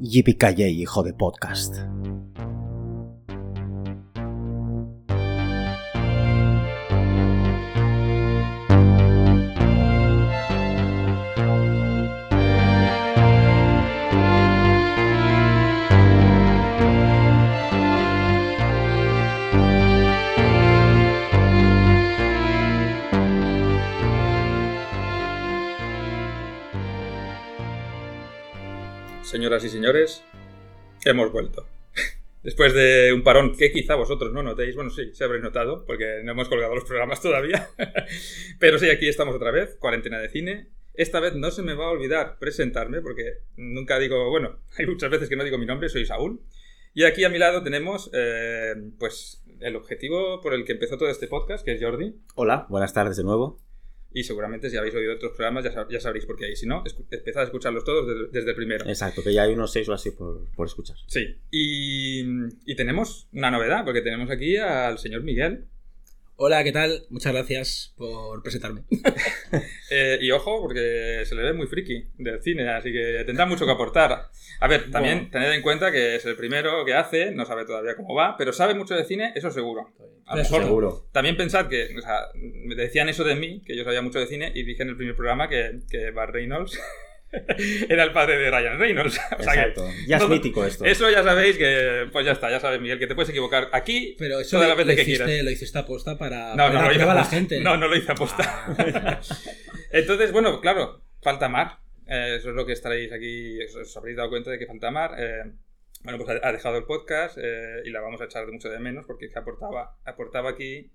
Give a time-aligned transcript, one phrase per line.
[0.00, 1.74] Yippee hijo de podcast.
[29.68, 30.24] Y señores,
[31.04, 31.66] hemos vuelto.
[32.42, 36.22] Después de un parón que quizá vosotros no notéis, bueno, sí, se habréis notado, porque
[36.24, 37.68] no hemos colgado los programas todavía.
[38.58, 40.68] Pero sí, aquí estamos otra vez, cuarentena de cine.
[40.94, 45.10] Esta vez no se me va a olvidar presentarme, porque nunca digo, bueno, hay muchas
[45.10, 46.40] veces que no digo mi nombre, soy Saúl.
[46.94, 51.10] Y aquí a mi lado tenemos, eh, pues, el objetivo por el que empezó todo
[51.10, 52.14] este podcast, que es Jordi.
[52.34, 53.60] Hola, buenas tardes de nuevo.
[54.18, 56.56] Y seguramente si habéis oído otros programas ya, sab- ya sabréis por qué hay.
[56.56, 58.84] Si no, empezad a escucharlos todos desde, desde el primero.
[58.86, 60.96] Exacto, que ya hay unos seis o así por, por escuchar.
[61.06, 61.36] Sí.
[61.50, 62.22] Y,
[62.66, 65.66] y tenemos una novedad, porque tenemos aquí al señor Miguel.
[66.40, 67.04] Hola, ¿qué tal?
[67.10, 68.82] Muchas gracias por presentarme.
[69.90, 73.64] Eh, y ojo, porque se le ve muy friki del cine, así que tendrá mucho
[73.64, 74.28] que aportar.
[74.60, 75.30] A ver, también Bueno.
[75.32, 78.52] tened en cuenta que es el primero que hace, no sabe todavía cómo va, pero
[78.52, 79.94] sabe mucho de cine, eso seguro.
[80.26, 81.08] A lo mejor Seguro.
[81.10, 84.26] También pensad que, o sea, me decían eso de mí, que yo sabía mucho de
[84.26, 86.78] cine, y dije en el primer programa que, que Bart Reynolds
[87.88, 89.18] era el padre de Ryan Reynolds.
[89.38, 89.88] O sea que Exacto.
[90.06, 90.84] Ya es todo- mítico esto.
[90.84, 94.16] eso ya sabéis que, pues ya está, ya sabes, Miguel, que te puedes equivocar aquí
[94.18, 95.44] Pero eso todas las veces que hiciste, quieras.
[95.44, 97.60] lo hiciste aposta para No, no a lo hice a la gente.
[97.60, 98.44] No, no lo hice aposta.
[98.44, 99.20] Ah.
[99.92, 101.78] Entonces, bueno, claro, falta Mar.
[102.06, 105.12] Eh, eso es lo que estaréis aquí, os, habréis dado cuenta de que falta Mar.
[105.18, 105.42] Eh,
[106.02, 108.68] bueno, pues ha, ha dejado el podcast eh, y la vamos a echar de mucho
[108.70, 110.92] de menos porque es que aportaba, aportaba aquí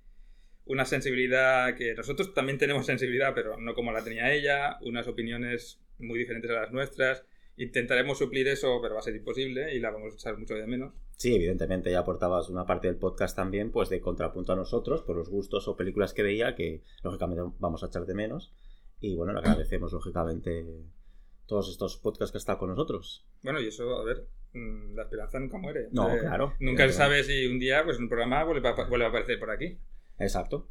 [0.65, 5.81] una sensibilidad que nosotros también tenemos sensibilidad, pero no como la tenía ella, unas opiniones
[5.99, 7.25] muy diferentes a las nuestras.
[7.57, 10.65] Intentaremos suplir eso, pero va a ser imposible y la vamos a echar mucho de
[10.65, 10.93] menos.
[11.17, 15.15] Sí, evidentemente ya aportabas una parte del podcast también, pues de contrapunto a nosotros, por
[15.15, 18.53] los gustos o películas que veía, que lógicamente vamos a echar de menos.
[18.99, 20.65] Y bueno, le agradecemos lógicamente
[21.45, 23.25] todos estos podcasts que está con nosotros.
[23.43, 25.89] Bueno, y eso, a ver, mm, la esperanza nunca muere.
[25.91, 26.55] No, Eh, claro.
[26.59, 29.51] Nunca se sabe si un día, pues un programa vuelve a, vuelve a aparecer por
[29.51, 29.77] aquí.
[30.17, 30.69] Exacto.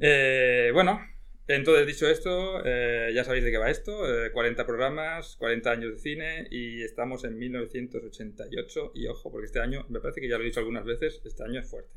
[0.00, 1.00] Eh, bueno,
[1.46, 3.92] entonces dicho esto, eh, ya sabéis de qué va esto.
[4.26, 8.92] eh, 40 programas, 40 años de cine y estamos en 1988.
[8.94, 11.44] Y ojo, porque este año, me parece que ya lo he dicho algunas veces, este
[11.44, 11.92] año es fuerte.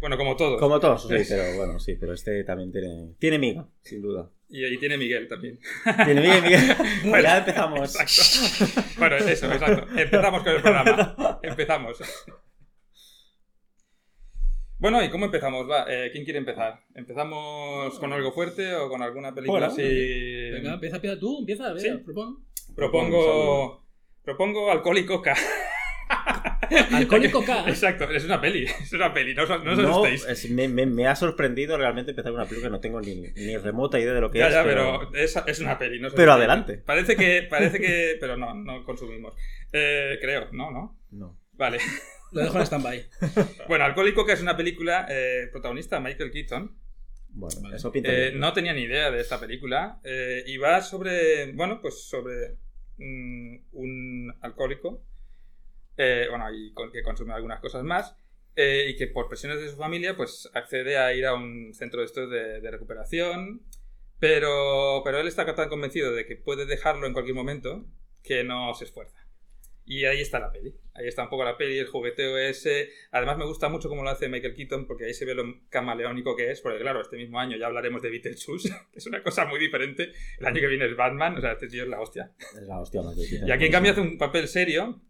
[0.00, 0.58] Bueno, como todos.
[0.58, 4.30] Como todos, sí, pero bueno, sí, pero este también tiene, tiene miga, sin duda.
[4.48, 5.60] Y ahí tiene Miguel también.
[6.04, 6.60] Tiene miga, Miguel.
[7.04, 8.00] Bueno, ya empezamos.
[8.00, 8.80] Exacto.
[8.98, 9.86] Bueno, eso, exacto.
[9.96, 11.38] Empezamos con el programa.
[11.42, 11.98] Empezamos.
[14.80, 15.68] Bueno, ¿y cómo empezamos?
[15.70, 16.80] Va, eh, ¿quién quiere empezar?
[16.94, 19.82] ¿Empezamos con algo fuerte o con alguna película Bueno, así?
[20.52, 21.90] Venga, empieza, empieza tú, empieza, a ver, Sí.
[22.04, 22.44] propon.
[22.74, 23.86] Propongo.
[24.24, 25.34] Propongo alcohol y coca.
[26.92, 27.64] Alcohólico K.
[27.68, 28.64] Exacto, es una peli.
[28.64, 30.26] Es una peli, no, os- no os No, asustéis.
[30.44, 33.56] es- me, me- me ha sorprendido realmente empezar una película que no tengo ni, ni
[33.58, 34.54] remota idea de lo que Ya, es.
[34.54, 35.08] ya, pero...
[35.10, 36.00] pero es, es una peli.
[36.00, 36.78] No Pero adelante.
[36.78, 38.16] Parece que, parece que.
[38.20, 39.34] Pero no, no consumimos.
[39.72, 40.98] Eh, creo, no, no.
[41.10, 41.38] No.
[41.54, 41.78] Vale.
[42.32, 43.06] Lo dejo en stand-by.
[43.68, 46.76] Bueno, Alcohol y Coca es una película eh, protagonista Michael Keaton.
[47.32, 47.76] Bueno, Vale.
[47.76, 48.40] eso pinta Eh, bien.
[48.40, 50.00] no tenía ni idea de esta película.
[50.04, 51.52] eh, y va sobre.
[51.52, 52.56] Bueno, pues sobre
[52.98, 55.04] mm, un alcohólico.
[55.96, 58.16] eh, bueno, y con- que consume algunas cosas más.
[58.56, 62.00] eh, y que por presiones de su familia, pues accede a ir a un centro
[62.00, 63.62] de estos de, de recuperación.
[64.18, 67.86] Pero, pero él está tan convencido de que puede dejarlo en cualquier momento
[68.22, 69.19] que no se esfuerza.
[69.84, 70.74] Y ahí está la peli.
[70.94, 72.90] Ahí está un poco la peli, el jugueteo ese.
[73.10, 76.36] Además me gusta mucho cómo lo hace Michael Keaton porque ahí se ve lo camaleónico
[76.36, 76.60] que es.
[76.60, 80.12] Porque claro, este mismo año ya hablaremos de Beetlejuice, que es una cosa muy diferente.
[80.38, 82.32] El año que viene es Batman, o sea, este tío es la hostia.
[82.38, 85.02] Es la hostia más que Y aquí en cambio hace un papel serio.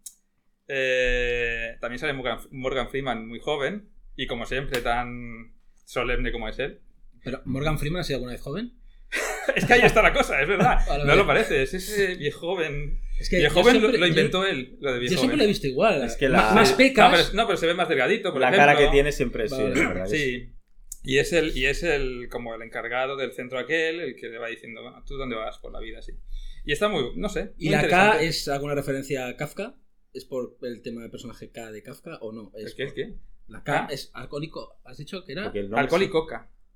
[0.67, 5.53] Eh, también sale Morgan, Morgan Freeman muy joven y como siempre tan
[5.83, 6.79] solemne como es él.
[7.23, 8.80] Pero, ¿Morgan Freeman ha sido alguna vez joven?
[9.55, 10.77] Es que ahí está la cosa, es verdad.
[10.87, 11.21] Vale, No vale.
[11.21, 13.01] lo parece, es ese viejo joven.
[13.19, 15.17] Es que Viejo yo joven lo, siempre- lo yo- inventó él, lo de Yo, viejo
[15.17, 16.03] siempre lo he visto igual.
[16.03, 16.75] Es que la- Más Sí.
[16.77, 17.11] pecas.
[17.11, 18.65] No pero, no, pero se ve más delgadito, por La ejemplo.
[18.65, 19.67] cara que tiene siempre sí, Vale.
[19.69, 20.03] es verdad.
[20.09, 20.53] que Sí.
[21.03, 24.37] Y es el, y es el como el encargado del centro aquel, el que le
[24.37, 26.01] va diciendo, bueno, ¿tú dónde vas por la vida?
[26.01, 26.13] Sí.
[26.63, 27.53] Y está muy, no sé.
[27.57, 29.75] ¿Y muy la K es alguna referencia a Kafka?
[30.13, 32.51] ¿Es por el tema del personaje K de Kafka o no?
[32.55, 32.83] ¿El Es qué?
[32.83, 33.15] ¿El qué?
[33.47, 34.79] La K es alcohólico.
[34.85, 35.45] ¿Has dicho que era?
[35.45, 35.69] Porque el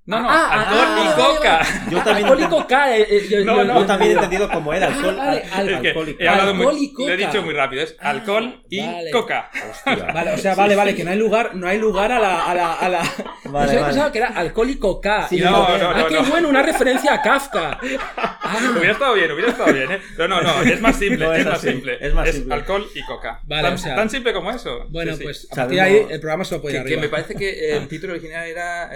[0.07, 0.21] Alcohol y sí- coca.
[0.21, 1.59] No, no, Ah, alcohol ah, y vale, coca.
[1.89, 2.95] Yo también Alcohol y coca.
[2.97, 3.79] eh, eh, yo, No, yo- no.
[3.79, 5.15] Yo también he entendido como era Ah, alcohol.
[5.15, 7.27] vale, al- Es que alcohol y he hablado muy, Alcohol y lo he coca.
[7.31, 9.11] dicho muy rápido, es Ah, alcohol y vale.
[9.11, 9.49] coca.
[9.71, 9.95] Hostia.
[10.13, 12.45] Vale, o sea, vale, vale, que no hay lugar, no hay lugar a la.
[12.45, 12.99] A la, a la...
[13.45, 13.85] Vale, Yo vale.
[13.85, 15.27] pensaba que era alcohólico K.
[15.27, 16.23] Sí, Y no, digo, no, ah, no, qué no.
[16.25, 17.79] bueno, una referencia a Kafka.
[18.17, 20.01] Ah, Hubiera estado bien, hubiera estado bien, ¿eh?
[20.19, 21.97] No, no, no, es más simple, No es es más simple.
[21.99, 22.53] es más simple.
[22.53, 23.39] alcohol y coca.
[23.43, 24.85] Vale, tan, o sea- tan simple como eso.
[24.89, 25.23] bueno, Sí, sí.
[25.23, 27.75] pues a partir de Sabemos- ahí el programa se lo puede Que, me parece que
[27.75, 28.89] el título original era.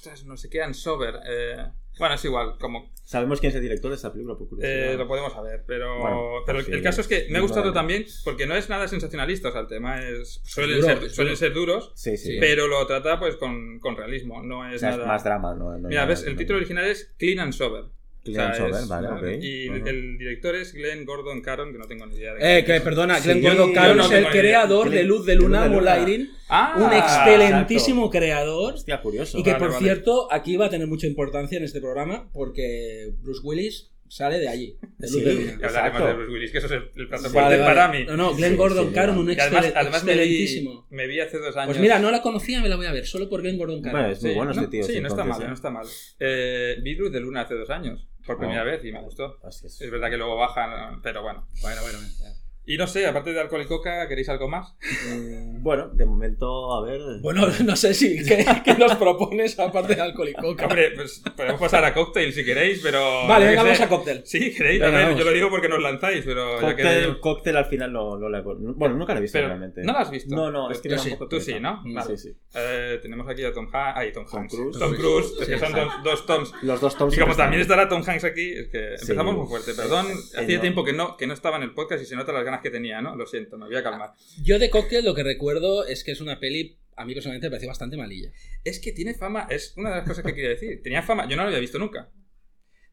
[0.00, 1.16] Ostras, no sé qué, Ansover.
[1.28, 1.56] Eh,
[1.98, 2.90] bueno, es igual, como.
[3.04, 4.36] ¿Sabemos quién es el director de esta película?
[4.38, 4.92] Por curiosidad?
[4.92, 7.40] eh, lo podemos saber, pero, Bueno, pero pues el sí, caso es que me ha
[7.42, 7.74] gustado vale.
[7.74, 11.14] también porque no es nada sensacionalista, o sea, el tema es suelen, duro, ser, es
[11.14, 12.36] suelen ser duros, Sí, sí.
[12.40, 15.08] Pero lo trata pues con, con realismo, no O es sea, es nada...
[15.08, 15.72] más drama, ¿no?
[15.76, 17.84] no Mira, nada- ves, el título original es Clean and Sober.
[18.22, 19.42] Clean O sea, and Sober, es- vale, ok.
[19.42, 22.76] Y el director es Glenn Gordon Caron, que no tengo ni idea de Eh, que
[22.76, 22.82] es.
[22.82, 25.68] perdona, Glenn Gordon Caron no es el creador de Glenn- Luz de Luna, Luz de
[25.68, 25.94] Luna.
[25.94, 26.30] Moulairin.
[26.48, 28.74] Ah, un excelentísimo creador.
[28.74, 29.38] Hostia, curioso.
[29.38, 29.84] Y que Vale, por vale.
[29.84, 34.48] cierto, aquí va a tener mucha importancia en este programa porque Bruce Willis sale de
[34.48, 35.20] allí, de Sí.
[35.60, 37.64] Y hablaremos de Bruce Willis, que eso es el, el plato Vale, fuerte vale.
[37.74, 38.04] para mí.
[38.04, 40.86] No, no, Glenn Sí, Gordon sí, Caron, un Y además, además me, vi, excelentísimo.
[40.90, 41.68] me vi hace dos años.
[41.68, 44.00] Pues mira, no la conocía, me la voy a ver, solo por Glenn Gordon Caron.
[44.00, 44.84] Bueno, es muy Sí, bueno no, este tío.
[44.84, 45.86] Sí, no está mal, no está mal.
[46.18, 48.66] Eh, vi Luz de Luna hace dos años, por primera Oh.
[48.66, 49.38] vez, y me gustó.
[49.48, 49.64] Es.
[49.80, 51.46] Es verdad que luego bajan, pero bueno.
[51.62, 52.34] Bueno, bueno, bueno.
[52.66, 54.76] Y no sé, aparte de alcohol y coca, ¿queréis algo más?
[55.08, 57.00] Mm, Bueno, de momento, a ver.
[57.20, 60.66] Bueno, no sé si ¿qué, qué nos propones aparte de alcohol y coca.
[60.66, 63.26] Hombre, pues podemos pasar a cóctel si queréis, pero...
[63.26, 64.22] vale, venga, vamos a cóctel.
[64.24, 64.78] Sí, queréis.
[64.80, 65.18] Venga, a ver, vamos.
[65.18, 66.82] yo lo digo porque nos lanzáis, pero ya que...
[66.82, 69.82] Cóctel, cóctel al final no, no he Bueno, nunca la he visto Pero, realmente.
[69.82, 70.34] ¿no la has visto?
[70.34, 71.16] No, no, es que Yo da sí.
[71.28, 71.82] Tú sí, ¿no?
[71.84, 72.16] Vale.
[72.16, 72.36] Sí, sí.
[72.54, 73.98] Eh, tenemos aquí a Tom Hanks.
[73.98, 74.54] Ay, Tom Tom Hanks.
[74.54, 74.78] Cruise.
[74.78, 75.74] Tom Cruise, es que son sí.
[75.74, 76.52] dos, dos Toms.
[76.62, 77.16] Los dos Toms.
[77.16, 77.80] Y como también están.
[77.80, 79.02] estará Tom Hanks aquí, es que Sí.
[79.02, 79.72] empezamos muy fuerte.
[79.74, 80.60] Perdón, hacía no.
[80.60, 82.70] tiempo que no, que no estaba en el podcast y se nota las ganas que
[82.70, 83.16] tenía, ¿no?
[83.16, 84.10] Lo siento, me voy a calmar.
[84.42, 87.50] Yo de cóctel lo que recuerdo es que es una peli, a mí personalmente me
[87.52, 88.30] pareció bastante malilla.
[88.64, 90.80] Es que tiene fama, es una de las cosas que quería decir.
[90.82, 92.10] Tenía fama, yo no lo había visto nunca.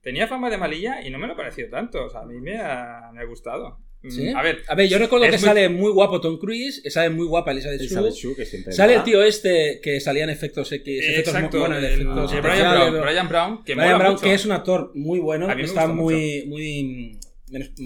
[0.01, 2.05] Tenía fama de malilla y no me lo pareció tanto.
[2.05, 3.79] O sea, a mí me ha, me ha gustado.
[4.03, 4.29] Mm, ¿Sí?
[4.29, 7.09] A ver, A ver, yo recuerdo que muy- sale muy guapo Tom Cruise, que sale
[7.09, 8.29] muy guapa Elizabeth Elizabeth Shue.
[8.29, 11.77] Shue, que siempre Sale el tío este que salía en efectos X, efectos exacto, bueno,
[11.79, 14.23] en el- efectos el Brian Brown, Brian Brown, que Brian mola Brown, mucho.
[14.23, 17.19] que es un actor muy bueno, A mí me está gusta muy, muy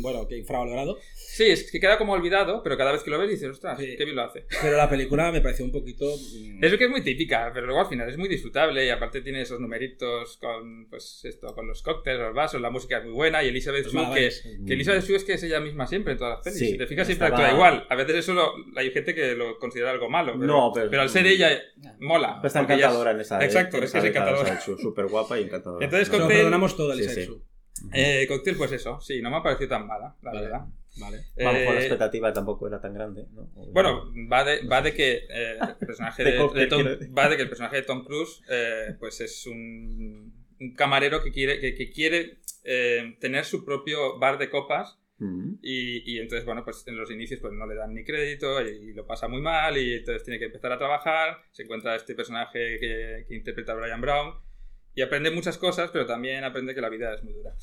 [0.01, 0.97] bueno, que infravalorado.
[1.15, 3.95] Sí, es que queda como olvidado, pero cada vez que lo ves dices, ostras, Sí.
[3.97, 4.45] qué bien lo hace.
[4.61, 6.05] Pero la película me pareció un poquito.
[6.05, 9.21] mm, Es que es muy típica, pero luego al final es muy disfrutable y aparte
[9.21, 13.13] tiene esos numeritos con, pues esto, con los cócteles, los vasos, la música es muy
[13.13, 14.41] buena y Elizabeth Shue, que, malabares.
[14.67, 16.59] que Elizabeth Shue es que es ella misma siempre en todas las pelis.
[16.59, 17.87] Sí, si te fijas siempre estaba- actúa igual.
[17.89, 21.09] A veces eso lo- hay gente que lo considera algo malo, pero, No, pero- al
[21.09, 21.49] ser ella
[21.99, 22.39] mola.
[22.41, 23.41] Pues está ella es- encantadora en esa.
[23.41, 23.45] ¿eh?
[23.45, 24.59] Exacto, es que es encantadora.
[24.61, 25.83] Súper guapa y encantadora.
[25.85, 27.41] Entonces, lo cóctel- perdonamos todo a Sí, Elizabeth sí.
[27.93, 30.41] Eh, cóctel, pues eso, sí, no me ha parecido tan mala, la Vale.
[30.41, 30.65] verdad.
[30.97, 31.17] Vale.
[31.39, 33.25] A lo mejor la Eh, expectativa tampoco era tan grande.
[33.31, 33.47] ¿no?
[33.71, 37.13] Bueno, va de, va de que eh, el personaje De de, cóctel, de Tom, quiero
[37.13, 41.31] va de que el personaje de Tom Cruise eh, pues es un, un camarero que
[41.31, 44.97] quiere que, que quiere eh, tener su propio bar de copas
[45.61, 48.91] y, y entonces bueno pues en los inicios pues no le dan ni crédito y,
[48.93, 52.79] lo pasa muy mal y entonces tiene que empezar a trabajar se encuentra este personaje
[52.79, 54.33] que, que interpreta a Brian Brown
[54.95, 57.53] y aprende muchas cosas pero también aprende que la vida es muy dura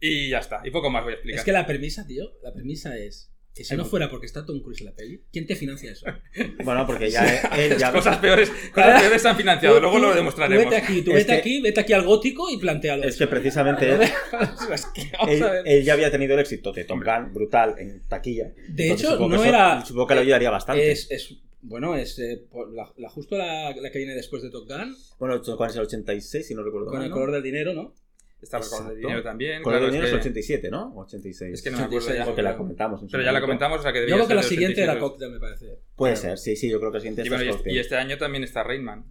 [0.00, 2.52] y ya está y poco más voy a explicar Es que la premisa, tío, la
[2.52, 5.56] premisa es que si no fuera porque está Tom Cruise en la peli, ¿quién te
[5.56, 6.06] financia eso?
[6.64, 7.24] Bueno, porque ya
[7.56, 7.90] él ya.
[7.90, 11.10] cosas peores cosas peores se han financiado Tú- luego lo Tú demostraremos vete aquí, tú
[11.10, 13.02] Es vete que- aquí, vete aquí al gótico y plantealo.
[13.02, 16.84] Es que precisamente él, Es que vamos él, él ya había tenido el éxito de
[16.84, 18.52] Tom Gunn brutal en taquilla.
[18.68, 19.84] De hecho, supongo que no eso- era.
[19.84, 20.92] Supongo que le ayudaría bastante.
[20.92, 21.34] Es, es-
[21.68, 24.96] bueno, es eh, por la, la- justo la, la que viene después de Top Gun,
[25.18, 26.46] Bueno, ¿cuál es el 86?
[26.46, 27.04] Si no recuerdo con mal.
[27.04, 27.14] el ¿no?
[27.14, 27.94] color del dinero, ¿no?
[28.40, 29.62] Está con el dinero también.
[29.62, 30.92] Color claro, del dinero es es que- 87, ¿no?
[30.94, 31.54] O 86.
[31.54, 32.24] Es que no me acuerdo 86, ya.
[32.24, 33.02] Porque la comentamos.
[33.02, 34.82] en su Pero ya la comentamos, o sea que Yo debía creo que la siguiente
[34.82, 35.00] era 87.
[35.10, 35.78] Cocktail, me parece.
[35.96, 36.28] Puede Claro.
[36.36, 38.16] ser, sí, sí, yo creo que el siguiente Y, es bueno, y, y este año
[38.16, 39.06] también está Rainman.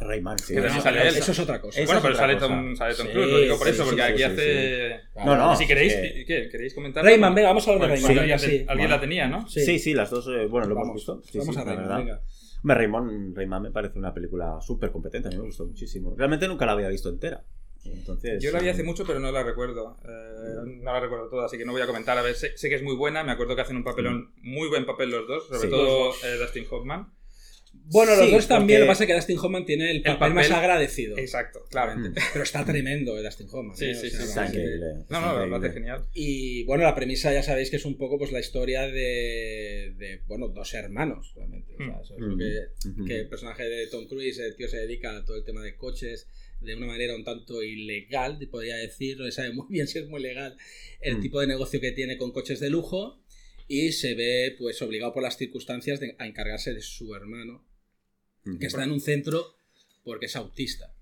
[0.00, 0.54] Rayman, sí.
[0.54, 1.16] Eso- también sale él.
[1.16, 1.80] Eso es otra cosa.
[1.84, 2.36] Bueno, pero sale.
[2.36, 4.24] Tom, sale Tom Sí, Cruise, lo digo por sí, eso, sí, porque sí, aquí sí,
[4.24, 5.00] hace.
[5.24, 5.56] No, no.
[5.56, 5.92] Si queréis,
[6.26, 6.48] ¿qué?
[6.50, 7.04] ¿Queréis comentar?
[7.04, 8.18] Rayman, venga, vamos a hablar de Pues, Rayman.
[8.22, 8.46] alguien, sí.
[8.46, 8.88] alguien Bueno.
[8.88, 9.48] la tenía, ¿no?
[9.48, 11.22] Sí, sí, las dos, eh, bueno, lo hemos visto.
[11.30, 11.98] Sí, vamos sí, a la Rayman, verdad.
[11.98, 12.22] venga.
[12.62, 16.14] Hombre, Rayman, Rayman me parece una película súper competente, a mí me gustó muchísimo.
[16.16, 17.42] Realmente nunca la había visto entera.
[17.82, 19.96] Entonces, Yo la vi eh, hace mucho, pero no la recuerdo.
[20.04, 22.18] Eh, no la recuerdo toda, así que no voy a comentar.
[22.18, 23.24] A ver, sé, sé que es muy buena.
[23.24, 25.70] Me acuerdo que hacen un papelón, muy buen papel los dos, sobre Sí.
[25.70, 27.06] todo eh, Dustin Hoffman.
[27.86, 28.66] Bueno, los Sí, dos también.
[28.66, 31.18] porque- Lo que pasa es que Dustin Hoffman tiene el papel, papel- más agradecido.
[31.18, 31.98] Exacto, claro.
[31.98, 32.14] Mm.
[32.32, 33.76] Pero está tremendo el Dustin Hoffman.
[33.76, 33.94] Sí, ¿eh?
[33.94, 34.86] sí, O sea, sí, Está vamos, increíble.
[35.08, 36.04] No, no, lo hace genial.
[36.14, 40.20] Y bueno, la premisa ya sabéis que es un poco pues la historia de, de,
[40.26, 41.74] bueno, dos hermanos, realmente.
[41.74, 42.38] O sea, eso es lo Mm.
[42.38, 43.04] que, Ujú.
[43.06, 45.76] que el personaje de Tom Cruise, el tío se dedica a todo el tema de
[45.76, 46.28] coches
[46.60, 50.06] de una manera un tanto ilegal, podría decir, no se sabe muy bien si es
[50.08, 50.56] muy legal
[51.00, 51.20] el Mm.
[51.22, 53.18] tipo de negocio que tiene con coches de lujo
[53.66, 57.64] y se ve pues obligado por las circunstancias de- a encargarse de su hermano,
[58.58, 59.54] Que está en un centro
[60.04, 60.92] porque es autista.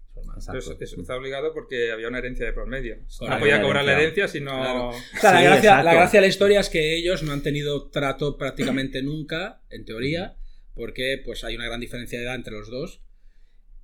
[0.57, 2.97] Eso- eso está obligado porque había una herencia de por medio.
[3.21, 4.25] No podía cobrar la herencia.
[4.25, 4.51] herencia si no.
[4.51, 4.89] Claro.
[4.89, 7.43] O sea, la, Sí, gracia, la gracia de la historia es que ellos no han
[7.43, 10.37] tenido trato prácticamente nunca, en teoría,
[10.75, 13.01] porque pues hay una gran diferencia de edad entre los dos.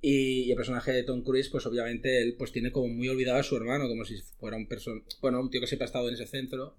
[0.01, 3.39] Y, y el personaje de Tom Cruise, pues obviamente él pues tiene como muy olvidado
[3.39, 6.09] a su hermano, como si fuera un person bueno, un tío que siempre ha estado
[6.09, 6.75] en ese centro,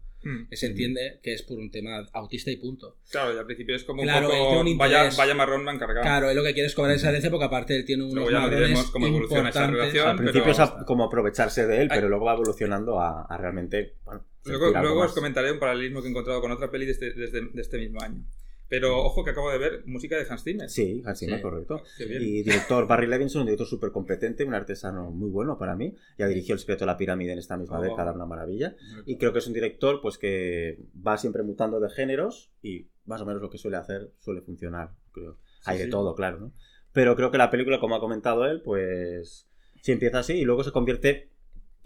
[0.50, 2.97] Que se entiende que es por un tema autista y punto.
[3.11, 4.76] Claro, y al principio es como Claro, un poco.
[5.16, 6.02] vaya, marrón me han cargado.
[6.02, 8.30] Claro, él lo que quiere es cobrar esa herencia porque aparte él tiene unos Luego
[8.30, 9.80] ya marrones veremos cómo evoluciona esa importantes.
[9.95, 10.09] relación.
[10.09, 11.97] Al pero- principio es a- como aprovecharse de él, Ay.
[11.97, 13.95] pero luego va evolucionando a, a realmente.
[14.04, 17.49] Bueno, Luego, os comentaré un paralelismo que he encontrado con otra peli de este, desde-
[17.52, 18.23] de este mismo año.
[18.68, 20.68] Pero ojo que acabo de ver música de Hans Zimmer.
[20.68, 21.40] Sí, así Sí.
[21.40, 21.82] correcto.
[21.99, 22.20] Bien.
[22.23, 25.94] Y director Barry Levinson, un director súper competente, un artesano muy bueno para mí.
[26.18, 27.82] Ya dirigió El secreto de la pirámide en esta misma Oh.
[27.82, 28.75] década, una maravilla.
[29.04, 33.20] Y creo que es un director pues que va siempre mutando de géneros y más
[33.20, 35.38] o menos lo que suele hacer suele funcionar, creo.
[35.64, 35.90] Hay Sí, de sí.
[35.90, 36.52] todo, claro, ¿no?
[36.92, 39.46] Pero creo que la película, como ha comentado él, pues
[39.82, 41.30] sí empieza así y luego se convierte,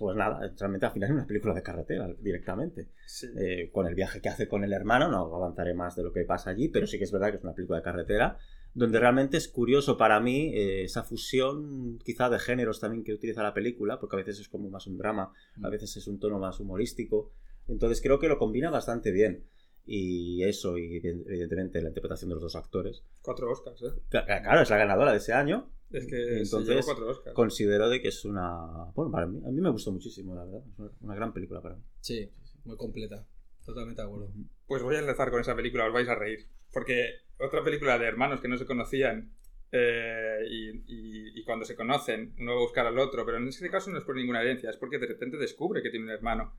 [0.00, 2.88] pues nada, realmente al final en una película de carretera directamente.
[3.04, 3.26] Sí.
[3.36, 6.24] Eh, con el viaje que hace con el hermano, no avanzaré más de lo que
[6.24, 8.38] pasa allí, pero sí que es verdad que es una película de carretera,
[8.72, 13.42] donde realmente es curioso para mí eh, esa fusión quizá de géneros también que utiliza
[13.42, 16.38] la película, porque a veces es como más un drama, a veces es un tono
[16.38, 17.30] más humorístico,
[17.68, 19.44] entonces creo que lo combina bastante bien.
[19.92, 23.02] Y eso, y evidentemente la interpretación de los dos actores.
[23.22, 23.86] Cuatro Oscars, ¿eh?
[24.08, 25.68] Cla- Claro, es la ganadora de ese año.
[25.90, 27.34] Es que Entonces, cuatro Oscars.
[27.34, 28.84] Considero de que es una...
[28.94, 30.62] Bueno, para mí, a mí me gustó muchísimo, la verdad.
[30.64, 31.82] Es una, una gran película para mí.
[32.00, 32.30] Sí,
[32.64, 33.26] muy completa.
[33.66, 34.32] Totalmente de acuerdo.
[34.68, 36.46] Pues voy a enlazar con esa película, os vais a reír.
[36.72, 37.06] Porque
[37.40, 39.32] otra película de hermanos que no se conocían
[39.72, 43.48] eh, y, y- y cuando se conocen, uno va a buscar al otro, pero en
[43.48, 46.12] este caso no es por ninguna herencia, es porque de repente descubre que tiene un
[46.12, 46.54] hermano.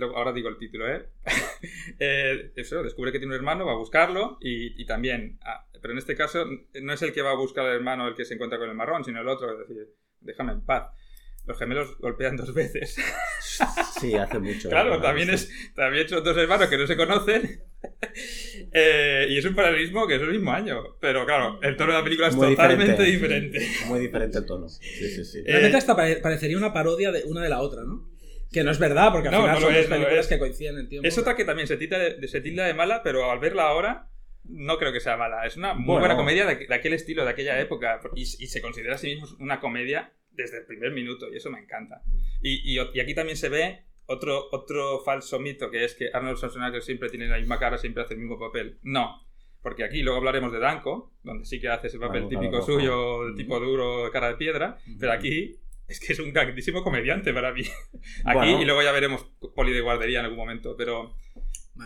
[0.00, 1.06] Ahora digo el título, ¿eh?
[1.98, 5.92] Eh, Eso, descubre que tiene un hermano, va a buscarlo y, y también, ah, pero
[5.92, 6.44] en este caso
[6.80, 8.74] no es el que va a buscar al hermano el que se encuentra con el
[8.74, 9.88] marrón, sino el otro, es decir,
[10.20, 10.88] déjame en paz.
[11.44, 12.96] Los gemelos golpean dos veces.
[14.00, 14.68] Sí, hace mucho.
[14.68, 15.34] Claro, también sí.
[15.34, 17.62] es también son dos hermanos que no se conocen.
[18.74, 20.96] Eh, y es un paralelismo que es el mismo año.
[21.00, 23.58] Pero claro, el tono de la película es Muy totalmente diferente.
[23.58, 23.86] diferente.
[23.88, 24.68] Muy diferente el tono.
[24.68, 24.80] Sí,
[25.10, 25.38] sí, sí.
[25.40, 28.08] Eh, Realmente hasta pare- parecería una parodia de una de la otra, ¿no?
[28.52, 30.38] Que no es verdad, porque al No, final no son dos es, no películas que
[30.38, 31.08] coinciden en tiempo.
[31.08, 34.08] Es otra que también se tilda de, se tilda de mala, pero al verla ahora
[34.44, 35.46] no creo que sea mala.
[35.46, 36.00] Es una muy Bueno.
[36.00, 38.00] buena comedia de, de aquel estilo, de aquella época.
[38.14, 41.50] Y, y se considera a sí mismo una comedia desde el primer minuto, y eso
[41.50, 42.02] me encanta.
[42.42, 46.36] Y, y- y aquí también se ve otro, otro falso mito, que es que Arnold
[46.38, 48.78] Schwarzenegger siempre tiene la misma cara, siempre hace el mismo papel.
[48.82, 49.22] No.
[49.62, 53.34] Porque aquí luego hablaremos de Danko, donde sí que hace ese papel típico suyo, de
[53.34, 55.56] tipo duro, cara de piedra, pero aquí
[55.88, 57.62] es que es un grandísimo comediante para mí.
[58.24, 58.62] Aquí, Bueno.
[58.62, 61.14] y luego ya veremos Poli de guardería en algún momento, pero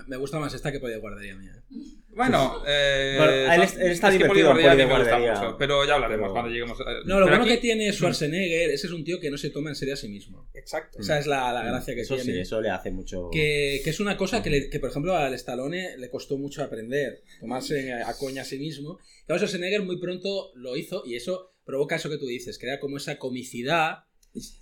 [0.09, 1.53] Me- gusta más esta que podía guardería mía.
[1.57, 1.77] ¿eh?
[2.11, 5.11] bueno, eh, Bueno, él es- él está es que divertido Poli Poli de me gusta
[5.19, 5.35] guardería.
[5.41, 6.81] mucho, pero ya hablaremos Pero- cuando lleguemos.
[6.81, 9.39] a- No, lo pero bueno aquí- que tiene Schwarzenegger, ese es un tío que no
[9.39, 10.49] se toma en serio a sí mismo.
[10.55, 10.99] Exacto.
[11.01, 12.05] Esa es la, la gracia que Mm.
[12.05, 12.33] eso tiene.
[12.33, 13.29] sí, eso le hace mucho.
[13.31, 16.63] Que, que es una cosa que, le- que, por ejemplo, al Stallone le costó mucho
[16.65, 18.99] aprender, tomarse a coña a sí mismo.
[19.27, 22.97] Claro, Schwarzenegger muy pronto lo hizo y eso provoca eso que tú dices, crea como
[22.97, 24.05] esa comicidad,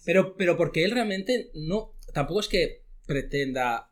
[0.04, 3.90] pero, pero porque él realmente no, tampoco es que pretenda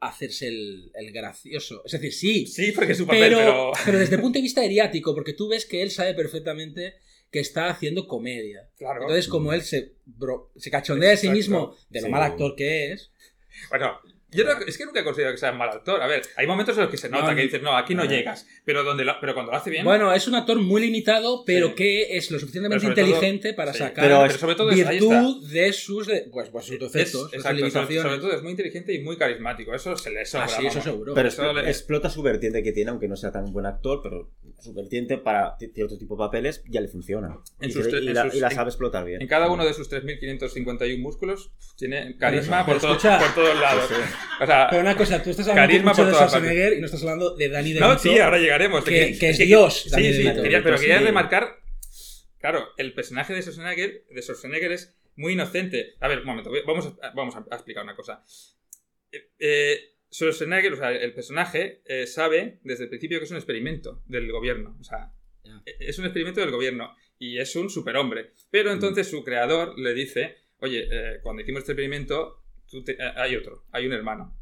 [0.00, 1.82] hacerse el, el gracioso.
[1.84, 3.72] Es decir, sí, Sí, porque es su papel, pero, pero...
[3.84, 6.94] pero desde el punto de vista eriático, porque tú ves que él sabe perfectamente
[7.30, 8.70] que está haciendo comedia.
[8.76, 9.02] Claro.
[9.02, 12.12] Entonces, como él se, bro- se cachondea a sí mismo de lo Sí.
[12.12, 13.10] mal actor que es,
[13.70, 13.98] Bueno,
[14.34, 16.02] yo no- es que nunca he considerado que sea un mal actor.
[16.02, 18.04] A ver, hay momentos en los que se nota No, que dices, no, aquí no
[18.04, 18.10] no.
[18.10, 18.46] llegas.
[18.64, 19.84] Pero, donde lo- pero cuando lo hace bien...
[19.84, 21.74] Bueno, es un actor muy limitado, pero Sí.
[21.74, 23.78] que es lo suficientemente todo- inteligente para sí.
[23.78, 25.20] sacar Pero pero sobre todo es, ahí está.
[25.20, 28.50] virtud de sus, de- pues, pues, sus Es- defectos, sus exacto, sobre, todo es muy
[28.52, 29.74] inteligente y muy carismático.
[29.74, 30.44] Eso se le sobra.
[30.46, 30.84] Ah, sí, eso vamos.
[30.84, 31.14] seguro.
[31.14, 34.30] Pero Eso le- explota su vertiente que tiene, aunque no sea tan buen actor, pero
[34.60, 37.38] su vertiente para cierto tipo de papeles ya le funciona.
[37.60, 39.20] En y, sus se- tre- y en la, sus- y la en- sabe explotar bien.
[39.22, 43.90] En cada uno de sus 3.551 músculos tiene carisma todo- por todos lados.
[44.40, 47.02] O sea, Pero una cosa, tú estás hablando Carisma mucho de Schwarzenegger y no estás
[47.02, 47.98] hablando de Danny no, DeVito.
[48.02, 48.84] sí, ahora llegaremos.
[48.84, 50.42] que- que es Dios, Sí, Danny sí, DeVito.
[50.42, 51.04] quería- pero quería Sí.
[51.04, 51.60] remarcar.
[52.40, 55.94] Claro, el personaje de Schwarzenegger, de Schwarzenegger es muy inocente.
[56.00, 58.22] A ver, un momento, vamos a, vamos a explicar una cosa.
[59.12, 59.80] Eh, eh,
[60.12, 64.30] Schwarzenegger, o sea, el personaje, eh, sabe desde el principio que es un experimento del
[64.30, 64.76] gobierno.
[64.80, 65.12] O sea,
[65.64, 68.32] eh, es un experimento del gobierno y es un superhombre.
[68.50, 72.43] Pero entonces su creador le dice, oye, eh, cuando hicimos este experimento,
[72.74, 74.36] tú te- eh, hay otro, hay un hermano.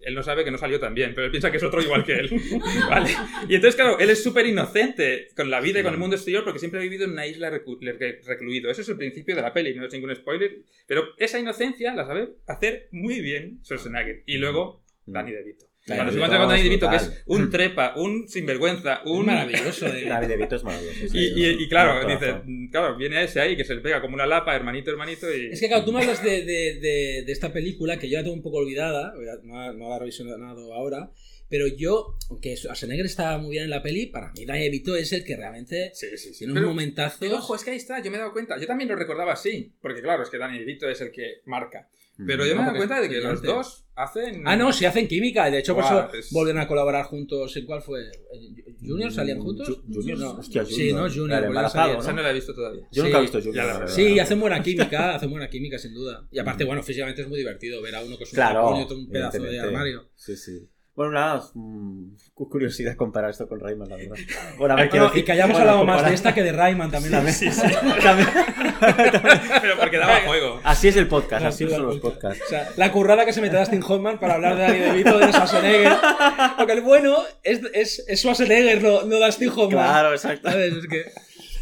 [0.00, 2.04] Él no sabe que no salió tan bien, pero él piensa que es otro igual
[2.04, 2.30] que él.
[2.90, 3.10] ¿Vale?
[3.48, 6.44] Y entonces, claro, él es súper inocente con la vida y con el mundo exterior
[6.44, 8.70] porque siempre ha vivido en una isla recu- re- recluido.
[8.70, 10.58] Eso es el principio de la peli, no es ningún spoiler.
[10.86, 14.22] Pero esa inocencia la sabe hacer muy bien Schwarzenegger.
[14.26, 15.64] Y luego, Danny DeVito.
[15.86, 19.86] Cuando se encuentra con Danny DeVito, que es un trepa, un sinvergüenza, Un maravilloso.
[19.90, 20.04] De...
[20.08, 20.98] David DeVito es maravilloso.
[21.08, 24.14] sí, Y, y- y claro, dice, claro, viene ese ahí que se le pega como
[24.14, 25.46] una lapa, hermanito, hermanito, y...
[25.52, 28.24] Es que claro, tú me hablas de, de- de- de esta película que yo la
[28.24, 29.14] tengo un poco olvidada,
[29.44, 31.10] no, no la he revisionado ahora,
[31.48, 35.12] pero yo, aunque Schwarzenegger estaba muy bien en la peli, para mí Danny DeVito es
[35.12, 36.38] el que realmente Sí, sí, sí.
[36.38, 37.18] tiene Pero- un momentazo.
[37.20, 38.58] Pero ojo, es que ahí está, yo me he dado cuenta.
[38.58, 41.88] Yo también lo recordaba así, porque claro, es que Danny DeVito es el que marca.
[42.24, 44.42] Pero yo me he No, dado porque cuenta de que los dos hacen...
[44.46, 45.50] Ah, no, sí hacen química.
[45.50, 47.54] De hecho, por eso es- vuelven a colaborar juntos.
[47.56, 48.04] ¿En cuál fue?
[48.80, 49.68] ¿Junior salían juntos?
[49.68, 50.30] Ju- Junior, No.
[50.32, 51.00] hostia, Sí, ¿no?
[51.08, 51.14] Junior.
[51.14, 51.44] Junior.
[51.44, 52.00] Embarazado, salir.
[52.00, 52.82] Esa no la he visto todavía.
[52.90, 53.54] Yo Sí, nunca he visto Junior.
[53.54, 53.84] ya la la veré.
[53.92, 53.94] verdad.
[53.96, 56.26] Sí, hacen buena química, hacen buena química, sin duda.
[56.30, 58.78] Y aparte, bueno, físicamente es muy divertido ver a uno que es un Claro.
[58.78, 60.08] y otro un pedazo de armario.
[60.14, 60.68] Sí, sí.
[60.96, 64.16] Bueno, nada, mm, cu- curiosidad comparar esto con Rayman, la verdad.
[64.58, 66.52] Bueno, a ver, Bueno, quiero y que hayamos bueno, hablado más de esta que de
[66.52, 67.12] Rayman también.
[67.12, 67.38] la vez.
[68.02, 68.28] También-
[69.60, 70.60] Pero porque daba juego.
[70.64, 72.42] Así es el podcast, No, así sí, son los podcasts.
[72.46, 75.32] O sea, la currada que se mete Dustin Hoffman para hablar de Danny DeVito de
[75.32, 75.92] Schwarzenegger.
[76.56, 79.68] Porque el bueno es, es, es Schwarzenegger, no, no Dustin Hoffman.
[79.70, 80.50] Claro, exacto.
[80.50, 80.74] ¿Sabes?
[80.74, 81.04] Es que...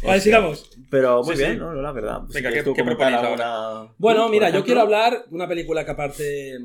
[0.05, 0.69] Vale, sigamos.
[0.89, 1.57] Pero muy Sí, bien, sí.
[1.59, 1.73] ¿no?
[1.73, 2.19] La verdad.
[2.21, 5.47] Pues, Venga, ¿quieres ¿qué- tú qué proponéis alguna- Bueno, mira, yo quiero hablar de una
[5.47, 6.57] película que aparte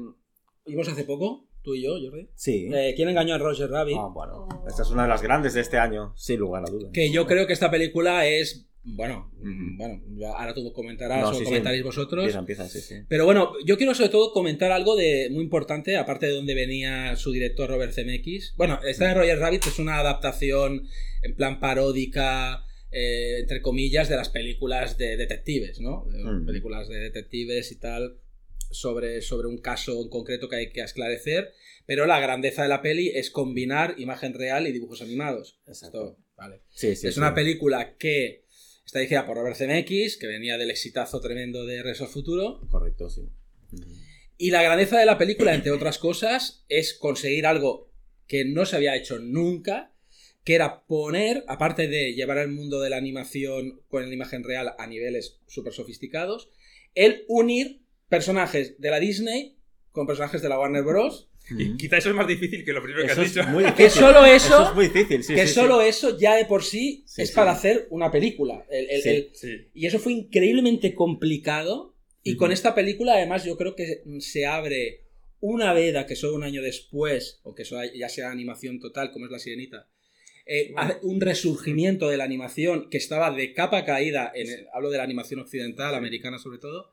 [0.67, 2.29] vimos hace poco, tú y yo, Jordi.
[2.35, 2.69] Sí.
[2.73, 3.97] Eh, ¿Quién engañó a Roger Rabbit?
[3.99, 4.49] Ah, bueno.
[4.67, 6.91] Esta es una de las grandes de este año, sin lugar a dudas.
[6.93, 9.31] Que yo creo que esta película es, bueno,
[9.77, 10.03] bueno,
[10.37, 11.45] ahora tú comentarás No, o sí, sí.
[11.45, 12.25] comentaréis vosotros.
[12.25, 12.95] Empieza, empieza, sí, sí.
[13.09, 17.15] Pero bueno, yo quiero sobre todo comentar algo de muy importante, aparte de donde venía
[17.17, 18.55] su director Robert Zemeckis.
[18.57, 20.87] Bueno, esta de Roger Rabbit es una adaptación
[21.23, 26.07] en plan paródica, eh, entre comillas, de las películas de detectives, ¿no?
[26.11, 26.47] Mm.
[26.47, 28.19] Películas de detectives y tal,
[28.71, 31.53] sobre, sobre un caso en concreto que hay que esclarecer.
[31.87, 35.61] Pero la grandeza de la peli es combinar imagen real y dibujos animados.
[35.67, 36.11] Exacto.
[36.11, 36.63] Esto, vale.
[36.71, 37.21] Sí, sí, es sí.
[37.21, 38.45] una película que
[38.85, 42.61] está dirigida por Robert Zemeckis, que venía del exitazo tremendo de Regreso al Futuro.
[42.71, 43.23] Correcto, sí.
[44.37, 47.93] Y la grandeza de la película, entre otras cosas, es conseguir algo
[48.27, 49.93] que no se había hecho nunca,
[50.45, 54.75] que era poner, aparte de llevar el mundo de la animación con la imagen real
[54.79, 56.51] a niveles súper sofisticados,
[56.95, 57.80] el unir
[58.11, 59.57] personajes de la Disney
[59.93, 61.29] con personajes de la Warner Bros.
[61.59, 63.49] Y quizá eso es más difícil que lo primero que Eso has es dicho.
[63.49, 64.03] muy Que difícil.
[64.03, 65.35] solo eso, es muy difícil, sí.
[65.35, 65.89] que sí, solo sí.
[65.89, 67.35] eso ya de por sí, Sí, es sí.
[67.35, 68.65] para hacer una película.
[68.71, 69.09] El- el- Sí.
[69.09, 69.57] el- Sí.
[69.75, 71.97] y eso fue increíblemente complicado.
[72.23, 75.05] Y con esta película, además, yo creo que se abre
[75.41, 79.25] una veda que solo un año después, o que eso ya sea animación total, como
[79.25, 79.89] es La Sirenita,
[80.47, 84.99] eh, un resurgimiento de la animación que estaba de capa caída, en el- hablo de
[84.99, 86.93] la animación occidental, americana sobre todo,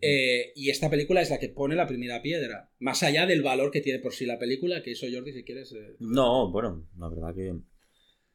[0.00, 3.70] eh, y esta película es la que pone la primera piedra, más allá del valor
[3.70, 5.72] que tiene por sí la película, que eso Jordi, si quieres...
[5.72, 7.54] eh, No, bueno, la verdad que.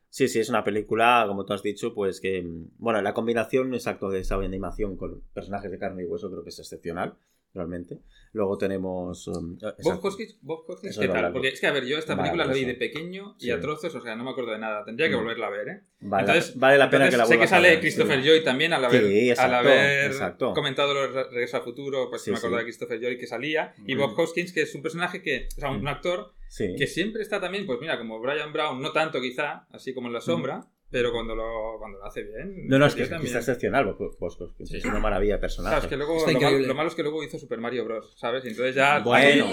[0.09, 2.43] Sí, sí, es una película, como tú has dicho, pues que.
[2.77, 6.49] Bueno, la combinación exacto de esa animación con personajes de carne y hueso creo que
[6.49, 7.15] es excepcional,
[7.55, 7.99] realmente.
[8.33, 9.27] Luego tenemos.
[9.29, 9.99] um, Bob.
[10.03, 11.31] Hoskins, Bob Hoskins, ¿qué tal?
[11.31, 13.51] Porque es que, a ver, yo esta Vale, película la vi de pequeño y Sí.
[13.51, 14.83] a trozos, o sea, no me acuerdo de nada.
[14.83, 15.19] Tendría que Mm.
[15.19, 15.81] volverla a ver, ¿eh?
[16.01, 18.21] Vale, Entonces- vale la pena Entonces, que la sé que vuelvas a sale ver, Christopher
[18.21, 18.27] sí.
[18.27, 20.53] Joy también al haber, Sí, exacto, al haber exacto.
[20.53, 22.47] comentado los Re- Regreso al Futuro, pues Sí, me sí.
[22.49, 23.73] de Christopher Joy que salía.
[23.87, 23.99] Y Mm.
[23.99, 25.87] Bob Hoskins, que es un personaje que, o sea, un Mm.
[25.87, 26.33] actor
[26.77, 30.13] que siempre está también, pues mira, como Brian Brown, no tanto quizá, así como en
[30.13, 30.65] la sombra,
[30.97, 32.67] pero cuando lo, cuando lo hace bien.
[32.69, 33.27] No, no, es que, es que también.
[33.27, 34.53] está excepcional, Bos- Boscos.
[34.57, 34.77] que Sí.
[34.77, 35.73] Es una maravilla de personaje.
[35.73, 38.13] Claro, es que luego lo, mal- lo malo es que luego hizo Super Mario Bros,
[38.17, 38.45] ¿sabes?
[38.45, 38.99] Y entonces ya...
[38.99, 39.47] Bueno,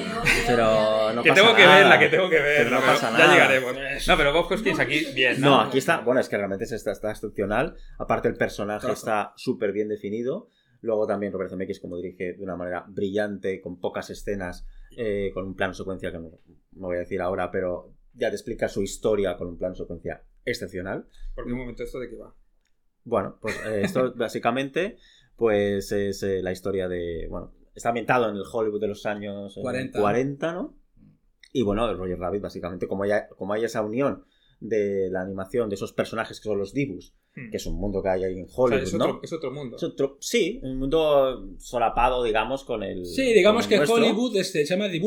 [0.46, 1.78] pero no que pasa tengo que nada.
[1.78, 2.70] verla, que tengo que Pero verla.
[2.70, 3.32] no pero pasa ya nada.
[3.34, 4.06] llegaremos.
[4.06, 5.40] No, pero Bob Hoskins aquí, bien.
[5.40, 5.98] No, aquí está.
[6.00, 7.74] Bueno, es que realmente es- está, está excepcional.
[7.98, 8.92] Aparte, el personaje Trazo.
[8.92, 10.48] está súper bien definido.
[10.80, 15.46] Luego también Robert Zemeckis, como dirige de una manera brillante, con pocas escenas, eh, con
[15.46, 16.30] un plano secuencia que no,
[16.72, 20.22] no voy a decir ahora, pero ya te explica su historia con un plano secuencia
[20.44, 21.06] excepcional.
[21.34, 22.34] Porque un momento, ¿esto de qué va?
[23.04, 24.96] Bueno, pues eh, esto básicamente
[25.36, 29.56] pues es eh, la historia de, bueno, está ambientado en el Hollywood de los años
[29.56, 30.00] eh, 40.
[30.00, 30.78] 40, ¿no?
[31.52, 34.24] Y bueno, Roger Rabbit básicamente, como hay, como hay esa unión
[34.60, 37.48] de la animación de esos personajes que son los Dibus, Hmm.
[37.50, 39.04] que es un mundo que hay ahí en O sea, Hollywood, es, ¿no?
[39.06, 39.76] otro, es otro mundo.
[39.76, 43.06] Es otro- sí, un mundo solapado, digamos, con el...
[43.06, 43.96] Sí, digamos que el nuestro.
[43.96, 45.00] Hollywood este, se llama y,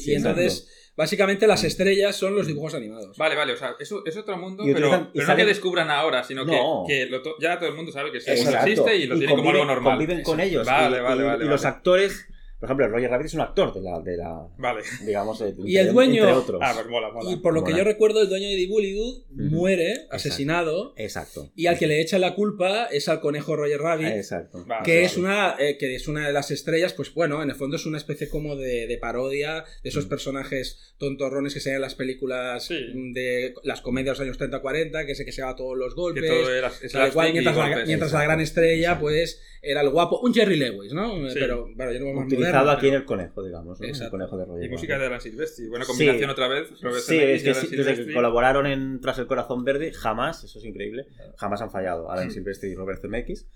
[0.00, 3.16] sí, y entonces, básicamente, las estrellas son los dibujos animados.
[3.16, 5.90] Vale, vale, o sea, es, es otro mundo, Y pero, utilizan- y no que descubran
[5.90, 6.84] ahora, sino que, No.
[6.86, 9.34] que lo to- ya todo el mundo sabe que ese mundo existe y lo tiene
[9.34, 9.92] como algo conviven- normal.
[9.98, 10.66] Conviven con ellos.
[10.66, 11.76] Vale, y, vale, y- vale, y los vale.
[11.76, 12.26] actores,
[12.66, 14.82] por ejemplo, Roger Rabbit es un actor de la, de la Vale.
[15.04, 16.60] digamos, eh, Y el dueño- entre otros.
[16.62, 17.30] Ah, pues mola, mola.
[17.30, 20.94] Y por lo que yo recuerdo, el dueño de The Bollywood muere asesinado.
[20.96, 21.50] Exacto.
[21.54, 24.08] Y al que le echa la culpa es al conejo Roger Rabbit.
[24.08, 24.64] Exacto.
[24.66, 25.04] Vale, que vale.
[25.04, 27.86] es una eh, que es una de las estrellas pues bueno en el fondo es
[27.86, 30.08] una especie como de, de parodia de esos Mm.
[30.08, 32.76] personajes tontorrones que se ven en las películas Sí.
[33.12, 36.00] de las comedias de los años 30-40 que sé que se va todos los Que
[36.00, 39.02] golpes todo era tal cual, mientras, la, mientras la gran estrella exacto.
[39.02, 41.28] pues era el guapo un Jerry Lewis ¿no?
[41.30, 41.36] Sí.
[41.38, 43.80] pero bueno yo no más Utilizando aterrizado aquí en pero- el conejo, digamos.
[43.80, 43.86] ¿no?
[43.86, 45.68] En El conejo de Roger Y música de Alan Silvestri.
[45.68, 45.90] Buena Sí.
[45.90, 46.80] combinación otra vez.
[46.80, 50.58] Robert Sí, es que sí, desde que colaboraron en Tras el Corazón Verde, jamás, eso
[50.58, 53.46] es increíble, jamás han fallado Alan Silvestri y Robert Zemeckis.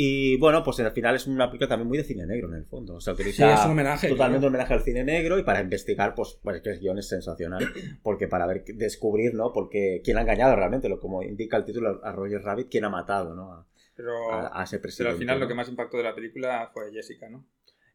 [0.00, 2.66] Y bueno, pues al final es una película también muy de cine negro en el
[2.66, 2.94] fondo.
[2.96, 5.60] O sea, utiliza Sí, es un homenaje, totalmente un homenaje al cine negro y para
[5.60, 7.58] investigar, pues, pues que el guion es sensacional.
[8.04, 9.52] Porque para ver, descubrir, ¿no?
[9.52, 12.90] Porque quién ha engañado realmente, lo como indica el título a Roger Rabbit, quién ha
[12.90, 13.52] matado, ¿no?
[13.52, 15.12] A, Pero, a- a ese pero presidente.
[15.14, 15.48] al final lo ¿no?
[15.48, 17.44] que más impactó de la película fue Jessica, ¿no?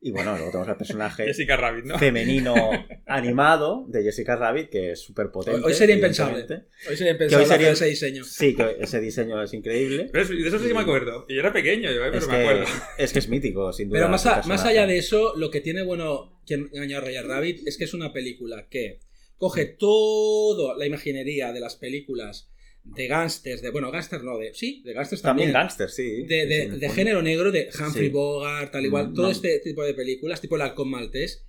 [0.05, 1.97] Y bueno, luego tenemos al personaje Jessica Rabbit, ¿no?
[1.97, 2.53] femenino
[3.07, 5.61] animado de Jessica Rabbit, que es súper potente.
[5.65, 6.45] Hoy- sería impensable.
[6.89, 8.23] Hoy sería impensable hoy sería- hacer ese diseño.
[8.25, 10.09] Sí, que ese diseño es increíble.
[10.11, 10.27] ¿Ves?
[10.27, 11.25] De eso sí que me acuerdo.
[11.29, 12.65] Y yo era pequeño, yo, eh, pero Es me que, acuerdo.
[12.97, 13.99] es que es mítico, sin duda.
[13.99, 17.25] Pero más, a- más allá de eso, lo que tiene bueno quien engañó a Roger
[17.25, 18.99] Rabbit es que es una película que
[19.37, 22.49] coge toda la imaginería de las películas
[22.83, 26.23] de gángsters, de bueno, gángsters no, de sí, de gángsters También también, gángster, sí.
[26.25, 26.45] de,
[26.79, 28.11] de- género negro, de Humphrey Sí.
[28.13, 29.31] Bogart, tal igual, Mm, todo no.
[29.31, 31.45] este tipo de películas, tipo el halcón maltés,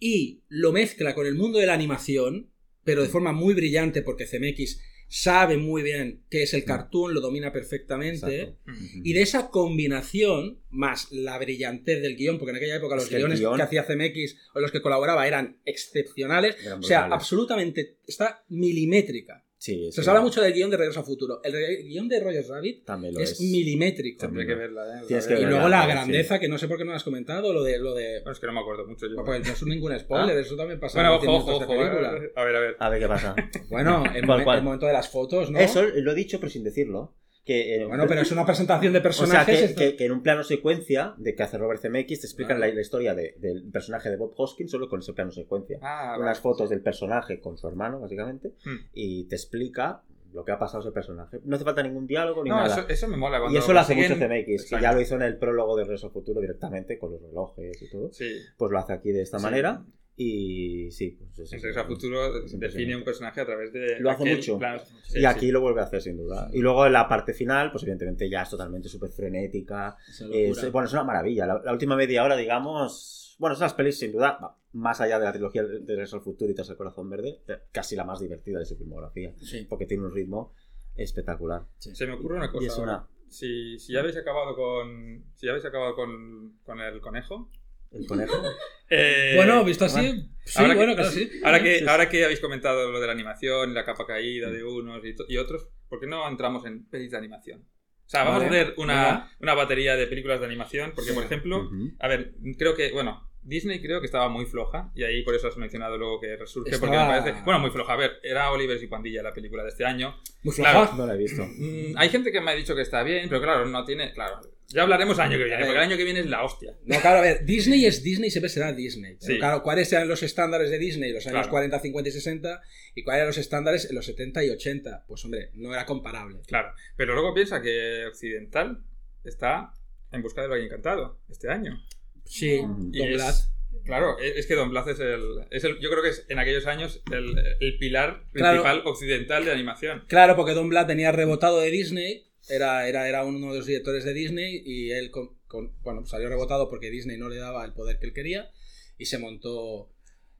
[0.00, 2.50] y lo mezcla con el mundo de la animación,
[2.82, 7.20] pero de forma muy brillante porque CMX sabe muy bien qué es el cartoon, lo
[7.20, 8.56] domina perfectamente.
[9.04, 13.10] Y de esa combinación, más la brillantez del guion, porque en aquella época los Es
[13.10, 17.02] que el guiones que hacía CMX o los que colaboraba eran excepcionales, Eran o sea,
[17.02, 17.14] brutales.
[17.22, 19.43] absolutamente está milimétrica.
[19.64, 21.40] Sí, Se habla mucho del guion de Regreso a Futuro.
[21.42, 21.54] El
[21.88, 23.40] guion de Roger Rabbit También lo es, es.
[23.40, 24.18] milimétrico.
[24.26, 25.04] Tendré que verla, ¿eh?
[25.08, 25.88] Tienes Y luego la sí.
[25.88, 27.78] grandeza, que no sé por qué no lo has comentado, lo de...
[27.78, 29.24] Lo de Bueno, es que no me acuerdo mucho yo.
[29.24, 30.40] pues no es ningún spoiler, Ah.
[30.40, 31.66] eso también pasa bueno, ojo, ojo, ojo.
[31.66, 32.08] película.
[32.36, 32.76] A ver, a ver.
[32.78, 33.34] A ver qué pasa.
[33.70, 34.58] Bueno, el, ¿Cuál, momen- cuál?
[34.58, 35.58] el momento de las fotos, ¿no?
[35.58, 37.14] Eso lo he dicho, pero sin decirlo.
[37.44, 39.58] Que, Bueno, pero es una presentación de O sea, personajes.
[39.58, 42.58] que, esto- que- que en un plano secuencia de que hace Robert Zemeckis te explican
[42.58, 45.78] la, la historia de- del personaje de Bob Hoskins solo con ese plano secuencia.
[45.82, 46.40] Ah, Unas vale.
[46.40, 48.86] fotos del personaje con su hermano, básicamente, Hmm.
[48.94, 50.02] y te explica
[50.32, 51.38] lo que ha pasado a ese personaje.
[51.44, 52.66] No hace falta ningún diálogo ni No, nada.
[52.74, 53.36] eso, eso me mola.
[53.36, 55.82] y cuando eso lo hace mucho Zemeckis, que ya lo hizo en el prólogo de
[55.84, 58.10] al Futuro directamente, con los relojes y todo.
[58.12, 58.38] Sí.
[58.56, 59.44] Pues lo hace aquí de esta Sí.
[59.44, 59.84] manera.
[60.16, 63.72] Y sí, pues es- En es- Regreso al Futuro es define un personaje a través
[63.72, 63.98] de.
[64.00, 64.58] Lo hace mucho.
[65.02, 65.24] sí, y sí.
[65.26, 66.48] aquí lo vuelve a hacer sin duda.
[66.52, 69.96] Y luego en la parte final, pues evidentemente ya es totalmente súper frenética.
[70.32, 71.46] Es, bueno, es una maravilla.
[71.46, 73.36] La, la última media hora, digamos.
[73.40, 74.38] Bueno, esas pelis, sin duda,
[74.74, 77.58] más allá de la trilogía de Regreso al Futuro y Tras el Corazón Verde, eh,
[77.72, 79.34] casi la más divertida de su filmografía.
[79.38, 79.66] Sí.
[79.68, 80.54] Porque tiene un ritmo
[80.94, 81.66] espectacular.
[81.78, 82.64] Se me ocurre una cosa.
[82.64, 83.08] Y es una.
[83.28, 85.24] Si, si ya habéis acabado con.
[85.34, 87.50] Si ya habéis acabado con, con el conejo.
[87.94, 88.42] El conejo.
[88.90, 90.28] eh, Bueno, visto así, bueno.
[90.44, 91.30] sí, ahora que- bueno, claro, sí.
[91.42, 95.00] Ahora que, ahora que habéis comentado lo de la animación, la capa caída de unos
[95.28, 97.60] y, otros, ¿por qué no entramos en pelis de animación?
[97.60, 101.24] O sea, vamos Vale, a hacer una, una batería de películas de animación, porque, por
[101.24, 105.34] ejemplo, a ver, creo que, bueno, Disney creo que estaba muy floja, y ahí por
[105.34, 107.42] eso has mencionado luego que resurge, porque me parece...
[107.44, 110.16] Bueno, muy floja, a ver, era Oliver y Pandilla la película de este año.
[110.42, 110.80] Muy Claro.
[110.86, 110.96] floja.
[110.96, 111.44] No la he visto.
[111.46, 114.12] Mm, hay gente que me ha dicho que está bien, pero claro, no tiene...
[114.12, 116.74] Claro, ya hablaremos el año que viene, porque el año que viene es la hostia.
[116.84, 119.16] No, claro, a ver, Disney es Disney, siempre será Disney.
[119.20, 119.38] Pero Sí.
[119.38, 121.50] claro, ¿cuáles eran los estándares de Disney en los años Claro.
[121.50, 122.62] 40, 50 y 60?
[122.94, 125.04] ¿Y cuáles eran los estándares en los 70 y 80?
[125.06, 126.40] Pues hombre, no era comparable.
[126.46, 128.82] Claro, pero luego piensa que Occidental
[129.22, 129.74] está
[130.10, 131.78] en busca del Valle Encantado este año.
[132.24, 133.50] Sí, Don Bluth.
[133.84, 135.78] Claro, es es que Don Bluth es el, es el.
[135.78, 138.62] Yo creo que es en aquellos años el, el pilar Claro.
[138.62, 140.04] principal occidental de animación.
[140.08, 144.04] Claro, porque Don Bluth tenía rebotado de Disney, era, era, era uno de los directores
[144.04, 147.74] de Disney y él con- con- bueno, salió rebotado porque Disney no le daba el
[147.74, 148.50] poder que él quería
[148.96, 149.92] y se montó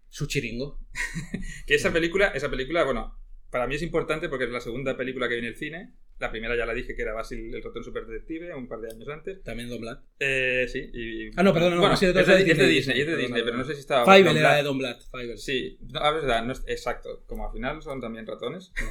[0.09, 0.79] su chiringo.
[1.67, 3.19] Que esa película, esa película, bueno,
[3.51, 5.93] para mí es importante porque es la segunda película que vi en el cine.
[6.21, 8.89] La primera ya la dije que era Basil el ratón super detective, un par de
[8.93, 9.43] años antes.
[9.43, 9.99] También Don Bluth.
[10.21, 11.31] Eh, sí, y.
[11.37, 13.43] Ah, no, perdón, no, bueno, el es de, es de Disney, Disney, es de Disney,
[13.45, 14.05] pero no sé si estaba.
[14.05, 14.57] Don era Bluth.
[14.57, 15.11] de Don Bluth.
[15.11, 15.39] Fievel.
[15.39, 17.25] Sí, no, a verdad, no es exacto.
[17.27, 18.73] Como al final son también ratones.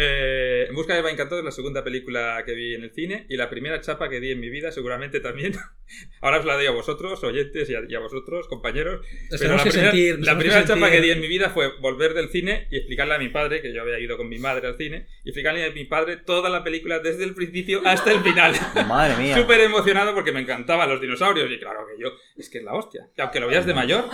[0.00, 3.36] Eh, en busca de Encantado es la segunda película que vi en el cine y
[3.36, 5.54] la primera chapa que di en mi vida, seguramente también.
[6.20, 9.04] Ahora os la doy a vosotros, oyentes, y a, y a vosotros, compañeros.
[9.30, 11.26] Nos Pero la que primera, sentir- la primera que chapa sentir- que di en mi
[11.26, 14.28] vida fue volver del cine y explicarle a mi padre, que yo había ido con
[14.28, 17.80] mi madre al cine, y explicarle a mi padre toda la película desde el principio
[17.84, 18.54] hasta el final.
[18.88, 19.36] Madre mía.
[19.36, 22.74] Súper emocionado porque me encantaban los dinosaurios y claro que yo, es que es la
[22.74, 23.08] hostia.
[23.16, 24.04] Y aunque lo veas de mayor,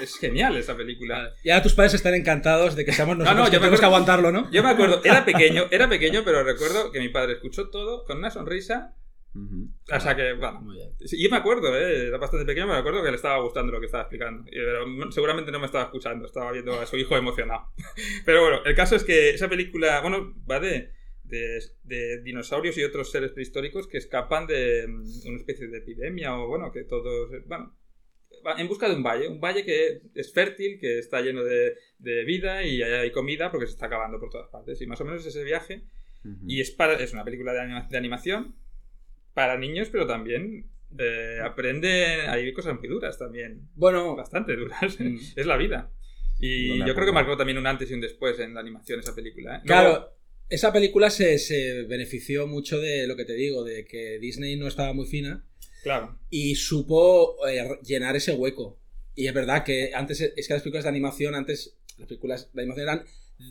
[0.00, 1.34] es genial esa película.
[1.42, 3.80] Y ahora tus padres están encantados de que seamos No, nosotros no, que yo tenemos
[3.80, 4.50] que aguantarlo, ¿no?
[4.50, 8.18] Yo me acuerdo, era pequeño, era pequeño, pero recuerdo que mi padre escuchó todo con
[8.18, 8.94] una sonrisa.
[9.34, 9.68] Ujú.
[9.94, 10.60] O sea que, bueno.
[10.60, 10.90] Muy bien.
[10.98, 12.08] Yo me acuerdo, ¿eh?
[12.08, 14.44] era bastante pequeño, me acuerdo que le estaba gustando lo que estaba explicando.
[14.50, 17.66] Pero seguramente no me estaba escuchando, estaba viendo a su hijo emocionado.
[18.24, 20.92] Pero bueno, el caso es que esa película, bueno, va de,
[21.28, 26.36] de, de dinosaurios y otros seres prehistóricos que escapan de mm, una especie de epidemia
[26.36, 27.30] o, bueno, que todos.
[27.46, 27.76] Bueno,
[28.56, 32.24] en busca de un valle, un valle que es fértil, que está lleno de, de
[32.24, 34.80] vida y hay comida porque se está acabando por todas partes.
[34.80, 35.84] Y más o menos ese viaje.
[36.24, 36.44] Ujú.
[36.46, 38.56] Y es, para, es una película de, anima- de animación
[39.34, 42.22] para niños, pero también eh, aprende.
[42.28, 43.68] Hay cosas muy duras también.
[43.74, 44.98] Bueno, Bastante duras.
[45.00, 45.16] Mm.
[45.36, 45.92] es la vida.
[46.40, 49.00] Y No yo creo que marcó también un antes y un después en la animación
[49.00, 49.56] esa película.
[49.56, 49.62] ¿eh?
[49.64, 50.12] claro,
[50.48, 54.66] esa película se, se benefició mucho de lo que te digo, de que Disney no
[54.66, 55.44] estaba muy fina
[55.82, 56.18] claro.
[56.30, 58.78] y supo eh, llenar ese hueco.
[59.14, 62.62] Y es verdad que antes, es que las películas de animación, antes las películas de
[62.62, 63.04] animación eran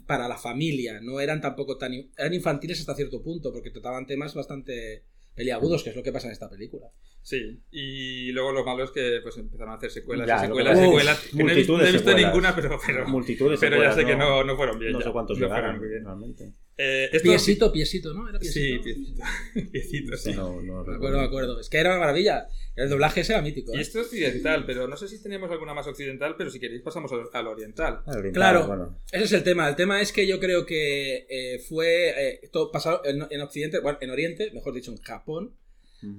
[0.05, 1.93] para la familia, no eran tampoco tan...
[2.17, 5.03] eran infantiles hasta cierto punto, porque trataban temas bastante
[5.35, 6.91] peliagudos, que es lo que pasa en esta película.
[7.27, 10.77] Sí, y luego lo malo es que pues empezaron a hacer secuelas Ya, y secuelas
[10.79, 11.19] que- y Uf, secuelas.
[11.19, 12.31] que no he visto, de no he visto secuelas.
[12.31, 14.93] ninguna, pero, pero, Multitud de pero ya secuelas, sé que no- no, fueron bien.
[14.93, 15.05] No ya.
[15.07, 16.05] sé cuántos no llegaron, bien.
[16.05, 16.53] realmente.
[16.77, 18.29] Eh, esto- Piecito, piecito, ¿no?
[18.29, 18.77] ¿Era piecito?
[18.77, 19.23] Sí, piecito.
[19.73, 20.33] piecito, sí.
[20.35, 20.95] No, no Me recuerdo.
[20.95, 21.59] acuerdo, me acuerdo.
[21.59, 22.47] Es que era una maravilla.
[22.77, 23.73] El doblaje ese era mítico.
[23.75, 23.81] Y ¿eh?
[23.81, 27.11] esto es occidental, pero no sé si tenemos alguna más occidental, pero si queréis pasamos
[27.11, 28.03] al, al oriental.
[28.05, 28.67] Oriental, Claro.
[28.67, 29.01] bueno.
[29.11, 29.67] Ese es el tema.
[29.67, 33.79] El tema es que yo creo que eh, fue eh, todo pasado en, en Occidente,
[33.79, 35.57] bueno, en Oriente, mejor dicho, en Japón.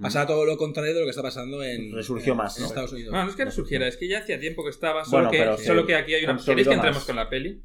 [0.00, 2.68] Pasaba todo lo contrario de lo que está pasando en, Resurgió en- más, en ¿no?
[2.68, 3.10] Estados Unidos.
[3.10, 5.30] Bueno, no es que No resurgiera, es que ya hacía tiempo que estaba, solo, Bueno,
[5.30, 6.36] que, pero solo que aquí hay una...
[6.36, 7.04] ¿Queréis que entremos más.
[7.06, 7.62] con la peli?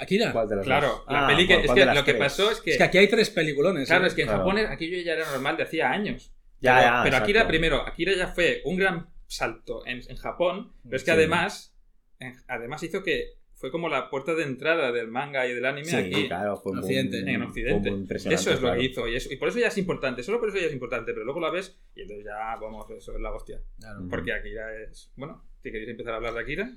[0.00, 0.32] Akira.
[0.32, 1.02] ¿Cuál de las Claro, dos?
[1.08, 1.54] la Ah, peli que...
[1.54, 2.18] ¿cuál- Es que lo que tres?
[2.18, 2.70] pasó es que...
[2.70, 3.88] Es que aquí hay tres peliculones.
[3.88, 4.08] Claro, ¿eh?
[4.08, 4.44] es que en Claro.
[4.44, 6.32] Japón aquello ya era normal de hacía años.
[6.60, 10.72] Ya, pero, ya, pero Akira primero, Akira ya fue un gran salto en, en Japón,
[10.84, 11.16] pero es que Sí.
[11.16, 11.74] además,
[12.20, 15.86] en- además hizo que fue como la puerta de entrada del manga y del anime
[15.88, 17.18] Sí, aquí claro, fue En muy, Occidente.
[17.18, 17.90] en fue Occidente.
[17.90, 20.22] muy impresionante, Eso es lo que hizo y, eso- y por eso ya es importante,
[20.22, 23.14] solo por eso ya es importante, pero luego la ves y entonces ya, vamos, eso
[23.14, 23.60] es la hostia.
[23.78, 24.00] Claro.
[24.00, 24.08] Ujú.
[24.10, 25.10] Porque Akira es...
[25.16, 26.76] Bueno, si queréis empezar a hablar de Akira.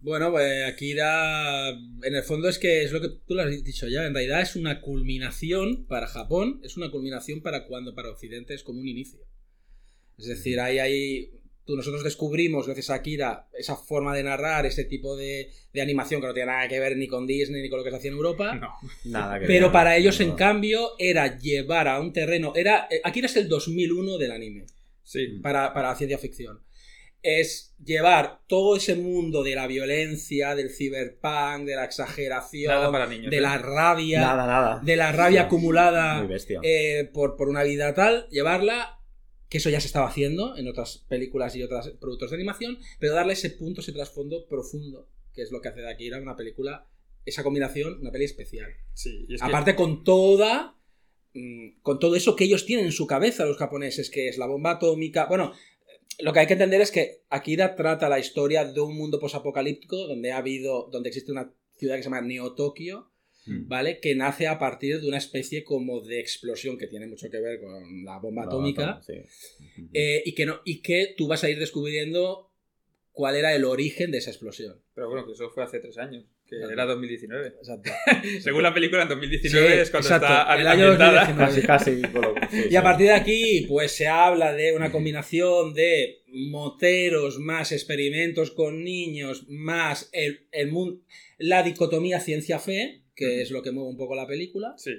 [0.00, 3.88] Bueno, pues Akira, en el fondo es que es lo que tú lo has dicho
[3.88, 8.54] ya, en realidad es una culminación para Japón, es una culminación para cuando para Occidente
[8.54, 9.18] es como un inicio.
[10.16, 11.30] Es decir, ahí hay,
[11.68, 16.20] tú, nosotros descubrimos gracias a Akira esa forma de narrar, ese tipo de, de animación
[16.20, 18.10] que no tiene nada que ver ni con Disney ni con lo que se hacía
[18.10, 18.54] en Europa.
[18.60, 18.74] No.
[19.04, 19.72] Nada que Pero ver.
[19.72, 22.52] para ellos, en cambio, era llevar a un terreno.
[22.56, 24.64] Era, eh, Akira es el 2001 del anime
[25.04, 25.38] Sí.
[25.42, 26.60] para, para la ciencia ficción.
[27.20, 33.06] Es llevar todo ese mundo de la violencia, del cyberpunk, de la exageración, Nada para
[33.06, 33.30] niños.
[33.30, 33.40] de ¿eh?
[33.40, 34.80] la rabia, Nada, nada.
[34.84, 35.46] de la rabia Sí.
[35.46, 36.26] acumulada
[36.62, 38.97] eh, por, por una vida tal, llevarla,
[39.48, 43.14] que eso ya se estaba haciendo en otras películas y otros productos de animación, pero
[43.14, 46.86] darle ese punto, ese trasfondo profundo, que es lo que hace de Akira una película,
[47.24, 48.70] esa combinación, una peli especial.
[48.94, 50.74] Sí, y es que- Aparte con toda
[51.34, 54.46] mm, con todo eso que ellos tienen en su cabeza los japoneses, que es la
[54.46, 55.26] bomba atómica.
[55.26, 55.52] Bueno,
[56.20, 59.96] lo que hay que entender es que Akira trata la historia de un mundo posapocalíptico
[60.08, 63.10] donde ha habido, donde existe una ciudad que se llama Neo Tokio.
[63.66, 64.00] ¿Vale?
[64.00, 67.60] Que nace a partir de una especie como de explosión que tiene mucho que ver
[67.60, 69.00] con la bomba atómica.
[69.06, 69.14] Sí.
[69.94, 72.44] eh, y, que no, y que tú vas a ir descubriendo
[73.12, 74.80] cuál era el origen de esa explosión.
[74.94, 76.72] Pero bueno, que eso fue hace tres años, que Claro.
[76.72, 77.48] era 2019.
[77.48, 77.90] Exacto.
[78.40, 81.26] Según la película, en 2019 Sí, es cuando exacto, está el año ambientada.
[81.26, 81.66] 2019.
[81.66, 82.56] Casi, casi.
[82.62, 86.22] sí, Y a partir de aquí, pues se habla de una combinación de
[86.62, 91.02] moteros, más experimentos con niños, más el, el mun-
[91.38, 94.92] la dicotomía ciencia-fe, que es lo que mueve un poco la película, Sí.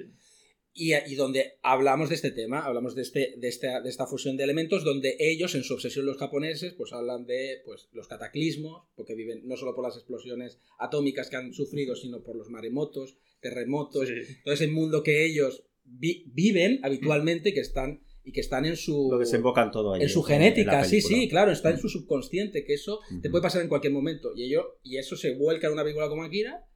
[0.74, 4.36] y, y donde hablamos de este tema, hablamos de, este, de, esta, de esta fusión
[4.36, 8.84] de elementos, donde ellos, en su obsesión los japoneses, pues hablan de pues, los cataclismos,
[8.94, 13.16] porque viven no solo por las explosiones atómicas que han sufrido, sino por los maremotos,
[13.40, 14.14] terremotos, sí.
[14.44, 18.76] todo ese mundo que ellos vi- viven habitualmente y que están y que están en
[18.76, 20.02] su Lo desembocan todo ahí.
[20.02, 23.62] en su genética, sí, sí, claro, está en su subconsciente, que eso te puede pasar
[23.62, 24.32] en cualquier momento.
[24.36, 26.66] Y ello, y eso se vuelca en una película como Akira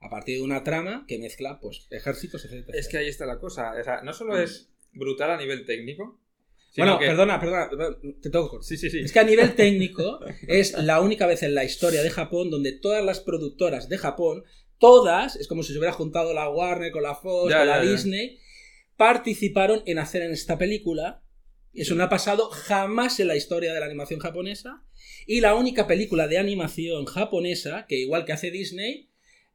[0.00, 2.78] a partir de una trama que mezcla pues ejércitos, etcétera.
[2.78, 3.72] Es que ahí está la cosa.
[3.78, 6.20] O sea, no solo es brutal a nivel técnico.
[6.76, 7.68] bueno, que- perdona, perdona,
[8.22, 8.62] te cortar.
[8.62, 9.00] Sí, sí, sí.
[9.00, 12.72] Es que a nivel técnico es la única vez en la historia de Japón donde
[12.72, 14.44] todas las productoras de Japón,
[14.78, 17.82] todas, es como si se hubiera juntado la Warner con la Fox, Ya, con la
[17.84, 17.90] ya.
[17.90, 18.38] Disney,
[18.96, 21.22] participaron en hacer en esta película.
[21.74, 24.82] Eso no ha pasado jamás en la historia de la animación japonesa.
[25.26, 29.07] Y la única película de animación japonesa que, igual que hace Disney,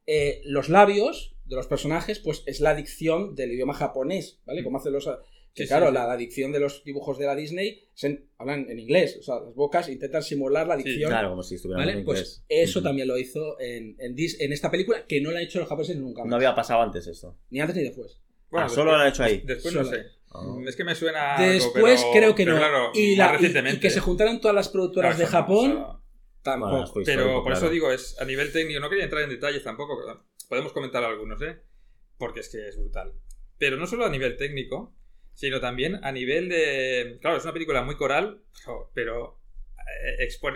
[0.06, 4.62] eh, los labios de los personajes, pues es la dicción del idioma japonés, ¿vale?
[4.64, 5.08] Como hacen los.
[5.54, 5.94] Que Sí, claro, sí, sí.
[5.94, 7.84] La, la dicción de los dibujos de la Disney
[8.38, 11.10] hablan en inglés, o sea, las bocas intentan simular la Sí, dicción.
[11.10, 11.98] Claro, como si estuvieran ¿Vale?
[11.98, 12.44] en Pues inglés.
[12.48, 12.84] eso Ujú.
[12.88, 15.68] también lo hizo en, en, Dis- en esta película, que no la han hecho los
[15.68, 16.30] japoneses nunca más.
[16.30, 17.38] No había pasado antes esto.
[17.50, 18.20] Ni antes ni después.
[18.50, 19.42] Bueno, Ah, solo lo han hecho ahí.
[19.44, 19.96] Después no Solo.
[19.96, 20.04] sé.
[20.32, 20.56] Ah.
[20.66, 21.36] Es que me suena.
[21.36, 22.58] algo, Después pero- creo que pero no.
[22.60, 23.76] claro, y, la- y- recientemente.
[23.76, 26.03] y que se juntaran todas las productoras Claro, de eso no, Japón, eso-
[26.44, 26.70] tampoco.
[26.72, 29.64] Bueno, Pero histórico, por eso digo, es a nivel técnico, no quería entrar en detalles
[29.64, 29.96] tampoco,
[30.48, 31.58] podemos comentar algunos, ¿eh?
[32.18, 33.12] Porque es que es brutal.
[33.58, 34.94] Pero no solo a nivel técnico,
[35.32, 37.18] sino también a nivel de...
[37.20, 38.42] Claro, es una película muy coral,
[38.94, 39.40] pero-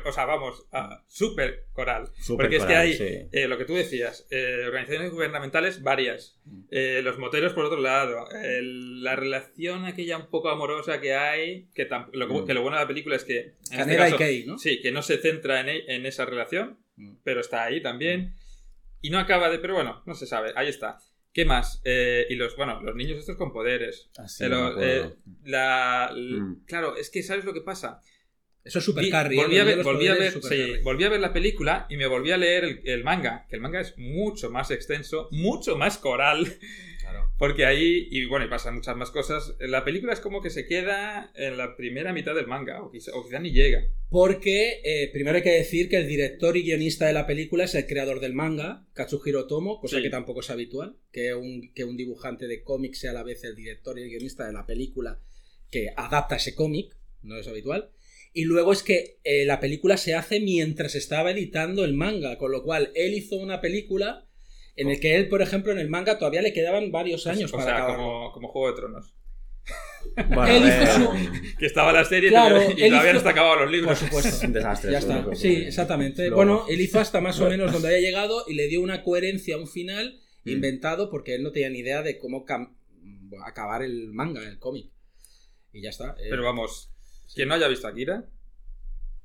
[0.05, 2.09] o sea, vamos, a súper coral.
[2.21, 3.29] Súper Porque es que coral, hay, sí.
[3.33, 8.29] eh, lo que tú decías, eh, organizaciones gubernamentales varias, eh, los moteros por otro lado,
[8.31, 12.47] el- la relación aquella un poco amorosa que hay, que, tam- lo, que- Mm.
[12.47, 13.55] que lo bueno de la película es que...
[13.73, 14.59] en este caso- Kay, ¿no?
[14.59, 17.17] Sí, que no se centra en, e- en esa relación, Mm.
[17.25, 18.35] pero está ahí también.
[19.01, 19.59] Y no acaba de...
[19.61, 20.99] Pero bueno, no se sabe, ahí está.
[21.33, 21.81] ¿Qué más?
[21.85, 24.11] Eh, y los, bueno, los niños estos con poderes.
[24.19, 24.83] Así Eh, acuerdo.
[24.83, 25.15] eh,
[25.45, 26.65] la, Mm.
[26.67, 28.01] Claro, es que ¿sabes lo que pasa?
[28.69, 29.37] Eso es super carry.
[29.39, 29.43] ¿eh?
[29.43, 30.83] volví, a ver, volví, a poderes, ver, super sí, carry.
[30.83, 33.63] volví a ver la película y me volví a leer el, el manga, que el
[33.63, 36.47] manga es mucho más extenso, mucho más coral,
[37.01, 37.33] Claro.
[37.39, 39.55] porque ahí, y bueno, y pasan muchas más cosas.
[39.61, 43.13] La película es como que se queda en la primera mitad del manga, o quizá,
[43.15, 43.83] o quizá ni llega.
[44.11, 47.75] Porque eh, primero hay que decir que el director y guionista de la película es
[47.75, 50.03] el creador del manga, Katsuhiro Tomo, cosa Sí.
[50.03, 53.43] que tampoco es habitual, que un, que un dibujante de cómics sea a la vez
[53.45, 55.19] el director y el guionista de la película
[55.71, 57.91] que adapta ese cómic, no es habitual.
[58.39, 62.53] Y luego es que eh, la película se hace mientras estaba editando el manga, con
[62.53, 64.27] lo cual él hizo una película
[64.77, 67.57] en el que él, por ejemplo, en el manga todavía le quedaban varios años o
[67.57, 68.05] para sea, acabarlo.
[68.05, 69.15] como, como Juego de Tronos.
[70.29, 73.57] Bueno, él hizo su- Que estaba la serie Claro, y todavía hizo- no está acabado
[73.57, 73.99] los Por libros.
[73.99, 74.29] supuesto.
[74.29, 74.93] Es un desastre.
[74.93, 75.35] Ya está.
[75.35, 76.23] Sí, exactamente.
[76.29, 79.03] Luego- Bueno, él hizo hasta más o menos donde había llegado y le dio una
[79.03, 80.51] coherencia a un final Mm.
[80.51, 82.75] inventado porque él no tenía ni idea de cómo cam-
[83.45, 84.87] acabar el manga, el cómic.
[85.73, 86.15] Y ya está.
[86.21, 86.27] eh.
[86.31, 86.91] Pero vamos,
[87.35, 88.25] quien no haya visto Akira,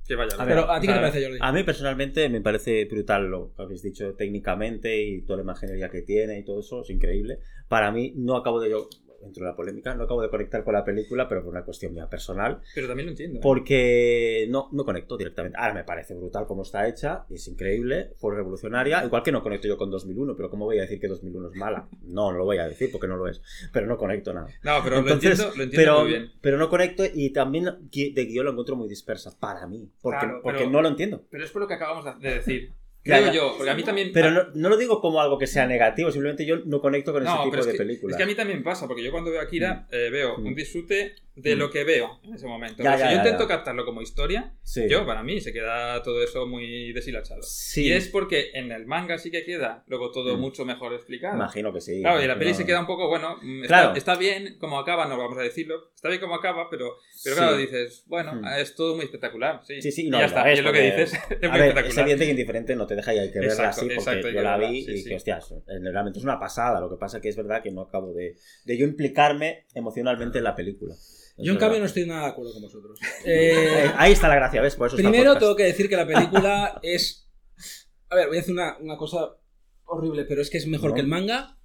[0.05, 0.35] que vaya.
[0.37, 1.37] A ver, Pero, ¿a ti qué te parece, Jordi?
[1.41, 5.89] A mí personalmente me parece brutal lo que habéis dicho técnicamente y toda la imaginería
[5.89, 7.39] que tiene y todo eso, es increíble.
[7.67, 8.89] Para mí no acabo de yo,
[9.23, 11.93] dentro de la polémica, no acabo de conectar con la película, pero por una cuestión
[11.93, 13.39] mía personal, Pero también lo entiendo.
[13.39, 13.41] ¿eh?
[13.41, 15.57] porque no, no conecto directamente.
[15.57, 19.67] Ahora me parece brutal cómo está hecha, es increíble, fue revolucionaria, igual que no conecto
[19.67, 21.87] yo con 2001, pero ¿cómo voy a decir que 2001 es mala?
[22.03, 24.47] No, no lo voy a decir porque no lo es, pero no conecto nada.
[24.63, 26.31] No, pero Entonces, lo entiendo, lo entiendo pero, muy bien.
[26.41, 30.39] pero no conecto y también de guion lo encuentro muy dispersa, para mí, porque, Claro,
[30.43, 31.23] porque pero- no lo entiendo.
[31.29, 32.73] Pero es por lo que acabamos de decir.
[33.03, 33.33] Creo ya.
[33.33, 34.11] yo, porque a mí también.
[34.13, 37.23] Pero no, no lo digo como algo que sea negativo, simplemente yo no conecto con
[37.23, 38.13] ese No, tipo pero es de que, películas.
[38.13, 40.45] es que a mí también pasa, porque yo cuando veo Akira eh, veo Mm.
[40.47, 41.59] un disfrute de Mm.
[41.59, 42.83] lo que veo en ese momento.
[42.83, 43.47] Ya, ya, si yo intento ya.
[43.47, 44.83] captarlo como historia, Sí.
[44.87, 47.41] yo para mí se queda todo eso muy deshilachado.
[47.41, 47.87] Sí.
[47.87, 50.39] Y es porque en el manga sí que queda luego todo Mm.
[50.39, 51.35] mucho mejor explicado.
[51.35, 52.01] Imagino que sí.
[52.01, 52.57] Claro, y la peli No.
[52.57, 53.95] se queda un poco, bueno, mm, está, Claro.
[53.95, 57.41] está bien como acaba, no vamos a decirlo, está bien como acaba, pero, pero Sí.
[57.41, 59.81] claro, dices, bueno, es todo muy espectacular, sí.
[59.81, 61.99] Sí, sí, Y no, ya está, es lo que dices, es muy ver, es espectacular.
[62.01, 64.41] evidente que indiferente no te deja y hay que verla Exacto, así porque exacto, yo
[64.43, 65.09] la vi sí, y sí.
[65.09, 66.79] que, hostias, realmente es una pasada.
[66.79, 70.43] Lo que pasa que es verdad que no acabo de, de yo implicarme emocionalmente en
[70.43, 70.93] la película.
[71.37, 72.99] Yo en cambio no estoy nada de acuerdo con vosotros.
[73.25, 74.75] Eh, Ahí está la gracia, ¿ves?
[74.75, 77.29] Por eso primero tengo que decir que la película es...
[78.09, 79.29] A ver, voy a decir una, una cosa
[79.85, 80.95] horrible, pero es que es mejor No.
[80.95, 81.57] que el manga.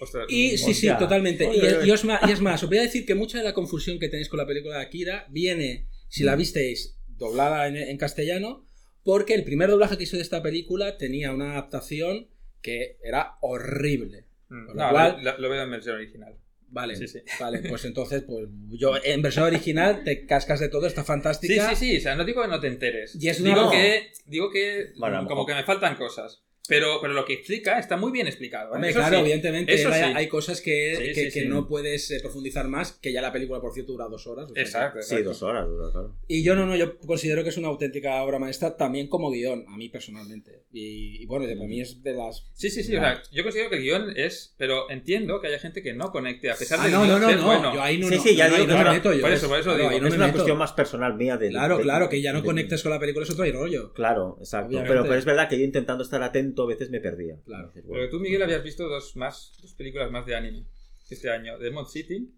[0.00, 1.44] Ostras, Y sí, sí, totalmente.
[1.44, 1.86] Y, Ole.
[1.86, 3.98] y os ma- y es más, os voy a decir que mucha de la confusión
[3.98, 6.38] que tenéis con la película de Akira viene, si la Mm.
[6.38, 8.68] visteis doblada en, en castellano,
[9.02, 12.28] porque el primer doblaje que hizo de esta película tenía una adaptación
[12.60, 14.26] que era horrible.
[14.50, 16.36] Mm, Con No, lo cual- lo, lo veo en versión original.
[16.68, 17.20] Vale, Sí, sí.
[17.40, 21.70] vale, pues entonces, pues yo en versión original te cascas de todo, está Sí, fantástica.
[21.70, 23.16] sí, sí, o sea, no digo que no te enteres.
[23.20, 26.42] Y es digo, que, digo que Bueno, como que me faltan cosas.
[26.68, 28.70] Pero, pero lo que explica está muy bien explicado.
[28.70, 28.74] ¿eh?
[28.74, 29.20] Hombre, Eso claro, sí.
[29.22, 30.12] evidentemente Eso hay, sí.
[30.16, 31.48] hay cosas que, Sí, que, sí, que sí.
[31.48, 34.44] no puedes eh, profundizar más, que ya la película, por cierto, dura dos horas.
[34.44, 35.28] o sea que- Exacto, Sí, exacto.
[35.28, 36.16] dos horas dura, claro.
[36.28, 39.64] Y yo no, no, yo considero que es una auténtica obra maestra también como guion,
[39.68, 40.64] a mí personalmente.
[40.72, 42.46] Y, y bueno, para mí es de las...
[42.54, 42.96] Sí, sí, sí.
[42.96, 44.54] O sea, yo considero que el guion es.
[44.58, 47.28] Pero entiendo que haya gente que no conecte, a pesar Ah, de no, no, no,
[47.28, 47.74] ser no, bueno.
[47.74, 49.20] yo ahí no, Sí, no, sí, ya no, digo que no me meto yo.
[49.22, 50.36] por eso, por eso Claro, digo, no es me una meto.
[50.38, 51.48] cuestión más personal mía de.
[51.50, 53.92] Claro, de- claro, que ya no conectes con la película es otro rollo.
[53.92, 54.82] Claro, exacto.
[54.86, 57.40] Pero es verdad que yo intentando estar atento a veces me perdía.
[57.44, 57.68] Claro.
[57.68, 60.64] Dices, bueno, Pero tú, Miguel, habías visto dos más, dos películas más de anime
[61.10, 61.58] este año.
[61.58, 62.30] Demon City.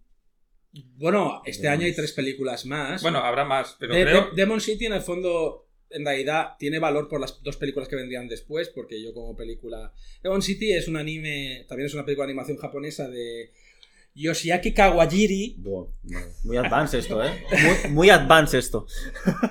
[0.97, 3.03] Bueno, este Demon- año hay tres películas más.
[3.03, 4.27] Bueno, habrá más, pero De- creo.
[4.31, 7.97] de- Demon City en el fondo, en realidad, tiene valor por las dos películas que
[7.97, 9.93] vendrían después, porque yo como película...
[10.23, 13.51] Demon City es un anime, también es una película de animación japonesa de
[14.19, 15.55] Yoshiaki Kawajiri.
[15.59, 15.87] buah,
[16.45, 17.31] muy advance esto, ¿eh?
[17.63, 18.87] Muy, muy advance esto.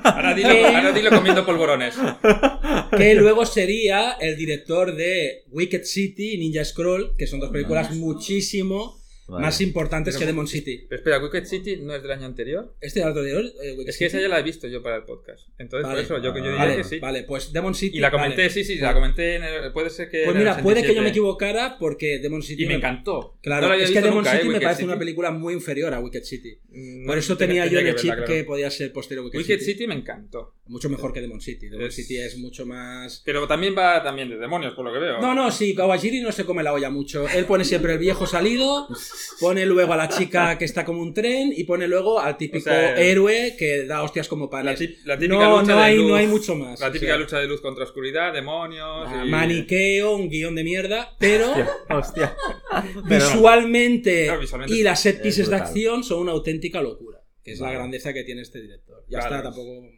[0.04, 1.96] Ahora dilo, ahora dilo comiendo polvorones.
[2.98, 7.92] que luego sería el director de Wicked City y Ninja Scroll, que son dos películas
[7.96, 9.46] muchísimo Vale.
[9.46, 10.86] más importantes Pero- que Demon City.
[10.88, 12.74] Pero espera, Wicked City no es del año anterior.
[12.80, 14.24] Este otro de hoy, eh, Wicked Es que esa City.
[14.24, 15.48] ya la he visto yo para el podcast.
[15.58, 16.04] Entonces, Vale.
[16.04, 17.00] por eso yo, que yo diría Vale, que sí.
[17.00, 17.98] vale, pues Demon City.
[17.98, 18.50] Y la comenté, vale.
[18.50, 19.36] sí, sí, la comenté.
[19.36, 20.24] En el- puede ser que.
[20.26, 21.10] Pues mira, puede que yo me 87.
[21.12, 22.64] equivocara porque Demon City.
[22.64, 23.38] Y me encantó.
[23.42, 24.38] Claro, No es que Demon nunca, ¿eh?
[24.40, 24.88] City me parece City.
[24.90, 26.58] una película muy inferior a Wicked City.
[26.70, 29.24] Mm, Por no, eso tenía yo en que el chip verla, que podía ser posterior
[29.24, 29.72] a Wicked, Wicked City.
[29.74, 30.54] City me encantó.
[30.68, 31.68] Mucho mejor que Demon City.
[31.70, 33.22] Demon Es- City es mucho más.
[33.26, 35.20] Pero también va también de demonios, por lo que veo.
[35.22, 37.28] No, no, sí, Kawajiri no se come la olla mucho.
[37.30, 38.88] Él pone siempre el viejo salido
[39.40, 42.58] pone luego a la chica que está como un tren y pone luego al típico
[42.70, 44.80] O sea, héroe que da hostias como panes.
[45.06, 46.80] la típica No, lucha no de hay, luz, no hay mucho más.
[46.80, 49.08] La O típica sea, lucha de luz contra oscuridad, demonios.
[49.08, 51.54] ah, y- Maniqueo, un guion de mierda, pero
[51.90, 52.36] Hostia.
[53.06, 54.30] Visualmente,
[54.68, 57.22] y las set es pieces de acción son una auténtica locura.
[57.44, 59.06] Que es la grandeza que tiene este director.
[59.08, 59.36] Ya Claro.
[59.38, 59.90] está, tampoco.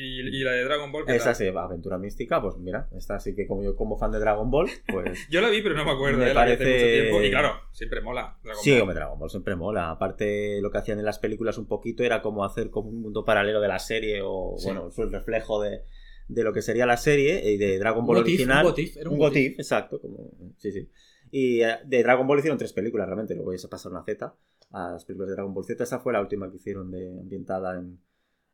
[0.00, 1.04] Y, y la de Dragon Ball.
[1.06, 1.34] ¿qué Esa tal?
[1.36, 4.68] sí, aventura mística, pues mira, esta sí que como yo como fan de Dragon Ball,
[4.92, 6.18] pues Yo la vi, pero no me acuerdo.
[6.18, 7.22] Me eh, la vi hace parece- mucho tiempo.
[7.22, 8.38] Y claro, siempre mola.
[8.42, 8.80] Dragon Sí, Ball.
[8.82, 9.90] hombre, Dragon Ball siempre mola.
[9.90, 13.24] Aparte, lo que hacían en las películas un poquito era como hacer como un mundo
[13.24, 14.66] paralelo de la serie o, Sí.
[14.66, 15.82] bueno, fue el reflejo de,
[16.28, 18.64] de lo que sería la serie y de Dragon Ball original.
[18.66, 20.00] un what if, era un un what what if, exacto.
[20.00, 20.88] Como, sí, sí.
[21.30, 23.34] Y eh, de Dragon Ball hicieron tres películas, realmente.
[23.34, 24.34] Luego ya se pasaron a Z,
[24.70, 25.82] a las películas de Dragon Ball Z.
[25.82, 28.00] Esa fue la última que hicieron de, ambientada en,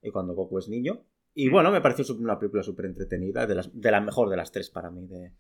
[0.03, 1.05] en cuando Goku es niño.
[1.35, 4.53] Y bueno, me pareció una película súper entretenida, de, las, de la mejor de las
[4.53, 5.33] tres para mí, de,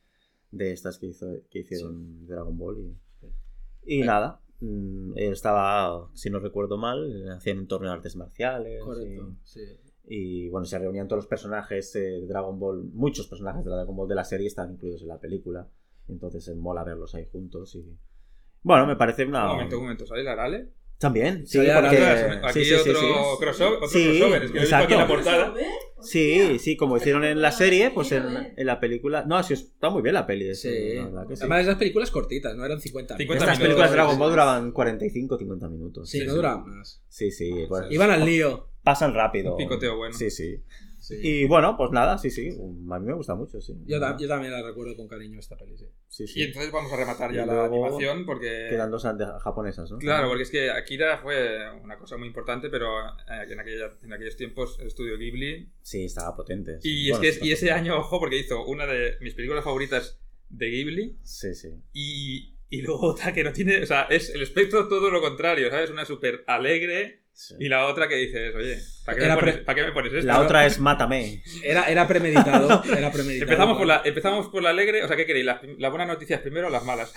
[0.50, 2.78] de estas que, hizo, que hicieron de Dragon Ball.
[2.78, 4.04] Y, y Eh.
[4.04, 8.82] nada, mm, estaba, si no recuerdo mal, hacían un torneo de artes marciales.
[8.82, 9.36] Correcto.
[9.44, 9.60] Sí.
[10.06, 13.70] Y, y, bueno, se reunían todos los personajes eh, de Dragon Ball, muchos personajes de
[13.70, 15.68] la Dragon Ball de la serie están incluidos en la película.
[16.08, 17.74] Entonces es mola verlos ahí juntos.
[17.76, 17.96] Y
[18.62, 19.44] bueno, me parece una.
[19.46, 20.06] Un momento, un momento.
[20.06, 20.68] ¿Sale la Rale?
[20.98, 21.98] También, sí, porque.
[22.42, 23.06] Aquí sí, sí, sí, otro sí.
[23.40, 23.76] crossover.
[23.76, 24.44] Otro Sí, crossover.
[24.44, 25.54] Es que aquí en la portada.
[26.00, 29.24] Sí, sí, como hicieron en la serie, pues en, en la película.
[29.26, 30.54] No, sí, está muy bien la peli.
[30.54, 30.94] Sí.
[31.12, 31.42] la que sí.
[31.42, 32.64] Además, esas películas cortitas, ¿no?
[32.64, 34.32] Eran 50 50 Estas minutos, películas de Dragon sí, Ball sí.
[34.32, 36.10] duraban 45 50 minutos.
[36.10, 37.02] Sí, no duraban más.
[37.08, 37.50] Sí, sí.
[37.68, 38.68] pues, Iban al lío.
[38.82, 39.52] Pasan rápido.
[39.52, 40.14] Un picoteo bueno.
[40.14, 40.62] Sí, sí.
[41.06, 41.16] Sí.
[41.22, 42.48] Y bueno, pues nada, sí, sí.
[42.48, 43.74] A mí me gusta mucho, sí.
[43.84, 45.84] Yo, ta- yo también la recuerdo con cariño esta peli, sí.
[46.08, 46.40] Sí, sí.
[46.40, 48.68] Y entonces vamos a rematar ya la animación porque...
[48.70, 49.02] Quedan dos
[49.42, 49.98] japonesas, ¿no?
[49.98, 54.12] Claro, porque es que Akira fue una cosa muy importante, pero eh, en, aquella- en
[54.14, 55.70] aquellos tiempos el estudio Ghibli...
[55.82, 56.80] Sí, estaba potente.
[56.80, 56.88] sí.
[56.90, 60.70] Y, es que y ese año, ojo, porque hizo una de mis películas favoritas de
[60.70, 61.18] Ghibli.
[61.22, 61.68] Sí, sí.
[61.92, 63.82] y, y luego otra que no tiene...
[63.82, 65.90] O sea, es el espectro todo lo contrario, ¿sabes?
[65.90, 67.54] Una súper alegre sí.
[67.60, 70.12] y la otra que dices, oye, ¿para qué, me pones, pre- ¿para qué me pones
[70.14, 70.26] esto?
[70.26, 70.40] La no?
[70.44, 71.42] otra es Mátame.
[71.62, 72.82] Era, era premeditado.
[72.96, 73.50] Era premeditado.
[73.50, 75.44] Empezamos por, la, empezamos por la alegre, o sea, ¿qué queréis?
[75.46, 77.12] ¿Las, las buenas noticias primero o las malas?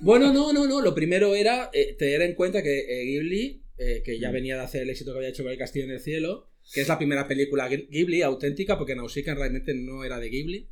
[0.00, 0.80] Bueno, no, no, no.
[0.80, 4.32] Lo primero era eh, tener en cuenta que eh, Ghibli, eh, que ya Mm.
[4.34, 6.80] venía de hacer el éxito que había hecho con El Castillo en el Cielo, que
[6.82, 10.68] es la primera película Ghi- Ghibli auténtica, porque Nausicaa realmente no era de Ghibli.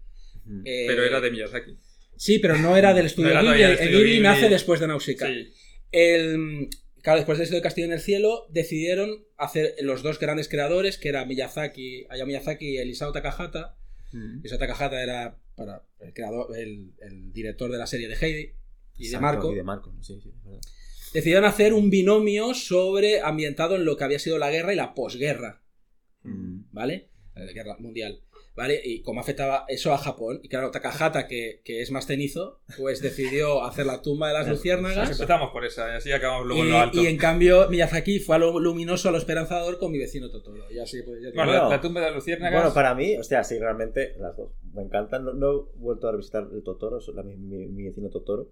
[0.65, 1.77] Eh, Pero era de Miyazaki.
[2.17, 3.49] Sí, pero no era del estudio No era Ghibli.
[3.59, 4.29] todavía del El estudio Ghibli, Ghibli.
[4.29, 5.29] nace después de Nausicaa.
[5.29, 5.53] Sí.
[5.93, 6.69] El,
[7.03, 10.99] claro, después de eso de Castillo en el Cielo, decidieron hacer los dos grandes creadores,
[10.99, 13.77] que era Miyazaki, Hayao Miyazaki y el Isao Takahata.
[14.13, 14.45] Mm.
[14.45, 18.53] Isao Takahata era para el creador, el, el director de la serie de Heidi
[18.97, 19.53] y de Marco.
[19.53, 20.29] Y de Marco, sí, sí.
[20.37, 20.61] es verdad.
[21.13, 24.95] Decidieron hacer un binomio sobre ambientado en lo que había sido la guerra y la
[24.95, 25.63] posguerra,
[26.23, 26.65] Mm.
[26.73, 27.11] ¿vale?
[27.35, 28.21] La guerra mundial.
[28.59, 28.81] ¿Vale?
[28.85, 30.41] Y cómo afectaba eso a Japón.
[30.43, 34.47] Y claro, Takahata, que, que es más cenizo, pues decidió hacer la tumba de las
[34.47, 35.11] Pues luciérnagas.
[35.13, 37.01] Empezamos por esa y así acabamos luego Y, en lo alto.
[37.01, 40.65] y en cambio, Miyazaki fue a lo luminoso, a lo esperanzador con mi vecino Totoro.
[40.73, 42.61] Y así, pues, ya Bueno, la, la tumba de las luciérnagas.
[42.61, 45.25] Bueno, para mí, hostia, sí, realmente las dos me encantan.
[45.25, 48.49] No, no he vuelto a revisitar el Totoro, la- mi, mi- mi vecino Totoro.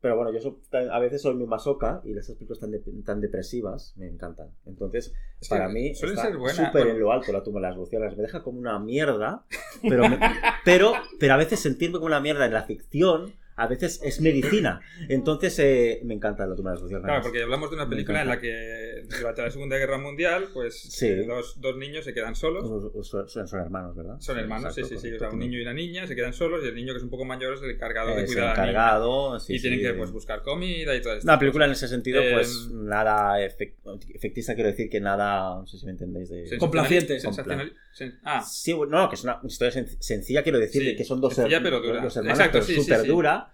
[0.00, 0.60] Pero bueno, yo so-
[0.92, 4.50] a veces soy muy masoca y esas películas tan, de- tan depresivas me encantan.
[4.66, 5.12] Entonces,
[5.48, 6.22] para mí, está
[6.66, 8.16] súper Bueno, en lo alto la tumba de las luciérnagas.
[8.16, 9.44] Me deja como una mierda,
[9.82, 10.18] pero, me-
[10.64, 14.80] pero, pero a veces sentirme como una mierda en la ficción, a veces es medicina.
[15.08, 17.14] Entonces, eh, me encanta la tumba de las luciérnagas.
[17.16, 20.78] Claro, porque hablamos de una película en la que durante la Segunda Guerra Mundial, pues
[20.78, 21.06] Sí.
[21.08, 22.66] eh, dos, dos niños se quedan solos.
[23.08, 24.16] Son, son- son hermanos, ¿verdad?
[24.20, 25.14] Son hermanos, sí, Exacto, sí, sí.
[25.14, 25.24] O correcto.
[25.24, 27.10] sea, un niño y una niña se quedan solos y el niño que es un
[27.10, 28.70] poco mayor es el encargado de Es cuidar a la niña.
[28.72, 29.84] encargado, sí, y tienen sí.
[29.86, 31.24] que pues, buscar comida y todo esto.
[31.26, 33.74] Una película en ese sentido, Eh, pues nada efect-
[34.14, 36.58] efectista, quiero decir que nada, no sé si me entendéis de...
[36.58, 37.18] Complaciente.
[37.20, 37.72] Sensacional.
[37.98, 41.04] sen- Ah, Sí, no, que es una historia sen- sencilla, quiero decir, Sí, de que
[41.04, 42.02] son dos, sencilla pero dura.
[42.02, 43.08] dos hermanos, Exacto, pero sí, sí, súper sí.
[43.08, 43.45] dura,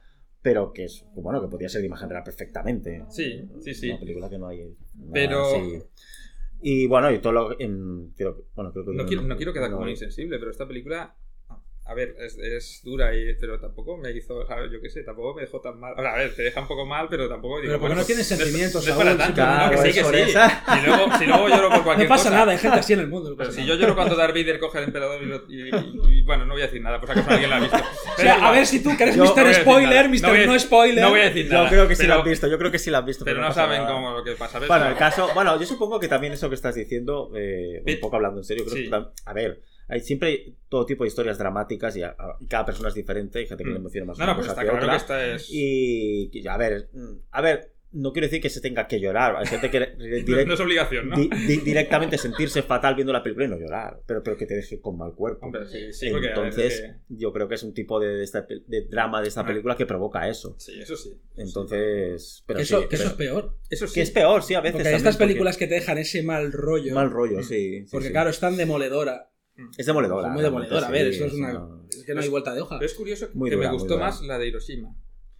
[0.42, 3.04] pero que es, bueno, que podría ser de imagen real perfectamente.
[3.08, 3.90] Sí, sí, sí.
[3.90, 4.76] Una película que no hay
[5.12, 5.78] Pero- así.
[6.64, 7.60] Y bueno, y todo lo...
[7.60, 8.92] en- creo, bueno, creo que...
[8.92, 11.16] no, quiero, no quiero quedar como insensible, pero esta película.
[11.92, 15.42] A ver, es, es dura, y, pero tampoco me hizo, yo qué sé, tampoco me
[15.42, 15.92] dejó tan mal.
[15.94, 17.56] O sea, a ver, te deja un poco mal, pero tampoco.
[17.60, 19.82] Digo, Pero porque bueno, no tienes es- sentimientos, No es, para Saúl, tanto, claro, no,
[19.82, 20.30] que sí, que sí.
[20.30, 20.64] esa.
[20.80, 22.36] Si luego, si luego lloro por cualquier No pasa cosa.
[22.38, 23.28] nada, hay gente así en el mundo.
[23.30, 26.18] no Pero si yo lloro cuando Darth Vader coge al emperador y, lo- y- y-
[26.18, 27.76] y- bueno, no voy a decir nada, por si acaso alguien la ha visto.
[28.12, 29.54] O sea, a ver si tú que eres no Mr.
[29.54, 30.08] Spoiler.
[30.08, 30.22] Mr.
[30.46, 31.02] No No Spoiler.
[31.04, 31.64] No voy a decir nada.
[31.64, 33.24] Yo creo que sí pero, la han visto, yo creo que sí la han visto.
[33.24, 33.92] Pero no saben nada.
[33.92, 34.58] cómo lo que pasa.
[34.66, 38.16] Bueno, el caso, bueno, yo supongo que también eso que estás diciendo, eh, un poco
[38.16, 39.60] hablando en serio, creo que a ver,
[39.92, 42.94] hay siempre hay todo tipo de historias dramáticas y, a- a- y cada persona es
[42.94, 43.82] diferente, hay gente que le Mm.
[43.82, 44.96] emociona más No, una no, pues cosa está que claro otra.
[44.96, 45.48] que esta es.
[45.50, 49.36] Y, y, a ver, mm, a ver, no quiero decir que se tenga que llorar.
[49.36, 51.16] Hay gente que No, direct- no es obligación, ¿no?
[51.16, 54.54] di- di- directamente sentirse fatal viendo la película y no llorar, pero, pero que te
[54.56, 55.44] deje con mal cuerpo.
[55.44, 58.24] Hombre, sí, sí, porque Entonces, es que- yo creo que es un tipo de, de
[58.24, 59.46] esta de drama de esta Ah.
[59.46, 60.54] película que provoca eso.
[60.58, 61.10] Sí, eso sí.
[61.36, 63.58] Entonces, pero Que eso, sí, que eso es pero- peor.
[63.70, 63.94] Eso sí.
[63.94, 64.72] que es peor, sí, a veces.
[64.72, 66.94] Porque hay también, estas porque- películas que te dejan ese mal rollo.
[66.94, 67.42] Mal rollo, Mm.
[67.42, 67.80] sí.
[67.84, 68.12] sí, porque sí.
[68.12, 69.28] claro, es tan demoledora.
[69.76, 70.28] Es demoledora.
[70.28, 70.86] Es muy demoledora.
[70.86, 71.68] A ver, sí, eso es una.
[71.90, 72.78] Es que no hay vuelta de hoja.
[72.78, 74.94] Pero es curioso Muy que dura, me gustó más la de Hiroshima.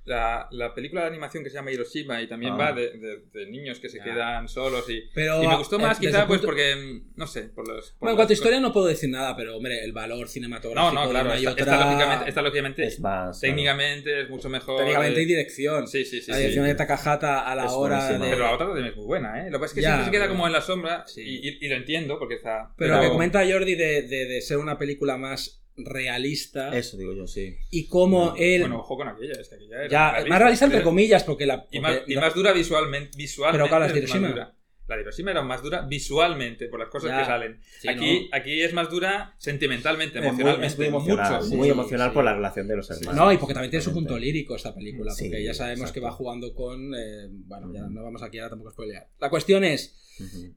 [0.04, 2.56] La, la película de animación que se llama Hiroshima y también Ah.
[2.56, 5.82] va de, de- de niños que se quedan solos y, Pero, y me gustó eh,
[5.82, 7.92] más desde quizá pues punto- porque, no sé, por los...
[7.92, 10.26] por Bueno, en cuanto a historia no puedo decir nada, pero hombre, el valor No,
[10.26, 13.40] cinematográfico no, de claro, una y esta, otra- esta lógicamente, esta lógicamente Es más.
[13.40, 14.78] técnicamente es mucho mejor.
[14.78, 15.86] técnicamente eh, y dirección.
[15.86, 16.30] Sí, sí, sí.
[16.30, 16.42] la sí.
[16.42, 18.18] dirección de Takahata a la hora de...
[18.18, 19.50] Pero la otra también es muy buena, ¿eh?
[19.50, 21.22] Lo que pasa es que Ya, siempre se queda como en la sombra Sí.
[21.22, 22.72] y, y- y lo entiendo porque está...
[22.76, 27.12] Pero lo que comenta Jordi de, de- de ser una película más realista Eso digo
[27.14, 27.56] yo, sí.
[27.70, 28.60] y cómo él...
[28.62, 31.46] Bueno, ojo con aquella, es que aquella era ya, más realista entre pero- comillas, porque
[31.46, 31.66] la...
[31.70, 33.16] Y más, y la- más dura visualmente.
[33.16, 34.54] visualmente Pero claro, es Hiroshima.
[34.88, 37.18] La de Hiroshima era más dura visualmente por las cosas Ya.
[37.20, 37.60] que salen.
[37.80, 40.66] Sí, aquí, aquí es más dura sentimentalmente, Es muy, emocionalmente.
[40.66, 41.46] es muy emocional, mucho.
[41.46, 42.14] sí, muy sí, emocional sí.
[42.14, 43.14] por la relación de los hermanos.
[43.14, 45.94] No, y porque también tiene su punto lírico esta película, Sí, porque ya sabemos exacto.
[45.94, 46.94] que va jugando con...
[46.94, 49.08] eh, bueno, ya no vamos aquí ahora tampoco a spoilear.
[49.20, 49.96] La cuestión es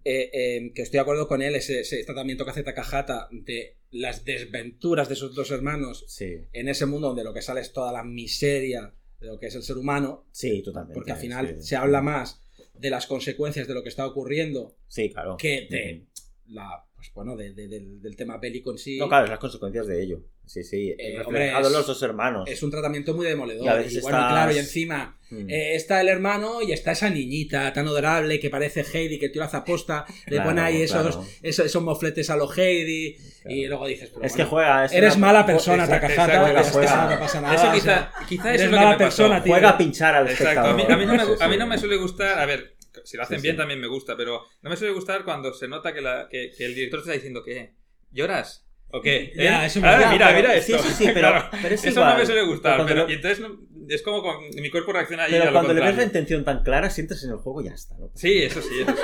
[0.03, 3.77] Eh, eh, que estoy de acuerdo con él, ese, ese tratamiento que hace Takahata de
[3.91, 7.71] las desventuras de esos dos hermanos Sí, en ese mundo donde lo que sale es
[7.73, 10.93] toda la miseria de lo que es el ser humano, sí, totalmente.
[10.93, 11.67] porque al final sí.
[11.67, 12.41] se habla más
[12.73, 15.37] de las consecuencias de lo que está ocurriendo Sí, claro.
[15.37, 16.05] que de
[16.47, 18.97] la pues bueno de- de- del, del tema bélico en sí.
[18.97, 20.19] No, claro, es las consecuencias de ello.
[20.45, 20.89] Sí, sí.
[20.91, 22.47] Eh, reflejado hombre, en es- los dos hermanos.
[22.49, 23.65] Es un tratamiento muy demoledor.
[23.65, 25.49] Y a veces bueno, estás- claro, y encima Mm.
[25.49, 29.39] eh, está el hermano y está esa niñita tan adorable que parece Heidi, que tú
[29.39, 31.25] la hace aposta, le Claro, pone ahí esos, claro.
[31.41, 33.55] esos, esos mofletes a los Heidi, Claro.
[33.57, 34.85] y luego dices, pero es que juega.
[34.85, 37.55] es eres una- mala persona, Exacto, Takahata, no pasa nada.
[37.55, 38.97] Eso o quizá, sea, quizá eres mala pasó.
[38.99, 39.51] persona, tío.
[39.53, 40.45] Juega a pinchar al Exacto.
[40.47, 40.75] A espectador.
[40.75, 42.37] mí, a mí no me, Sí, gu- a mí no me suele gustar.
[42.39, 42.74] A ver,
[43.05, 43.57] si lo hacen Sí, bien sí.
[43.57, 46.65] también me gusta, pero no me suele gustar cuando se nota que, la, que, que
[46.65, 47.75] el director te está diciendo que
[48.11, 48.64] ¿lloras?
[48.91, 49.33] ¿O qué?
[49.35, 49.67] Ya, ¿Eh?
[49.67, 50.83] eso me- Ah, mira, pero- mira sí, esto.
[50.87, 52.13] sí, sí, pero- Claro, pero es eso igual.
[52.13, 52.73] no me suele gustar.
[52.73, 53.59] Pero cuando Pero, lo- y entonces no-
[53.89, 56.63] es como con, mi cuerpo reacciona a Pero lo cuando le ves la intención tan
[56.63, 57.95] clara, sientes en el juego y ya está.
[57.97, 58.09] ¿no?
[58.15, 59.01] Sí, eso sí, eso sí.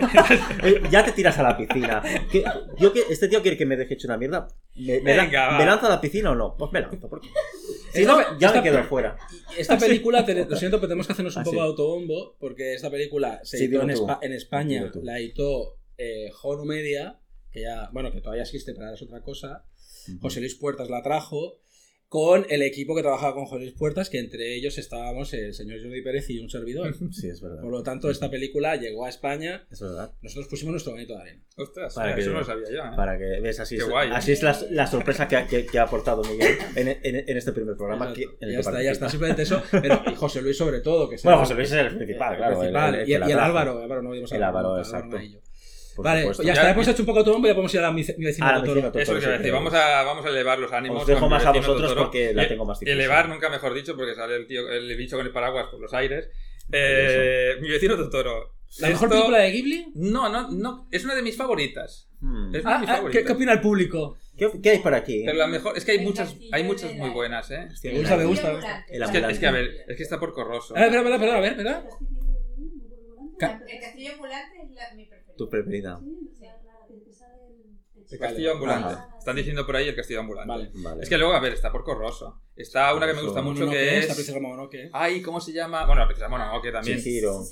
[0.62, 2.02] Eh, ya te tiras a la piscina.
[2.30, 2.44] ¿Qué-
[2.78, 4.48] yo que este tío quiere que me deje hecho una mierda.
[4.76, 5.58] ¿Me, me, Venga.
[5.58, 6.56] ¿me lanza a la piscina o no?
[6.56, 7.08] Pues me lanzo.
[7.08, 7.28] porque
[7.92, 9.16] Si Esta no, pe- ya esta me quedo fuera.
[9.56, 11.60] Esta película, te- lo siento, pero tenemos que hacernos un Ah, poco sí.
[11.62, 13.90] de autobombo, porque esta película se Sí, editó en.
[13.90, 16.30] Espa- España, la editó eh,
[16.66, 17.18] Media,
[17.58, 19.64] que ya, bueno, que todavía existe, pero ahora es otra cosa.
[20.20, 21.60] José Luis Puertas la trajo
[22.08, 25.82] con el equipo que trabajaba con José Luis Puertas, que entre ellos estábamos el señor
[25.82, 26.94] Jordi Pérez y un servidor.
[27.12, 27.60] Sí, es verdad.
[27.60, 30.14] Por lo tanto, esta película llegó a España, Es verdad.
[30.22, 31.42] nosotros pusimos nuestro granito de arena.
[31.58, 32.78] Ostras, Para eso que- no lo sabía yo.
[32.78, 32.96] ¿eh?
[32.96, 34.12] Para que ves, así Qué es, guay, ¿eh?
[34.14, 37.36] así es la, la sorpresa que ha, que- que ha aportado Miguel en, en- en
[37.36, 38.10] este primer programa.
[38.14, 39.62] que- en el ya está, ya está, simplemente eso.
[39.70, 42.52] Pero, y José Luis sobre todo, que Bueno, José Luis es el principal, el claro.
[42.54, 45.08] el- principal, el- el y, y el Álvaro, Álvaro, no El a Álvaro, Álvaro exacto.
[45.16, 45.40] Amarillo.
[45.98, 46.42] Por Vale, supuesto.
[46.42, 47.90] pues ya Ya- está, hemos hecho un poco de y ya podemos ir a la
[47.92, 48.74] mi, mi vecino Ah, Totoro.
[48.74, 49.02] vecino Totoro.
[49.02, 51.00] Eso es que decir, vamos a, vamos a elevar los ánimos.
[51.02, 52.02] Os dejo más a vosotros Totoro.
[52.04, 52.98] porque la Y- tengo más difícil.
[52.98, 55.92] Elevar, nunca mejor dicho, porque sale el tío, el bicho con el paraguas por los
[55.92, 56.30] aires.
[56.72, 58.54] Eh, mi vecino Totoro.
[58.78, 59.86] ¿La mejor Esto- película de Ghibli?
[59.96, 60.86] No, no, no.
[60.92, 62.08] Es una de mis favoritas.
[62.20, 62.54] Hmm.
[62.54, 63.22] Es una de Ah, mis ah, favoritas.
[63.22, 64.16] ¿qué, qué opina el público?
[64.36, 65.22] ¿Qué, qué hay por aquí?
[65.26, 65.76] Pero la mejor.
[65.76, 67.66] Es que hay El muchas, hay de muchas muy buenas, ¿eh?
[67.72, 68.50] Hostia, Me gusta, me gusta.
[68.52, 68.62] el Es
[69.10, 69.32] que, ambulante.
[69.32, 70.74] es que, a ver, es que está por corroso.
[70.76, 71.84] Ah, espera, espera, espera, a ver, espera.
[73.40, 75.27] El castillo ambulante es la- mi preferida.
[75.38, 76.00] Tu preferida.
[78.10, 78.94] El castillo ambulante.
[78.94, 79.14] Ajá.
[79.18, 80.48] Están diciendo por ahí el castillo ambulante.
[80.48, 80.70] Vale.
[80.74, 81.02] Vale.
[81.02, 82.42] Es que luego, a ver, está por corroso.
[82.56, 84.06] Está una que me gusta mucho Mononoke, que es.
[84.06, 84.90] princesa Mononoke.
[84.92, 85.86] Ay, ¿cómo se llama?
[85.86, 86.98] Bueno, la princesa Mononoke también.
[87.00, 87.44] Chihiro.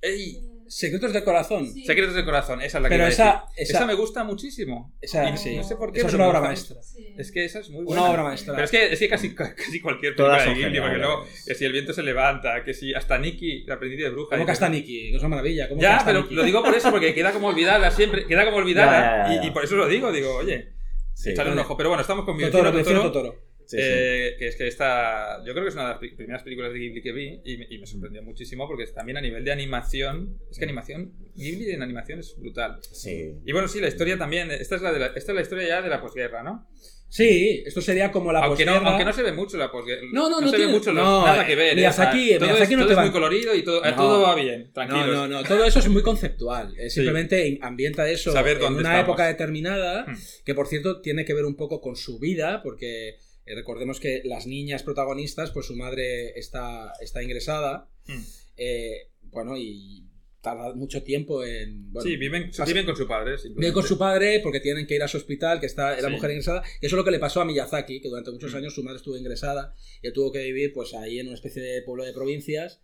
[0.00, 1.66] Ey, Secretos del corazón.
[1.72, 1.84] Sí.
[1.84, 3.76] Secretos del corazón, esa es la que Pero iba a esa- decir.
[3.76, 4.94] esa- me gusta muchísimo.
[5.00, 5.56] Esa, Y sí.
[5.56, 5.98] No sé por qué.
[6.00, 6.76] Esa es una obra maestra.
[7.16, 8.02] Es que esa es muy buena.
[8.02, 8.54] Una obra maestra.
[8.54, 11.64] Pero es que, es que casi, casi cualquier película de Ghibli, porque luego, que si
[11.64, 14.36] el viento se levanta, que si hasta Nikki, la aprendiz de bruja.
[14.36, 15.14] ¿Cómo que hasta Nikki?
[15.14, 15.68] Es una maravilla.
[15.68, 16.34] ¿Cómo que Ya, pero Nikki?
[16.34, 19.34] lo digo por eso, porque queda como olvidada siempre, queda como olvidada, Ya, ya, ya,
[19.34, 19.46] y- ya.
[19.46, 20.72] Y, por eso lo digo, digo, oye,
[21.14, 21.30] Sí.
[21.30, 21.76] echarle un ojo.
[21.76, 23.36] Pero bueno, estamos con mi Totoro, Totoro,
[23.68, 23.76] Sí.
[23.78, 26.72] eh, que es que esta, yo creo que es una de las pri- primeras películas
[26.72, 29.52] de Ghibli que vi y me, y me sorprendió muchísimo porque también a nivel de
[29.52, 32.78] animación, es que animación, Ghibli en animación es brutal.
[32.80, 33.34] Sí.
[33.44, 35.68] Y bueno, sí, la historia también, esta es la, de la, esta es la historia
[35.68, 36.66] ya de la posguerra, ¿no?
[37.10, 38.90] Sí, esto sería como la aunque, no, posguerra.
[38.90, 40.02] aunque no se ve mucho la posguerra.
[40.12, 41.78] No, no, no se tiene- ve mucho los- no, nada que ver.
[41.78, 41.82] ¿eh?
[41.82, 43.96] Miyazaki- sea, todo Miyazaki es, no todo te es va- muy colorido y todo, No.
[43.96, 45.06] todo va bien, tranquilos.
[45.06, 46.74] No, no, no, todo eso es muy conceptual.
[46.78, 49.02] Es simplemente ambienta eso Saber en una estamos.
[49.04, 50.14] época determinada, Hmm.
[50.44, 53.16] que por cierto tiene que ver un poco con su vida, porque
[53.48, 57.88] eh, recordemos que las niñas protagonistas, pues su madre está, está ingresada.
[58.06, 58.22] Hmm.
[58.56, 60.04] Eh, bueno, y
[60.40, 61.92] tarda mucho tiempo en.
[61.92, 63.36] bueno, sí, viven, pasa- viven con su padre.
[63.56, 66.14] Vive con su padre porque tienen que ir a su hospital, que está la Sí.
[66.14, 66.62] mujer ingresada.
[66.62, 68.56] Eso es lo que le pasó a Miyazaki, que durante muchos Mm.
[68.56, 71.82] años su madre estuvo ingresada y tuvo que vivir pues ahí en una especie de
[71.82, 72.82] pueblo de provincias.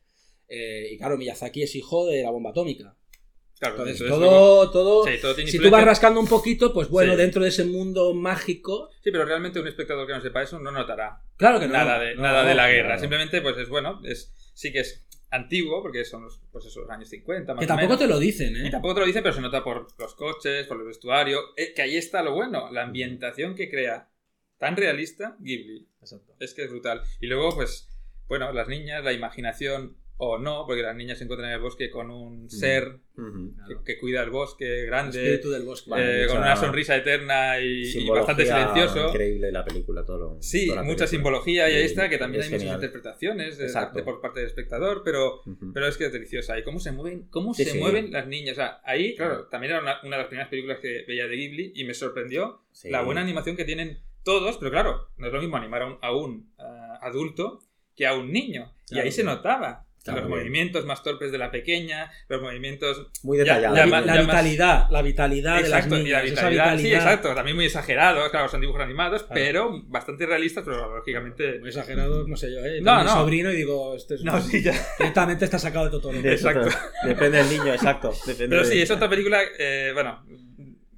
[0.48, 2.98] Eh, y claro, Miyazaki es hijo de la bomba atómica.
[3.68, 6.88] Claro, Entonces, entonces, todo, todo, Sí, todo tiene si tú vas rascando un poquito, pues
[6.88, 7.18] bueno, Sí.
[7.18, 10.70] dentro de ese mundo mágico, Sí, pero realmente un espectador que no sepa eso no
[10.70, 11.72] notará claro que no.
[11.72, 12.98] nada, de, no, nada no, de la guerra.
[12.98, 17.08] Simplemente, pues es bueno, es sí que es antiguo, porque son los, pues esos años
[17.08, 17.98] 50, más Que o tampoco menos.
[18.00, 18.70] te lo dicen, Y ¿eh?
[18.70, 21.40] tampoco te lo dicen, pero se nota por los coches, por el vestuario.
[21.56, 24.08] eh, que ahí está lo bueno, la ambientación que crea.
[24.58, 25.88] Tan realista, Ghibli.
[26.00, 26.34] Exacto.
[26.38, 27.02] Es que es brutal.
[27.20, 27.88] Y luego, pues,
[28.28, 31.90] bueno, las niñas, la imaginación o no, porque las niñas se encuentran en el bosque
[31.90, 32.98] con un ser
[33.66, 35.90] que, que cuida el bosque El grande, espíritu del bosque.
[35.90, 39.08] Vale, eh, con una sonrisa eterna y, y bastante silencioso.
[39.08, 40.42] Increíble la película, todo lo.
[40.42, 41.08] Sí, toda la mucha película.
[41.08, 42.76] simbología y ahí está, que también es hay muchas genial.
[42.84, 45.40] interpretaciones de, por parte del espectador, pero,
[45.72, 46.58] pero es que es deliciosa.
[46.58, 47.78] Y cómo se mueven, cómo Sí, se sí.
[47.78, 48.52] mueven las niñas.
[48.52, 51.36] O sea, ahí, claro, también era una, una de las primeras películas que veía de
[51.36, 52.88] Ghibli y me sorprendió Sí.
[52.90, 55.98] la buena animación que tienen todos, pero claro, no es lo mismo animar a un,
[56.00, 57.60] a un, ah, adulto
[57.96, 58.72] que a un niño.
[58.86, 59.04] Y Claro.
[59.06, 59.83] ahí se notaba.
[60.06, 63.74] Los movimientos más torpes de la pequeña, los movimientos Muy Ya- detallado.
[63.76, 66.50] La, más- vitalidad, la vitalidad Exacto, de las y la vitalidad.
[66.74, 66.78] vitalidad.
[66.78, 67.34] Sí, exacto.
[67.34, 69.34] También muy exagerados, claro, son dibujos animados, Claro.
[69.34, 71.58] pero bastante realistas, pero lógicamente.
[71.60, 72.80] Muy exagerados, no sé yo, ¿eh?
[72.82, 73.12] No, mi no.
[73.12, 74.72] sobrino y digo, este es No, sí, ya.
[74.98, 76.20] directamente está sacado de Totoro.
[76.20, 76.68] De Exacto.
[77.04, 78.12] Depende del niño, exacto.
[78.26, 80.22] Depende Pero de- sí, es otra película, eh, bueno.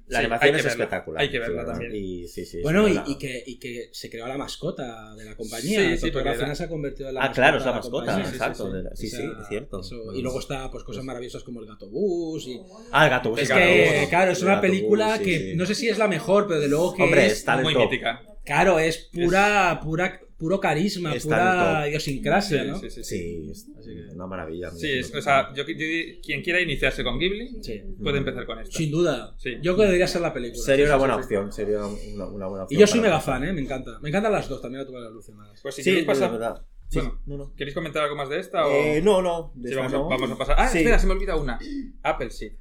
[0.07, 1.21] La sí, animación hay que es verla, espectacular.
[1.21, 1.95] Hay que verla Sí, también.
[1.95, 5.25] Y, sí, sí, es Bueno, y, y que, y que se creó la mascota de
[5.25, 5.97] la compañía.
[5.97, 7.41] Sí, porque al final se ha convertido en la Ah, mascota.
[7.41, 8.23] claro, es la mascota, compañía.
[8.25, 8.71] sí, sí, exacto.
[8.95, 9.09] sí.
[9.09, 9.79] Sí, es cierto.
[9.81, 12.59] eso- y luego está pues cosas maravillosas como el gato bus y...
[12.91, 14.09] Ah, el gato bus, Es que, bus.
[14.09, 15.55] claro, es El una gato película bus, sí, que sí.
[15.55, 17.33] no sé si es la mejor, pero de luego que Hombre, es...
[17.33, 17.83] está Muy top.
[17.83, 18.21] mítica.
[18.45, 22.79] Claro, es pura, pura, puro carisma, pura idiosincrasia, Sí, ¿no?
[22.79, 23.03] sí, sí.
[23.03, 23.17] sí.
[23.45, 24.69] Sí, es Así que- una maravilla.
[24.71, 27.81] Sí, es- o sea, yo, yo- quien quiera iniciarse con Ghibli Sí.
[28.01, 28.77] puede empezar con esto.
[28.77, 29.35] Sin duda.
[29.37, 29.55] Sí.
[29.61, 30.63] Yo creo que debería ser la película.
[30.63, 31.21] Sería sí, una buena sí.
[31.21, 31.51] opción.
[31.51, 32.77] Sería una, una buena opción.
[32.77, 33.53] Y yo soy mega fan, ¿eh?
[33.53, 33.99] Me encanta.
[34.01, 35.61] Me encantan las dos, también la tuve las.
[35.61, 36.31] Pues si Sí, queréis pasar.
[36.31, 36.61] verdad.
[36.89, 37.53] Sí, Bueno, no, no.
[37.55, 38.65] ¿Queréis comentar algo más de esta?
[38.65, 38.71] O...
[38.71, 39.51] Eh, no, no.
[39.55, 40.07] de esta vamos, a, no.
[40.09, 40.55] vamos a pasar.
[40.57, 40.77] Ah, Sí.
[40.77, 41.59] espera, se me olvida una.
[42.03, 42.53] Apple Seed.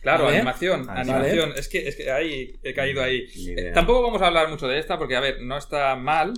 [0.00, 0.36] Claro, Vale.
[0.38, 1.52] animación, Ah, animación.
[1.56, 3.24] Es que, es que ahí he caído ahí.
[3.56, 6.32] Eh, tampoco vamos a hablar mucho de esta porque, a ver, no está mal,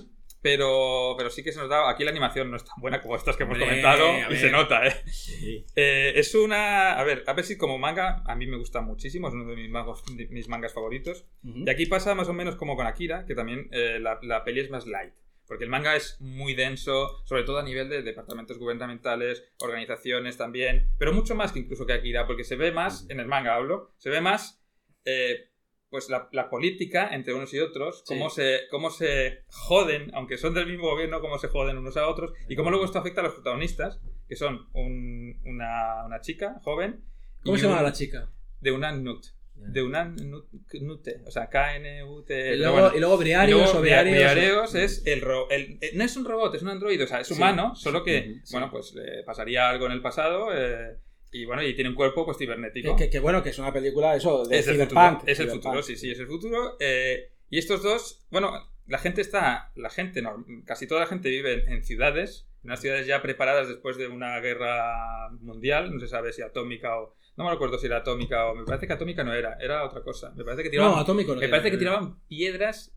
[0.49, 1.89] pero, pero sí que se nos da.
[1.89, 4.29] Aquí la animación no es tan buena como estas que hemos Hombre, comentado a y
[4.29, 4.37] ver.
[4.37, 4.93] se nota, ¿eh?
[5.07, 5.65] Sí.
[5.75, 6.93] Eh, Es una.
[6.99, 9.71] A ver, Apple Seed como manga, a mí me gusta muchísimo, es uno de mis,
[9.71, 11.25] mangos- de mis mangas favoritos.
[11.43, 14.59] Y aquí pasa más o menos como con Akira, que también eh, la, la peli
[14.59, 15.13] es más light.
[15.47, 20.89] Porque el manga es muy denso, sobre todo a nivel de departamentos gubernamentales, organizaciones también,
[20.99, 23.93] pero mucho más que incluso que Akira, porque se ve más, en el manga hablo,
[23.97, 24.63] se ve más
[25.05, 25.49] eh,
[25.89, 28.13] pues la, la política entre unos y otros, Sí.
[28.13, 32.07] cómo, se, cómo se joden, aunque son del mismo gobierno, cómo se joden unos a
[32.07, 36.59] otros, y cómo luego esto afecta a los protagonistas, que son un- una, una chica
[36.63, 37.03] joven.
[37.43, 38.29] ¿Cómo y se llama la chica?
[38.59, 39.25] De una Nut.
[39.53, 40.47] De una Nut,
[40.81, 42.33] Nute, o sea, K-N-U-T.
[42.33, 42.91] Y pero luego, bueno.
[42.95, 44.33] y luego Y Briarios luego, o Bria- Briarios.
[44.33, 47.21] Briareos es el, ro- el- eh, No es un robot, es un androide, o sea,
[47.21, 47.35] es Sí.
[47.35, 48.51] humano, solo que, sí.
[48.51, 50.97] bueno, pues le pasaría algo en el pasado eh,
[51.41, 52.95] y, bueno, y tiene un cuerpo, pues, cibernético.
[52.95, 55.23] Que, que- que bueno, que es una película, eso, de es Cyberpunk.
[55.27, 56.77] es el futuro, sí, sí, es el futuro.
[56.79, 58.51] eh, y estos dos, bueno,
[58.87, 62.69] la gente está, la gente, no, casi toda la gente vive en, en ciudades, en
[62.69, 67.15] unas ciudades ya preparadas después de una guerra mundial, no se sabe si atómica o...
[67.37, 68.55] No me acuerdo si era atómica o...
[68.55, 70.31] Me parece que atómica no era, era otra cosa.
[70.37, 72.91] Me parece que tiraban, No, atómico no me parece que tiraban piedras...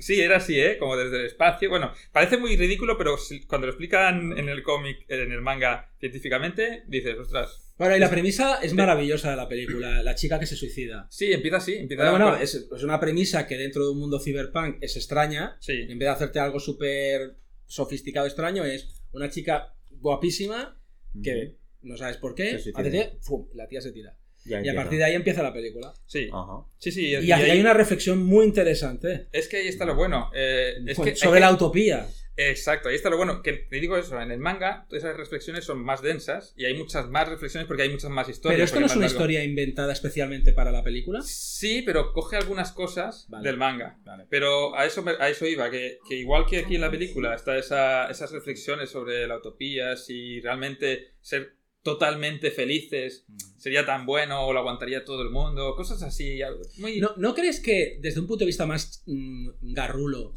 [0.00, 0.78] Sí, era así, ¿eh?
[0.78, 1.68] Como desde el espacio.
[1.68, 3.16] Bueno, parece muy ridículo, pero
[3.48, 7.63] cuando lo explican en el cómic, en el manga científicamente, dices, ostras.
[7.76, 11.08] Bueno, y la premisa es maravillosa de la película, la chica que se suicida.
[11.10, 14.76] Sí, empieza así, empieza bueno, es, es una premisa que dentro de un mundo cyberpunk
[14.80, 15.56] es extraña.
[15.60, 15.72] Sí.
[15.72, 20.80] En vez de hacerte algo súper sofisticado, extraño, es una chica guapísima
[21.22, 23.48] que no sabes por qué, hace que, ¡fum!
[23.54, 24.16] la tía se tira.
[24.46, 25.94] Ya Y a partir de ahí empieza la película.
[26.06, 26.66] Sí, Ajá.
[26.78, 27.06] sí, sí.
[27.06, 30.30] Y, y hay, ahí- hay una reflexión muy interesante Es que ahí está lo bueno.
[30.34, 32.06] eh, es que, sobre la que- utopía.
[32.36, 33.42] Exacto, ahí está lo bueno.
[33.42, 36.74] Que te digo eso, en el manga todas esas reflexiones son más densas y hay
[36.74, 38.56] muchas más reflexiones porque hay muchas más historias.
[38.56, 41.20] Pero esto no es una historia inventada especialmente para la película.
[41.22, 43.48] Sí, pero coge algunas cosas Vale.
[43.48, 44.00] del manga.
[44.30, 47.34] Pero a eso, me- a eso iba, que, que igual que aquí en la película
[47.34, 53.26] está esa, esas reflexiones sobre la utopía, si realmente ser totalmente felices
[53.58, 56.40] sería tan bueno o lo aguantaría todo el mundo, cosas así.
[56.78, 56.98] Muy...
[56.98, 60.32] ¿No, ¿No crees que desde un punto de vista más mm, garrulo,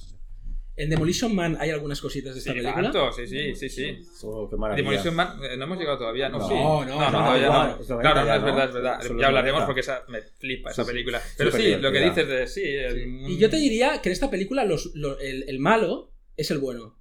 [0.78, 2.84] en Demolition Man hay algunas cositas de esta Sí, película?
[2.92, 4.08] tanto, sí, sí, sí, sí.
[4.24, 4.84] Oh, qué maravilla.
[4.84, 6.54] Demolition Man, eh, no hemos llegado todavía, no, No, sí.
[6.54, 7.82] no, no, no, todavía igual, no.
[7.84, 9.02] es 90 Claro, no, es verdad, es verdad.
[9.02, 9.66] Solo Ya hablaremos 90.
[9.66, 11.22] porque esa, me flipa esa película.
[11.38, 12.62] Pero sí, lo que dices de sí.
[12.64, 16.52] el- Y yo te diría que en esta película los- lo- el, el malo es
[16.52, 16.96] el bueno.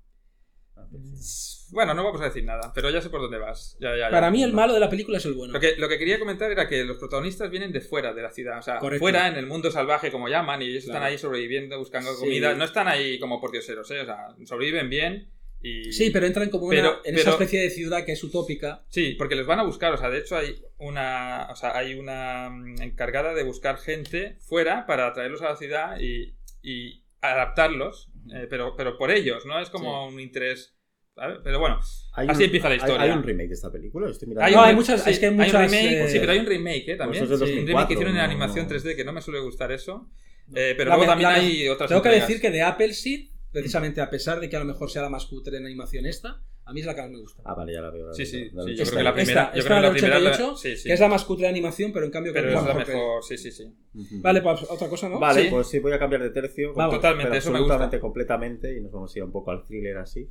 [1.72, 3.76] Bueno, no vamos a decir nada, pero ya sé por dónde vas.
[3.80, 4.10] Ya, ya, ya.
[4.10, 5.52] Para mí el malo de la película es el bueno.
[5.52, 8.30] Lo que, lo que quería comentar era que los protagonistas vienen de fuera de la
[8.30, 9.00] ciudad, o sea, Correcto.
[9.02, 10.98] fuera en el mundo salvaje, como llaman, y ellos Claro.
[10.98, 12.20] están ahí sobreviviendo, buscando Sí.
[12.20, 12.54] comida.
[12.54, 14.00] No están ahí como por dioseros, ¿eh?
[14.00, 15.90] O sea, sobreviven bien y...
[15.92, 18.84] Sí, pero entran como una- Pero- en esa especie de ciudad que es utópica.
[18.88, 21.94] Sí, porque les van a buscar, o sea, de hecho hay una, o sea, hay
[21.94, 28.10] una mm, encargada de buscar gente fuera para traerlos a la ciudad y, y adaptarlos,
[28.32, 29.58] eh, pero, pero por ellos, ¿no?
[29.60, 30.75] Es como un interés,
[31.16, 31.38] ¿sabes?
[31.42, 31.80] Pero bueno,
[32.12, 33.02] Hay Así un- empieza la hay- historia.
[33.02, 34.08] Hay, un remake de esta película.
[34.10, 34.46] Estoy mirando.
[34.46, 36.32] hay, No, un, hay muchas- sí, es que hay un muchas, remake, eh, sí, pero
[36.32, 36.96] hay un remake, ¿eh?
[36.96, 37.26] También.
[37.26, 38.68] Pues eso es Sí, un remake 2004, que hicieron en no, animación no.
[38.70, 40.08] 3D, que no me suele gustar eso.
[40.54, 42.28] Eh, pero La luego también la hay otras Tengo que entregas.
[42.28, 45.26] decir que de Appleseed, precisamente a pesar de que a lo mejor sea la más
[45.26, 47.42] cutre en animación esta, a mí es la que más me gusta.
[47.44, 48.12] Ah, vale, ya la veo.
[48.14, 49.82] Sí, sí, la sí, yo Esta- creo que la Esta- primera, yo esta creo que
[49.82, 50.88] la del primera, la- 88, sí, sí.
[50.88, 52.88] que es la más cutre de animación, pero en cambio pero es que la mejor
[52.94, 53.64] mejor, sí, sí, sí.
[53.94, 54.20] Ujú.
[54.22, 55.18] Vale, pues otra cosa, ¿no?
[55.18, 55.48] Vale, Sí.
[55.50, 56.74] pues sí, voy a cambiar de tercio.
[56.74, 56.94] Vamos.
[56.96, 58.00] Totalmente, eso me absolutamente, gusta.
[58.00, 60.28] completamente, y nos vamos a ir un poco al thriller así,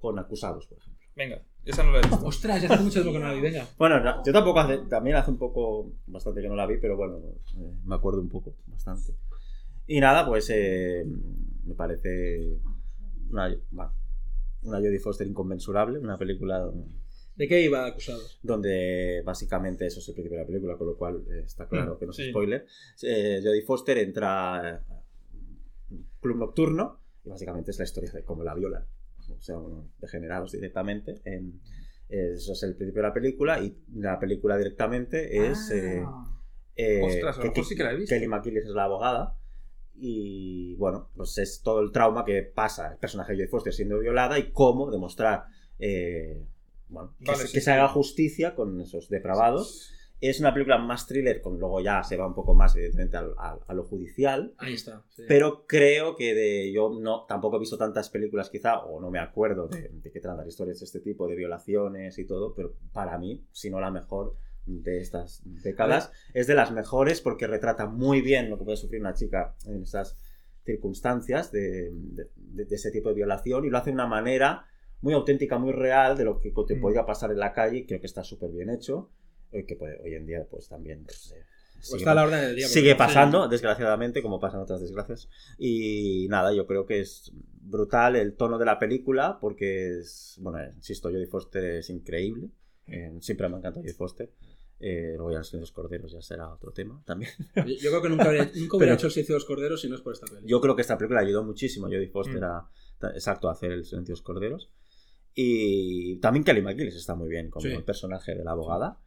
[0.00, 0.98] con acusados, por ejemplo.
[1.16, 2.24] Venga, esa no la he visto.
[2.24, 3.66] Ostras, ya hace mucho tiempo que no la vi, venga.
[3.76, 6.96] Bueno, no, yo tampoco hace, también hace un poco, bastante que no la vi, pero
[6.96, 7.18] bueno,
[7.56, 9.14] eh, me acuerdo un poco, bastante.
[9.86, 11.04] Y nada, pues eh,
[11.64, 12.58] me parece
[13.30, 13.54] una,
[14.62, 16.70] una Jodie Foster inconmensurable, una película
[17.36, 18.38] ¿De qué iba acusados?
[18.42, 21.94] donde básicamente eso es el principio de la película, con lo cual eh, está claro
[21.94, 22.30] Mm, que no es sí.
[22.30, 22.66] spoiler.
[23.02, 24.82] Eh, Jodie Foster entra a
[25.90, 28.84] un club nocturno y básicamente es la historia de cómo la violan.
[29.36, 31.20] O sea, unos degenerados directamente.
[31.24, 31.60] En,
[32.08, 35.70] eso es el principio de la película y la película directamente es...
[35.70, 36.02] eh,
[36.76, 38.14] eh, Ostras, a lo que- mejor sí que la he visto.
[38.14, 39.34] Kelly McGillis es la abogada
[39.94, 43.98] y bueno, pues es todo el trauma que pasa el personaje de Jodie Foster siendo
[43.98, 45.46] violada y cómo demostrar
[45.80, 46.46] eh,
[46.88, 47.64] bueno, que, Vale, se, sí, que sí.
[47.64, 49.92] se haga justicia con esos depravados.
[50.20, 53.74] Es una película más thriller, con luego ya se va un poco más evidentemente a,
[53.74, 54.52] lo judicial.
[54.58, 55.04] Ahí está.
[55.10, 55.22] sí.
[55.28, 59.20] Pero creo que de yo no tampoco he visto tantas películas quizá, o no me
[59.20, 63.16] acuerdo de, de qué tratan historias de este tipo, de violaciones y todo, pero para
[63.16, 64.34] mí, si no la mejor
[64.66, 69.00] de estas décadas, es de las mejores porque retrata muy bien lo que puede sufrir
[69.00, 70.16] una chica en esas
[70.64, 74.66] circunstancias de, de- de- ese tipo de violación y lo hace de una manera
[75.00, 76.80] muy auténtica, muy real de lo que te Mm.
[76.80, 79.10] podría pasar en la calle creo que está súper bien hecho,
[79.50, 81.44] que puede- hoy en día pues también pues, eh,
[81.74, 82.66] Pues sigue está a la orden del día.
[82.68, 85.28] Sigue pasando, desgraciadamente, como pasan otras desgracias.
[85.58, 87.30] Y nada, yo creo que es
[87.60, 92.50] brutal el tono de la película, porque es, bueno, insisto, Jodie Foster es increíble.
[92.88, 94.32] Eh, siempre me ha encantado Jodie Foster.
[94.80, 97.30] Eh, luego ya los Silencios corderos ya será otro tema también.
[97.56, 99.80] Yo, yo creo que nunca, habría- nunca hubiera Pero- hecho el silencio de los corderos
[99.80, 100.46] si no es por esta peli.
[100.46, 102.44] Yo creo que esta película ayudó muchísimo a Jodie Foster Mm.
[102.44, 102.70] a,
[103.14, 104.70] exacto, a hacer el Silencios corderos.
[105.34, 107.72] Y también Kelly McGillis está muy bien como Sí.
[107.72, 108.98] el personaje de la abogada.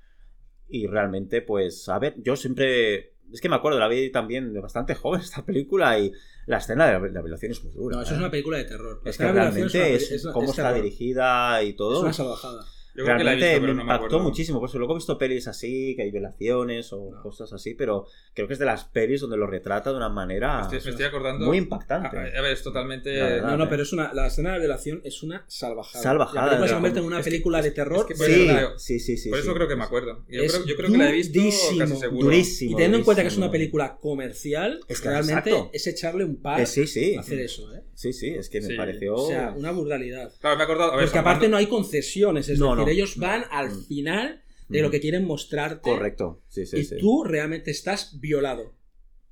[0.72, 3.15] Y realmente, pues, a ver, yo siempre.
[3.32, 6.11] Es que me acuerdo, la vi también de bastante joven esta película y
[6.47, 7.97] la escena de la, violación es muy dura.
[7.97, 8.15] No, eso ¿eh?
[8.15, 9.01] es una película de terror.
[9.05, 10.84] Es que realmente es es, cómo es está terror.
[10.84, 11.97] dirigida y todo.
[11.97, 12.65] Es una salvajada.
[12.96, 14.24] Yo creo que la he Realmente visto, pero me no me impactó acuerdo.
[14.26, 14.60] muchísimo.
[14.60, 17.22] Pues luego he visto pelis así, que hay violaciones o No.
[17.22, 20.62] cosas así, pero creo que es de las pelis donde lo retrata de una manera
[20.62, 21.46] Estoy- me estoy acordando.
[21.46, 22.18] muy impactante.
[22.18, 23.14] A, a ver, es totalmente.
[23.18, 23.50] La verdad.
[23.52, 23.68] No, no, eh.
[23.70, 26.04] pero es una, la escena de violación es una salvajada.
[26.04, 28.06] Salvajada, La película se convierte en una es que- película de es terror.
[28.08, 29.30] que de por sí, creo- sí, sí, sí.
[29.30, 29.56] Por eso sí.
[29.56, 30.26] creo que me acuerdo.
[30.30, 31.80] Yo, Es creo, yo creo que la he visto durísimo.
[31.80, 32.26] casi seguro.
[32.26, 32.72] Durísimo.
[32.72, 35.70] Y teniendo en cuenta que es una película comercial, Es que realmente exacto.
[35.74, 37.16] es echarle un par Eh, sí, sí.
[37.16, 37.84] hacer eso, ¿eh?
[37.94, 38.76] Sí, sí, es que me Sí.
[38.76, 39.16] pareció.
[39.16, 40.32] O sea, una brutalidad.
[40.39, 40.92] Claro, me he acordado.
[40.94, 43.03] A ver, Porque aparte no hay concesiones, es No, decir, no.
[43.03, 43.86] ellos van al Mm.
[43.86, 45.82] final de lo que quieren mostrarte.
[45.89, 46.41] Correcto.
[46.47, 46.95] Sí, sí, y sí.
[46.97, 48.73] tú realmente estás violado.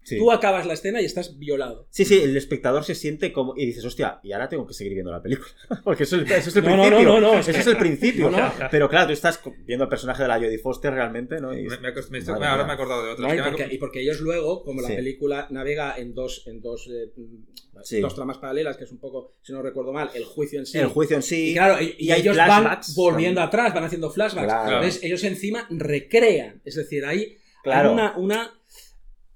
[0.10, 0.18] Sí.
[0.18, 1.88] Tú acabas la escena y estás violado.
[1.92, 3.54] Sí, sí, el espectador se siente como.
[3.56, 5.50] Y dices, hostia, y ahora tengo que seguir viendo la película.
[5.84, 7.04] Porque eso, es- eso es el No, no, principio.
[7.06, 8.30] no, no, no, es Eso es el principio.
[8.32, 8.52] No, no.
[8.72, 11.54] Pero claro, tú estás viendo el personaje de la Jodie Foster realmente, ¿no?
[11.58, 13.28] Y Me- me- me- Madre ahora me he acordado de otra.
[13.28, 14.96] No, Es y, porque, y porque ellos luego, como la Sí.
[14.96, 17.12] película navega en dos, en dos, eh,
[17.84, 18.02] Sí.
[18.02, 20.78] dos tramas paralelas, que es un poco, si no recuerdo mal, el juicio en sí.
[20.80, 21.52] El juicio en sí.
[21.52, 23.62] Y claro, y, y ellos van volviendo también.
[23.64, 24.48] atrás, van haciendo flashbacks.
[24.48, 24.76] Claro.
[24.78, 26.62] Entonces ellos encima recrean.
[26.66, 27.90] Es decir, hay, Claro.
[27.90, 28.59] hay una, una.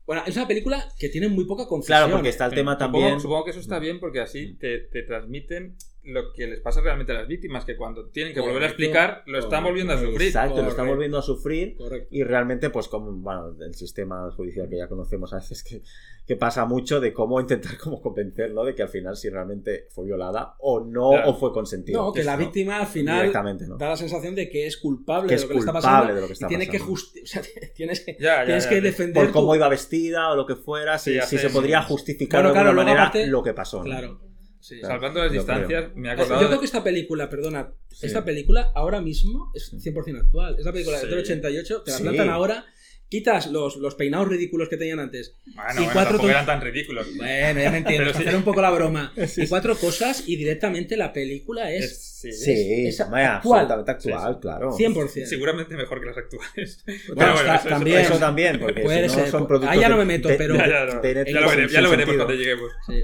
[0.06, 1.98] Bueno, es una película que tiene muy poca concesión.
[2.00, 3.20] Claro, porque está el Sí, tema supongo- también.
[3.22, 7.12] Supongo que eso está bien porque así te, te transmiten lo que les pasa realmente
[7.14, 9.70] a las víctimas, que cuando tienen que volver a explicar, lo están Correcto.
[9.70, 10.28] volviendo a sufrir.
[10.28, 11.76] Exacto, lo están volviendo a sufrir.
[11.78, 12.08] Correcto.
[12.12, 15.82] Y realmente, pues como, bueno, el sistema judicial que ya conocemos a veces que,
[16.28, 18.64] que pasa mucho de cómo intentar como convencer, ¿no?
[18.66, 21.30] De que al final si realmente fue violada o no, Claro.
[21.30, 22.02] o fue consentido.
[22.02, 22.40] No, que la ¿no?
[22.40, 23.32] víctima al final
[23.78, 26.16] da la sensación de que es culpable Que de lo que le está culpable pasando.
[26.16, 26.96] de lo que está y tiene que pasando.
[26.96, 27.42] justi- o sea,
[27.76, 30.56] tienes que, Ya, ya, tienes ya, que defender Por cómo iba vestida o lo que
[30.56, 31.88] fuera, si, Sí, si hace- se podría sí.
[31.88, 33.78] justificar Bueno, de alguna manera aparte- lo que pasó.
[33.80, 33.84] ¿no?
[33.86, 34.20] Claro.
[34.64, 34.80] Sí.
[34.80, 34.96] Claro.
[34.96, 36.48] Salvando las Yo distancias, me he Yo acordado.
[36.48, 38.06] creo que esta película, perdona, Sí.
[38.08, 40.56] esta película ahora mismo es 100% actual.
[40.58, 41.08] Es la película Sí.
[41.08, 42.04] del 88, te la Sí.
[42.04, 42.66] plantan ahora
[43.10, 45.36] quitas los, los peinados ridículos que tenían antes.
[45.54, 47.06] Bueno, Y bueno, cuatro eran tan ridículos.
[47.16, 48.24] Bueno, ya me entiendes, Pero sí.
[48.24, 49.14] hacer un poco la broma.
[49.38, 51.84] Y cuatro cosas y directamente la película es
[52.24, 53.66] Es- sí, es hombre, actual.
[53.66, 54.42] absolutamente actual, Sí, sí.
[54.42, 54.72] claro.
[54.72, 55.28] 100%.
[55.30, 56.84] Seguramente mejor que las actuales.
[56.86, 58.00] Bueno, Pero bueno, está- eso- también.
[58.00, 59.30] Eso también, porque Puede si no ser.
[59.32, 61.02] son Ah, productos ya no me meto, de- pero- de- Ya, ya, no.
[61.02, 62.72] de Ya lo, veremos, ya lo veremos cuando lleguemos.
[62.88, 63.04] Sí.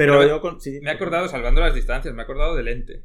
[0.00, 2.68] Pero Pero yo con- sí, Me he acordado, salvando las distancias, me he acordado del
[2.68, 3.04] ente.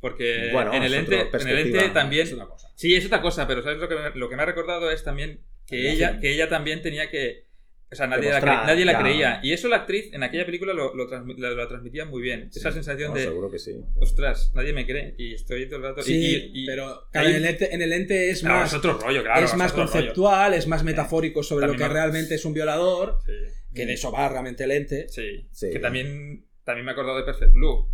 [0.00, 2.26] Porque Bueno, en, el ente, en el ente también.
[2.26, 2.68] Es una cosa.
[2.74, 5.02] Sí, es otra cosa, pero ¿sabes lo que me, lo que me ha recordado es
[5.02, 5.94] también que También.
[5.94, 7.46] ella, que ella también tenía que.
[7.90, 9.40] O sea, nadie, la, cre- nadie la creía.
[9.44, 12.50] Y eso la actriz en aquella película lo, lo, lo- lo transmitía muy bien.
[12.54, 13.22] Esa sensación No, de.
[13.24, 13.76] seguro que sí.
[13.94, 15.14] Ostras, nadie me cree.
[15.16, 16.02] Y estoy todo el rato.
[16.02, 18.78] Sí, y- y- pero claro, en, el ente, en el ente es Claro, más, es
[18.78, 19.44] otro rollo, claro.
[19.46, 19.92] es más otro rollo.
[19.92, 23.32] conceptual, es más metafórico sobre lo También que me- realmente es un violador, Sí,
[23.76, 25.08] que de eso va realmente el ente.
[25.08, 25.46] sí.
[25.52, 25.70] Sí.
[25.70, 27.88] Que también, también me he acordado de Perfect Blue.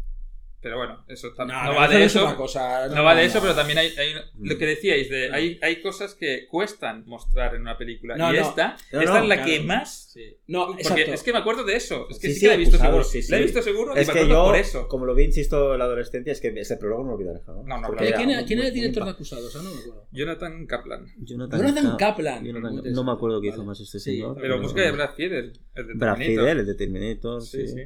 [0.63, 2.25] Pero bueno, eso tam- no, no, va de es eso.
[2.25, 2.87] una cosa.
[2.87, 3.43] No va de no, eso, no.
[3.43, 4.59] pero también hay, hay- lo Mm.
[4.59, 8.43] que decíais de hay, hay cosas que cuestan mostrar en una película No, y no.
[8.49, 9.51] esta, No, esta no, es la claro.
[9.51, 10.37] que más Sí.
[10.47, 11.13] No, porque exacto.
[11.15, 12.79] es que me acuerdo de eso, es que Sí, sí, sí, que la he visto
[12.79, 14.89] seguro, sí, la he visto seguro Es y me que acuerdo yo, por eso.
[14.89, 17.65] como lo vi, insisto, en la adolescencia, es que ese prólogo no lo olvidaré jamás.
[17.67, 19.11] No, no, Porque ¿De ¿De era ¿Quién, era- muy- quién era el muy director de
[19.11, 19.55] acusados?
[19.57, 20.07] No me acuerdo.
[20.13, 21.07] Jonathan Kaplan.
[21.19, 22.45] Jonathan Kaplan.
[22.45, 24.37] Jonathan- no me acuerdo qué hizo más este Sí, señor.
[24.41, 26.17] Pero música de Brad Fiedel, el de Brad.
[26.19, 27.83] Fidel, el de Terminator, Sí, sí.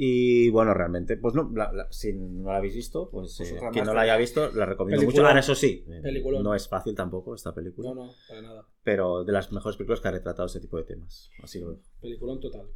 [0.00, 3.58] Y bueno, realmente, pues no, la- la- si no la habéis visto, pues, Pues eh,
[3.72, 5.26] quien no la haya visto, la recomiendo mucho.
[5.26, 8.68] Ahora, eso sí, eh, no es fácil tampoco esta película, No, no, para nada.
[8.84, 11.30] pero de las mejores películas que ha retratado ese tipo de temas.
[11.42, 11.80] Así lo veo.
[12.00, 12.68] Peliculón total.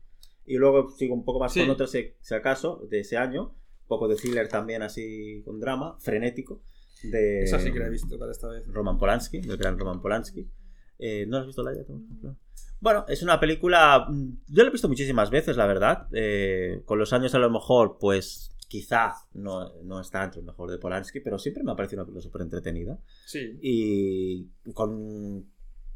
[0.44, 1.60] Y luego sigo un poco más Sí.
[1.60, 3.54] con otros, si, si acaso, de ese año.
[3.82, 6.60] Un poco de thriller también, así con drama, frenético.
[7.04, 8.66] De Esa sí que la he visto para esta vez.
[8.66, 10.50] Roman Polanski, del gran Roman Polanski.
[10.98, 11.82] Eh, ¿No la has visto, Laia?
[11.82, 12.36] ejemplo?
[12.82, 14.06] Bueno, es una película.
[14.08, 16.08] mm, Yo la he visto muchísimas veces, la verdad.
[16.12, 20.68] Eh, con los años, a lo mejor, pues quizá no, no está entre lo mejor
[20.68, 22.98] de Polanski, pero siempre me ha parecido una película súper entretenida.
[23.24, 23.56] Sí.
[23.62, 25.46] Y con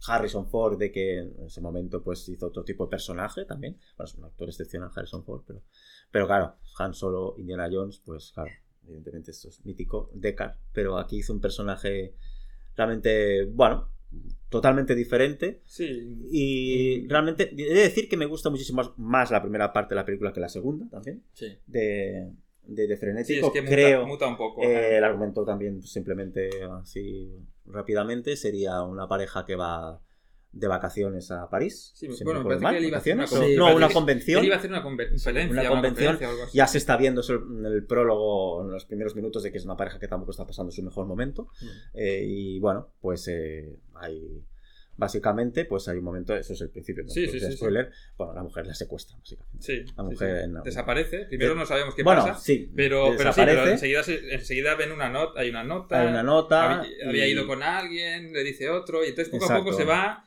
[0.07, 3.77] Harrison Ford, de que en ese momento pues hizo otro tipo de personaje también.
[3.97, 5.63] Bueno, es un actor excepcional, Harrison Ford, pero,
[6.13, 8.51] pero claro, Han Solo, Indiana Jones, pues claro,
[8.85, 12.15] evidentemente esto es mítico, Deckard, pero aquí hizo un personaje
[12.77, 13.89] realmente, bueno,
[14.49, 15.61] totalmente diferente.
[15.65, 16.17] Sí.
[16.31, 20.05] Y realmente, he de decir que me gusta muchísimo más- la primera parte de la
[20.07, 21.57] película que la segunda también, Sí.
[21.67, 22.31] de,
[22.65, 23.47] de, de Sí, Frenético.
[23.49, 24.07] es que creo.
[24.07, 24.63] muta un poco.
[24.63, 27.33] Eh, el argumento también, simplemente así
[27.67, 30.01] rápidamente, sería una pareja que va
[30.53, 31.93] de vacaciones a París.
[31.95, 33.57] Sí, si no bueno, me parece que mal, él iba a hacer una con- sí,
[33.57, 34.39] no, una convención.
[34.41, 36.57] Él iba a hacer una conferencia, Una convención, algo así.
[36.57, 39.65] Ya se está viendo eso en el prólogo, en los primeros minutos, de que es
[39.67, 41.49] una pareja que tampoco está pasando su mejor momento.
[41.95, 44.43] Eh, y bueno, pues eh, hay.
[44.99, 47.57] Básicamente, pues hay un momento, eso es el principio, no Sí, sí, sí, sí.
[47.59, 47.93] spoiler.
[48.17, 49.63] Bueno, la mujer la secuestra, básicamente.
[49.63, 50.51] Sí, La mujer sí.
[50.51, 50.63] no.
[50.63, 51.27] Desaparece.
[51.27, 52.41] Primero De- no sabemos qué bueno, pasa.
[52.41, 56.01] sí, Pero, pero pero enseguida, se- enseguida ven una nota, hay una nota.
[56.01, 56.81] Hay una nota.
[56.81, 59.65] Había, había y- ido con alguien, le dice otro, y entonces poco a Exacto.
[59.67, 60.25] poco se va,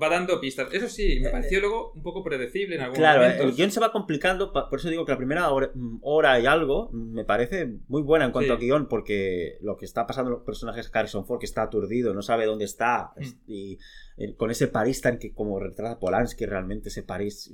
[0.00, 0.72] va dando pistas.
[0.72, 3.46] Eso sí, me pareció luego un poco predecible en algunos Claro, momentos.
[3.46, 6.46] el guion se va complicando, por eso digo que la primera hora, mm, hora y
[6.46, 8.56] algo mm, me parece muy buena en cuanto Sí.
[8.56, 12.22] a guion, porque lo que está pasando los personajes Harrison Ford, que está aturdido, no
[12.22, 13.22] sabe dónde está, Mm.
[13.46, 13.78] y
[14.16, 17.52] eh, con ese París tan que como retrata Polanski, realmente ese París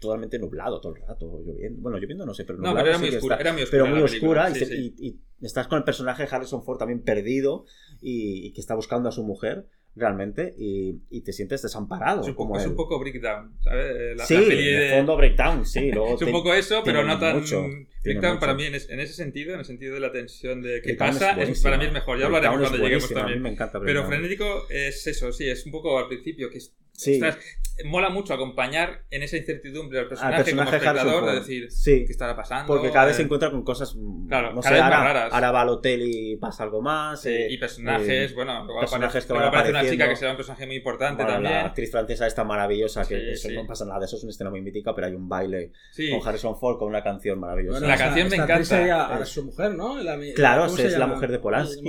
[0.00, 2.98] totalmente nublado todo el rato, lloviendo, bueno, lloviendo no sé, pero No, nublado pero era
[2.98, 3.34] muy oscura.
[3.36, 5.84] está, Era muy oscura pero muy película, oscura, y, sí, y- y estás con el
[5.84, 7.64] personaje Harrison Ford también perdido,
[8.00, 12.22] y, y que está buscando a su mujer, realmente, y, y te sientes desamparado.
[12.22, 14.16] Es un poco, como es un poco breakdown, ¿sabes?
[14.16, 15.90] La, sí, la peli en el fondo breakdown, sí.
[15.92, 17.38] Luego Es un poco eso, pero no tan.
[17.38, 17.64] mucho,
[18.04, 18.40] mucho.
[18.40, 20.90] para mí en, es- en ese sentido, en el sentido de la tensión de qué
[20.94, 21.70] Breakdown pasa, es- buenísima.
[21.70, 22.18] para mí es mejor.
[22.18, 23.42] Ya Breakdown hablaremos es cuando lleguemos buenísima, A mí también.
[23.42, 27.14] me encanta Pero frenético es eso, sí, es un poco al principio que es- Sí.
[27.14, 27.38] ostras,
[27.86, 32.04] mola mucho acompañar en esa incertidumbre al personaje, Al personaje como espectador de decir Sí.
[32.04, 32.66] qué estará pasando.
[32.66, 33.96] Porque cada vez Eh, se encuentra con cosas.
[33.96, 35.32] mm, Claro, no cada sé, vez más ahora, raras.
[35.32, 37.22] ahora va al hotel y pasa algo más.
[37.22, 40.36] sí, eh, y personajes, eh, bueno, personajes que van aparece una chica que será un
[40.36, 41.54] personaje muy importante bueno, también.
[41.54, 44.60] La actriz francesa esta maravillosa, que eso no pasa nada, eso es una escena muy
[44.60, 45.72] mítica, pero hay un baile
[46.10, 47.80] con Harrison Ford con una canción maravillosa.
[47.92, 48.64] La canción me encanta.
[48.64, 50.02] Sería a Es- su mujer, ¿no?
[50.02, 51.82] La- Claro, ¿cómo es la mujer de Polanski.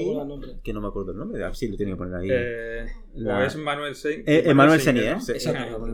[0.64, 2.28] que no me acuerdo el nombre, sí, lo tenía que poner ahí.
[2.32, 2.86] eh,
[3.16, 4.44] La- o es Manuel Sen- Eh,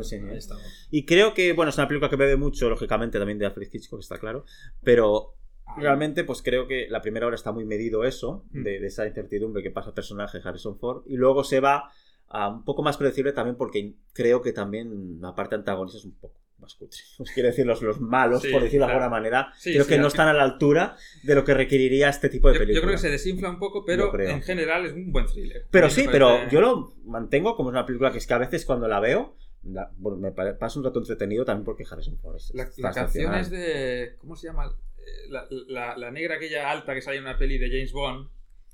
[0.03, 0.36] Senior.
[0.38, 0.64] estamos.
[0.91, 3.99] Y creo que, bueno, es una película que bebe mucho, lógicamente, también de Alfred Hitchcock,
[3.99, 4.45] está claro.
[4.84, 5.36] Pero
[5.78, 8.64] realmente, pues creo que la primera hora está muy medido eso, Mm.
[8.64, 11.03] de, de esa incertidumbre que pasa el personaje Harrison Ford.
[11.05, 11.91] Y luego se va
[12.28, 16.16] a un poco más predecible también, porque creo que también la parte antagonista es un
[16.16, 16.99] poco más cutre.
[17.18, 19.89] Pues quiero decir, los, los malos, Sí, por decirlo de alguna manera, Sí, creo sí,
[19.89, 22.60] que no fin- están a la altura de lo que requeriría este tipo de Yo,
[22.62, 22.82] yo película.
[22.88, 25.66] creo que se desinfla un poco, pero en general es un buen thriller.
[25.72, 28.66] Pero sí, pero parece- yo lo mantengo como una película que es que a veces
[28.66, 32.51] cuando la veo, la- bueno, me pasa un rato entretenido también porque Harrison Ford es
[32.53, 34.16] La, la canción es de.
[34.20, 34.66] ¿Cómo se llama?
[34.97, 38.30] Eh, La, la- la negra aquella alta que sale en una peli de James Bond,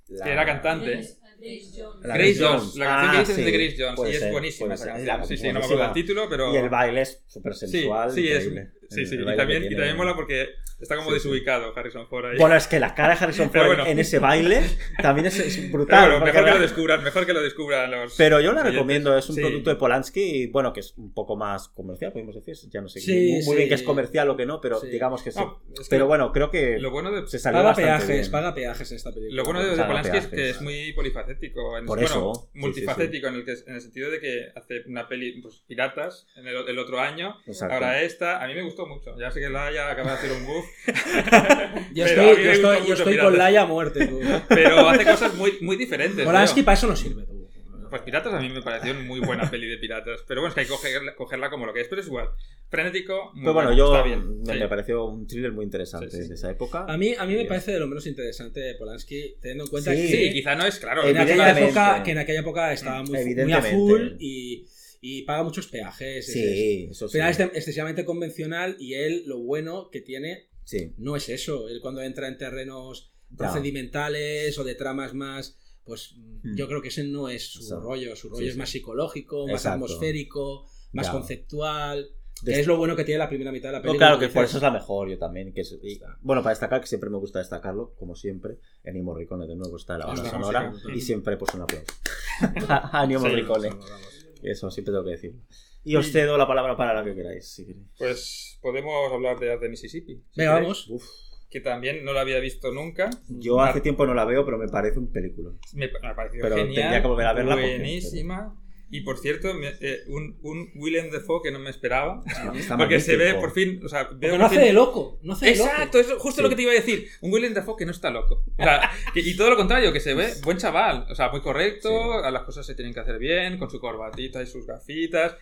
[0.10, 1.02] La- que era cantante.
[1.40, 2.06] Grace Jones.
[2.06, 2.76] La Grace Jones.
[2.76, 4.86] La canción Ah, que dices sí, es de Grace Jones y es ser, buenísima esa
[4.86, 5.22] canción.
[5.22, 6.54] Es Sí, sí, no me acuerdo el título, pero.
[6.54, 8.12] Y el baile es súper Sí, sensual.
[8.12, 8.72] sí, es, increíble.
[8.90, 9.16] Sí, sí.
[9.16, 9.76] Y también, que y tiene.
[9.76, 11.28] también mola porque está como Sí, sí.
[11.30, 12.38] desubicado Harrison Ford ahí.
[12.38, 13.86] Bueno, es que la cara de Harrison Ford bueno.
[13.86, 14.62] en ese baile
[15.02, 16.10] también es, es Pero brutal.
[16.12, 18.16] bueno, mejor que lo descubran, mejor que lo descubran los.
[18.18, 18.74] Pero yo la oyentes.
[18.74, 19.42] recomiendo, es un Sí.
[19.42, 22.56] producto de Polanski, y, bueno, que es un poco más comercial, podemos decir.
[22.72, 23.56] Ya no sé Sí, muy, muy sí.
[23.56, 24.88] bien que es comercial o que no, pero Sí.
[24.88, 25.40] digamos que sí.
[25.40, 28.20] No, es que pero bueno, creo que Lo bueno de, se salió Paga bastante peajes,
[28.20, 28.32] bien.
[28.32, 29.36] paga peajes en esta película.
[29.38, 30.30] Lo bueno de, de Polanski es peajes.
[30.46, 31.78] que es muy polifacético.
[31.78, 34.84] En, Por bueno, eso, sí, multifacético En, el que, en el sentido de que hace
[34.88, 37.36] una peli, pues, Piratas, en el, el otro año.
[37.70, 39.20] Ahora esta, a mí me gustó mucho.
[39.20, 40.66] Ya sé que Laia acaba de hacer un buff.
[41.94, 44.20] Yo estoy, yo estoy, yo estoy con Laia a muerte, tú.
[44.50, 46.26] Pero hace cosas muy, muy diferentes.
[46.26, 47.46] Polanski para eso no sirve, tú.
[47.90, 50.22] Pues Piratas a mí me pareció una muy buena peli de piratas.
[50.28, 51.88] Pero bueno, es que hay que cogerla, cogerla como lo que es.
[51.88, 52.30] Pero es igual.
[52.70, 53.32] Frenético.
[53.34, 54.42] Muy Pero bueno, bueno, yo está bien.
[54.42, 54.60] me, sí.
[54.60, 56.28] me pareció un thriller muy interesante Sí, sí.
[56.30, 56.86] de esa época.
[56.90, 57.48] A mí, a mí me Bien.
[57.48, 60.02] parece de lo menos interesante de Polanski, teniendo en cuenta Sí.
[60.02, 61.08] que, Sí, quizá no es claro.
[61.08, 64.66] en, aquella época, que en aquella época estaba muy, muy a full y,
[65.08, 66.28] y paga muchos peajes.
[66.28, 67.18] es- Sí, eso es, sí.
[67.20, 71.70] pero es excesivamente convencional y él lo bueno que tiene Sí, no es eso.
[71.70, 76.56] Él cuando entra en terrenos procedimentales o de tramas más, pues Hmm.
[76.56, 77.84] yo creo que ese no es su Exacto.
[77.84, 78.16] rollo.
[78.16, 78.60] Su rollo Sí, es sí.
[78.60, 79.86] más psicológico, más Exacto.
[79.86, 82.10] atmosférico, más conceptual.
[82.44, 84.08] Que es lo bueno que tiene la primera mitad de la No, película.
[84.08, 85.54] claro, que por eso es la mejor, yo también.
[85.54, 89.48] Que es- y- bueno, para destacar, que siempre me gusta destacarlo, como siempre, Ennio Morricone
[89.48, 92.36] de nuevo está en la banda sonora y siempre pues un aplauso a
[93.06, 93.70] Ennio Sí, Morricone.
[93.70, 94.15] vamos, vamos.
[94.52, 95.36] Eso siempre tengo que decir.
[95.84, 97.48] Y os cedo la palabra para la que queráis.
[97.48, 97.86] si queréis.
[97.98, 100.16] Pues podemos hablar de Art de Mississippi.
[100.16, 100.90] si Venga, queréis, vamos.
[100.90, 101.06] Uf,
[101.50, 103.10] Que también no la había visto nunca.
[103.30, 105.52] yo hace tiempo no la veo, pero me parece un película.
[105.74, 106.76] Me, me ha parecido Pero genial.
[106.76, 108.62] tendría que volver a verla porque- Buenísima.
[108.92, 112.24] Y por cierto, me- eh, un, un Willem Dafoe que no me esperaba.
[112.56, 113.82] Está porque se ve por fin.
[113.84, 115.20] O sea, veo no hace fin- de loco.
[115.24, 115.70] No hace de loco.
[115.70, 116.42] Exacto, es justo Sí.
[116.44, 117.08] lo que te iba a decir.
[117.22, 118.44] Un Willem Dafoe que no está loco.
[118.58, 121.08] O sea, que- y todo lo contrario, que se ve buen chaval.
[121.10, 122.26] O sea, muy correcto, Sí.
[122.28, 125.36] a las cosas se tienen que hacer bien, con su corbatita y sus gafitas.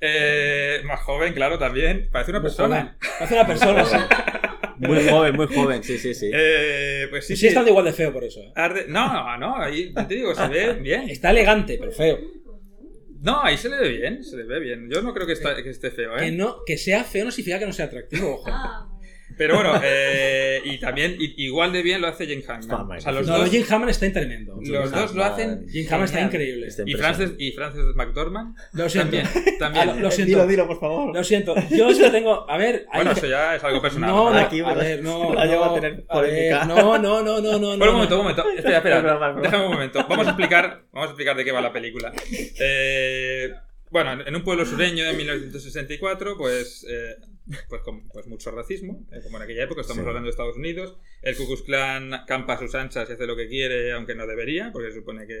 [0.00, 2.08] Eh, más joven, claro, también.
[2.12, 2.96] Parece una Muy persona.
[3.00, 3.14] joven.
[3.20, 3.96] Hace una persona, sí.
[4.78, 6.30] Muy joven, muy joven, sí, sí, sí.
[6.30, 8.40] Eh, pues sí, Sí, sí, estando igual de feo por eso.
[8.40, 8.52] ¿eh?
[8.54, 11.08] Arde- No, no, no, ahí te digo, se ve bien.
[11.08, 12.18] Está elegante, pero feo.
[13.22, 14.88] No, ahí se le ve bien, se le ve bien.
[14.92, 16.32] Yo no creo que, está- que esté feo, Que, ¿eh?
[16.32, 18.44] no, que sea feo no significa que no sea atractivo, ojo.
[18.52, 18.88] Ah,
[19.36, 22.98] Pero bueno, eh, y también igual de bien lo hace Jane Hammond.
[22.98, 24.58] O sea, los No, dos, Jim Hammond está tremendo.
[24.62, 25.66] los dos lo hacen.
[25.70, 26.66] Jim Hammond está increíble.
[26.68, 26.94] Está Y.
[26.94, 29.16] Frances, y Frances McDormand Lo siento.
[29.18, 29.44] también.
[29.58, 29.88] también.
[29.88, 30.30] Ah, lo- lo siento.
[30.30, 31.14] Dilo, dilo, por favor.
[31.14, 31.54] Lo siento.
[31.70, 32.50] Yo solo tengo.
[32.50, 32.86] A ver.
[32.90, 34.10] hay Bueno, que- eso ya es algo personal.
[34.10, 35.34] No, no, Aquí, a ver, no.
[35.34, 36.64] la llevo no, a tener ver, polémica.
[36.64, 37.76] no, no, no, no, no.
[37.76, 38.20] Bueno, no, un momento, no.
[38.20, 38.50] un momento.
[38.56, 39.34] Espera, espera.
[39.42, 40.06] Déjame un momento.
[40.08, 42.12] Vamos a explicar, vamos a explicar de qué va la película.
[42.58, 43.52] Eh,
[43.90, 47.16] bueno, en- un pueblo sureño en 1964, pues, eh,
[47.68, 50.08] pues con pues mucho racismo, eh, como en aquella época, estamos Sí.
[50.08, 50.98] hablando de Estados Unidos.
[51.22, 54.26] El Ku Klux Klan campa a sus anchas y hace lo que quiere, aunque no
[54.26, 55.36] debería, porque se supone que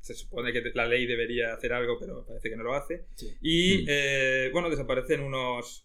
[0.00, 3.06] se supone que la ley debería hacer algo, pero parece que no lo hace.
[3.16, 3.36] Sí.
[3.42, 3.86] Y Mm.
[3.88, 5.84] eh, bueno, desaparecen unos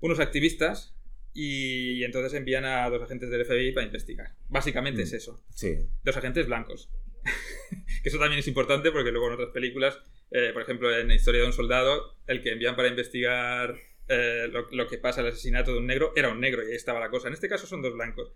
[0.00, 0.94] unos activistas
[1.32, 4.34] y entonces envían a dos agentes del FBI para investigar.
[4.48, 5.04] Básicamente Mm.
[5.04, 5.76] es eso Sí.
[6.04, 6.90] dos agentes blancos.
[8.02, 9.98] que eso también es importante porque luego en otras películas,
[10.30, 13.76] eh, por ejemplo en Historia de un Soldado, el que envían para investigar
[14.12, 16.74] eh, lo, lo que pasa, el asesinato de un negro, era un negro y ahí
[16.76, 17.28] estaba la cosa.
[17.28, 18.32] En este caso son dos blancos.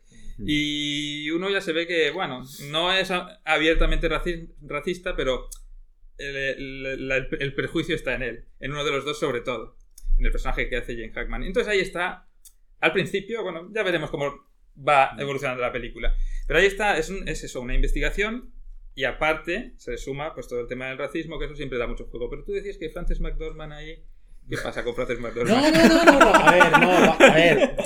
[0.46, 3.10] Y uno ya se ve que, bueno, no es
[3.44, 5.48] abiertamente raci- racista, pero
[6.18, 7.10] el,
[7.40, 9.76] el- perjuicio está en él, en uno de los dos sobre todo,
[10.18, 11.42] en el personaje que hace Jane Hackman.
[11.42, 12.28] Entonces ahí está,
[12.80, 14.46] al principio, bueno, ya veremos cómo
[14.76, 16.14] va evolucionando la película.
[16.46, 18.52] Pero ahí está, es, un- es eso, una investigación
[18.94, 22.06] y aparte se suma pues todo el tema del racismo, que eso siempre da mucho
[22.06, 22.30] juego.
[22.30, 24.04] Pero tú decías que Frances McDormand ahí...
[24.48, 25.74] ¿Qué pasa con Frances No, McDormand?
[25.74, 26.34] no, no, no, no.
[26.34, 27.76] A ver, no, a ver.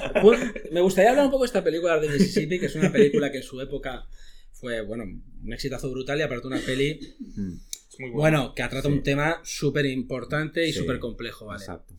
[0.72, 3.38] Me gustaría hablar un poco de esta película de Mississippi, que es una película que
[3.38, 4.06] en su época
[4.52, 6.98] fue, bueno, un exitazo brutal y aparte una peli,
[7.36, 7.52] Mm,
[7.90, 8.88] Es muy bueno, que trata Sí.
[8.88, 11.60] un tema súper importante y Sí, súper complejo, ¿vale?
[11.62, 11.94] Exacto.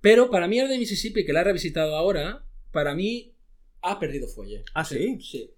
[0.00, 3.34] Pero para mí el de Mississippi, que la he revisitado ahora, para mí
[3.82, 4.64] ha perdido fuelle.
[4.74, 5.18] Ah, ¿sí?
[5.20, 5.50] Sí.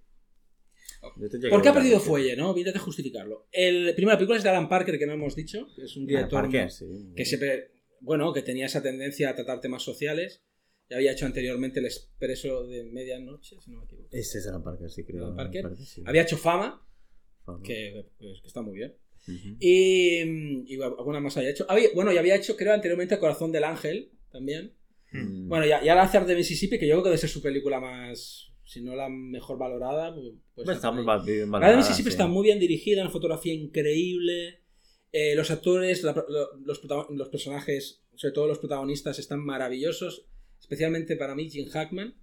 [1.48, 2.56] ¿Por qué ha perdido la fuelle, no?
[2.56, 3.46] Intenta justificarlo.
[3.52, 6.42] El primera película es de Alan Parker, que no hemos dicho, que es un director
[6.42, 6.84] Parker, sí.
[7.16, 7.70] que siempre,
[8.00, 10.42] bueno, que tenía esa tendencia a tratar temas sociales.
[10.88, 14.08] Ya había hecho anteriormente El Expreso de Medianoche, si no me equivoco.
[14.10, 15.24] Ese es Alan Parker, sí, creo.
[15.26, 15.62] Alan Parker.
[15.62, 16.02] Parker, sí.
[16.04, 16.84] Había hecho Fama,
[17.44, 17.62] Fama.
[17.62, 18.96] que, pues, que está muy bien.
[19.60, 21.64] Y, y alguna más había hecho.
[21.68, 24.74] Había- bueno, y había hecho, creo, anteriormente Corazón del Ángel, también.
[25.12, 25.48] Mm.
[25.48, 27.80] Bueno, ya, ya la hacer de Mississippi, que yo creo que debe ser su película
[27.80, 32.14] más, si no la mejor valorada, pues, pues está muy La de Mississippi sí.
[32.14, 34.59] está muy bien dirigida, una fotografía increíble.
[35.12, 36.80] Eh, los actores, la- los,
[37.10, 40.26] los personajes, sobre todo los protagonistas, están maravillosos.
[40.60, 42.14] Especialmente para mí, Jim Hackman.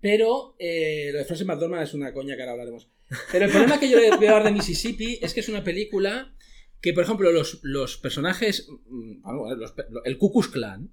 [0.00, 2.88] Pero eh, lo de Frances McDormand es una coña que ahora hablaremos.
[3.30, 6.34] Pero el problema que yo le veo hablar de Mississippi es que es una película
[6.80, 8.66] que, por ejemplo, los, los personajes.
[8.88, 9.22] mm,
[9.58, 10.90] los pe- el Ku Klux Klan.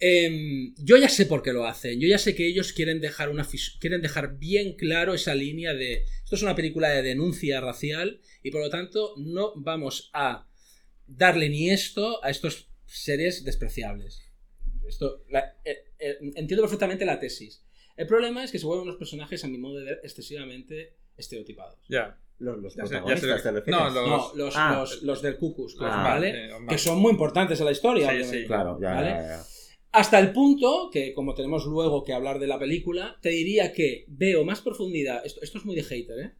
[0.00, 2.00] em, yo ya sé por qué lo hacen.
[2.00, 3.46] Yo ya sé que ellos quieren dejar, una
[3.78, 6.04] quieren dejar bien claro esa línea de.
[6.24, 10.46] Esto es una película de denuncia racial y por lo tanto no vamos a
[11.06, 14.22] darle ni esto a estos seres despreciables.
[14.86, 17.64] Esto, la- eh, eh, entiendo perfectamente la tesis.
[17.96, 21.78] El problema es que se vuelven unos personajes, a mi modo de ver, excesivamente estereotipados.
[21.88, 22.18] Ya.
[22.38, 24.76] Los, los Ya no, lo- No, los, Ah.
[24.80, 26.46] los, los del Cucus, Ah, ¿vale?
[26.46, 26.66] eh, vale.
[26.68, 28.46] Que son muy importantes en la historia, Sí, sí.
[28.46, 29.10] Claro, ya, ¿Vale?
[29.10, 29.44] ya, ya.
[29.92, 34.06] Hasta el punto que, como tenemos luego que hablar de la película, te diría que
[34.08, 35.20] veo más profundidad.
[35.26, 36.32] Esto, esto es muy de hater, ¿eh?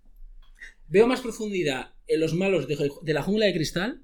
[0.91, 4.03] Veo más profundidad en los malos de, de la jungla de cristal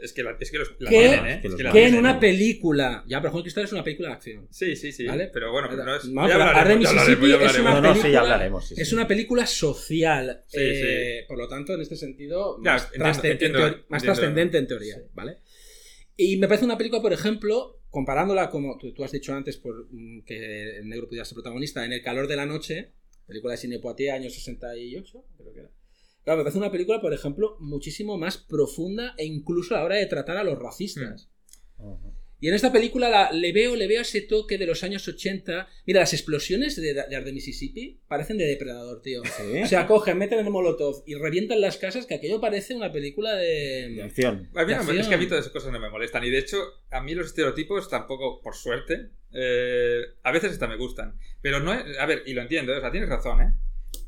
[0.00, 0.98] Es que, la, es que los, la ¿Qué?
[1.08, 1.38] tienen, ¿eh?
[1.42, 3.04] Que los en una película.
[3.08, 4.46] Ya, pero Jungla de Cristal es una película de acción.
[4.50, 5.06] Sí, sí, sí.
[5.06, 5.30] ¿Vale?
[5.32, 6.04] Pero bueno, pero no es.
[6.04, 8.68] No, ya hablaremos, hablaremos, es una No, no, sí, película- ya hablaremos.
[8.68, 8.94] sí, Es sí.
[8.94, 10.44] una película social.
[10.46, 14.58] Sí, eh, Por lo tanto, en este sentido, más, entiendo, trasce- entiendo, en más trascendente
[14.58, 14.96] en teoría.
[15.14, 15.38] ¿vale?
[16.16, 19.86] Y me parece una película, por ejemplo, comparándola como tú, tú has dicho antes, por,
[19.90, 22.92] mm, que el negro pudiera ser protagonista, en El calor de la noche,
[23.26, 25.70] película de Cine Poitiers, año 68, creo que era.
[26.26, 29.94] Claro, me parece una película, por ejemplo, muchísimo más profunda e incluso a la hora
[29.96, 31.30] de tratar a los racistas.
[31.78, 32.12] Ujú.
[32.40, 35.68] Y en esta película la- le veo le veo ese toque de los años 80.
[35.86, 39.22] Mira, las explosiones de, de Arde Mississippi parecen de depredador, tío.
[39.24, 39.62] ¿Sí?
[39.62, 43.34] O sea, cogen, meten el molotov y revientan las casas, que aquello parece una película
[43.36, 44.02] De de...
[44.02, 44.50] acción.
[44.56, 46.24] A mí no me- de es que a mí todas esas cosas no me molestan.
[46.24, 46.58] Y de hecho,
[46.90, 51.16] a mí los estereotipos tampoco, por suerte, eh, a veces hasta me gustan.
[51.40, 51.98] Pero no es.
[51.98, 53.54] A ver, y lo entiendo, o sea, tienes razón, ¿eh?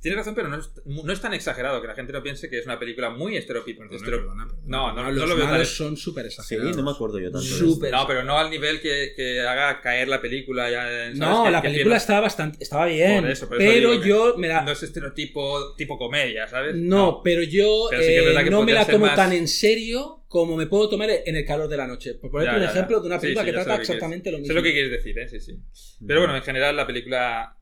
[0.00, 2.58] Tienes razón, pero no es, no es tan exagerado que la gente no piense que
[2.58, 3.82] es una película muy estereotipo.
[3.84, 4.32] estereo-
[4.64, 6.76] No, no, no los lo veo tan- son súper Sí, exagerados.
[6.76, 7.40] no me acuerdo yo tanto.
[7.40, 7.90] de Súper.
[7.90, 10.82] No, pero no al nivel que, que haga caer la película ya.
[10.82, 11.16] ¿sabes?
[11.18, 12.62] No, Que- la que película pierda- estaba bastante...
[12.62, 13.22] Estaba bien.
[13.22, 14.62] Por eso, por eso pero yo me la...
[14.62, 16.76] No es estereotipo tipo comedia, ¿sabes?
[16.76, 20.56] No, pero yo Pero sí eh, no me la tomo más- tan en serio como
[20.56, 22.14] me puedo tomar en el calor de la noche.
[22.14, 22.72] Por ponerte Ya, un ya, ya.
[22.72, 24.40] ejemplo de una Sí, película sí, que sé trata lo que quieres- exactamente lo Sé
[24.42, 24.54] mismo.
[24.54, 25.28] lo que quieres decir, ¿eh?
[25.28, 25.58] Sí, sí.
[26.06, 27.56] Pero bueno, en general la película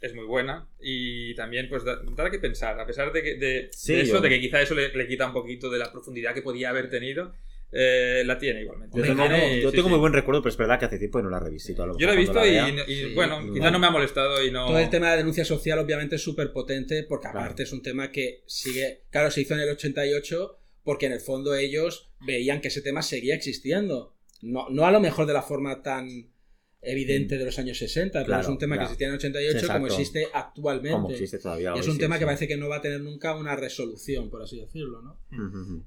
[0.00, 3.68] es muy buena y también pues da, da que pensar, a pesar de, que, de,
[3.72, 5.90] Sí, de eso, yo- de que quizá eso le, le quita un poquito de la
[5.90, 7.34] profundidad que podía haber tenido,
[7.70, 8.96] eh, la tiene igualmente.
[8.96, 9.92] Yo La tengo, tiene y- yo sí, tengo sí.
[9.92, 11.82] muy buen recuerdo, pero es verdad que hace tiempo que no la revisito.
[11.82, 12.84] a lo Yo la he visto y, la vea.
[12.86, 13.52] y, Sí, bueno, no.
[13.52, 14.66] quizá no me ha molestado y no...
[14.68, 17.40] Todo el tema de denuncia social obviamente es súper potente porque Claro.
[17.40, 21.20] aparte es un tema que sigue, claro, se hizo en el 88 porque en el
[21.20, 24.14] fondo ellos veían que ese tema seguía existiendo.
[24.40, 26.08] No, no a lo mejor de la forma tan
[26.80, 28.92] evidente de los años 60, pero es un tema que claro.
[28.92, 29.94] existía en el 88 Sí, como exacto.
[29.94, 30.90] existe actualmente.
[30.92, 31.74] Como existe todavía.
[31.74, 32.18] Hoy, es un sí, tema sí.
[32.20, 35.18] que parece que no va a tener nunca una resolución, por así decirlo, ¿no?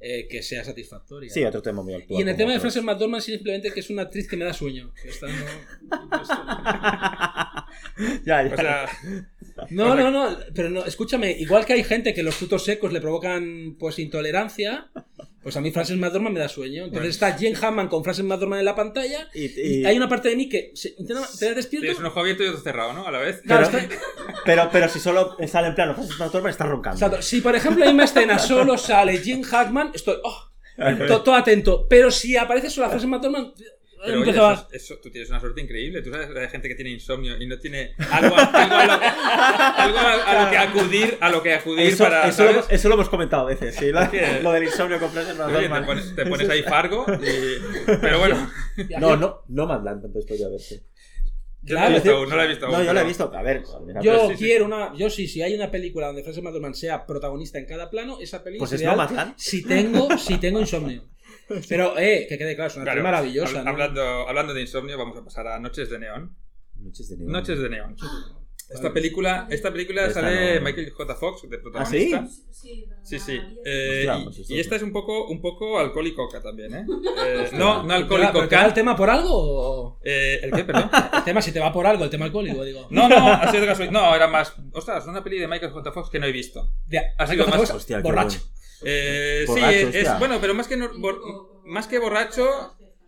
[0.01, 1.29] Eh, que sea satisfactoria.
[1.29, 2.19] Sí, otro tema muy actual.
[2.19, 2.59] y en el tema de.
[2.59, 4.91] Frances McDormand simplemente que es una actriz que me da sueño.
[5.21, 5.27] No-
[8.25, 8.53] ya, ya.
[8.53, 8.87] O sea,
[9.69, 12.99] No, no, no, pero no, escúchame, igual que hay gente que los frutos secos le
[13.01, 14.91] provocan pues intolerancia,
[15.43, 16.85] pues a mí Frances McDormand me da sueño.
[16.85, 20.09] Entonces está Jen Hammond con Frances McDormand en la pantalla y, y y- hay una
[20.09, 21.67] parte de mí que se, intenta, despierto.
[21.81, 23.07] tienes un ojo abierto y otro cerrado, ¿no?
[23.07, 23.41] A la vez.
[23.41, 23.95] Claro, pero, está-
[24.45, 26.97] pero, pero si solo sale en plano Francis McDormand está roncando.
[26.97, 27.21] Exacto.
[27.21, 30.51] Si por ejemplo en una escena solo sale Jim Hackman, estoy oh,
[31.07, 31.87] to- todo atento.
[31.89, 33.53] Pero si aparece solo Frances McDormand,
[34.03, 36.01] Pero oye, empezaba- eso, eso- tú tienes una suerte increíble.
[36.01, 38.93] Tú sabes, hay gente que tiene insomnio y no tiene algo, a, algo a lo,
[39.83, 42.27] algo a- a lo que acudir, a lo que acudir Eso, para.
[42.27, 42.65] eso, lo, ¿sabes?
[42.69, 46.15] eso lo hemos comentado a veces, sí, lo, del insomnio con Francis Oye, te pones,
[46.15, 47.91] te pones ahí Fargo y...
[48.01, 48.51] Pero bueno,
[48.99, 50.83] No, no, no Madland, tanto después de verse.
[51.61, 52.75] yo Claro, no la he visto aún, no la he visto aún.
[52.77, 53.31] No, yo la he visto.
[53.35, 54.43] A ver, mira, Yo sí, sí.
[54.45, 54.95] quiero una.
[54.95, 58.43] Yo sí, si hay una película donde Frances McDormand sea protagonista en cada plano, esa
[58.43, 59.33] película pues es ideal Nomadland.
[59.37, 61.03] si tengo, si tengo insomnio.
[61.69, 63.61] Pero, eh, que quede claro, es una Claro, actriz maravillosa.
[63.61, 63.69] hab- ¿no?
[63.71, 66.35] hablando, hablando de insomnio, vamos a pasar a Noches de Neón.
[66.75, 67.31] Noches de neón.
[67.31, 67.95] Noches de Neón.
[68.73, 70.61] Esta película, esta película Esta sale no.
[70.65, 71.15] Michael J.
[71.15, 72.27] Fox de ¿Ah, protagonista.
[72.51, 73.37] Sí, Sí, sí.
[73.37, 76.85] la- Eh, y- pues y, esta es un poco, un poco alcohólica también, ¿eh?
[77.25, 79.99] Eh, no, no ¿Pero alcohólico te va el tema por algo o.?
[80.05, 80.89] Eh, ¿El qué, perdón?
[81.17, 82.87] El tema, si te va por algo, el tema alcohólico, digo.
[82.91, 83.91] No, no, ha sido de casualidad.
[83.99, 84.53] No, era más.
[84.71, 85.91] Ostras, una peli de Michael J.
[85.91, 86.73] Fox que no he visto.
[87.17, 88.39] Ha sido Michael más- Fox, Hostia, borracho.
[88.83, 89.59] Eh, sí,
[89.93, 91.21] es, bueno, pero más que, no- bor-
[91.63, 92.45] más que borracho,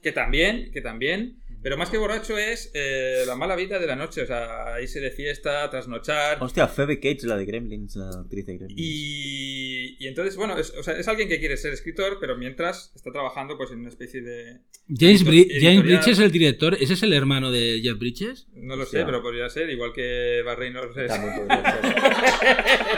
[0.02, 3.96] que también, que también, pero más que borracho es eh, la mala vida de la
[3.96, 6.38] noche, o sea, irse de fiesta, trasnochar.
[6.42, 8.80] Hostia, Phoebe Cates, la de Gremlins, la actriz de Gremlins.
[8.80, 12.92] Y, y entonces, bueno, es, o sea, es alguien que quiere ser escritor, pero mientras
[12.96, 14.60] está trabajando pues en una especie de...
[14.90, 18.48] James, Bri- James Bridges, el director, ¿ese es el hermano de Jeff Bridges?
[18.54, 19.00] No lo Hostia.
[19.00, 21.82] sé, pero podría ser, igual que Bar Reynolds es- También podría ser.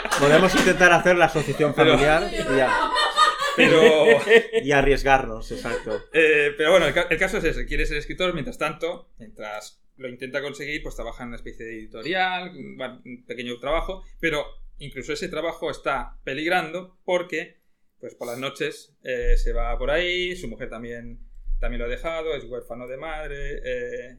[0.19, 2.69] Podemos intentar hacer la asociación Pero- familiar y, a-
[3.55, 4.05] Pero...
[4.63, 6.01] y arriesgarnos, exacto.
[6.13, 9.81] Eh, pero bueno, el, ca- el caso es ese, quiere ser escritor, mientras tanto, mientras
[9.97, 14.45] lo intenta conseguir, pues trabaja en una especie de editorial, un pequeño trabajo, pero
[14.77, 17.61] incluso ese trabajo está peligrando porque,
[17.99, 21.21] pues por las noches eh, se va por ahí, su mujer también,
[21.61, 24.17] también lo ha dejado, es huérfano de madre, eh,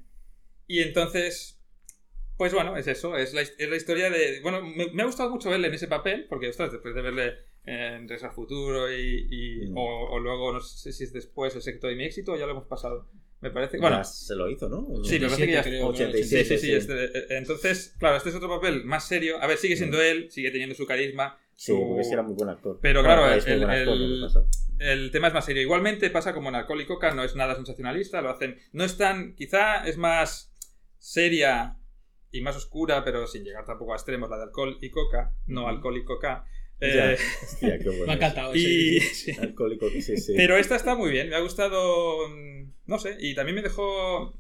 [0.66, 1.60] y entonces,
[2.38, 4.40] pues bueno, es eso, es la, es la historia de...
[4.40, 7.34] Bueno, me, me ha gustado mucho verle en ese papel, porque, ostras, después de verle
[7.66, 9.76] en Regreso al Futuro y, y- Mm.
[9.76, 12.46] o, o luego, no sé si es después, el secreto de mi éxito, o ya
[12.46, 13.08] lo hemos pasado.
[13.40, 13.78] Me parece...
[13.78, 15.04] Bueno, se lo hizo, ¿no?
[15.04, 16.66] Sí, pasa es que ya- 87, creo, 87, Sí, sí, sí.
[16.68, 16.72] sí.
[16.74, 19.36] este- eh, entonces, claro, este es otro papel más serio.
[19.42, 21.38] A ver, sigue siendo él, sigue teniendo su carisma.
[21.54, 22.78] Sí, su- porque sí era muy buen actor.
[22.80, 23.96] Pero claro, el- actor,
[24.78, 25.62] el- tema es más serio.
[25.62, 28.58] Igualmente pasa como en Alcohol y Coca, no es nada sensacionalista, lo hacen.
[28.72, 29.34] No es tan.
[29.34, 30.52] Quizá es más
[30.98, 31.76] seria
[32.30, 35.62] y más oscura, pero sin llegar tampoco a extremos, la de Alcohol y Coca, no
[35.62, 35.70] Ujú.
[35.70, 36.44] Alcohol y Coca.
[36.80, 38.04] Ya, Eh, hostia, qué bueno.
[38.06, 39.32] Me ha encantado y, sí.
[39.40, 40.34] Alcohólico, sí, sí.
[40.36, 44.38] Pero esta está muy bien, me ha gustado, mm, no sé, y también me dejó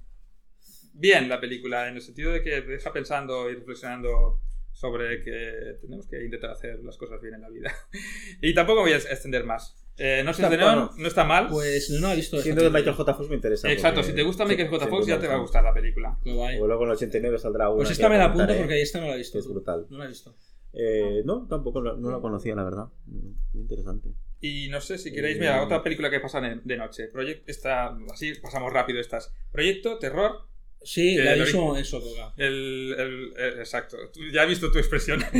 [0.92, 4.40] bien la película, en el sentido de que te deja pensando y reflexionando
[4.72, 7.74] sobre que tenemos que intentar hacer las cosas bien en la vida.
[8.42, 9.82] y tampoco voy a extender más.
[9.98, 11.48] Eh, no sé, Está- bueno, no está mal.
[11.48, 13.14] Pues no, no he visto Siendo de Michael J.
[13.14, 13.72] Fox me interesa.
[13.72, 14.86] Exacto, porque- si te gusta Michael J.
[14.88, 16.18] Fox ya te va a gustar la película.
[16.26, 17.76] O luego en el 89 saldrá una.
[17.76, 19.38] Pues esta me la apunto porque esta no la he visto.
[19.38, 19.86] es brutal.
[19.88, 20.36] No la he visto.
[20.78, 22.86] Eh, no, tampoco la- no la conocía, la verdad.
[23.06, 24.10] Muy interesante.
[24.40, 27.08] Y no sé si queréis, Eh, mira, otra película que pasa de, de noche.
[27.08, 29.32] Proyecto, esta, así pasamos rápido estas.
[29.52, 30.46] Proyecto, terror,
[30.82, 32.32] Sí, Eh, la en Sotoga.
[32.36, 33.96] El, el- el- exacto.
[34.32, 35.20] Ya he visto tu expresión.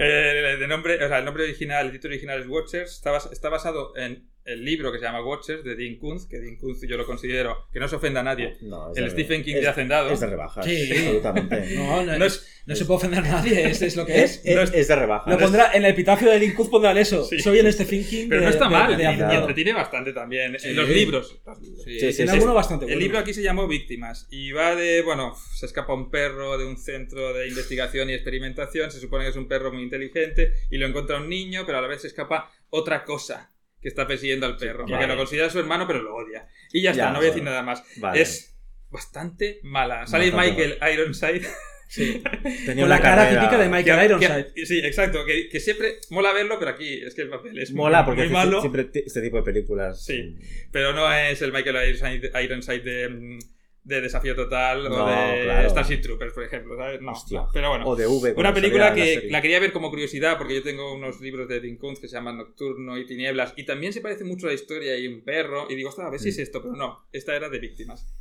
[0.00, 2.92] Eh, de nombre, o sea, el nombre original, el título original es Watchers.
[2.92, 6.38] Está, bas- está basado en el libro que se llama Watchers de Dean Kuntz, que
[6.38, 9.10] Dean Kuntz yo lo considero, que no se ofenda a nadie, No, es el de-
[9.10, 10.10] Stephen King es- de Hacendado.
[10.10, 10.64] Es de rebajas.
[10.66, 10.90] Sí.
[10.92, 11.64] Absolutamente.
[11.76, 14.40] No, no, No es- no se puede ofender a nadie, este es lo que es.
[14.44, 15.32] Es, No es- es de rebajas.
[15.32, 17.24] Lo pondrá, en el epitafio de Linkuz pondrán eso.
[17.24, 17.38] Sí.
[17.40, 20.12] Soy el Stephen King Pero de- no está de- mal, de y- y, entretiene bastante
[20.12, 20.58] también.
[20.58, 20.68] Sí.
[20.68, 21.40] En los libros.
[21.62, 22.36] Sí, Sí, sí, tiene sí.
[22.36, 22.94] alguno bastante bueno.
[22.98, 26.64] El libro aquí se llamó Víctimas y va de, bueno, se escapa un perro de
[26.66, 30.78] un centro de investigación y experimentación, se supone que es un perro muy inteligente y
[30.78, 33.52] lo encuentra un niño, pero a la vez se escapa otra cosa
[33.84, 35.06] que está persiguiendo al perro, porque vale.
[35.08, 36.48] lo considera su hermano pero lo odia.
[36.72, 37.84] Y ya está, no voy a decir nada más.
[37.98, 38.20] Vale.
[38.22, 38.56] Es
[38.90, 40.06] bastante mala.
[40.06, 40.50] Sale Bastante
[40.80, 41.46] Michael Ironside.
[41.86, 42.22] Sí.
[42.64, 44.52] Tenía Con la cara carrera- típica de Michael que- Ironside.
[44.54, 47.72] que- sí, exacto, que, que siempre mola verlo, pero aquí es que el papel es
[47.72, 48.60] Mola muy, porque muy malo.
[48.62, 50.02] siempre este tipo de películas.
[50.04, 50.34] Sí.
[50.72, 53.38] Pero no es el Michael Ironside, Ironside de, mm,
[53.84, 55.68] de Desafío Total o de claro.
[55.70, 57.00] Starship Troopers, por ejemplo, ¿sabes?
[57.02, 57.46] No, Hostia.
[57.52, 57.86] pero bueno.
[57.86, 58.34] O de V.
[58.36, 61.60] Una película la que la quería ver como curiosidad porque yo tengo unos libros de
[61.60, 64.54] Dean Kuntz que se llaman Nocturno y Tinieblas y también se parece mucho a la
[64.54, 67.48] historia y un perro y digo, a ver si es esto, pero no, esta era
[67.48, 68.14] de víctimas.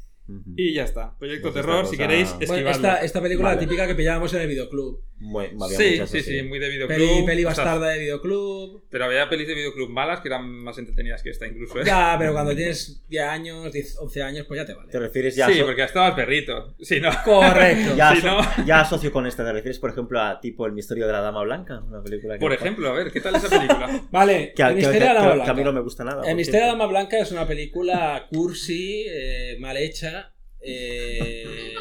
[0.56, 2.72] Y ya está, Proyecto Pues esta Terror, si queréis, Bueno, esquivarlo.
[2.72, 3.60] esta, esta película Vale.
[3.62, 5.04] típica que pillábamos en el videoclub.
[5.24, 6.22] Muy- había Sí, muchas sí, así.
[6.40, 6.98] sí, muy de videoclub.
[6.98, 8.84] Peli, peli o sea, bastarda de videoclub.
[8.90, 11.84] pero había pelis de videoclub malas que eran más entretenidas que esta incluso, ¿eh?
[11.86, 14.92] Ya, pero cuando tienes 10 años, 10, 11 años, pues ya te vale.
[14.92, 16.76] ¿Te refieres ya sí, a porque estaba el perrito.
[16.82, 17.10] Sí, no.
[17.24, 17.96] Correcto.
[17.96, 20.74] Ya, Si aso- no- ya asocio con esta, ¿te refieres, por ejemplo, a tipo El
[20.74, 21.80] misterio de la Dama Blanca?
[21.80, 24.02] Una película que Por ejemplo, a ver, ¿qué tal esa película?
[24.12, 25.64] Vale, Que, El misterio que- de la Dama que a mí Blanca.
[25.64, 26.30] no me gusta nada.
[26.30, 26.72] El misterio de la.
[26.74, 31.74] Dama Blanca es una película cursi, eh, mal hecha, eh,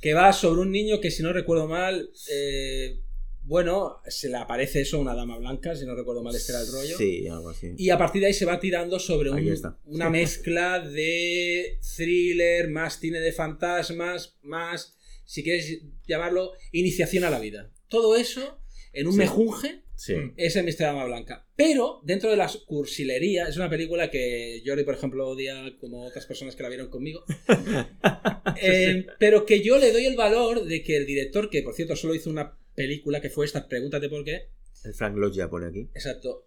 [0.00, 3.00] que va sobre un niño que, si no recuerdo mal, eh,
[3.44, 6.60] bueno, se le aparece eso a una dama blanca, si no recuerdo mal, este era
[6.60, 6.98] el rollo.
[6.98, 7.72] Sí, algo así.
[7.78, 13.00] Y a partir de ahí se va tirando sobre un- una mezcla de thriller, más
[13.00, 17.70] cine de fantasmas, más, si quieres llamarlo, iniciación a la vida.
[17.88, 18.60] Todo eso
[18.92, 19.18] en un Sí.
[19.18, 20.14] mejunje Sí.
[20.36, 21.44] Es el misterio de la Dama Blanca.
[21.56, 26.24] Pero dentro de la cursilería, es una película que Jordi, por ejemplo, odia como otras
[26.24, 27.24] personas que la vieron conmigo.
[28.60, 31.94] Eh, pero que yo le doy el valor de que el director, que por cierto
[31.96, 34.48] solo hizo una película que fue esta, pregúntate por qué.
[34.84, 35.88] El Frank Loggia pone aquí.
[35.94, 36.46] Exacto.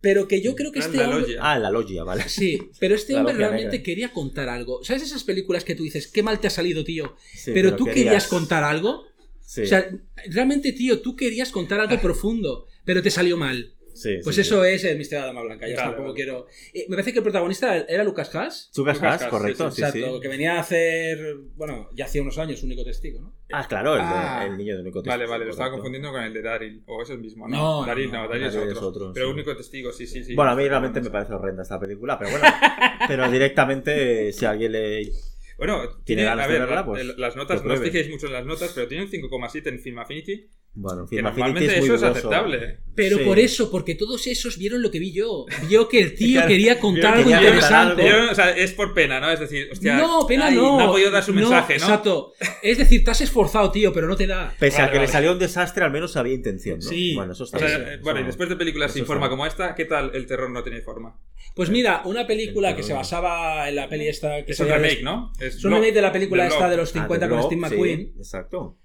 [0.00, 1.36] Pero que yo creo que Ah, este la hombre.
[1.40, 2.28] Ah, la Loggia, vale.
[2.28, 3.84] Sí, pero este hombre logia realmente negra.
[3.84, 4.82] quería contar algo.
[4.84, 7.14] ¿Sabes esas películas que tú dices, qué mal te ha salido, tío?
[7.34, 9.04] Sí, pero, tú querías- querías contar algo?
[9.40, 9.88] Sí, O sea,
[10.30, 13.74] realmente, tío, tú querías contar algo profundo, pero te salió mal.
[13.94, 14.70] sí, Pues sí, eso sí.
[14.70, 15.66] es el misterio de la Dama Blanca.
[15.66, 15.90] Ya Claro.
[15.92, 16.46] tampoco quiero.
[16.74, 18.70] Eh, me parece que el protagonista era Lucas Haas.
[18.76, 19.98] Lucas Lucas Haas, Haas, correcto, sí, sí, sí.
[19.98, 21.18] Exacto, que venía a hacer.
[21.56, 23.34] Bueno, ya hacía unos años, único testigo, ¿no?
[23.52, 24.46] Ah, claro, el, de- Ah.
[24.48, 26.82] el niño de único Vale, testigo, vale, lo estaba confundiendo con el de Daryl.
[26.86, 27.56] O es el mismo, ¿no?
[27.56, 28.78] No, no, Daryl no, no, Daryl es Daryl otro.
[28.80, 29.32] es otro, pero sí.
[29.32, 30.34] único testigo, sí, sí, sí.
[30.34, 32.44] Bueno, a mí realmente me parece horrenda esta película, pero bueno,
[33.08, 35.10] pero directamente si alguien le...
[35.58, 36.84] Bueno, ¿Tiene tiene, ganas a de ver, verla?
[36.84, 39.80] Pues las notas, no os fijéis mucho en las notas, pero tiene un 5,7 en
[39.80, 40.50] Film Affinity.
[40.78, 42.80] Bueno, Que normalmente es eso es aceptable.
[42.94, 43.24] Pero Sí.
[43.24, 45.46] por eso, porque todos esos vieron lo que vi yo.
[45.68, 48.02] Vio que el tío quería contar algo quería contar interesante.
[48.10, 48.26] algo.
[48.26, 49.30] Yo, o sea, es por pena, ¿no?
[49.30, 50.78] Es decir, hostia, no, pena ay, no.
[50.78, 51.84] No ha podido dar su mensaje, ¿no?
[51.84, 52.32] Exacto.
[52.62, 54.54] Es decir, te has esforzado, tío, pero no te da.
[54.58, 55.06] Pese a que vale.
[55.06, 56.88] le salió un desastre, al menos había intención, ¿no?
[56.88, 57.14] Sí.
[57.14, 57.88] Bueno, eso está O sea, bien.
[57.94, 60.62] eh, bueno, y después de películas sin forma como esta, ¿qué tal el terror no
[60.62, 61.18] tiene forma?
[61.54, 64.68] Pues mira, una película El que se basaba en la peli esta que Es un
[64.68, 65.32] remake, ¿no?
[65.40, 68.12] Es un remake de la película esta de los Ah, 50 The con Steve McQueen.
[68.18, 68.76] exacto.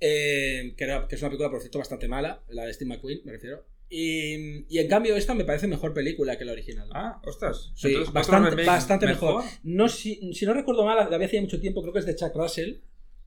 [0.00, 3.20] Eh, que, era- que es una película, por cierto, bastante mala, la de Steve McQueen,
[3.24, 3.66] me refiero.
[3.88, 6.88] Y, y en cambio, esta me parece mejor película que la original.
[6.94, 7.72] Ah, ostras.
[7.74, 9.42] Sí, Entonces, ¿otro bastante, mejor.
[9.64, 12.14] No, si, si no recuerdo mal, la vi hace mucho tiempo, creo que es de
[12.16, 12.76] Chuck Russell,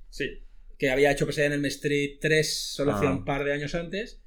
[0.10, 0.26] Sí.
[0.78, 3.14] que había hecho Pesadilla en el Street 3 solo hacía Ah.
[3.14, 4.22] un par de años antes.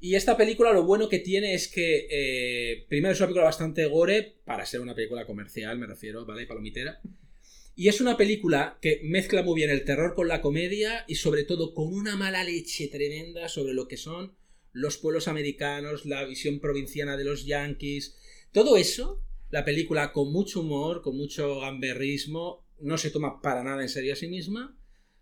[0.00, 3.86] Y esta película lo bueno que tiene es que, eh, primero, es una película bastante
[3.86, 6.46] gore, para ser una película comercial, me refiero, ¿vale?
[6.46, 7.00] Palomitera.
[7.78, 11.44] Y es una película que mezcla muy bien el terror con la comedia y sobre
[11.44, 14.34] todo con una mala leche tremenda sobre lo que son
[14.72, 18.18] los pueblos americanos, la visión provinciana de los yankees.
[18.50, 23.80] Todo eso, la película con mucho humor, con mucho gamberrismo, no se toma para nada
[23.80, 24.76] en serio a sí misma,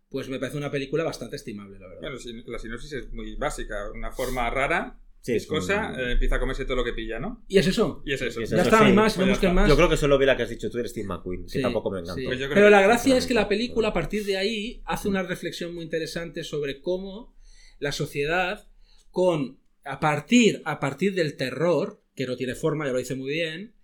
[0.09, 2.11] pues me parece una película bastante estimable, la verdad.
[2.47, 3.91] La sinopsis es muy básica.
[3.95, 7.45] Una forma rara, Sí, es un- eh, empieza a comerse todo lo que pilla, ¿no?
[7.49, 8.03] Y es eso.
[8.07, 8.41] Y es eso.
[8.41, 8.93] Y es Ya eso, está, sí.
[8.93, 9.61] más, Pues busquen está.
[9.61, 9.69] más.
[9.69, 11.63] Yo creo que solo vi la que has dicho tú, eres Steve McQueen, que Sí,
[11.63, 12.21] tampoco me encantó.
[12.21, 12.27] sí.
[12.27, 15.23] Pues Pero que- la gracia es que la película a partir de ahí hace una
[15.23, 17.35] reflexión muy interesante sobre cómo
[17.79, 18.69] la sociedad
[19.11, 23.33] con a partir a partir del terror, que no tiene forma, ya lo dice muy
[23.33, 23.75] bien,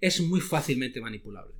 [0.00, 1.54] es muy fácilmente manipulable.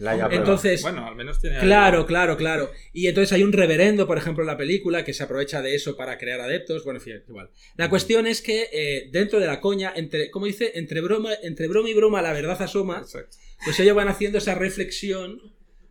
[0.00, 0.28] La haya.
[0.32, 1.58] Entonces, Bueno, al menos tiene.
[1.60, 2.06] Claro, algo.
[2.06, 2.70] claro, claro.
[2.92, 5.96] Y entonces hay un reverendo, por ejemplo, en la película que se aprovecha de eso
[5.96, 6.84] para crear adeptos.
[6.84, 7.50] Bueno, en fin, igual.
[7.76, 10.72] La cuestión es que eh, dentro de la coña, entre, ¿cómo dice?
[10.74, 12.98] Entre broma, entre broma y broma la verdad asoma.
[12.98, 13.36] Exacto.
[13.64, 15.40] Pues ellos van haciendo esa reflexión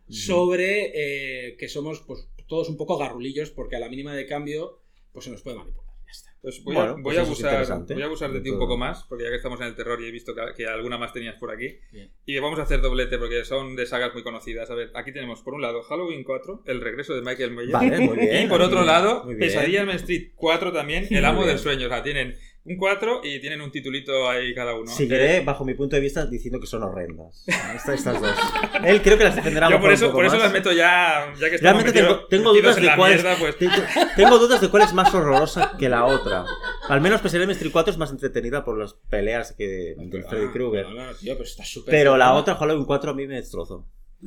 [0.08, 4.82] sobre eh, que somos pues, todos un poco garrulillos porque a la mínima de cambio
[5.12, 5.89] pues se nos puede manipular.
[6.42, 8.58] Pues voy, Bueno, a, voy, pues a abusar, voy a abusar de De ti un
[8.58, 10.96] poco más, porque ya que estamos en el terror y he visto que, que alguna
[10.96, 11.78] más tenías por aquí.
[11.92, 12.10] Bien.
[12.24, 14.70] Y vamos a hacer doblete porque son de sagas muy conocidas.
[14.70, 17.72] A ver, aquí tenemos por un lado Halloween 4, el regreso de Michael Myers.
[17.72, 18.46] Vale, muy bien.
[18.46, 19.26] Y por otro lado.
[19.38, 21.86] Pesadilla en Main Street 4 también, El amo del sueño.
[21.86, 24.86] O sea, tienen un 4 y tienen un titulito ahí cada uno.
[24.86, 27.44] Seguiré, bajo mi punto de vista, diciendo que son horrendas.
[27.46, 28.30] Estas, estas dos.
[28.84, 30.44] Él creo que las defenderá Yo por un eso, poco por eso más.
[30.44, 33.22] las meto ya, ya que estamos Realmente tengo, metidos- tengo metidos dudas de cuál es,
[33.22, 33.72] mierda, pues, tengo,
[34.16, 36.44] tengo dudas de cuál es más horrorosa que la otra.
[36.88, 39.66] Al menos Pesadilla en Main Street 4 es más entretenida por las peleas que
[39.96, 40.88] de Freddy Krueger.
[40.90, 43.86] no, no, tío, pero está súper Pero la otra, Halloween 4, a mí me destrozó.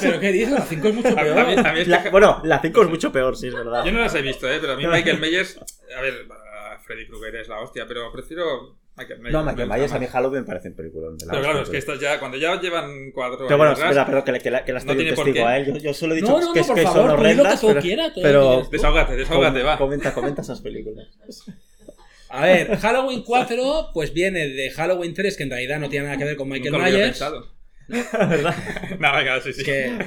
[0.00, 0.50] ¿Pero qué dices?
[0.52, 1.38] La 5 es mucho peor.
[1.38, 3.54] a mí, a mí es que- La- bueno, la 5 es mucho peor, sí, es
[3.54, 3.84] verdad.
[3.84, 4.58] Yo no las he visto, ¿eh?
[4.60, 5.58] pero a mí Michael Myers.
[5.96, 6.26] A ver,
[6.94, 9.32] Freddy Krueger es la hostia, pero prefiero Michael Myers.
[9.32, 11.08] No, Michael Myers a mí Halloween me parece un película.
[11.18, 14.24] Pero claro, es que estas ya, cuando ya llevan cuatro Pero bueno, años espera, pero
[14.24, 15.50] que, que, la- que las No estoy tiene por testigo qué.
[15.52, 15.66] a él.
[15.66, 17.16] Yo, yo solo he dicho No, no, que, no, por que favor, son di lo
[17.16, 18.68] que horrendas, tú pero, quieras, todo pero.
[18.70, 19.78] Desahógate, desahógate, va.
[19.78, 21.08] comenta, comenta esas películas.
[22.30, 26.18] A ver, Halloween 4 pues viene de Halloween 3 que en realidad no tiene nada
[26.18, 27.22] que ver con Michael Myers.
[27.88, 28.54] ¿Verdad?
[28.98, 29.64] No, venga, sí, sí.
[29.64, 29.86] Que...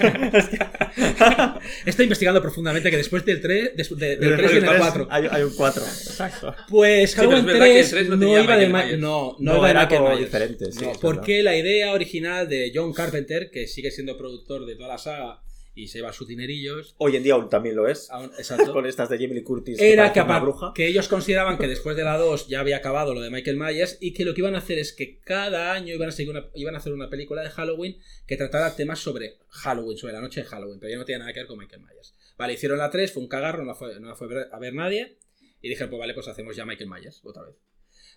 [1.85, 4.79] Estoy investigando profundamente que después del 3, des- de- del 3 Después viene el tres
[4.81, 5.07] 4.
[5.11, 5.83] Hay, hay un 4.
[5.83, 6.55] Exacto.
[6.69, 8.99] Pues es Halloween verdad que el 3, tres no no, iba de Myers.
[8.99, 10.19] no, no, No, iba de era como Myers.
[10.19, 14.75] diferente, sí, No, porque la idea original de John Carpenter, que sigue siendo productor de
[14.75, 15.41] toda la saga
[15.77, 18.09] y se lleva sus dinerillos, Hoy en día aún también lo es.
[18.09, 19.79] aún- exacto, Con estas de Jamie Lee Curtis.
[19.79, 20.71] era que, una bruja.
[20.73, 23.97] que ellos consideraban que después de la 2 ya había acabado lo de Michael Myers
[24.01, 26.47] y que lo que iban a hacer es que cada año iban a, seguir una-
[26.55, 30.41] iban a hacer una película de Halloween que tratara temas sobre Halloween, sobre la noche
[30.41, 32.15] de Halloween, pero ya no tenía nada que ver con Michael Myers.
[32.37, 34.73] Vale, hicieron la 3, fue un cagarro, no la fue, no la fue a ver
[34.73, 35.17] nadie
[35.61, 37.55] y dijeron, pues vale, pues hacemos ya Michael Myers otra vez.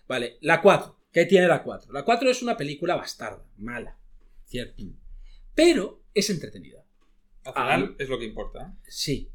[0.07, 1.93] Vale, la 4, ¿qué tiene la 4?
[1.93, 3.97] La 4 es una película bastarda, mala,
[4.45, 4.83] cierto,
[5.55, 6.80] pero es entretenida.
[7.43, 8.59] Al final es lo que importa.
[8.73, 8.79] ¿eh?
[8.87, 9.29] Sí.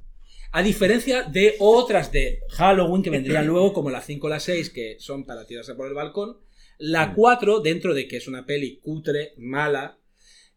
[0.52, 4.70] A diferencia de otras de Halloween que vendrían luego, como la 5 o la 6,
[4.70, 6.38] que son para tirarse por el balcón.
[6.78, 9.98] La 4, dentro de que es una peli cutre, mala.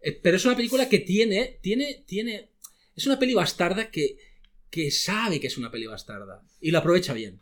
[0.01, 1.59] eh, Pero es una película que tiene.
[1.61, 2.03] Tiene.
[2.05, 2.49] Tiene.
[2.95, 4.17] Es una peli bastarda que.
[4.69, 6.43] que sabe que es una peli bastarda.
[6.61, 7.41] Y lo aprovecha bien.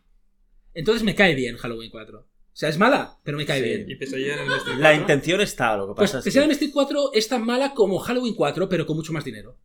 [0.73, 2.19] Entonces me cae bien Halloween 4.
[2.19, 2.25] O
[2.59, 3.65] sea, es mala, pero me cae Sí.
[3.67, 3.85] bien.
[3.89, 6.23] Y Pesadilla en el Main Street La 4, intención está, lo que Pues pasa es
[6.25, 6.45] Pesadilla que...
[6.45, 9.57] en Street 4 es tan mala como Halloween 4, pero con mucho más dinero.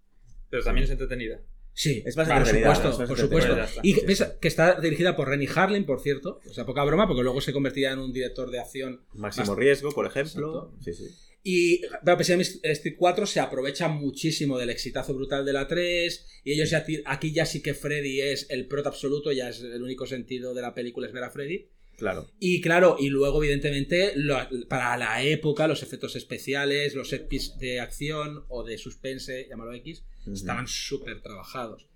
[0.53, 1.41] Pero también es entretenida.
[1.75, 3.59] Sí, Es más por supuesto, es más por supuesto.
[3.61, 3.81] Está.
[3.83, 4.25] Y Sí, ves sí.
[4.43, 6.39] que está dirigida por Rennie Harlin, por cierto.
[6.47, 9.01] O sea, poca broma, porque luego se convertirá en un director de acción.
[9.15, 10.71] Máximo más- riesgo, por ejemplo.
[10.77, 10.85] Exacto.
[10.85, 11.17] Sí, sí.
[11.45, 16.27] Y pero Pesadilla en Street 4 se aprovecha muchísimo del exitazo brutal de la 3.
[16.45, 19.83] Y ellos ya aquí ya sí que Freddy es el prota absoluto, ya es el
[19.83, 21.69] único sentido de la película es ver a Freddy.
[21.97, 22.29] Claro.
[22.39, 24.39] Y claro, y luego, evidentemente, lo-
[24.69, 30.05] para la época, los efectos especiales, los set de acción o de suspense, llámalo X,
[30.27, 31.89] Estaban súper trabajados.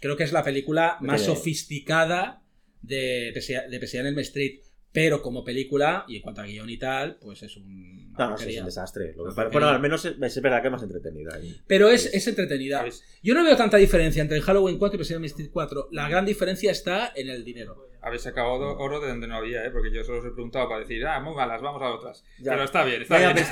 [0.00, 2.42] Creo que es la película más sofisticada
[2.82, 4.60] de de en Elm Street.
[4.90, 8.12] Pero como película, y en cuanto a guion y tal, pues es un.
[8.12, 9.14] No, no, sí, es un desastre.
[9.14, 11.38] Lo que bueno, al menos es, es verdad que es más entretenida.
[11.66, 12.78] Pero es, es entretenida.
[12.78, 13.04] ¿Sabes?
[13.22, 15.88] Yo no veo tanta diferencia entre el Halloween 4 y Pesadilla en Elm Street 4.
[15.92, 17.87] La gran diferencia está en el dinero.
[18.08, 19.70] Habéis sacado oro- de donde no había, ¿eh?
[19.70, 22.24] Porque yo solo os he preguntado para decir, ah, muy malas, vamos a otras.
[22.38, 22.52] Ya.
[22.52, 23.46] Pero está bien, está Ya, bien.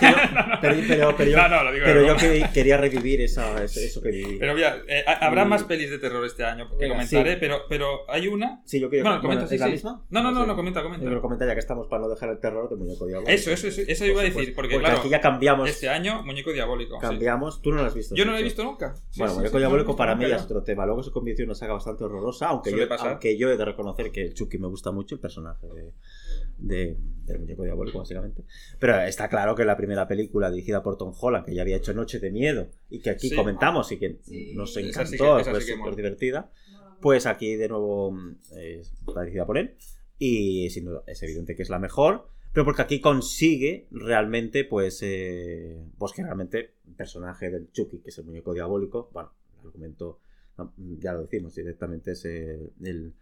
[0.61, 2.17] pero, yo, pero, pero- pero No, no, pero
[2.53, 4.37] quería revivir esa, eso, que viví.
[4.39, 7.39] Pero mira, eh, ha- habrá más pelis de terror este año que Venga, comentaré, sí.
[7.41, 8.61] pero, pero hay una.
[8.65, 9.73] sí, yo quería Bueno, comenta, ¿es sí, la sí.
[9.73, 10.05] misma?
[10.11, 10.47] No, no, no, sé.
[10.47, 11.09] no, comenta, comenta.
[11.09, 13.31] Que comenta ya que estamos para no dejar el terror de muñeco diabólico.
[13.33, 14.55] Eso, eso, eso, eso iba a decir, supuesto.
[14.57, 15.69] porque, claro, aquí ya cambiamos.
[15.69, 16.99] Este año, Muñeco Diabólico.
[16.99, 17.61] cambiamos.
[17.63, 18.15] Tú no lo has visto.
[18.15, 18.95] Yo no lo he visto nunca.
[19.17, 20.87] Bueno, Muñeco Diabólico no para mí ya es otro tema.
[20.87, 22.51] Luego se convirtió en una saga bastante horrorosa, yo,
[23.07, 25.93] aunque yo he de reconocer que el Chucky me gusta mucho, el personaje de,
[26.59, 26.97] de-
[27.27, 28.45] del Muñeco Diabólico, básicamente.
[28.79, 31.93] Pero está claro que la primera película dirigida por Tom Holland, que ya había hecho
[31.95, 33.37] Noche de Miedo, y que aquí Sí.
[33.37, 34.53] comentamos y que Sí.
[34.55, 36.51] nos encantó, sí que- esa fue sí que súper divertida,
[37.01, 39.75] pues aquí de nuevo mm, eh, está dirigida por él.
[40.19, 42.29] Y sin duda, es evidente que es la mejor.
[42.53, 48.09] Pero porque aquí consigue realmente, pues, eh, pues que realmente el personaje del Chucky, que
[48.09, 50.21] es el muñeco diabólico, bueno, el argumento,
[50.99, 53.13] ya lo decimos directamente, es eh, el,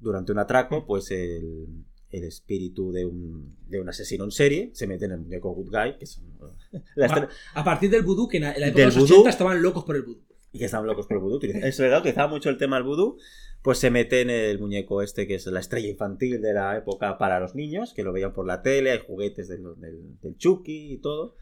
[0.00, 1.66] durante un atraco, pues el,
[2.10, 5.70] el espíritu de un, de un asesino en serie se mete en el muñeco Good
[5.70, 6.24] Guy, que son
[6.96, 9.14] escena- A partir del vudú, que en la en la época Del de los vudú.
[9.20, 10.22] 80 estaban locos por el vudú.
[10.52, 11.38] y que estaban locos por el vudú.
[11.42, 13.18] Es verdad, utilizaba mucho el tema del vudú.
[13.62, 17.18] Pues se mete en el muñeco este que es la estrella infantil de la época
[17.18, 20.94] para los niños, que lo veían por la tele, hay juguetes del, del, del Chucky
[20.94, 21.36] y todo.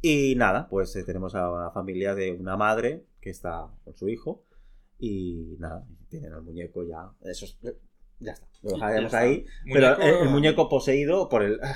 [0.00, 4.08] Y nada, pues eh, tenemos a la familia de una madre que está con su
[4.08, 4.44] hijo.
[4.98, 7.12] Y nada, tienen al muñeco ya.
[7.30, 7.56] Eso es-
[8.22, 8.46] ya está.
[8.62, 9.44] Lo dejaremos ahí.
[9.72, 11.58] Pero el, el muñeco poseído por el,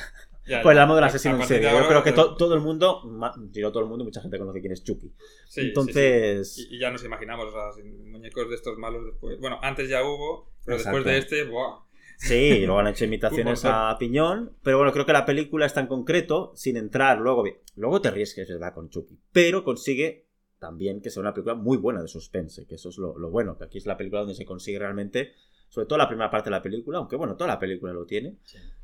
[0.47, 1.69] Ya, por el amo del asesino en serie.
[1.73, 3.33] Yo creo que to- todo el mundo, no
[3.73, 5.09] todo el mundo, mucha gente conoce quién es Chucky.
[5.09, 5.15] sí,
[5.49, 5.67] sí, sí.
[5.67, 6.59] Entonces.
[6.71, 9.41] Y, y ya nos imaginamos, o sea, sin muñecos de estos malos después.
[9.41, 10.99] Bueno, antes ya hubo, pero Exacto.
[10.99, 11.81] después de este, ¡buah!
[12.19, 14.57] Sí, luego han hecho imitaciones a piñón.
[14.63, 17.43] Pero bueno, creo que la película está en concreto, sin entrar luego.
[17.43, 19.19] bien, Luego te ríes que es verdad con Chucky.
[19.33, 20.27] Pero consigue
[20.61, 22.67] también que sea una película muy buena de suspense.
[22.67, 23.59] Que eso es lo, lo bueno.
[23.59, 25.33] Que aquí es la película donde se consigue realmente.
[25.69, 28.37] Sobre todo la primera parte de la película, aunque bueno, toda la película lo tiene.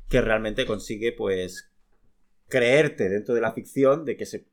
[0.09, 1.69] Que realmente consigue, pues.
[2.47, 4.45] Creerte dentro de la ficción de que se.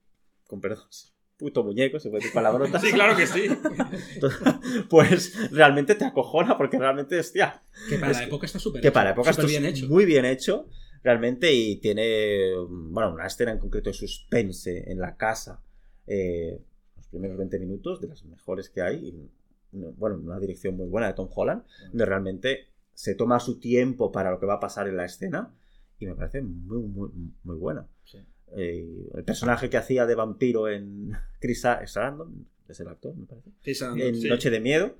[0.46, 0.86] Con perdón.
[1.36, 2.82] Puto muñeco, se puede decir palabrotas.
[2.82, 3.48] Sí, claro que sí.
[4.90, 8.92] Pues realmente te acojona porque realmente, hostia, Que para Es la época está súper que
[8.92, 9.88] para la época súper esto bien es hecho.
[9.88, 10.68] muy bien hecho
[11.02, 15.62] realmente y tiene bueno una escena en concreto de suspense en la casa
[16.06, 16.60] eh,
[16.96, 19.30] los primeros 20 minutos de las mejores que hay y,
[19.72, 24.30] bueno una dirección muy buena de Tom Holland donde realmente se toma su tiempo para
[24.30, 25.54] lo que va a pasar en la escena
[25.98, 27.10] y me parece muy muy
[27.44, 28.18] muy buena Sí.
[28.56, 33.26] Eh, el personaje que hacía de vampiro en Chris Sa- Sarandon es el actor me
[33.26, 34.06] parece Sí, Sarandon.
[34.08, 34.28] en Sí.
[34.28, 34.94] Noche de Miedo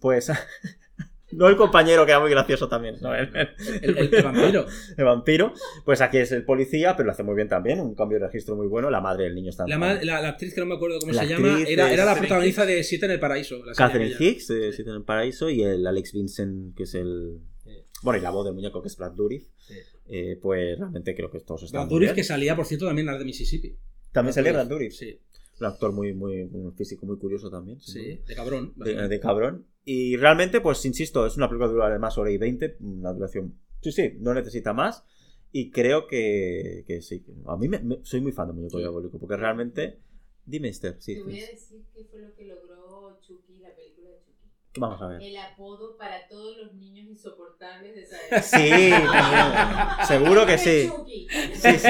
[0.00, 0.30] pues
[1.36, 3.48] no el compañero que era muy gracioso también no, el- el-
[3.82, 4.66] El, el- el vampiro.
[4.96, 5.52] el vampiro.
[5.84, 7.78] Pues aquí es el policía, pero lo hace muy bien también.
[7.80, 8.90] Un cambio de registro muy bueno.
[8.90, 9.66] La madre del niño está.
[9.68, 12.66] La, la- la actriz que no me acuerdo cómo La se llama era, la protagonista
[12.66, 13.64] de Siete en el Paraíso.
[13.64, 14.14] la Catherine.
[14.18, 17.38] Hicks, de Siete en el Paraíso, y el Alex Vincent, que es el.
[18.02, 19.44] Bueno, y la voz del muñeco, que es Brad Dourif.
[19.58, 19.74] Sí.
[20.08, 21.82] Eh, pues realmente creo que todos están.
[21.82, 23.76] Brad Dourif, que salía, por cierto, también en la de Mississippi.
[24.12, 24.92] También salía Brad Dourif.
[24.94, 25.18] Sí,
[25.58, 26.42] Un actor muy, muy.
[26.42, 27.80] Un físico muy curioso también.
[27.80, 28.72] sí, de cabrón.
[28.76, 29.66] De, de cabrón.
[29.84, 33.58] Y realmente, pues insisto, es una película que dura además hora y 20, una duración.
[33.80, 35.04] Sí, sí, no necesita más.
[35.52, 37.24] Y creo que, que sí.
[37.46, 38.82] A mí me, me- soy muy fan de Muñeco Sí.
[38.82, 40.00] Diabólico, porque realmente.
[40.44, 41.14] Dime, Esther, sí.
[41.14, 44.35] Te voy a decir qué fue lo que logró Chucky, la película de Chucky.
[44.78, 45.22] Vamos a ver.
[45.22, 48.42] El apodo para todos los niños insoportables de esa época.
[48.42, 50.06] Sí, también.
[50.06, 50.90] seguro que sí.
[51.54, 51.88] Sí, sí.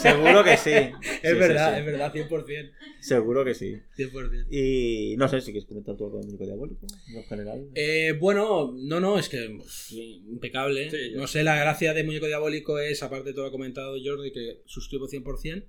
[0.00, 0.70] Seguro que sí.
[0.70, 1.80] Es Sí, verdad, sí.
[1.80, 2.70] es verdad, 100%.
[3.00, 3.76] Seguro que sí.
[3.96, 4.46] 100%.
[4.50, 7.68] Y no sé si quieres comentar todo con el Muñeco Diabólico, en general.
[7.74, 10.90] Eh, bueno, no, no, es que pff, impecable.
[10.90, 13.58] Sí, no sé, la gracia de Muñeco Diabólico es, aparte de todo lo que ha
[13.58, 15.66] comentado Jordi, que suscribo 100%,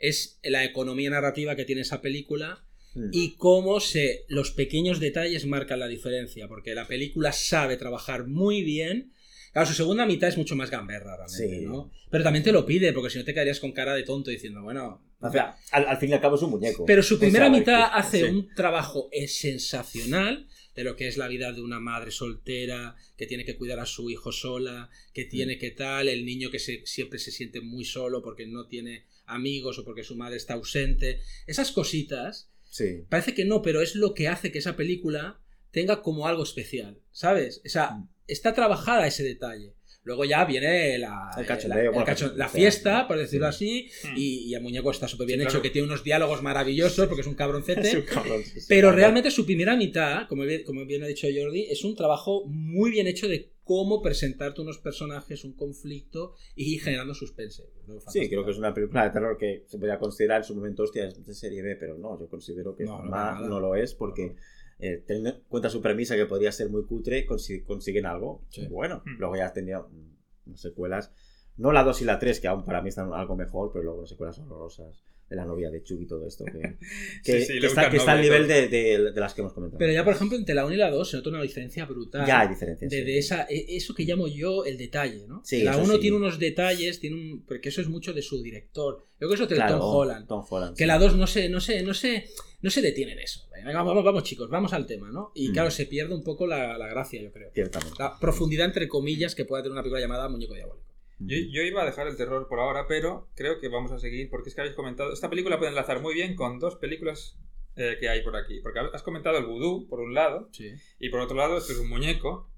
[0.00, 3.10] es la economía narrativa que tiene esa película Mm.
[3.12, 8.62] y cómo se, los pequeños detalles marcan la diferencia, porque la película sabe trabajar muy
[8.62, 9.12] bien.
[9.52, 11.64] Claro, su segunda mitad es mucho más gamberra, realmente, Sí.
[11.66, 11.90] ¿no?
[12.10, 14.62] Pero también te lo pide, porque si no te quedarías con cara de tonto diciendo,
[14.62, 15.02] bueno...
[15.20, 16.86] O sea, al, al fin y al cabo es un muñeco.
[16.86, 18.24] Pero su primera mitad que- hace sí.
[18.24, 20.46] un trabajo sensacional
[20.76, 23.86] de lo que es la vida de una madre soltera que tiene que cuidar a
[23.86, 25.28] su hijo sola, que Mm.
[25.28, 29.06] tiene que tal, el niño que se- siempre se siente muy solo porque no tiene
[29.26, 31.20] amigos o porque su madre está ausente.
[31.46, 33.04] Esas cositas, Sí.
[33.08, 35.40] parece que no, pero es lo que hace que esa película
[35.70, 37.62] tenga como algo especial, ¿sabes?
[37.64, 38.08] O sea, Mm.
[38.26, 39.74] está trabajada ese detalle.
[40.08, 43.18] Luego ya viene la, El eh, cachondeo, la- el bueno, cacho- cachondeo, la fiesta, por
[43.18, 43.88] decirlo Sí.
[44.02, 44.16] así, Mm.
[44.16, 45.62] y, y el muñeco está súper bien Sí, hecho, claro.
[45.62, 47.80] que tiene unos diálogos maravillosos porque es un cabroncete.
[47.88, 48.66] Es un cabrón, sí, sí.
[48.68, 52.44] Pero realmente su primera mitad, como bien, como bien ha dicho Jordi, es un trabajo
[52.46, 57.64] muy bien hecho de cómo presentarte unos personajes, un conflicto y generando suspense.
[58.08, 60.84] Sí, creo que es una película de terror que se podría considerar en su momento,
[60.84, 63.40] hostia, es de serie B, pero no, yo considero que No, nada.
[63.46, 64.34] no lo es porque
[64.80, 68.66] eh, teniendo en cuenta su premisa que podría ser muy cutre, consi- consiguen algo Sí.
[68.68, 69.02] bueno.
[69.04, 69.18] Mm.
[69.18, 71.12] Luego ya tendría mm, unas secuelas,
[71.56, 73.98] no la 2 y la 3, que aún para mí están algo mejor, pero luego
[73.98, 76.76] unas secuelas horrorosas de la novia de Chuck y todo esto, que,
[77.24, 79.52] que, sí, que le está, que está al nivel de, de- de las que hemos
[79.52, 79.78] comentado.
[79.78, 82.26] Pero ya, por ejemplo, entre la 1 y la 2 se nota una diferencia brutal.
[82.26, 82.90] ya hay diferencias.
[82.90, 83.04] de, sí.
[83.04, 85.42] de esa, e- eso que llamo yo el detalle, ¿no?
[85.44, 86.00] Sí, la eso 1 sí.
[86.00, 88.98] tiene unos detalles, tiene un, porque eso es mucho de su director.
[89.20, 90.26] Yo creo que eso es de Claro, Tom Holland.
[90.28, 90.88] Tom Holland, Que sí.
[90.88, 92.24] la 2 no se, no se, no se,
[92.62, 93.40] no se detiene en eso.
[93.52, 95.32] Venga, vamos, vamos, chicos, vamos al tema, ¿no?
[95.34, 95.52] Y Mm.
[95.52, 97.50] claro, se pierde un poco la, la gracia, yo creo.
[97.52, 97.96] Ciertamente.
[97.98, 100.87] La profundidad, entre comillas, que pueda tener una película llamada Muñeco Diabólico.
[101.20, 104.30] Yo, yo iba a dejar el terror por ahora, pero creo que vamos a seguir
[104.30, 105.12] porque es que habéis comentado.
[105.12, 107.36] Esta película puede enlazar muy bien con dos películas
[107.76, 108.60] eh, que hay por aquí.
[108.60, 110.70] Porque has comentado el vudú, por un lado, Sí.
[110.98, 112.50] y por otro lado, esto es un muñeco.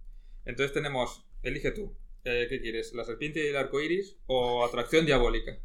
[0.45, 2.93] Entonces tenemos, elige tú, eh, ¿qué quieres?
[2.95, 5.59] ¿La serpiente y el arco iris o atracción diabólica?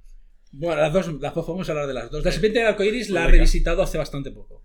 [0.52, 2.24] Bueno, las dos, las dos podemos hablar de las dos.
[2.24, 3.38] La serpiente del arcoiris la he Venga.
[3.38, 4.64] revisitado hace bastante poco.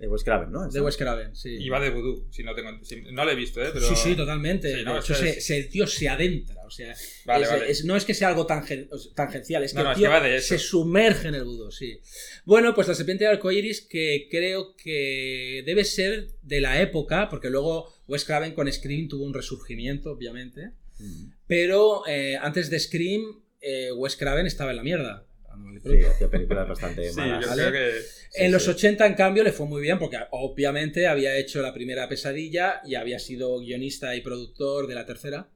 [0.00, 0.66] De Wes Craven, ¿no?
[0.68, 0.80] De.
[0.80, 1.50] Wes Craven, sí.
[1.60, 2.70] Y va de vudú, si no tengo.
[2.82, 3.68] si- no lo he visto, ¿eh?
[3.72, 3.86] Pero...
[3.88, 4.74] Sí, sí, totalmente.
[4.78, 6.56] Sí, no, de hecho, eso se, es- se- el tío se adentra.
[6.66, 6.94] O sea,
[7.26, 7.70] Vale, es- vale.
[7.70, 10.08] es- no es que sea algo tangen- tangencial, es que No, no, el es tío
[10.08, 10.48] que va de eso.
[10.48, 12.00] se sumerge en el budo, sí.
[12.46, 17.50] Bueno, pues la serpiente de arcoiris que creo que debe ser de la época, porque
[17.50, 20.70] luego Wes Craven con Scream tuvo un resurgimiento, obviamente.
[20.98, 21.32] Mm.
[21.46, 25.26] Pero eh, antes de Scream, eh, Wes Craven estaba en la mierda.
[25.82, 27.44] Sí, hacía películas bastante Sí, malas.
[27.44, 27.62] yo ¿vale?
[27.68, 28.00] creo que.
[28.02, 28.70] Sí, en los sí.
[28.70, 32.94] 80, en cambio, le fue muy bien porque obviamente había hecho la primera pesadilla y
[32.94, 35.48] había sido guionista y productor de la tercera.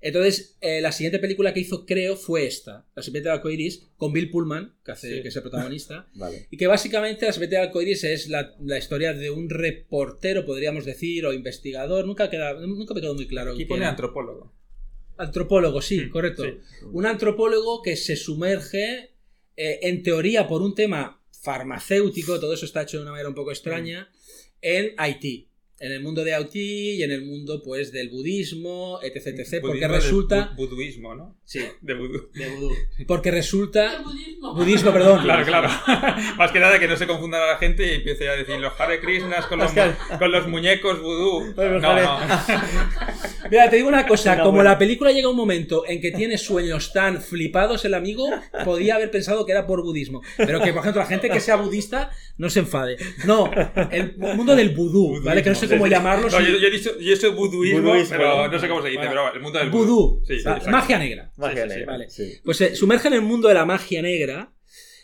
[0.00, 4.12] Entonces, eh, la siguiente película que hizo, creo, fue esta, La serpiente de arcoiris, con
[4.12, 5.22] Bill Pullman, que, hace, Sí.
[5.22, 6.08] que es el protagonista.
[6.14, 6.46] Vale.
[6.50, 10.84] Y que básicamente La serpiente de arcoiris es la, la historia de un reportero, podríamos
[10.84, 12.06] decir, o investigador.
[12.06, 13.52] Nunca, queda, nunca me quedó muy claro.
[13.52, 13.90] Aquí quién pone era.
[13.90, 14.52] antropólogo.
[15.16, 16.42] Antropólogo, sí, Mm, correcto.
[16.44, 16.50] sí.
[16.92, 19.13] Un antropólogo que se sumerge,
[19.56, 23.34] eh, en teoría, por un tema farmacéutico, todo eso está hecho de una manera un
[23.34, 24.10] poco extraña,
[24.60, 25.48] en Haití.
[25.84, 29.60] En el mundo de Haití y en el mundo, pues, del budismo, etc, etc.
[29.60, 30.50] Porque Budismo de resulta...
[30.52, 31.36] bu- Buduismo, ¿no?
[31.44, 32.30] Sí, De vudú.
[32.32, 32.70] de vudú.
[33.06, 34.00] Porque resulta...
[34.02, 34.54] budismo.
[34.54, 35.22] Budismo, perdón.
[35.22, 35.68] Claro, claro.
[36.38, 38.72] Más que nada que no se confundan a la gente y empiece a decir los
[38.80, 39.72] Hare Krishnas con los,
[40.18, 41.52] con los muñecos vudú.
[41.54, 42.18] Bueno, No, no.
[43.50, 46.38] Mira, te digo una cosa, como la película llega a un momento en que tiene
[46.38, 48.26] sueños tan flipados el amigo,
[48.64, 50.22] podía haber pensado que era por budismo.
[50.38, 52.96] Pero que, por ejemplo, la gente que sea budista no se enfade.
[53.26, 53.50] No,
[53.90, 55.42] el mundo del vudú, ¿vale?
[55.42, 55.94] Que no Budismo, cómo sí, sí.
[55.96, 56.28] llamarlo.
[56.30, 58.58] No, yo, yo he dicho, yo he dicho buduismo, Buduismo, pero ¿no?
[58.58, 59.10] sé cómo se dice, Vale.
[59.10, 60.70] pero el mundo del Vudú, Sí, sí, exacto.
[60.70, 61.32] magia negra.
[61.36, 62.10] Magia sí, sí, negra, vale.
[62.10, 62.40] sí.
[62.44, 64.52] Pues se sumerge en el mundo de la magia negra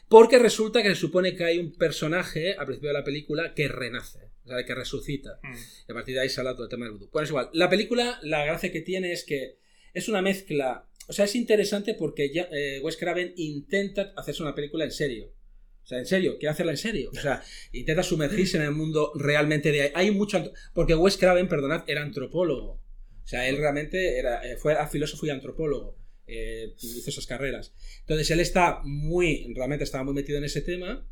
[0.09, 3.69] porque resulta que se supone que hay un personaje al principio de la película que
[3.69, 5.39] renace, o sea, que resucita.
[5.43, 5.55] Mm.
[5.89, 7.09] Y a partir de ahí sale todo el tema del vudú.
[7.13, 7.51] Bueno, es igual.
[7.53, 9.59] La película, la gracia que tiene es que
[9.95, 10.87] es una mezcla.
[11.07, 15.33] O sea, es interesante porque ya, eh, Wes Craven intenta hacerse una película en serio.
[15.83, 17.11] O sea, en serio, quiere hacerla en serio.
[17.13, 17.43] O sea,
[17.73, 19.93] intenta sumergirse en el mundo realmente de.
[19.95, 20.53] Hay mucho.
[20.73, 22.81] Porque Wes Craven, perdonad, era antropólogo.
[23.25, 25.97] O sea, él realmente era, eh, fue filósofo y antropólogo.
[26.27, 27.75] Eh, hizo esas carreras.
[28.01, 29.53] Entonces, él está muy.
[29.55, 31.07] Realmente estaba muy metido en ese tema.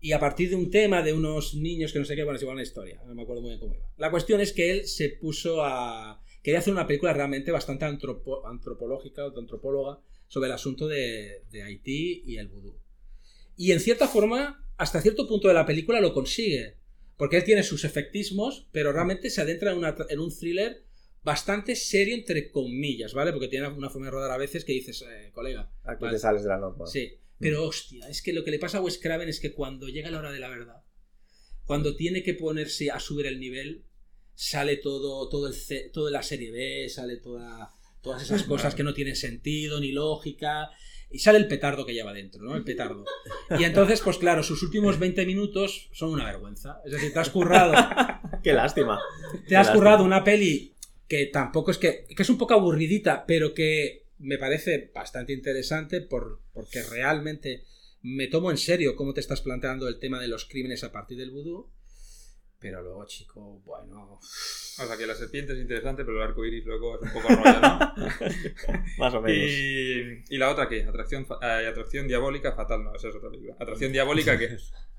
[0.00, 2.42] Y a partir de un tema de unos niños que no sé qué, bueno, es
[2.42, 3.88] igual una historia, no me acuerdo muy bien cómo iba.
[3.96, 6.20] La cuestión es que él se puso a...
[6.42, 12.22] Quería hacer una película realmente bastante antropo- antropológica antropóloga sobre el asunto de, de Haití
[12.26, 12.76] y el vudú.
[13.56, 16.76] Y en cierta forma, hasta cierto punto de la película lo consigue.
[17.16, 20.84] Porque él tiene sus efectismos, pero realmente se adentra en, una- en un thriller
[21.22, 23.32] bastante serio, entre comillas, ¿vale?
[23.32, 26.16] Porque tiene una forma de rodar a veces que dices, eh, colega, Aquí Vale.
[26.16, 26.86] te sales de la norma.
[26.86, 29.88] Sí, pero hostia, es que lo que le pasa a Wes Craven es que cuando
[29.88, 30.82] llega la hora de la verdad,
[31.64, 33.84] cuando tiene que ponerse a subir el nivel,
[34.34, 35.54] sale todo, todo el
[35.92, 37.72] toda la serie B, sale toda,
[38.02, 40.70] todas esas cosas que no tienen sentido ni lógica.
[41.14, 42.56] Y sale el petardo que lleva dentro, ¿no?
[42.56, 43.04] El petardo.
[43.56, 46.80] Y entonces, pues claro, sus últimos 20 minutos son una vergüenza.
[46.84, 47.72] Es decir, te has currado,
[48.42, 49.00] Qué lástima.
[49.46, 50.74] te has currado una peli
[51.06, 56.00] que tampoco es que, que es un poco aburridita, pero que me parece bastante interesante
[56.00, 57.64] por, porque realmente
[58.02, 61.16] me tomo en serio cómo te estás planteando el tema de los crímenes a partir
[61.16, 61.70] del vudú.
[62.64, 64.18] Pero luego, chico, bueno.
[64.18, 67.28] O sea que la serpiente es interesante, pero el arco iris luego es un poco
[67.28, 67.78] rollo, ¿no?
[68.98, 69.36] Más o menos.
[69.36, 70.82] y, ¿Y la otra qué?
[70.82, 73.54] Atracción, eh, atracción diabólica fatal, no, esa es otra película.
[73.60, 74.56] Atracción diabólica, ¿qué?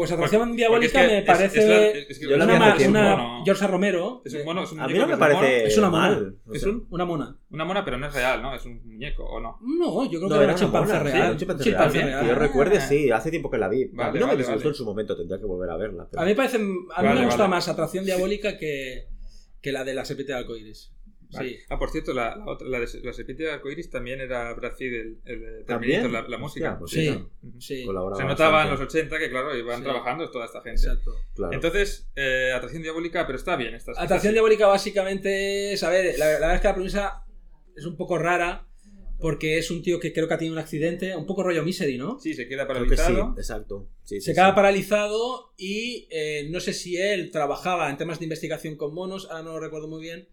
[0.00, 2.36] Pues Atracción Porque- Diabólica porque es que me es- parece es la- es que Yo
[2.38, 3.44] la una, tiempo, una ¿no?
[3.44, 4.22] George Romero.
[4.24, 6.02] Es un mono, es un A mí no me es parece Es una mona.
[6.08, 6.36] mal.
[6.46, 7.36] o Es un- una mona.
[7.50, 8.54] Una mona, pero no es real, ¿no?
[8.54, 9.58] Es un muñeco, ¿o no?
[9.60, 11.32] No, yo creo No, que era era un chimpancé sí, real.
[11.32, 12.08] un chimpancé Chimpancé real.
[12.08, 12.20] real.
[12.22, 12.80] Que yo recuerde, Ah.
[12.80, 13.82] sí, hace tiempo que la vi.
[13.84, 14.68] a Vale, mí no vale, me disgustó vale.
[14.70, 16.08] en su momento, tendría que volver a verla.
[16.10, 17.50] pero- A mí, parece, a mí Vale, me gusta vale.
[17.50, 19.06] más Atracción Diabólica que,
[19.60, 20.92] que la de la serpiente de arcoiris.
[21.32, 21.48] Vale.
[21.50, 21.56] Sí.
[21.68, 24.72] Ah, por cierto, la, la, otra, la, de, la serpiente de arcoiris también era Brad
[24.76, 26.78] Pitt, el, el la, la música.
[26.80, 27.84] Hostia, pues Sí, sí.
[27.84, 28.84] colabora Se notaba en bastante.
[28.84, 29.84] los 80 que, claro, iban Sí.
[29.84, 30.80] trabajando toda esta gente.
[30.82, 31.12] Exacto.
[31.34, 31.52] Claro.
[31.52, 33.74] Entonces, eh, atracción diabólica, pero está bien.
[33.74, 34.34] Está, está Atracción así.
[34.34, 37.24] Diabólica básicamente es, a ver, la, la verdad es que la premisa
[37.76, 38.66] es un poco rara
[39.20, 41.98] porque es un tío que creo que ha tenido un accidente, un poco rollo misery,
[41.98, 42.18] ¿no?
[42.18, 43.34] Sí, se queda sí, paralizado.
[43.36, 43.86] exacto.
[44.02, 44.54] Sí, Se sí, queda sí.
[44.54, 49.42] paralizado y eh, no sé si él trabajaba en temas de investigación con monos, ahora
[49.42, 50.26] no lo recuerdo muy bien.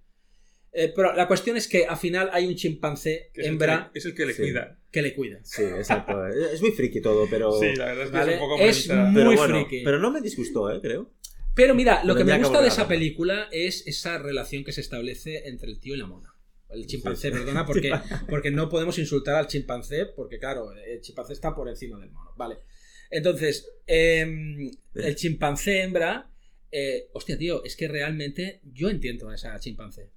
[0.80, 3.90] Eh, pero la cuestión es que al final hay un chimpancé que es, el hembra
[3.92, 4.42] que, es el que le Sí.
[4.44, 4.78] cuida.
[4.92, 5.40] que le cuida.
[5.44, 6.26] Sí, exacto.
[6.28, 7.52] Es muy friki todo, pero.
[7.60, 9.84] Sí, la verdad es que Vale, es un poco es premisa- pero muy bueno, friki.
[9.84, 10.80] Pero no me disgustó, ¿eh?
[10.82, 11.12] Creo.
[11.56, 15.48] Pero mira, lo que me gusta de esa película es esa relación que se establece
[15.48, 16.32] entre el tío y la mona.
[16.70, 17.40] El chimpancé, Sí, sí.
[17.40, 17.92] perdona, porque,
[18.30, 22.32] porque no podemos insultar al chimpancé, porque claro, el chimpancé está por encima del mono.
[22.38, 22.58] Vale.
[23.10, 26.30] Entonces, em, el chimpancé hembra.
[26.70, 30.12] eh, hostia, tío, es que realmente yo entiendo a esa chimpancé.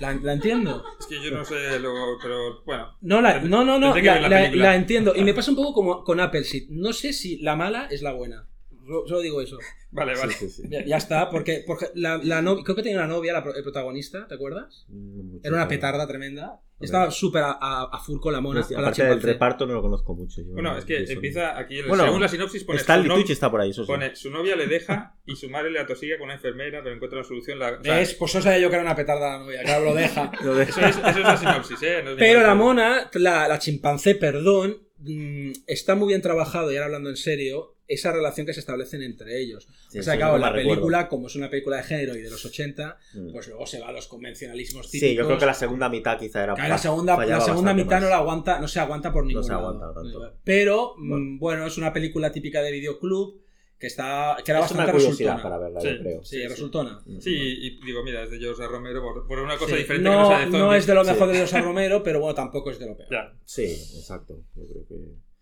[0.00, 0.84] La, la entiendo.
[0.98, 2.96] Es que yo no sé, lo, pero bueno.
[3.00, 5.14] No, la, no, no, no, la, entiendo.
[5.14, 6.68] Y me pasa un poco como con Apple Seed.
[6.70, 8.48] No sé si la mala es la buena.
[8.86, 9.58] Solo solo digo eso.
[9.90, 10.32] Vale, vale.
[10.34, 10.68] Sí, sí, sí.
[10.70, 13.62] Ya, ya está, porque, porque la, la no- creo que tenía una novia, la el
[13.62, 14.86] protagonista, ¿te acuerdas?
[14.88, 16.60] No mucho, Era una petarda tremenda.
[16.80, 18.60] Estaba súper a, a, a full con la mona.
[18.68, 20.42] La aparte del reparto no lo conozco mucho.
[20.42, 23.08] yo Bueno, no- es que eso empieza aquí, en- Bueno, según la sinopsis, pone, Stanley
[23.08, 23.86] Tucci está por ahí, eso sí.
[23.86, 27.20] pone su novia le deja y su madre le atosiga con una enfermera, pero encuentra
[27.20, 27.58] una solución.
[27.60, 28.14] La, o sea, ¿Ves?
[28.14, 30.30] Pues eso sabía yo que era una petarda la novia, claro, lo deja.
[30.44, 32.02] Lo de- eso, es, eso es la sinopsis, ¿eh?
[32.04, 36.76] No es Pero la mona, la, la chimpancé, perdón, mm, está muy bien trabajado, y
[36.76, 39.68] ahora hablando en serio, esa relación que se establecen entre ellos.
[39.90, 40.70] Sí, o sea, claro, la recuerdo.
[40.70, 43.32] película, como es una película de género y de los 80, Mm.
[43.32, 45.10] pues luego se va a los convencionalismos típicos.
[45.10, 46.54] Sí, yo creo que la segunda mitad quizá era.
[46.54, 48.02] Claro, la segunda, la segunda mitad más.
[48.04, 49.78] no la aguanta, no se aguanta por ningún se lado.
[49.94, 50.32] tanto.
[50.44, 51.36] Pero, mm, Bueno.
[51.38, 51.66] bueno.
[51.66, 53.43] es una película típica de videoclub
[53.84, 55.42] que está que era Es una bastante curiosidad resultona.
[55.42, 56.24] para verla, Sí, yo creo.
[56.24, 57.00] Sí, resultona.
[57.20, 59.78] Sí, y digo, mira, es de José Romero por, por una cosa Sí.
[59.82, 60.80] diferente que no, no sea de no zombies.
[60.80, 61.10] es de lo Sí.
[61.10, 63.08] mejor de José Romero, pero bueno, tampoco es de lo peor.
[63.10, 63.32] Ya.
[63.44, 64.40] Sí, exacto.
[64.56, 64.94] Yo creo que.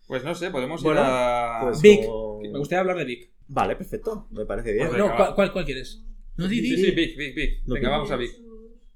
[0.07, 1.59] Pues no sé, podemos Bueno, ir a...
[1.63, 2.05] Pues Vic.
[2.05, 3.31] como- Me gustaría hablar de Vic.
[3.47, 4.27] Vale, perfecto.
[4.31, 4.87] Me parece bien.
[4.89, 6.03] Pues No, ¿cuál, cuál, cuál quieres?
[6.35, 7.61] No, di, di, Sí, sí, Vic, Vic, Vic.
[7.65, 8.31] No, Venga, vamos a Vic.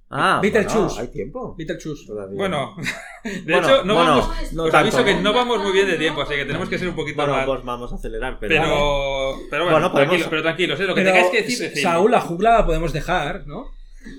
[0.10, 0.78] Ah, Beetlejuice.
[0.78, 1.56] bueno, hay tiempo.
[1.58, 2.12] Beetlejuice.
[2.32, 2.76] Bueno,
[3.24, 4.54] de Bueno, hecho, no bueno, vamos...
[4.54, 5.34] no os aviso que ¿no?
[5.34, 7.46] vamos muy bien de tiempo, así que tenemos que ser un poquito Bueno, más...
[7.46, 8.56] pues vamos a acelerar, pero.
[8.56, 10.84] Pero, pero bueno, Bueno, podemos- pero tranquilos, ¿eh?
[10.84, 11.82] lo que Pero, tengáis que decir.
[11.82, 13.72] Saúl, la jungla la podemos dejar, ¿no?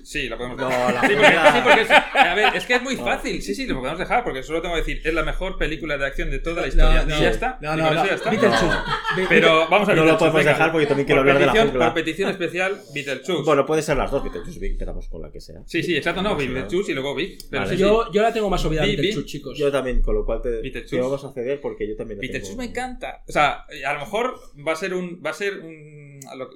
[0.03, 0.95] Sí, la podemos No, dejar.
[0.95, 3.41] la sí, porque, sí, porque es, a ver, es que es muy fácil.
[3.43, 6.07] Sí, sí, lo podemos dejar porque solo tengo que decir, es la mejor película de
[6.07, 7.03] acción de toda la historia.
[7.05, 7.59] No, no, y ya está.
[7.63, 8.01] No, y no, con no.
[8.05, 8.85] eso ya está.
[9.29, 10.53] Pero vamos a No lo podemos venga.
[10.53, 11.87] dejar porque yo también quiero por hablar de la petición, jungla.
[11.87, 13.43] Por petición especial, Beetlejuice.
[13.45, 15.63] Bueno, puede ser las dos, Beetlejuice Big, empezamos con la que sea.
[15.67, 17.41] sí, sí, exacto, no, No Beetlejuice y luego Vic.
[17.51, 17.71] Pero Vale.
[17.73, 17.83] sí, sí.
[17.83, 19.57] Yo, yo la tengo más olvidada Vi- Beetlejuice, chicos.
[19.59, 22.51] Yo también, con lo cual te, te vamos a ceder porque yo también la Beetlejuice
[22.53, 22.63] tengo.
[22.63, 23.23] me encanta.
[23.27, 24.35] O sea, a lo mejor
[24.67, 25.23] va a ser un.
[25.25, 26.09] Va a ser un.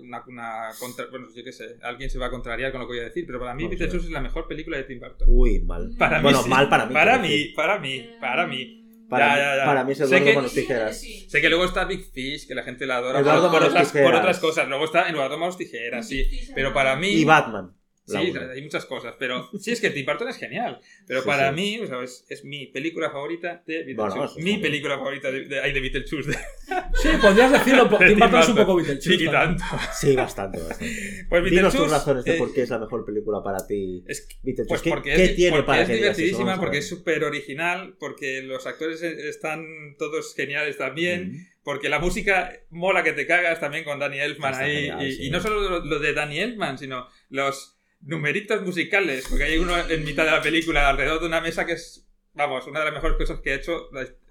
[0.03, 1.77] Una, una contra- bueno, yo qué sé.
[1.83, 3.79] Alguien se va a contrariar con lo que voy a decir, pero para mí Vamos
[3.79, 5.29] Beetlejuice es la mejor película de Tim Burton.
[5.31, 5.91] Uy, mal.
[5.99, 6.49] Para mí bueno, sí.
[6.49, 6.95] mal para mí.
[6.95, 8.79] Para mí, para mí, para mí.
[9.09, 9.65] Para, Ya, mí- ya, ya.
[9.67, 11.01] para mí es Sé Eduardo que- Manos Tijeras.
[11.29, 13.93] Sé que luego está Big Fish, que la gente la adora Eduardo por, por otras,
[13.93, 14.67] por otras cosas.
[14.69, 16.25] Luego está Eduardo Manos Tijeras, sí.
[16.55, 17.09] Pero para mí.
[17.11, 17.73] Y Batman.
[18.07, 20.81] La Sí, hay muchas cosas, pero sí es que Tim Burton es genial.
[21.07, 21.55] Pero Sí, para sí.
[21.55, 24.17] mí, o sea, es, es mi película favorita de Beetlejuice.
[24.19, 26.31] Bueno, mi película favorita de, de, ay, de Beetlejuice.
[26.31, 26.37] De,
[26.95, 27.85] Sí, podrías decirlo.
[27.87, 29.19] de Tim Burton es un poco Beetlejuice.
[29.19, 29.65] Sí, y tanto.
[29.99, 30.97] Sí, bastante, bastante.
[31.29, 34.03] Pues Dinos tus razones de eh, por qué es la mejor película para ti.
[34.07, 34.69] es Beetlejuice.
[34.69, 37.97] Pues ¿Qué, porque qué es, tiene porque para es que divertidísima, porque es súper original,
[38.01, 39.65] porque los actores e- están
[39.99, 41.37] todos geniales también, Mm.
[41.63, 44.75] porque la música mola que te cagas también con Danny Elfman Está ahí.
[44.87, 45.27] genial, y, sí.
[45.27, 49.77] y no solo lo, lo de Danny Elfman, sino los numeritos musicales, porque hay uno
[49.79, 52.95] en mitad de la película alrededor de una mesa que es, vamos, una de las
[52.95, 53.89] mejores cosas que ha hecho,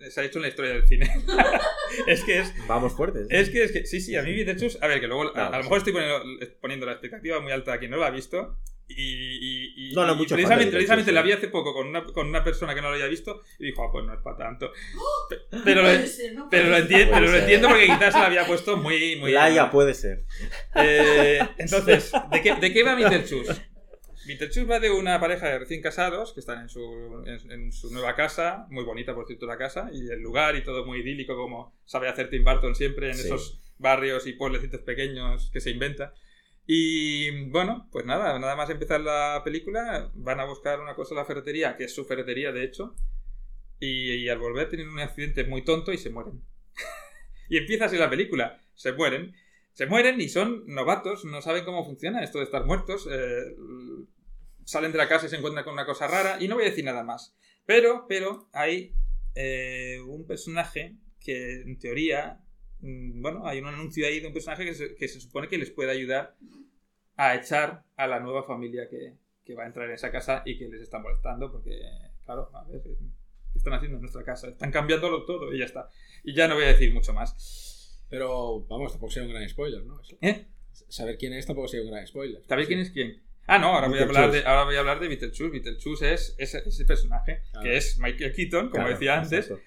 [0.10, 1.10] se ha hecho en la historia del cine.
[2.08, 3.28] es que es Vamos fuertes.
[3.30, 5.64] es que, es que, sí, sí, a mí Beetlejuice, a ver, que luego, a, lo
[5.64, 6.22] mejor estoy poniendo,
[6.60, 8.58] poniendo la expectativa muy alta a quien no la ha visto.
[8.98, 12.28] Y, y, No, no, y mucho precisamente, precisamente la vi hace poco con una, con
[12.28, 14.72] una persona que no lo había visto y dijo, ah, pues no es para tanto.
[15.30, 15.90] Pe- Pero lo,
[16.50, 17.40] pero lo, enti- Puede pero lo ser.
[17.42, 19.16] entiendo porque quizás se la había puesto muy...
[19.18, 20.26] muy Laia puede ser.
[20.76, 23.70] Eh, entonces, ¿de qué, ¿de qué va Beetlejuice?
[24.28, 27.92] Beetlejuice va de una pareja de recién casados que están en su, en, en su
[27.92, 31.36] nueva casa, muy bonita por cierto la casa, y el lugar y todo muy idílico
[31.36, 33.26] como sabe hacer Tim Burton siempre en Sí.
[33.26, 36.14] esos barrios y pueblecitos pequeños que se inventa.
[36.66, 41.18] Y bueno, pues nada, nada más empezar la película, van a buscar una cosa en
[41.18, 42.96] la ferretería, que es su ferretería de hecho,
[43.80, 46.42] y, al volver tienen un accidente muy tonto y se mueren.
[47.50, 48.62] Y empieza así la película.
[48.76, 49.34] Se mueren.
[49.74, 53.08] Se mueren y son novatos, no saben cómo funciona esto de estar muertos.
[53.12, 53.56] eh,
[54.64, 56.38] salen de la casa y se encuentran con una cosa rara.
[56.40, 57.36] Y no voy a decir nada más.
[57.66, 58.96] Pero, pero, hay
[59.36, 62.40] eh, un personaje que en teoría.
[62.82, 65.58] Mm, Bueno, hay un anuncio ahí de un personaje que se, que se supone que
[65.58, 66.36] les puede ayudar
[67.18, 69.14] a echar a la nueva familia que,
[69.46, 71.80] que va a entrar en esa casa y que les está molestando porque,
[72.26, 74.48] claro, a ver, ¿qué están haciendo en nuestra casa?
[74.50, 75.90] Están cambiándolo todo y ya está.
[76.24, 78.04] Y ya no voy a decir mucho más.
[78.10, 80.02] Pero vamos, tampoco sería un gran spoiler, ¿no?
[80.02, 80.18] Eso.
[80.22, 80.48] ¿Eh?
[80.90, 82.42] Saber quién es tampoco sería un gran spoiler.
[82.48, 83.22] ¿Sabéis quién es quién?
[83.48, 85.50] Ah, no, ahora voy a hablar de, ahora voy a hablar de Beetlejuice.
[85.50, 87.64] Beetlejuice es ese, ese personaje, Claro.
[87.64, 89.64] que es Michael Keaton, como Claro, decía antes, exacto.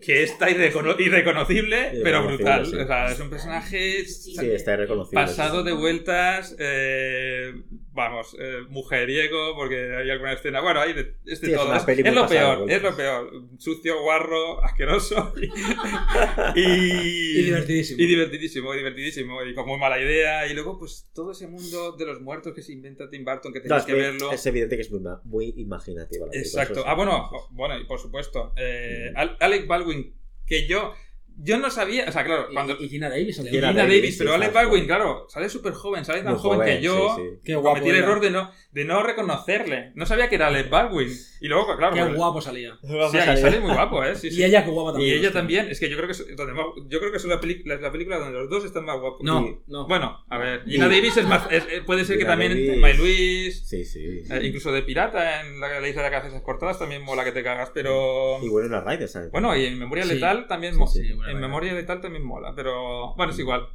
[0.00, 2.66] Que está irrecono- irreconocible, pero brutal.
[2.66, 2.76] sí.
[2.76, 5.24] O sea, es un personaje Sí, está irreconocible.
[5.24, 7.52] pasado de vueltas, eh,
[7.96, 10.60] vamos, eh, mujeriego, porque hay alguna escena.
[10.60, 11.74] Bueno, hay de, es de Sí, es todo.
[11.74, 13.30] Es, lo peor, es lo peor.
[13.58, 15.32] Sucio, guarro, asqueroso.
[15.40, 15.46] Y,
[16.60, 18.02] y, Y divertidísimo.
[18.02, 19.44] Y divertidísimo, y divertidísimo.
[19.44, 20.46] Y con muy mala idea.
[20.46, 23.60] Y luego, pues todo ese mundo de los muertos que se inventa Tim Burton, que
[23.60, 24.32] No, tenéis es, que verlo.
[24.32, 26.84] es evidente que es muy, muy imaginativa la película, Exacto.
[26.86, 28.52] Ah, bueno, bueno, y por supuesto.
[28.56, 29.16] eh, Mm.
[29.16, 30.14] Al- Alec Baldwin,
[30.46, 30.94] que yo.
[31.38, 32.76] Yo no sabía, o sea, claro, cuando.
[32.80, 33.50] Y, y Gina Davis sale.
[33.50, 34.64] Gina Gina Davis, Davis, pero Alec joven.
[34.64, 37.40] Baldwin, claro, sale súper joven, sale tan Muy joven, que joven, yo sí, sí.
[37.44, 37.78] Qué guapo.
[37.78, 39.92] cometí el error de no, de no reconocerle.
[39.94, 41.08] No sabía que era Alec Baldwin.
[41.40, 42.76] Y luego, claro, Qué pues- guapo salía.
[42.82, 44.14] Sí, sale muy guapo, ¿eh?
[44.16, 44.40] Sí, sí.
[44.40, 45.12] Y ella qué guapa Y también.
[45.18, 45.40] ella hostia.
[45.40, 47.76] también, es que yo creo que es, donde más- yo creo que es la, la,
[47.80, 49.22] la película donde los dos están más guapos.
[49.22, 49.86] No, Y- no.
[49.88, 52.78] Bueno, a ver, Y- Gina Davis es más, es- eh, puede ser que también Davis.
[52.82, 54.22] May Luis, Sí, sí.
[54.30, 57.42] eh, incluso de pirata en la, la isla de cabezas cortadas también mola que te
[57.42, 59.30] cagas, pero Y bueno, una Ryder, ¿sabes?
[59.30, 60.12] bueno, y en Memoria Sí.
[60.14, 61.30] Letal también Sí, mola.
[61.32, 61.40] en.
[61.40, 63.68] Memoria Letal también mola, pero bueno, es igual.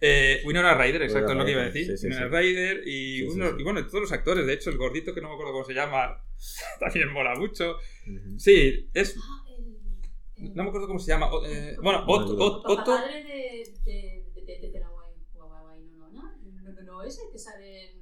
[0.00, 1.86] Eh, Winona Ryder, exacto, es lo que iba a decir.
[1.86, 2.36] sí, sí, Winona sí.
[2.36, 3.56] Ryder y, Sí, sí, uno- sí.
[3.58, 5.74] y bueno, todos los actores, de hecho, el gordito que no me acuerdo cómo se
[5.74, 6.22] llama,
[6.80, 7.76] también mola mucho.
[8.38, 9.16] Sí, es.
[9.18, 11.32] Ah, el- el- No me acuerdo cómo se llama.
[11.32, 12.84] o- eh, bueno, Otto.
[12.84, 18.00] padre de, de, de, de, la no, no, no, ese que sale en,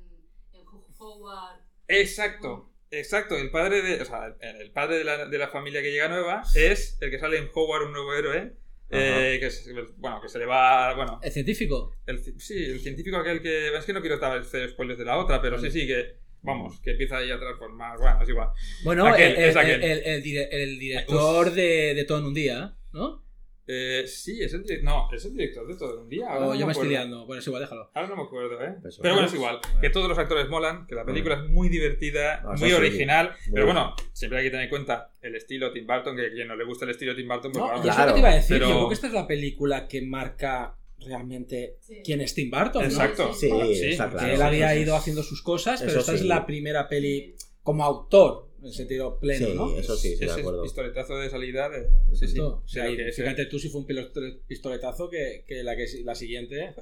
[0.52, 0.64] en
[0.98, 1.60] Howard.
[1.89, 3.36] Exacto, exacto.
[3.36, 4.01] El padre de.
[4.02, 7.10] O sea, el, el padre de la, de la familia que llega nueva es el
[7.10, 8.56] que sale en Howard, un nuevo héroe.
[8.93, 10.94] Eh, que, es- bueno, que se le va.
[10.94, 11.94] Bueno, ¿El científico?
[12.06, 13.77] el, sí, el científico aquel que.
[13.77, 16.20] Es que no quiero hacer spoilers de la otra, pero sí, sí que.
[16.44, 17.98] Vamos, que empieza ahí a transformar.
[17.98, 18.48] Bueno, es igual.
[18.85, 19.82] Bueno, Aquel, el, es el- aquel.
[19.85, 23.24] el- el dire- el director de, de Todo en un día, ¿no?
[23.66, 26.28] Eh, sí, es el, no, es el director de todo en un día.
[26.28, 27.26] Ahora O no yo me estoy liando.
[27.26, 27.90] Bueno, es igual, déjalo.
[27.94, 28.74] Ahora no me acuerdo, ¿eh?
[28.82, 29.59] Pues Pero bueno, es bueno.
[29.60, 29.80] igual.
[29.80, 32.74] Que todos los actores molan, que la película es muy divertida, Ah, muy sí.
[32.74, 33.28] original.
[33.28, 33.76] Muy pero bien.
[33.76, 36.56] bueno, siempre hay que tener en cuenta el estilo Tim Burton, que a quien no
[36.56, 38.34] le gusta el estilo Tim Burton, pues No, y eso claro, que te iba a
[38.34, 42.01] decir, pero- yo creo que esta es la película que marca realmente Sí.
[42.05, 42.89] quién es Tim Burton, ¿no?
[42.89, 43.32] Exacto.
[43.34, 44.32] Sí, Sí, está claro.
[44.32, 48.72] él había ido haciendo sus cosas, pero esta es la primera peli como autor, en
[48.72, 49.76] sentido pleno, Sí, ¿no?
[49.78, 50.62] eso sí, sí, de Ese acuerdo.
[50.62, 51.89] pistoletazo de salida de...
[52.14, 52.39] Sí, sí.
[52.40, 53.86] O sea, de y fíjate tú si fue un
[54.47, 56.74] pistoletazo que, que la, que la siguiente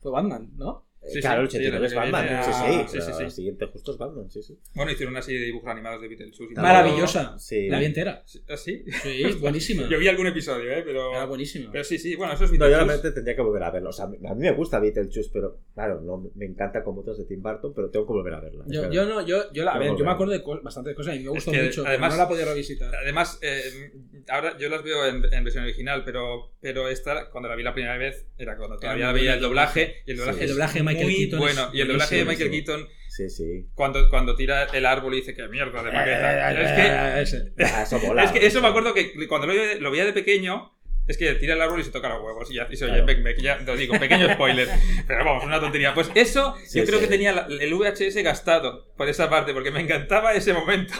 [0.00, 0.86] fue Batman, ¿no?
[1.06, 2.26] Sí, claro, el sí, 89 sí, es Batman.
[2.28, 2.42] Sí, a-
[2.88, 3.22] sí, sí, sí, sí.
[3.24, 4.58] El siguiente justo es Batman, sí, sí.
[4.74, 6.54] Bueno, hicieron una serie de dibujos animados de Beetlejuice.
[6.54, 7.38] Maravillosa.
[7.38, 7.68] Sí.
[7.68, 8.22] La vi entera.
[8.26, 8.84] Sí, ¿Ah, sí?
[9.02, 9.86] Sí, buenísima.
[9.90, 10.82] Yo vi algún episodio, ¿eh?
[10.84, 11.10] Pero...
[11.12, 11.70] Era buenísima.
[11.72, 12.86] Pero sí, sí, bueno, eso es No, yo Beetlejuice.
[12.86, 13.90] realmente tendría que volver a verlo.
[13.90, 17.24] O sea, a mí me gusta Beetlejuice, pero claro, no me encanta como otros de
[17.26, 18.64] Tim Burton, pero tengo que volver a verla.
[18.68, 21.28] Yo, no, yo, yo, la, a ver, yo me acuerdo de bastantes cosas y me
[21.30, 22.94] gustó que, mucho, pero además- no la podía revisitar.
[22.94, 23.92] Además, eh,
[24.28, 27.74] ahora yo las veo en, en versión original, pero, pero esta, cuando la vi la
[27.74, 29.96] primera vez, era cuando todavía muy veía el doblaje.
[30.06, 30.20] Y el Sí.
[30.20, 31.70] doblaje, El es doblaje Michael muy Keaton es bueno.
[31.72, 33.66] Y el doblaje de Michael Keaton, Sí, sí.
[33.74, 36.50] cuando, cuando tira el árbol y dice que mierda de maqueta.
[36.50, 37.52] es que, Eh, ese.
[37.64, 38.24] Ah, eso mola.
[38.24, 40.72] es que eso me acuerdo que cuando lo, veía- lo veía de pequeño.
[41.06, 43.04] Es que tira el árbol y se toca los huevos y ya y se oye
[43.04, 43.22] Claro.
[43.22, 44.66] bec, ya lo digo, pequeño spoiler.
[45.06, 45.92] Pero vamos, una tontería.
[45.92, 47.04] Pues eso, Sí, yo creo sí.
[47.04, 50.94] que tenía el VHS gastado por esa parte, porque me encantaba ese momento.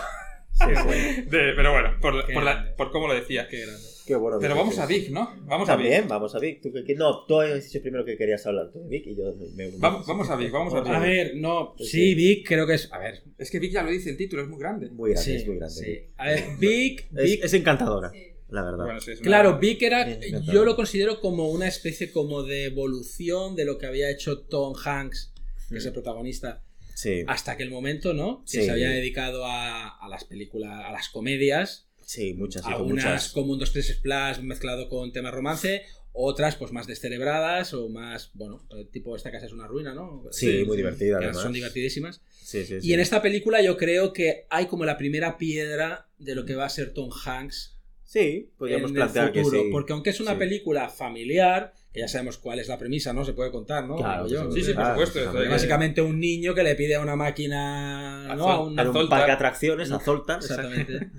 [0.53, 1.23] Sí, sí.
[1.27, 3.49] De- pero bueno, por, por, la- por cómo lo decía.
[3.49, 3.81] Qué grande.
[4.07, 4.39] Qué bueno.
[4.41, 5.35] Pero vamos a Vic, ¿no?
[5.47, 5.85] Vamos a Vic.
[5.87, 6.61] También, vamos a Vic.
[6.63, 9.25] ¿Tú, qué- no, tú has dicho primero que querías hablar tú de Vic y yo
[9.55, 9.71] me.
[9.79, 10.93] Vamos- vamos a Vic, vamos a Vic.
[10.93, 12.15] A ver, no, Sí, sí, sí.
[12.15, 12.93] Vic creo que es.
[12.93, 14.91] A ver, Es que Vic ya lo dice el título, es muy grande.
[14.91, 15.75] Muy grande, sí, es muy grande.
[15.75, 15.85] sí.
[15.91, 16.11] Vic.
[16.17, 18.19] A ver, Vic, Es, Vic es encantadora, Sí.
[18.51, 18.85] la verdad.
[18.85, 20.19] Bueno, sí, es una- Claro, Vic era,
[20.53, 24.75] yo lo considero como una especie como de evolución de lo que había hecho Tom
[24.85, 25.33] Hanks,
[25.71, 26.63] que es el protagonista,
[26.95, 28.43] Sí, hasta aquel momento, ¿no?
[28.45, 28.65] Que Sí.
[28.67, 33.29] se había dedicado a, a las películas, a las comedias, sí, muchas, algunas muchas.
[33.33, 35.83] como un 2 3 splash mezclado con temas romance,
[36.13, 40.23] otras pues más descerebradas o más, bueno, tipo esta casa es una ruina, ¿no?
[40.31, 41.43] Sí, muy divertida, que además.
[41.43, 42.21] son divertidísimas.
[42.31, 42.89] Sí, sí, sí.
[42.89, 46.55] Y en esta película yo creo que hay como la primera piedra de lo que
[46.55, 47.73] va a ser Tom Hanks
[48.07, 49.69] Sí, podríamos en el plantear que futuro, sí.
[49.73, 50.39] porque aunque es una Sí.
[50.39, 53.25] película familiar, que ya sabemos cuál es la premisa, ¿no?
[53.25, 53.97] Se puede contar, ¿no?
[53.97, 54.53] Claro, yo.
[54.53, 55.31] Sí, sí, por Claro, supuesto.
[55.39, 58.49] hay que- Básicamente un niño que le pide a una máquina, A ¿no?
[58.49, 60.37] A un- a un parque de atracciones, a Zoltar.
[60.37, 61.11] Exactamente.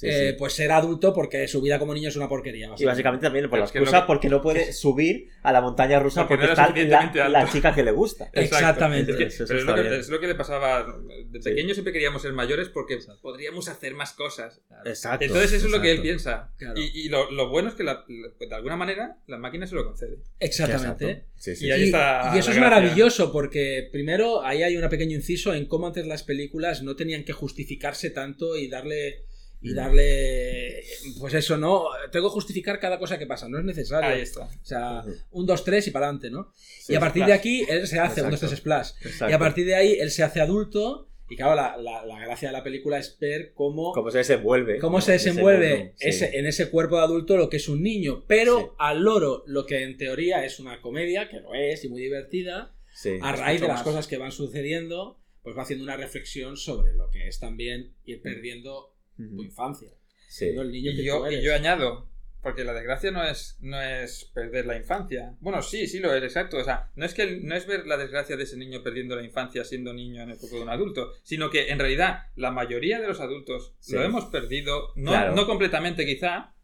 [0.00, 0.36] Sí, Eh, sí.
[0.38, 2.70] Pues ser adulto porque su vida como niño es una porquería.
[2.78, 5.60] Y básicamente también por Pero la es que excusa porque no puede subir a la
[5.60, 8.24] montaña rusa Porque porque, no está la, la chica que le gusta.
[8.32, 8.56] Exacto.
[8.56, 9.12] Exactamente.
[9.12, 10.86] Es, que- Eso pero es está lo, que, es lo que le pasaba.
[11.26, 11.50] De Sí.
[11.50, 14.62] pequeños siempre queríamos ser mayores porque podríamos hacer más cosas.
[14.86, 15.24] Exacto.
[15.26, 16.02] Entonces eso es lo que él exacto.
[16.02, 16.54] piensa.
[16.56, 16.80] Claro.
[16.80, 19.74] Y, y lo, lo bueno es que la- la- de alguna manera la máquina se
[19.74, 20.16] lo concede.
[20.38, 21.10] Exactamente.
[21.10, 21.30] Exacto.
[21.36, 21.72] Sí, sí, Y sí.
[21.72, 22.60] ahí está y eso es gracia.
[22.80, 27.24] maravilloso porque primero ahí hay un pequeño inciso en cómo antes las películas no tenían
[27.24, 29.24] que justificarse tanto y darle
[29.62, 29.74] y Mm.
[29.76, 30.82] darle
[31.18, 34.42] pues eso no tengo que justificar cada cosa que pasa no es necesario Ahí está.
[34.44, 37.28] o sea un dos tres y para adelante no Sí, y a partir splash.
[37.28, 38.62] de aquí él se hace un dos tres Exacto.
[38.62, 39.30] splash Exacto.
[39.30, 42.48] y a partir de ahí él se hace adulto y claro la, la- la gracia
[42.48, 44.78] de la película es ver cómo Cómo se desenvuelve.
[44.78, 45.00] cómo ¿no?
[45.02, 46.08] se Ese desenvuelve sí.
[46.08, 48.24] ese, en ese cuerpo de adulto lo que es un niño.
[48.26, 48.66] Pero Sí.
[48.78, 52.74] al loro, lo que en teoría es una comedia, que lo es y muy divertida,
[52.94, 53.10] Sí.
[53.22, 53.84] a raíz de las más.
[53.84, 58.20] cosas que van sucediendo, pues va haciendo una reflexión sobre lo que es también ir
[58.22, 58.92] perdiendo
[59.28, 59.90] tu infancia.
[60.28, 60.44] Sí.
[60.46, 61.44] Siendo el niño que Y yo, tú y eres.
[61.44, 62.08] yo añado,
[62.42, 65.36] porque la desgracia no es, no es perder la infancia.
[65.40, 66.56] Bueno, sí, sí lo es, exacto.
[66.58, 69.14] O sea, no es, que el- no es ver la desgracia de ese niño perdiendo
[69.16, 72.50] la infancia siendo niño en el cuerpo de un adulto, sino que en realidad la
[72.50, 73.94] mayoría de los adultos Sí.
[73.94, 75.34] lo hemos perdido, no, Claro.
[75.34, 76.54] no completamente quizá,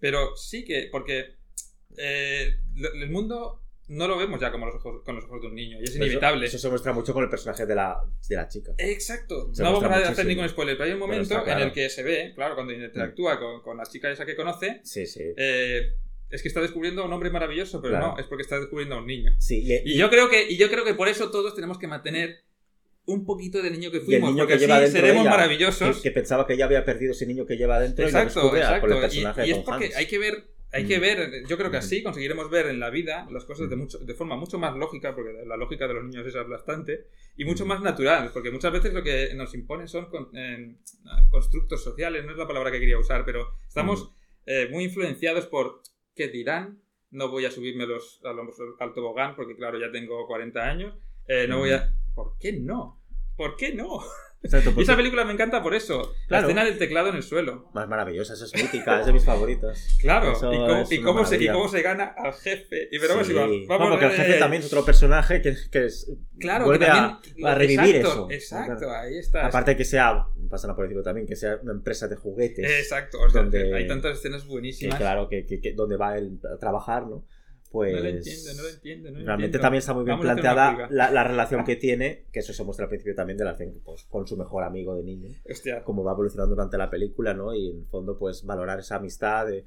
[0.00, 1.36] pero sí que, porque
[1.98, 2.56] eh,
[2.94, 5.78] el mundo no lo vemos ya como los ojos, con los ojos de un niño,
[5.80, 6.46] y es eso- inevitable.
[6.46, 7.98] Eso, se muestra mucho con el personaje de la,
[8.28, 8.72] de la chica.
[8.78, 9.52] Exacto.
[9.54, 11.60] Se no vamos a hacer ningún spoiler, pero hay un momento claro.
[11.60, 14.80] en el que se ve, claro, cuando interactúa con, con la chica esa que conoce,
[14.84, 15.20] Sí, sí.
[15.36, 15.92] eh,
[16.30, 18.12] es que está descubriendo a un hombre maravilloso, pero Claro.
[18.14, 19.34] no, es porque está descubriendo a un niño.
[19.38, 21.86] Sí, y, Y yo creo que, y yo creo que por eso todos tenemos que
[21.88, 22.38] mantener
[23.04, 25.96] un poquito del niño que y fuimos, niño porque que lleva de seremos ella, maravillosos.
[25.96, 28.40] Que, que pensaba que ya había perdido ese niño que lleva dentro y lo exacto,
[28.40, 28.86] descubre exacto.
[28.86, 31.00] el Y- personaje y, de es porque hay que ver, hay que Mm.
[31.00, 34.14] ver, yo creo que así conseguiremos ver en la vida las cosas de mucho, de
[34.14, 37.80] forma mucho más lógica, porque la lógica de los niños es aplastante, y mucho más
[37.82, 40.76] natural, porque muchas veces lo que nos imponen son con- eh,
[41.30, 44.12] constructos sociales, no es la palabra que quería usar, pero estamos
[44.46, 45.82] eh, muy influenciados por
[46.16, 46.80] qué dirán,
[47.10, 50.94] no voy a subirme los, a los- al tobogán porque claro, ya tengo 40 años,
[51.28, 51.94] eh, no voy a...
[52.14, 53.00] ¿Por qué no?
[53.36, 54.00] ¿Por qué no?
[54.44, 56.14] Exacto, Y porque- esa película me encanta por eso.
[56.26, 56.48] Claro.
[56.48, 57.70] La escena del teclado en el suelo.
[57.74, 59.96] Más maravillosa, esa es mítica, es de mis favoritas.
[60.00, 62.88] Claro, Eso y cómo, y, cómo se, y cómo se gana al jefe.
[62.90, 63.32] Y veremos Sí.
[63.32, 66.10] si va- No, vamos porque el a jefe también es otro personaje que, que es,
[66.40, 68.30] Claro, vuelve que a, también- a revivir exacto, eso.
[68.30, 69.46] Exacto, ahí está.
[69.46, 72.68] Aparte que sea, pasan por decirlo también, que sea una empresa de juguetes.
[72.68, 74.96] Exacto, o sea, donde- hay tantas escenas que buenísimas.
[74.98, 77.24] claro, que, que- que donde va él a trabajar, ¿no?
[77.72, 79.10] Pues No lo entiendo, no lo entiendo.
[79.10, 79.62] no lo realmente entiendo.
[79.62, 82.84] también está muy bien Vamos planteada la, la relación que tiene, que eso se muestra
[82.84, 86.12] al principio también de la pues, con su mejor amigo de niño, Hostia, cómo va
[86.12, 87.54] evolucionando durante la película, ¿no?
[87.54, 89.64] Y en el fondo, pues valorar esa amistad, de,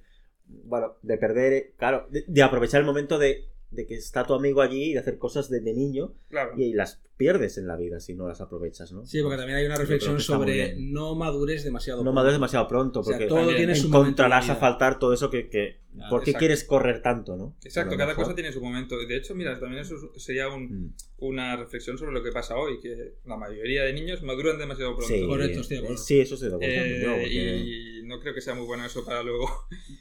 [0.47, 4.61] bueno, de perder, claro, de, de aprovechar el momento de, de que está tu amigo
[4.61, 6.51] allí y de hacer cosas de, de niño claro.
[6.55, 9.05] y, las pierdes en la vida si no las aprovechas, ¿no?
[9.05, 11.99] Sí, porque también hay una reflexión sobre no madures demasiado.
[11.99, 12.15] No pronto.
[12.15, 15.29] madures demasiado pronto, O sea, porque todo también tiene su encontrarás a faltar todo eso
[15.29, 15.49] que...
[15.49, 16.39] que Claro, ¿Por qué exacto.
[16.39, 17.55] quieres correr tanto, no?
[17.63, 18.97] Exacto, lo cada cosa tiene su momento.
[18.99, 20.93] De hecho, mira, también eso sería un, Mm.
[21.19, 25.13] una reflexión sobre lo que pasa hoy, que la mayoría de niños maduran demasiado pronto.
[25.15, 25.63] Sí, Correcto.
[25.63, 26.65] Sí, eso de acuerdo.
[26.65, 27.57] Eh, yo, porque-
[28.01, 29.47] y no creo que sea muy bueno eso para luego.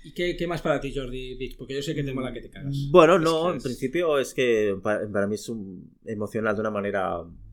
[0.02, 1.56] ¿Y qué, qué más para ti, Jordi Vic?
[1.56, 2.74] Porque yo sé que te mola que te cagas.
[2.90, 6.60] Bueno, Es no, en es- principio es que para, para mí es un emocional de
[6.60, 7.03] una manera,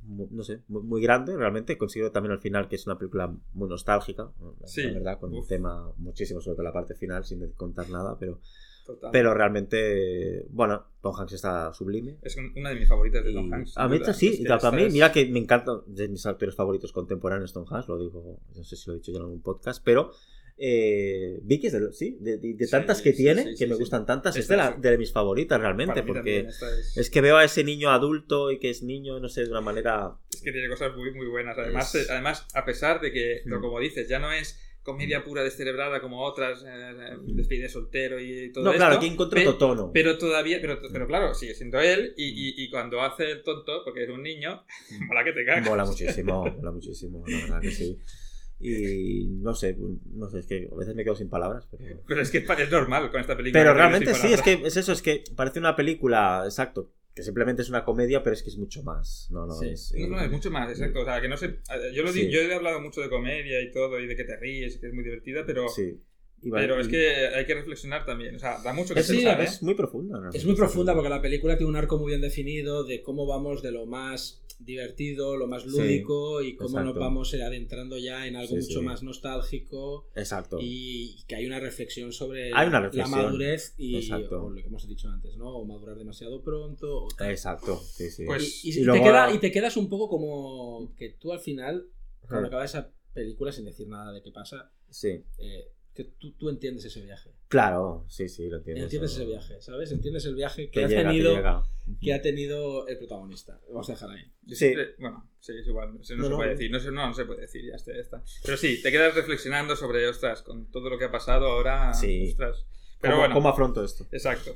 [0.07, 1.77] no sé, muy, muy grande, realmente.
[1.77, 4.31] Considero también al final que es una película muy nostálgica,
[4.65, 5.47] Sí, la verdad, con un uf.
[5.47, 8.39] tema muchísimo, sobre todo la parte final, sin contar nada, pero,
[8.85, 9.11] Total.
[9.11, 12.17] pero realmente, bueno, Tom Hanks está sublime.
[12.21, 13.77] es un- una de mis favoritas de Tom Y Hanks.
[13.77, 14.13] a mí duda.
[14.13, 17.65] sí, Es que para mí, mira que me encanta, de mis actores favoritos contemporáneos Tom
[17.69, 20.11] Hanks, lo digo, no sé si lo he dicho ya en algún podcast, pero
[20.57, 23.57] eh, Vicky es de, sí, de, de- de Sí, tantas que sí, tiene, sí, que
[23.57, 23.79] sí, me sí.
[23.79, 27.21] gustan tantas, es Esta de, la- es- de mis favoritas realmente, porque es, es que
[27.21, 30.11] veo a ese niño adulto y que es niño, no sé, de una manera...
[30.33, 31.57] es que tiene cosas muy, muy buenas.
[31.57, 33.59] Además, Es- eh, además, a pesar de que, Mm.
[33.61, 38.63] como dices, ya no es comedia pura descerebrada como otras, eh, despide soltero y todo
[38.63, 38.79] no, esto.
[38.79, 39.91] claro, aquí encuentro pe- otro tono.
[39.93, 43.83] Pero todavía, pero, pero claro, sigue siendo él y, y- y cuando hace el tonto,
[43.85, 44.63] porque es un niño,
[45.07, 45.65] mola que te cagas.
[45.69, 47.99] Mola muchísimo, mola muchísimo, la verdad que sí.
[48.61, 49.75] Y no sé,
[50.13, 52.01] no sé, es que a veces me quedo sin palabras, pero...
[52.07, 53.61] Pero es que es normal con esta película.
[53.61, 57.61] Pero realmente sí, es que es eso, es que parece una película, exacto, que simplemente
[57.61, 59.27] es una comedia, pero es que es mucho más.
[59.31, 59.69] No, no, Sí.
[59.69, 59.93] es...
[59.97, 61.01] No, no, eh, es mucho más, exacto.
[61.01, 61.59] O sea, que no sé.
[61.93, 62.29] Yo, lo Sí.
[62.29, 64.87] yo he hablado mucho de comedia y todo, y de que te ríes, y que
[64.87, 65.99] es muy divertida, pero Sí.
[66.49, 68.35] Pero es que hay que reflexionar también.
[68.35, 69.43] O sea, da mucho que es, pensar, ¿eh?
[69.45, 70.19] es muy profunda.
[70.19, 70.29] ¿no?
[70.31, 73.61] Es muy profunda porque la película tiene un arco muy bien definido de cómo vamos
[73.61, 78.27] de lo más divertido, lo más Sí, lúdico y cómo nos vamos eh, adentrando ya
[78.27, 78.85] en algo Sí, mucho sí.
[78.85, 80.57] más nostálgico Exacto.
[80.61, 84.43] y que hay una reflexión sobre Hay una la madurez y Exacto.
[84.45, 85.49] o lo que hemos dicho antes, ¿no?
[85.49, 87.05] O madurar demasiado pronto.
[87.05, 87.31] o tal.
[87.31, 88.25] Exacto, sí, sí.
[88.25, 91.09] Pues- y, y- y y luego- te queda- y te quedas un poco como que
[91.09, 91.87] tú al final,
[92.21, 92.47] cuando Ajá.
[92.47, 95.23] acaba esa película, sin decir nada de qué pasa, Sí.
[95.39, 97.31] eh, que tú, tú entiendes ese viaje.
[97.49, 98.57] Claro, sí, sí, lo.
[98.57, 99.05] Entiendes eso.
[99.05, 99.91] ese viaje, ¿sabes?
[99.91, 101.63] Entiendes el viaje que, ha llega, tenido
[102.01, 103.59] que ha tenido el protagonista.
[103.67, 104.23] Vamos a dejar ahí.
[104.43, 104.65] Yo Sí.
[104.67, 106.35] siempre- bueno, sí, es igual, eso no, No, se no.
[106.37, 108.23] puede decir, no, se- no, no se puede decir, ya está, ya está.
[108.43, 112.29] Pero sí, te quedas reflexionando sobre, ostras, con todo lo que ha pasado ahora, Sí.
[112.29, 112.65] ostras.
[113.01, 114.05] Pero ¿Cómo, bueno, ¿Cómo afronto esto?
[114.11, 114.55] exacto.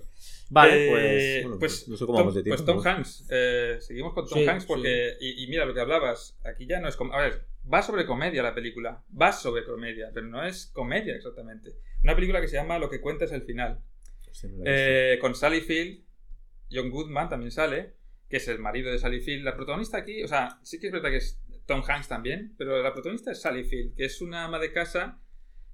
[0.52, 2.64] Vale, Eh, pues, bueno, pues, no sé cómo Tom, vamos de tiempo.
[2.64, 2.90] pues Tom ¿no?
[2.90, 6.68] Hanks, eh, seguimos con Tom Sí, Hanks porque, y, y mira lo que hablabas, aquí
[6.68, 10.28] ya no es, com- a ver, va sobre comedia la película, va sobre comedia, pero
[10.28, 11.78] no es comedia exactamente.
[12.04, 13.82] Una película que se llama Lo que cuenta es el final.
[14.32, 16.04] Sí, he Eh, con Sally Field,
[16.72, 17.94] John Goodman también sale,
[18.30, 19.44] que es el marido de Sally Field.
[19.44, 22.82] La protagonista aquí, o sea, sí que es verdad que es Tom Hanks también, pero
[22.82, 25.22] la protagonista es Sally Field, que es una ama de casa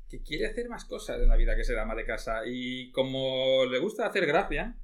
[0.10, 2.42] que quiere hacer más cosas en la vida que ser ama de casa.
[2.46, 4.76] Y como le gusta hacer gracia,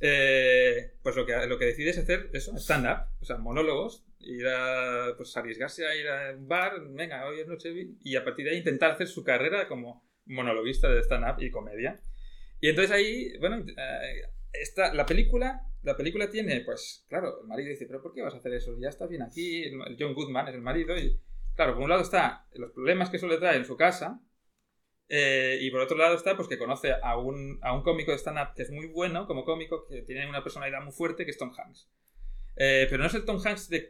[0.00, 4.46] eh, pues lo que, lo que decide es hacer eso, stand-up, o sea, monólogos, ir
[4.48, 7.72] a, pues arriesgarse a ir a un bar, venga, hoy es noche,
[8.02, 12.00] y a partir de ahí intentar hacer su carrera como monologuista de stand-up y comedia.
[12.60, 14.22] Y entonces ahí, bueno, eh,
[14.52, 18.34] esta, la película, la película tiene, pues, claro, el marido dice, pero ¿por qué vas
[18.34, 18.76] a hacer eso?
[18.80, 21.20] Ya está bien aquí, el, John Goodman es el marido, y
[21.54, 24.20] claro, por un lado está los problemas que suele traer en su casa,
[25.08, 28.18] eh, y por otro lado está, pues, que conoce a un, a un cómico de
[28.18, 31.38] stand-up que es muy bueno como cómico, que tiene una personalidad muy fuerte, que es
[31.38, 31.88] Tom Hanks.
[32.56, 33.88] Eh, pero no es el Tom Hanks de,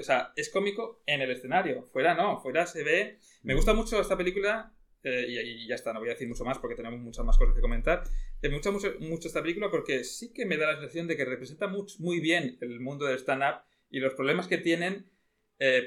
[0.00, 1.82] O sea, es cómico en el escenario.
[1.92, 3.18] Fuera no, fuera se ve.
[3.42, 4.72] Me gusta mucho esta película.
[5.02, 7.36] eh, y, y ya está, no voy a decir mucho más porque tenemos muchas más
[7.38, 8.02] cosas que comentar.
[8.42, 11.16] Eh, me gusta mucho, mucho esta película porque sí que me da la sensación de
[11.16, 13.60] que representa muy bien el mundo del stand-up
[13.90, 15.10] y los problemas que tienen,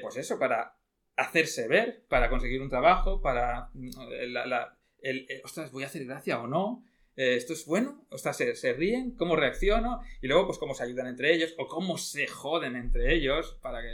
[0.00, 0.76] pues eso, para
[1.16, 3.68] hacerse ver, para conseguir un trabajo, para.
[3.74, 3.90] mm,
[4.32, 6.84] la- la- el, el, ostras, voy a hacer gracia o no.
[7.22, 10.84] Eh, esto es bueno, ostras, se, se ríen, cómo reacciono, y luego, pues, cómo se
[10.84, 13.88] ayudan entre ellos, o cómo se joden entre ellos, para que.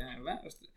[0.46, 0.70] ostras.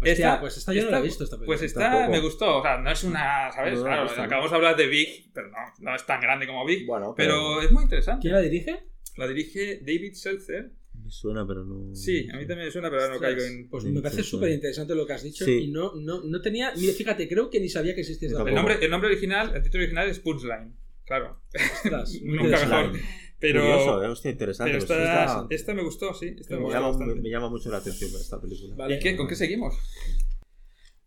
[0.00, 1.56] Hostia, Esta- pues esta yo no la he visto esta película.
[1.58, 2.10] Pues esta Tampoco.
[2.10, 3.78] me gustó, o sea, no es una, ¿sabes?
[3.78, 6.84] No claro, acabamos de hablar de Big, pero no, no es tan grande como Big,
[6.86, 8.22] Bueno, pero es muy interesante.
[8.22, 8.82] ¿Quién la dirige?
[9.16, 10.72] La dirige David Seltzer.
[11.04, 11.94] Me suena, pero no.
[11.94, 13.68] Sí, a mí también me suena, pero no caigo en...
[13.68, 15.64] Pues me parece súper interesante lo que has dicho Sí.
[15.66, 16.72] y no, no, no tenía...
[16.76, 18.48] Mira, fíjate, creo que ni sabía que existía esta Tampoco.
[18.58, 18.72] El película.
[18.74, 20.76] nombre, el nombre original, el título original es Punchline,
[21.18, 21.42] claro.
[21.74, 22.92] Ostras, Nunca mejor.
[23.38, 24.08] Pero, Curioso, ¿eh?
[24.08, 24.72] Hostia, interesante.
[24.72, 26.36] pero pues esta, esta- esta me gustó, sí.
[26.38, 27.14] Esta me, llama, bastante.
[27.16, 28.74] me- me llama mucho la atención esta película.
[28.76, 28.94] Vale.
[28.94, 29.16] ¿Y qué?
[29.16, 29.76] ¿Con qué seguimos?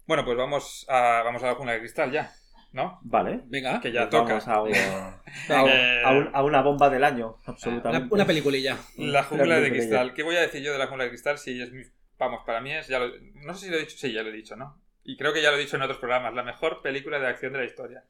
[0.06, 2.32] Bueno, pues vamos a, vamos a la jungla de cristal ya,
[2.74, 3.00] ¿no?
[3.04, 3.42] Vale.
[3.46, 4.34] Venga, Que ya Pues toca.
[4.40, 5.22] vamos a, una-
[5.72, 8.06] Eh, a, un- a una bomba del año, absolutamente.
[8.08, 8.78] una, una peliculilla.
[8.98, 10.14] La jungla de cristal.
[10.14, 11.38] ¿Qué voy a decir yo de la jungla de cristal?
[11.38, 11.84] Si es mi...
[12.20, 12.88] Vamos, para mí es...
[12.88, 13.12] Ya lo-
[13.46, 13.98] No sé si lo he dicho.
[13.98, 14.80] Sí, ya lo he dicho, ¿no?
[15.04, 16.34] Y creo que ya lo he dicho en otros programas.
[16.34, 18.04] La mejor película de acción de la historia.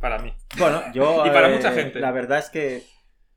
[0.00, 0.34] Para mí.
[0.58, 1.22] Bueno, yo.
[1.26, 2.00] Y para eh, mucha gente.
[2.00, 2.82] La verdad es que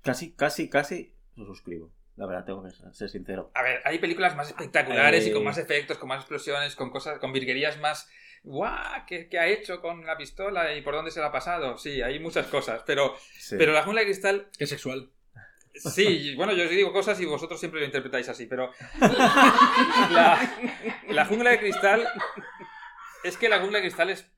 [0.01, 1.91] casi, casi, casi lo suscribo.
[2.15, 3.49] La verdad, tengo que ser sincero.
[3.55, 5.29] A ver, hay películas más espectaculares Eh.
[5.29, 8.09] y con más efectos, con más explosiones, con cosas, con virguerías más.
[8.43, 9.05] ¡Guau!
[9.07, 11.77] ¿Qué, qué ha hecho con la pistola y por dónde se la ha pasado?
[11.77, 12.83] Sí, hay muchas cosas.
[12.85, 13.55] Pero, Sí.
[13.57, 15.09] pero la jungla de cristal Qué sexual.
[15.75, 18.71] Sí, bueno, yo os digo cosas y vosotros siempre lo interpretáis así, pero
[20.09, 20.39] la,
[21.07, 22.05] la jungla de cristal
[23.23, 24.29] es que la jungla de cristal es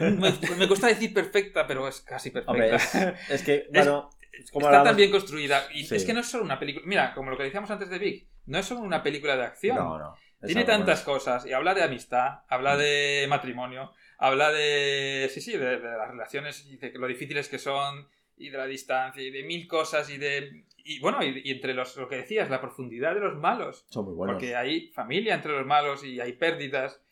[0.00, 3.10] me, me cuesta decir perfecta, pero es casi Hombre, perfecta.
[3.28, 5.96] es, es que, bueno, es como Está hablamos- tan bien construida y Sí.
[5.96, 6.84] es que no es solo una película.
[6.86, 9.76] Mira, como lo que decíamos antes de Big, no es solo una película de acción.
[9.76, 10.14] No, no.
[10.46, 15.28] Tiene tantas cosas y habla de amistad, habla de matrimonio, habla de.
[15.30, 18.08] Sí, sí, de, de las relaciones y de lo difíciles que son
[18.38, 20.64] y de la distancia y de mil cosas y de.
[20.78, 23.84] Y bueno, y, y entre los, lo que decías, la profundidad de los malos.
[23.90, 24.36] Son muy buenos.
[24.36, 27.02] Porque hay familia entre los malos y hay pérdidas.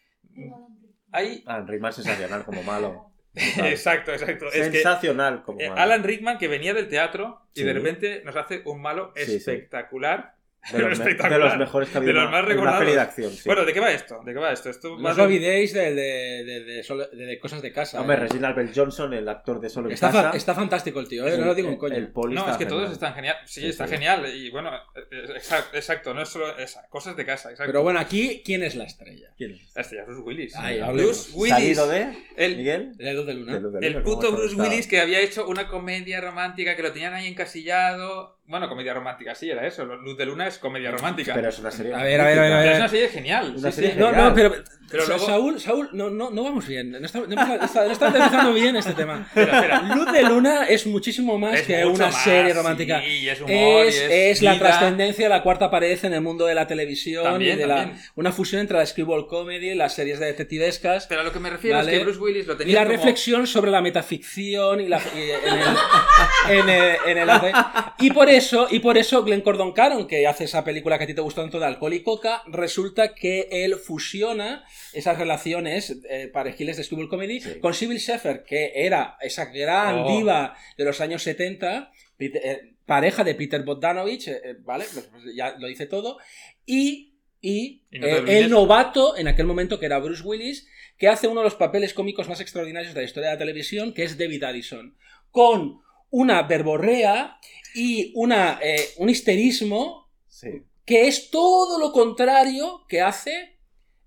[1.12, 1.42] Hay.
[1.46, 3.10] Alan Rickman sensacional como malo.
[3.34, 4.46] Exacto, exacto.
[4.46, 5.80] Es que sensacional como eh, malo.
[5.80, 7.64] Alan Rickman, que venía del teatro y Sí.
[7.66, 9.36] de repente nos hace un malo sí.
[9.36, 10.34] espectacular.
[10.72, 12.78] de, los de los mejores que ha habido De los más una- en una recordados.
[12.80, 13.30] peli de acción.
[13.32, 13.42] sí.
[13.46, 14.20] Bueno, ¿de qué va esto?
[14.24, 14.70] ¿De qué va esto?
[14.70, 18.00] Esto No os de- olvidéis de, de, de, de solo- de- de cosas de casa.
[18.00, 18.20] Hombre, ¿eh?
[18.20, 20.30] Reginald Bell Johnson, el actor de Solo en Está, Casa.
[20.30, 21.36] fa- está fantástico el tío, ¿eh?
[21.38, 21.94] no lo digo en coño.
[21.96, 22.92] El poli No, está es que todos genial.
[22.94, 23.36] están genial.
[23.46, 23.94] Sí, Sí, está sí.
[23.94, 24.26] genial.
[24.34, 27.70] Y bueno, eh, exacto, exacto, no es solo esa, cosas de casa, exacto.
[27.70, 29.28] Pero bueno, aquí, ¿quién es la estrella?
[29.36, 29.76] ¿Quién es?
[29.76, 30.54] Este ya es Bruce Willis.
[30.56, 31.30] Ay, Bruce.
[31.34, 31.54] Willis.
[31.54, 32.92] ¿Salido de El, Miguel?
[32.98, 33.54] Luz de Luna.
[33.54, 34.54] De Luz de el Luna, puto Bruce.
[34.56, 38.37] Willis que había hecho una comedia romántica que lo tenían ahí encasillado.
[38.48, 39.84] Bueno, comedia romántica, sí, era eso.
[39.84, 41.34] Luz de Luna es comedia romántica.
[41.34, 41.92] Pero es una serie.
[41.94, 43.54] A ver, a ver, a ver, Pero es una serie genial.
[43.58, 43.98] Una sí, serie sí.
[43.98, 44.28] No, genial.
[44.30, 44.54] no, pero,
[44.90, 46.92] Pero luego- Saúl, Saúl, no, no, no vamos bien.
[46.92, 49.26] No está, no está- está- no está empezando bien este tema.
[49.28, 49.94] Espera, espera.
[49.94, 53.02] Luz de Luna es muchísimo más Es que una más, serie romántica.
[53.02, 53.52] sí, y es humor,
[53.84, 56.66] es, y es es la trascendencia de la cuarta pared en el mundo de la
[56.66, 61.06] televisión También, y de la, una fusión entre la screwball comedy, las series de detectivescas
[61.06, 61.92] Pero a lo que me refiero Vale.
[61.92, 62.96] es que Bruce Willis lo y tenía la como...
[62.96, 67.52] reflexión sobre la metaficción y, la, y en, el, en, el, en el arte.
[67.98, 68.37] Y por eso,
[68.70, 71.40] y por eso Glenn Cordon Caron, que hace esa película que a ti te gustó
[71.42, 77.08] tanto de Alcohol y Coca, resulta que él fusiona esas relaciones eh, parejiles de Screwball
[77.08, 77.60] Comedy Sí.
[77.60, 80.16] con Sybil Shepherd, que era esa gran Oh.
[80.16, 84.86] diva de los años 70, Peter- eh, pareja de Peter Bogdanovich, eh, eh, ¿vale?
[84.92, 86.18] Pues, pues ya lo dice todo.
[86.66, 90.66] Y, y, no eh, el novato en aquel momento, que era Bruce Willis,
[90.96, 93.92] que hace uno de los papeles cómicos más extraordinarios de la historia de la televisión,
[93.92, 94.96] que es David Addison,
[95.30, 97.38] con una verborrea
[97.74, 100.62] y una, eh, un histerismo Sí.
[100.86, 103.56] que es todo lo contrario que hace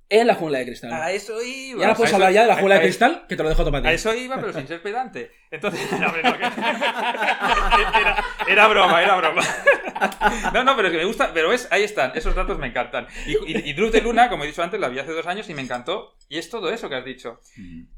[0.10, 0.92] en la jungla de cristal.
[0.92, 1.80] A eso iba.
[1.80, 3.50] y ahora puedes A eso- hablar ya de la jungla de cristal, que te lo
[3.50, 5.32] dejo todo para A eso iba, pero sin ser pedante.
[5.50, 6.44] Entonces, no, hombre, no, que-
[8.02, 9.42] era, era broma, era broma.
[10.54, 13.08] No, no, pero es que me gusta, pero es, ahí están, esos datos me encantan.
[13.26, 15.62] Y, y, de Luna, como he dicho antes, la vi hace dos años y me
[15.62, 16.16] encantó.
[16.28, 17.40] Y es todo eso que has dicho.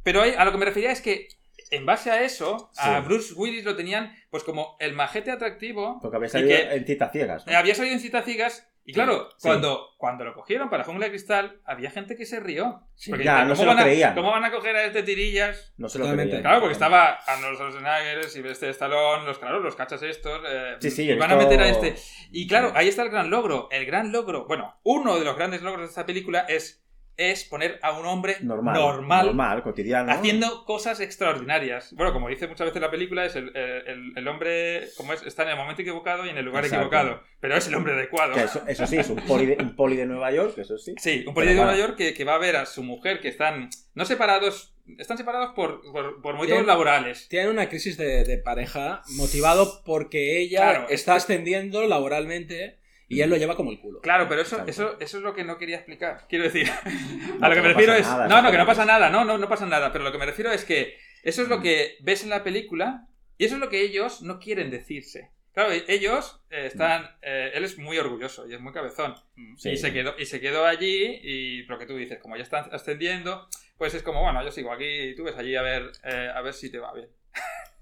[0.03, 1.27] Pero ahí, a lo que me refería es que,
[1.71, 2.99] en base a eso, a.
[3.01, 5.99] Bruce Willis lo tenían, pues como el majete atractivo.
[6.01, 7.45] Porque había y salido que- en citas ciegas.
[7.45, 7.51] ¿no?
[7.51, 9.47] Eh, había salido en citas ciegas y claro, Sí.
[9.47, 12.81] cuando, cuando lo cogieron para Jungla de Cristal, había gente que se rió.
[12.95, 13.11] Sí.
[13.11, 14.13] Porque Ya, no ¿cómo se lo van a- creían.
[14.13, 15.73] ¿Cómo van a coger a este tirillas?
[15.77, 16.41] No se lo creían.
[16.41, 20.41] Claro, porque estaba Arnold Schwarzenegger, Sylvester Stallone, los, claro, los cachas estos.
[20.45, 21.95] eh, Sí, sí, y van a meter a este.
[22.31, 22.73] Y claro, Sí.
[22.77, 23.69] ahí está el gran logro.
[23.71, 26.82] El gran logro, bueno, uno de los grandes logros de esta película es,
[27.17, 28.73] es poner a un hombre Normal.
[28.75, 30.11] normal Normal, cotidiano.
[30.11, 31.93] haciendo cosas extraordinarias.
[31.95, 35.43] Bueno, como dice muchas veces la película, es el, el- el hombre como es, está
[35.43, 36.87] en el momento equivocado y en el lugar Exacto.
[36.87, 37.23] equivocado.
[37.39, 38.33] Pero es el hombre adecuado.
[38.33, 40.95] Que eso, eso sí, es un poli, de, un poli de Nueva York, eso sí.
[40.97, 41.77] Sí, un Pero policía de Nueva.
[41.77, 45.53] York que, que va a ver a su mujer que están no separados, están separados
[45.53, 47.27] por, por, por motivos laborales.
[47.29, 52.79] Tienen una crisis de, de pareja motivado porque ella Claro, está ascendiendo laboralmente
[53.09, 54.01] y él lo lleva como el culo.
[54.01, 56.25] Claro, pero eso, eso, eso es lo que no quería explicar.
[56.29, 56.67] Quiero decir,
[57.39, 58.07] No, a lo que me no refiero es.
[58.07, 59.91] no, no, que no pasa nada, no, no, no pasa nada.
[59.91, 61.61] Pero lo que me refiero es que eso es lo Mm.
[61.63, 63.07] que ves en la película
[63.37, 65.31] y eso es lo que ellos no quieren decirse.
[65.53, 67.07] Claro, ellos eh, están.
[67.21, 69.15] eh, él es muy orgulloso y es muy cabezón.
[69.57, 69.69] Sí.
[69.71, 72.67] Y, se quedó, y se quedó allí y lo que tú dices, como ya están
[72.73, 73.47] ascendiendo,
[73.77, 76.41] pues es como, bueno, yo sigo aquí y tú ves allí a ver, eh, a
[76.41, 77.07] ver si te va bien.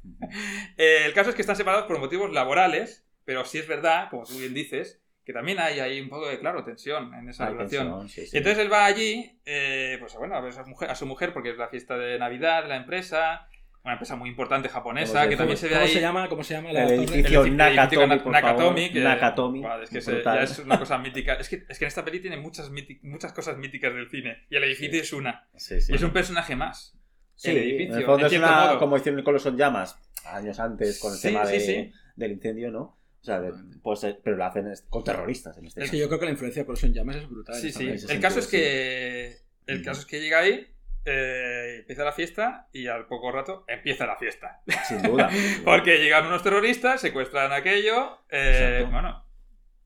[0.78, 4.38] El caso es que están separados por motivos laborales, pero sí es verdad, como tú
[4.38, 5.01] bien dices,
[5.32, 7.84] que también hay ahí un poco de, claro, tensión en esa Hay relación.
[7.88, 8.36] tensión, sí, sí.
[8.36, 11.06] Y entonces él va allí, eh, pues bueno, a ver a su, mujer, a su
[11.06, 13.48] mujer, porque es la fiesta de Navidad de la empresa,
[13.84, 15.92] una empresa muy importante japonesa, que también se ve ¿Cómo ahí.
[15.92, 16.30] se llama?
[16.30, 18.94] ¿Cómo se llama la El edificio el edificio Nakatomi, por Nakatomi, favor.
[18.94, 19.60] que- Nakatomi.
[19.62, 21.34] Buah, es que ya es una cosa mítica.
[21.34, 22.70] Es que, es que en esta peli tiene muchas,
[23.02, 24.46] muchas cosas míticas del cine.
[24.52, 25.00] Y el edificio Sí.
[25.00, 25.48] es una.
[25.56, 25.94] Sí, sí.
[25.94, 26.96] Y es un personaje más.
[27.34, 28.80] Sí, el edificio, en el fondo en es una, modo.
[28.80, 31.92] como hicieron Nicolás son llamas años antes con el Sí, tema sí, de- sí.
[32.16, 33.00] del incendio, ¿no?
[33.22, 33.54] O sea, de-
[33.84, 35.92] pues, eh, pero lo hacen es- con terroristas en este Es caso.
[35.92, 37.56] que yo creo que la influencia de Colson Llamas es brutal.
[37.56, 37.88] Sí, sí.
[38.10, 39.38] El caso es que.
[39.68, 40.68] El caso es que llega ahí,
[41.06, 44.62] eh, empieza la fiesta y al poco rato empieza la fiesta.
[44.88, 45.30] Sin duda.
[45.66, 48.18] Porque llegan unos terroristas, secuestran aquello.
[48.30, 49.24] eh, bueno.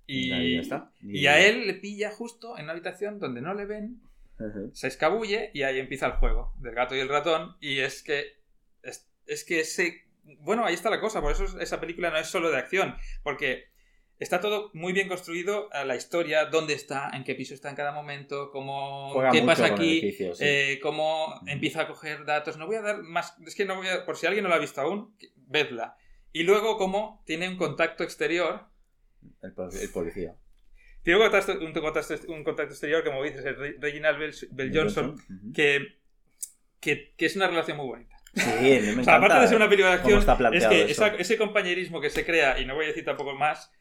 [0.08, 0.92] Y ahí Y, ya está.
[1.02, 4.02] y a él le pilla justo en una habitación donde no le ven
[4.74, 8.34] se escabulle y ahí empieza el juego del gato y el ratón y es que
[8.84, 10.05] es, es que ese
[10.40, 12.96] bueno ahí está la cosa por eso es- esa película no es solo de acción
[13.24, 13.66] porque
[14.18, 17.76] está todo muy bien construido a la historia dónde está en qué piso está en
[17.76, 20.44] cada momento cómo Juega qué pasa aquí edificio, sí.
[20.46, 23.88] eh, cómo empieza a coger datos no voy a dar más es que no voy
[23.88, 25.96] a por si alguien no la ha visto aún vedla
[26.32, 28.66] y luego cómo tiene un contacto exterior
[29.42, 30.36] el, pol- el policía.
[31.04, 34.72] tiene un contacto, un contacto, un contacto exterior como dices el Re- Reginald Bell, Bell
[34.76, 35.16] Johnson
[36.80, 38.15] que, que es una relación muy bonita.
[38.36, 40.68] Sí, me O sea, encanta aparte de ser una película de cómo acción, está es
[40.68, 43.72] que esa- ese compañerismo que se crea, y no voy a decir tampoco más,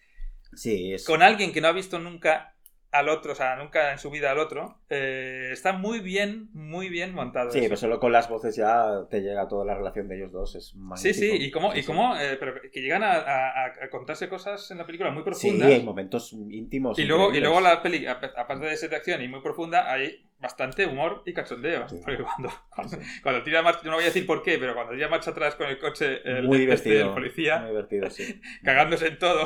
[0.54, 1.04] Sí, es...
[1.04, 2.50] con alguien que no ha visto nunca
[2.92, 6.88] al otro, o sea, nunca en su vida al otro, eh, está muy bien, muy
[6.88, 7.50] bien montado.
[7.50, 7.66] Sí, eso.
[7.66, 10.54] pero solo con las voces ya te llega toda la relación de ellos dos.
[10.54, 11.12] Es Sí, magnífico.
[11.18, 11.86] sí, y cómo, Sí, y sí.
[11.88, 15.24] cómo eh, pero que llegan a, a- a contarse cosas en la película muy Sí,
[15.24, 15.68] profundas.
[15.72, 16.96] hay momentos íntimos.
[16.96, 20.24] y luego, y luego la ap- aparte de ser de acción y muy profunda, hay
[20.44, 21.88] bastante humor y cachondeo.
[21.88, 22.00] Sí.
[22.04, 22.52] Porque cuando,
[23.22, 25.68] cuando, tira marcha, no voy a decir por qué, pero cuando tira marcha atrás con
[25.68, 27.08] el coche, el, Muy este, divertido.
[27.08, 28.40] el policía, Muy divertido, sí.
[28.62, 29.44] cagándose en todo.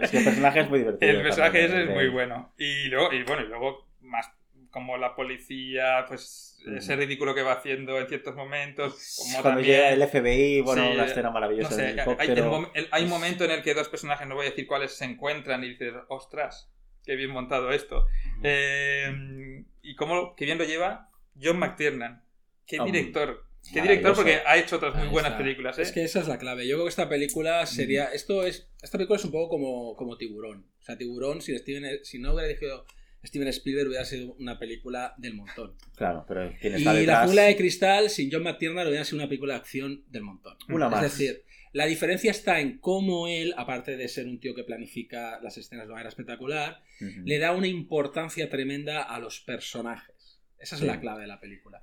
[0.00, 1.12] Es que el personaje es muy divertido.
[1.12, 2.52] El personaje ese es muy bueno.
[2.58, 4.30] Y luego, y bueno, y luego más
[4.70, 6.78] como la policía, pues Mm.
[6.78, 9.76] ese ridículo que va haciendo en ciertos momentos, como Cuando también...
[9.76, 12.28] llega el FBI, bueno, Sí, una escena No maravillosa sé, del hay,
[12.74, 15.04] el- hay un momento en el que dos personajes, no voy a decir cuáles, se
[15.04, 16.68] encuentran y dices, ostras,
[17.06, 18.06] qué bien montado esto.
[18.42, 21.10] Eh, y cómo, qué bien lo lleva
[21.40, 22.22] John McTiernan.
[22.66, 23.46] Qué director.
[23.72, 25.82] Qué director porque ha hecho otras muy buenas películas, ¿eh?
[25.82, 26.68] Es que esa es la clave.
[26.68, 28.06] Yo creo que esta película sería.
[28.06, 28.68] Esto es.
[28.82, 30.66] Esta película es un poco como, como Tiburón.
[30.80, 32.86] O sea, Tiburón, si, Steven, si no hubiera dirigido
[33.24, 35.74] Steven Spielberg, hubiera sido una película del montón.
[35.96, 37.24] Claro, pero quien Y está La detrás...
[37.26, 40.56] jungla de cristal, sin John McTiernan, hubiera sido una película de acción del montón.
[40.68, 41.04] Una más.
[41.04, 45.40] Es decir, la diferencia está en cómo él, aparte de ser un tío que planifica
[45.42, 46.82] las escenas de manera espectacular,
[47.24, 50.40] le da una importancia tremenda a los personajes.
[50.58, 50.86] Esa es Sí.
[50.86, 51.82] la clave de la película.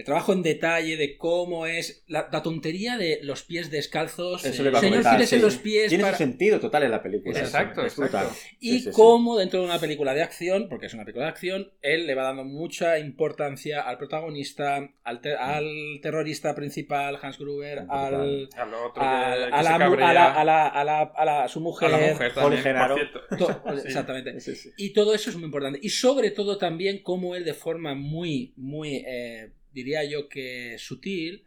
[0.00, 4.44] El trabajo en detalle de cómo es la, la tontería de los pies descalzos.
[4.44, 5.38] Eso eh, le va a Señor, comentar, sí.
[5.38, 7.38] los pies Tiene para- su sentido total en la película.
[7.38, 8.34] Exacto, es exacto.
[8.60, 8.90] Y Sí, sí, sí.
[8.94, 12.14] cómo dentro de una película de acción, porque es una película de acción, él le
[12.14, 18.74] va dando mucha importancia al protagonista, al, te- al terrorista principal, Hans Gruber, al, Al
[18.74, 20.08] otro a, se la, mu- cabrea.
[20.10, 21.92] a, la, a, la, a, la, a la- a su mujer.
[21.94, 22.94] A la mujer también, Genaro.
[22.96, 23.04] por
[23.36, 23.36] cierto.
[23.36, 23.86] To- Sí.
[23.86, 24.40] Exactamente.
[24.40, 24.70] Sí, sí.
[24.76, 25.78] Y todo eso es muy importante.
[25.82, 31.44] Y sobre todo también cómo él de forma muy, muy, eh, diría yo que sutil,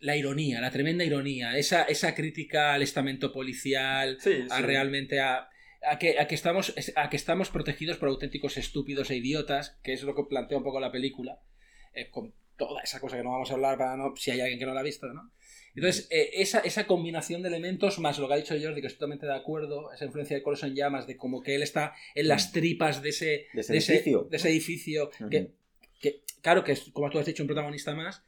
[0.00, 4.62] la ironía, la tremenda ironía, esa, esa crítica al estamento policial, Sí, a sí.
[4.62, 5.48] realmente a,
[5.82, 9.92] a que, a, que estamos, a que estamos protegidos por auténticos estúpidos e idiotas, que
[9.92, 11.40] es lo que plantea un poco la película,
[11.94, 14.58] eh, con toda esa cosa que no vamos a hablar para no, si hay alguien
[14.58, 15.32] que no la ha visto, ¿no?
[15.74, 18.96] Entonces, eh, esa, esa combinación de elementos, más lo que ha dicho Jordi, que estoy
[18.98, 22.52] totalmente de acuerdo, esa influencia de Corazón Llamas, de como que él está en las
[22.52, 24.26] tripas de ese, De ese edificio.
[24.30, 25.50] de ese edificio, que,
[26.00, 28.24] que, claro, que es, como tú has dicho, un protagonista más,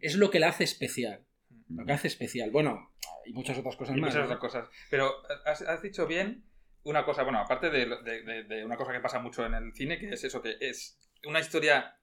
[0.00, 1.24] es lo que le hace especial.
[1.68, 2.50] Lo que hace especial.
[2.50, 2.92] Bueno,
[3.24, 4.10] y muchas otras cosas y más.
[4.10, 4.34] muchas ¿no?
[4.34, 4.68] otras cosas.
[4.90, 5.10] Pero
[5.46, 6.44] has, has dicho bien
[6.84, 9.72] una cosa, bueno, aparte de, de- de- de una cosa que pasa mucho en el
[9.72, 11.96] cine, que es eso, que es una historia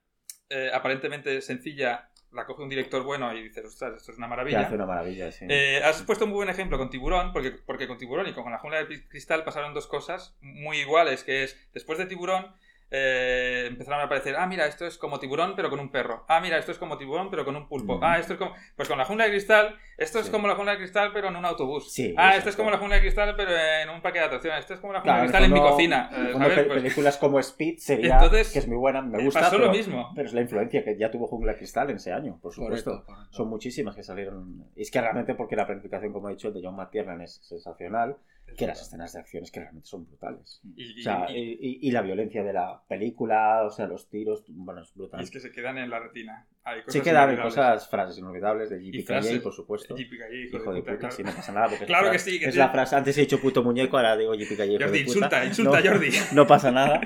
[0.48, 4.60] eh, aparentemente sencilla, la coge un director bueno y dices, ostras, esto es una maravilla.
[4.62, 5.44] hace una maravilla, sí.
[5.48, 8.50] Eh, has puesto un muy buen ejemplo con Tiburón, porque, porque con Tiburón y con
[8.50, 12.52] la jungla de cristal pasaron dos cosas muy iguales, que es, después de Tiburón,
[12.90, 16.24] eh, empezaron a aparecer, ah, mira, esto es como tiburón, pero con un perro.
[16.28, 17.98] Ah, mira, esto es como tiburón, pero con un pulpo.
[17.98, 18.04] Mm.
[18.04, 18.52] Ah, esto es como...
[18.76, 21.36] Pues con la jungla de cristal, esto es como la jungla de cristal, pero en
[21.36, 21.92] un autobús.
[21.92, 24.60] Sí, ah, esto es como la jungla de cristal, pero en un parque de atracciones.
[24.60, 26.10] Esto es como la jungla Claro, de cristal en mi cocina.
[26.12, 26.66] en eh, fondo, ¿sabes?
[26.66, 29.66] Pues- películas como Speed sería, Entonces, que es muy buena, me eh, gusta, pasó pero,
[29.66, 30.10] lo mismo.
[30.14, 32.90] pero es la influencia que ya tuvo Jungla de Cristal en ese año, por supuesto.
[32.90, 33.32] Correcto, correcto.
[33.32, 34.64] Son muchísimas que salieron.
[34.74, 38.16] Y es que realmente porque la planificación, como he dicho, de John McTiernan es sensacional,
[38.56, 40.60] que las escenas de acción es que realmente son brutales.
[40.76, 44.44] Y, y- O sea, y- y, la violencia de la película, o sea, los tiros,
[44.48, 45.20] bueno, es brutal.
[45.20, 46.46] y es que se quedan en la retina.
[46.62, 49.96] Hay cosas Sí quedan cosas, frases inolvidables de JPKJ, por supuesto.
[49.96, 51.14] JPKJ, Hijo de puta, claro.
[51.16, 51.68] sí, no pasa nada.
[51.68, 52.96] Porque es Claro la que sí, que es la frase.
[52.96, 55.16] Antes he dicho puto muñeco, ahora digo JPKJ, hijo Jordi, de puta.
[55.18, 56.08] insulta, insulta, No- Jordi.
[56.34, 57.00] No pasa nada.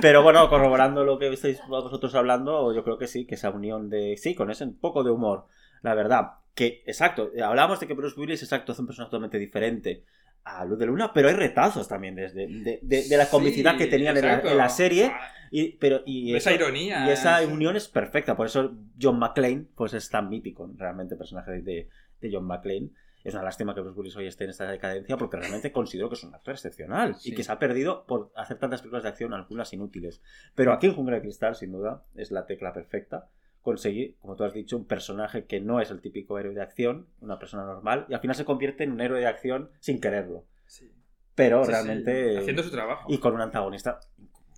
[0.00, 3.90] Pero bueno, corroborando lo que estáis vosotros hablando, yo creo que sí, que esa unión
[3.90, 4.16] de.
[4.16, 5.46] Sí, con ese poco de humor.
[5.82, 6.34] La verdad.
[6.54, 10.04] Que, exacto, hablábamos de que Bruce Willis, exacto, hace un personaje totalmente diferente
[10.44, 13.78] a Luz de Luna, pero hay retazos también desde, de, de- de la comicidad Sí,
[13.78, 15.12] que tenían en la, en la serie.
[15.14, 15.20] Ah,
[15.50, 17.06] Y, pero, y Esa eso- ironía.
[17.06, 18.34] y esa es- unión es perfecta.
[18.36, 21.88] Por eso John McClane pues, es tan mítico, realmente, el personaje de,
[22.20, 22.90] de John McClane.
[23.22, 26.16] Es una lástima que Bruce Willis hoy esté en esta decadencia porque realmente considero que
[26.16, 27.30] es un actor excepcional Sí.
[27.30, 30.20] y que se ha perdido por hacer tantas películas de acción, algunas inútiles.
[30.56, 33.28] Pero aquí en Jungla de Cristal, sin duda, es la tecla perfecta.
[33.62, 37.06] Conseguir, como tú has dicho, un personaje que no es el típico héroe de acción,
[37.20, 40.44] una persona normal, y al final se convierte en un héroe de acción sin quererlo.
[40.66, 40.90] Sí.
[41.36, 42.38] Pero Sí, sí, realmente.
[42.38, 43.06] Haciendo su trabajo.
[43.12, 44.00] Y con un antagonista.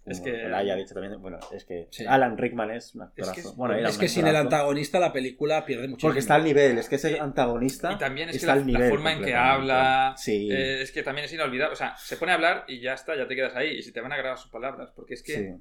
[0.07, 1.21] Es que- la haya dicho también.
[1.21, 2.05] Bueno, es que Sí.
[2.07, 3.35] Alan Rickman es un Es actorazo.
[3.35, 6.07] que es- bueno, Es que sin el antagonista la película pierde mucho.
[6.07, 7.93] Porque está al nivel, es que ese antagonista.
[7.93, 8.55] Y también es que la,
[8.91, 10.15] forma en que habla.
[10.19, 10.51] Sí.
[10.51, 11.73] eh, es que también es inolvidable.
[11.73, 13.79] O sea, se pone a hablar y ya está, ya te quedas ahí.
[13.79, 14.91] Y se te van a grabar sus palabras.
[14.95, 15.57] Porque es que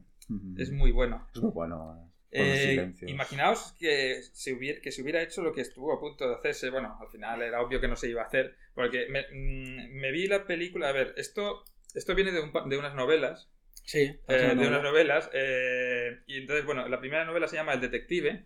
[0.58, 1.26] es muy bueno.
[1.34, 2.10] Es muy bueno.
[2.36, 6.36] Eh, imaginaos que se, hubiera, que se hubiera hecho lo que estuvo a punto de
[6.36, 6.70] hacerse.
[6.70, 8.56] Bueno, al final era obvio que no se iba a hacer.
[8.74, 10.90] Porque me, mm, me vi la película.
[10.90, 13.50] A ver, esto, esto viene de, un pa- de unas novelas.
[13.86, 14.70] Sí, eh, una de novela.
[14.70, 15.30] unas novelas.
[15.34, 18.46] eh, y entonces, bueno, la primera novela se llama El Detective.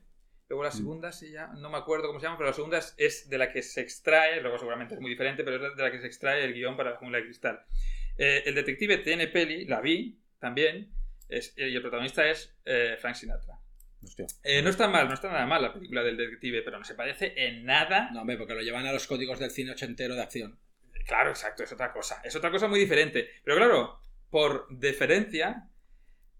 [0.49, 0.65] Luego Mm.
[0.65, 3.29] la segunda se llama, no me acuerdo cómo se llama, pero la segunda es, es
[3.29, 5.99] de la que se extrae, luego seguramente es muy diferente, pero es de la que
[5.99, 7.61] se extrae el guion para la jungla de cristal.
[8.17, 10.89] Eh, el detective tiene peli, la vi también,
[11.27, 13.59] es- y el protagonista es eh, Frank Sinatra.
[14.43, 16.95] Eh, no está mal, no está nada mal la película del detective, pero no se
[16.95, 18.09] parece en nada.
[18.11, 20.59] No, hombre, porque lo llevan a los códigos del cine ochentero de acción.
[21.05, 22.21] Claro, exacto, es otra cosa.
[22.23, 23.29] Es otra cosa muy diferente.
[23.43, 25.69] Pero claro, por deferencia,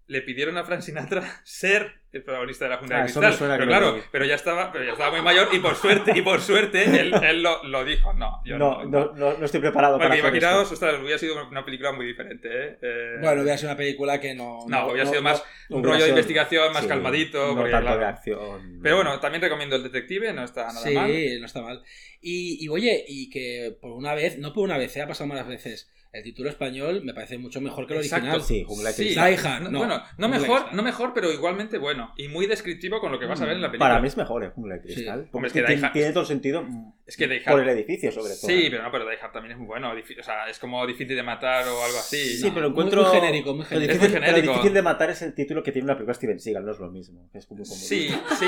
[0.08, 3.30] le pidieron a Frank Sinatra ser el protagonista de la Junta Ah, de eso Cristal.
[3.32, 4.00] me suena Pero que claro, vi.
[4.10, 7.12] pero ya estaba, pero ya estaba muy mayor y por suerte, y por suerte, él,
[7.22, 8.14] él lo, lo dijo.
[8.14, 8.90] No, yo No, no.
[8.90, 10.86] no, no, no estoy preparado para imaginaos, esto.
[10.86, 12.78] ostras, hubiera sido una película muy diferente, ¿eh?
[12.80, 14.60] Eh, Bueno, hubiera sido una película que no.
[14.66, 17.48] No, hubiera sido más un rollo de investigación, más sí, calmadito.
[17.48, 18.00] No porque, tanto claro.
[18.00, 18.80] de acción.
[18.82, 21.40] Pero bueno, también recomiendo El Detective, no está nada Sí, mal.
[21.40, 21.82] no está mal.
[22.22, 25.28] Y, y, oye, y que por una vez, no por una vez, eh, ha pasado
[25.28, 25.90] malas veces.
[26.12, 28.26] El título español me parece mucho mejor que el Exacto.
[28.28, 28.42] original.
[28.46, 29.02] Sí, Jungla Sí.
[29.04, 29.30] Cristal.
[29.30, 29.78] Die Hard, No, no.
[29.78, 30.76] bueno, no Jungla mejor, Cristal.
[30.76, 32.12] no mejor, pero igualmente bueno.
[32.16, 33.88] Y muy descriptivo con lo que vas a ver en la película.
[33.90, 35.22] Para mí es mejor el Jungla de Cristal.
[35.24, 35.28] Sí.
[35.30, 36.64] Porque es que tiene, tiene todo el sentido
[37.06, 38.46] Es que Die por el edificio, sobre todo.
[38.48, 39.90] Sí, pero no, pero Die Hard también es muy bueno.
[39.92, 42.36] O sea, es como difícil de matar o algo así.
[42.38, 43.02] Sí, No, pero muy- encuentro.
[43.02, 43.92] muy genérico, muy Lo genérico.
[43.92, 44.52] difícil, Es muy pero genérico.
[44.54, 46.90] difícil de matar es el título que tiene una película Steven Seagal, no es lo
[46.90, 47.28] mismo.
[47.34, 48.08] Es como, como Sí,
[48.38, 48.44] sí,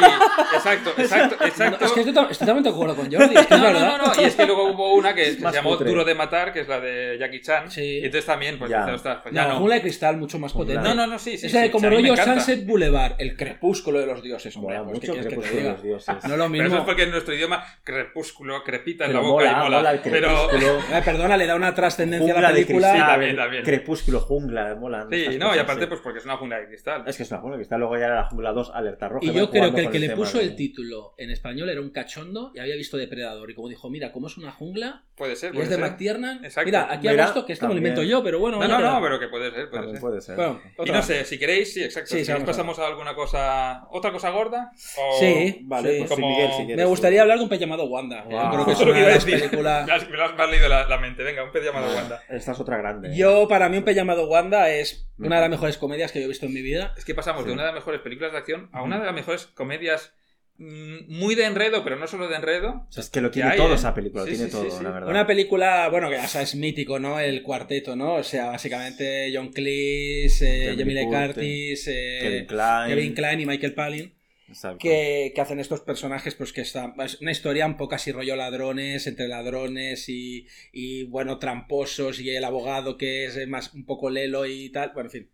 [0.55, 1.85] exacto, exacto, No, exacto.
[1.85, 3.81] es que estoy, to- estoy totalmente de acuerdo con Jordi, es que es No, no,
[3.81, 5.77] no, no, y es que luego hubo una que se más llamó.
[5.77, 7.50] Duro de Matar, que es la de Jackie Chan.
[7.69, 7.81] Sí.
[7.83, 8.85] Y entonces también, pues, Ya.
[8.87, 9.59] dices, pues ya No, no.
[9.59, 10.83] Jungla de Cristal mucho más potente.
[10.83, 11.47] No, no, no, sí, sí.
[11.47, 12.17] o sea, sí, como rollo.
[12.17, 14.79] Sunset Boulevard, el crepúsculo de los dioses, hombre.
[14.79, 16.15] Mola pues, ¿qué mucho quieres que te Crepúsculo de los dioses.
[16.31, 16.79] No lo Pero eso mismo.
[16.79, 19.77] es porque en nuestro idioma crepúsculo, crepita en la Pero boca mola, y mola.
[19.79, 20.81] mola el pero crepúsculo.
[20.97, 22.93] Eh, perdona, le da una trascendencia a la película.
[22.93, 23.65] Sí, también, también.
[23.65, 25.07] Crepúsculo, jungla, mola.
[25.11, 25.87] Sí, no, y aparte, sí.
[25.89, 27.05] pues porque es una jungla de cristal.
[27.07, 29.25] Es que es una jungla de cristal, luego ya era la jungla 2, alerta roja.
[29.25, 32.53] Y yo creo que el que le puso el título en español era un cachondo
[32.55, 33.51] y había visto Depredador.
[33.51, 35.77] Y como dijo, mira, como es una jungla Puede ser, y es de.
[35.79, 36.45] McTiernan.
[36.45, 36.67] Exacto.
[36.67, 38.59] Mira, aquí Mira, hago que esto me lo invento yo, pero bueno.
[38.59, 40.01] No, no, no, pero que puede ser, puede ser.
[40.01, 40.37] puede ser.
[40.37, 42.11] Bueno, Y no sé, si queréis, sí, exacto.
[42.17, 44.71] Sí, si nos pasamos a alguna cosa, otra cosa gorda.
[44.99, 45.19] O...
[45.19, 45.99] Sí, Vale, sí.
[46.01, 46.89] pues Como- Miguel, si quieres Me tú.
[46.89, 48.23] gustaría hablar de un pez llamado Wanda.
[48.25, 48.33] Wow.
[48.33, 49.87] Yo creo que es una de las películas.
[50.11, 51.23] Me lo has- leído la, la mente.
[51.23, 52.23] Venga, un pez llamado Wanda.
[52.29, 53.15] Esta es otra grande.
[53.17, 56.25] Yo, para mí, un pez llamado Wanda es una de las mejores comedias que yo
[56.25, 56.95] he visto en mi vida.
[56.97, 59.15] Es que pasamos de una de las mejores películas de acción a una de las
[59.15, 60.15] mejores comedias
[60.63, 62.85] muy de enredo, pero no solo de enredo.
[62.89, 63.77] O sea, es que lo que tiene hay, todo ¿eh?
[63.77, 64.85] esa película, Sí, lo tiene sí, todo, sí, sí.
[64.85, 65.09] la verdad.
[65.11, 67.19] Una película, bueno, que o sea, es mítico, ¿no?
[67.19, 68.15] El cuarteto, ¿no?
[68.17, 72.89] O sea, básicamente John Cleese, eh, Jamie Curtis, eh, Kevin Klein.
[72.89, 74.15] Kevin Klein y Michael Palin.
[74.49, 74.79] Exacto.
[74.81, 76.93] que, que hacen estos personajes, pues que está.
[77.05, 82.31] Es una historia un poco así rollo ladrones, entre ladrones y, y bueno, tramposos, y
[82.31, 84.91] el abogado que es más un poco lelo y tal.
[84.93, 85.31] Bueno, en fin.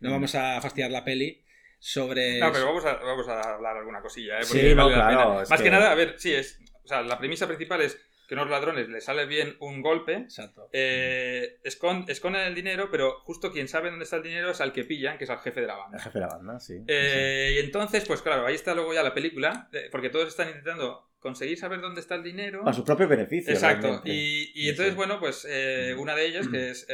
[0.00, 0.12] No Mm.
[0.12, 1.42] vamos a fastidiar la peli
[1.78, 2.38] sobre.
[2.40, 4.42] No, pero vamos a, vamos a hablar alguna cosilla, ¿eh?
[4.44, 5.62] Sí, Porque no, vale la claro, Más que...
[5.64, 6.58] que- nada, a ver, sí, es.
[6.84, 7.98] O sea, la premisa principal es
[8.28, 10.14] que a unos ladrones les sale bien un golpe.
[10.14, 10.68] Exacto.
[10.72, 14.72] eh, escon- esconden el dinero, pero justo quien sabe dónde está el dinero es al
[14.72, 15.98] que pillan, que es al jefe de la El banda.
[16.00, 16.74] jefe de la banda, sí.
[16.88, 20.48] Eh, y entonces, pues claro, ahí está luego ya la película, eh, porque todos están
[20.48, 22.62] intentando conseguir saber dónde está el dinero.
[22.64, 23.52] Para su propio beneficio.
[23.52, 23.86] Exacto.
[23.86, 24.10] realmente.
[24.12, 24.96] Y, y Sí, entonces, sí.
[24.96, 26.86] bueno, pues eh, una de ellas, que es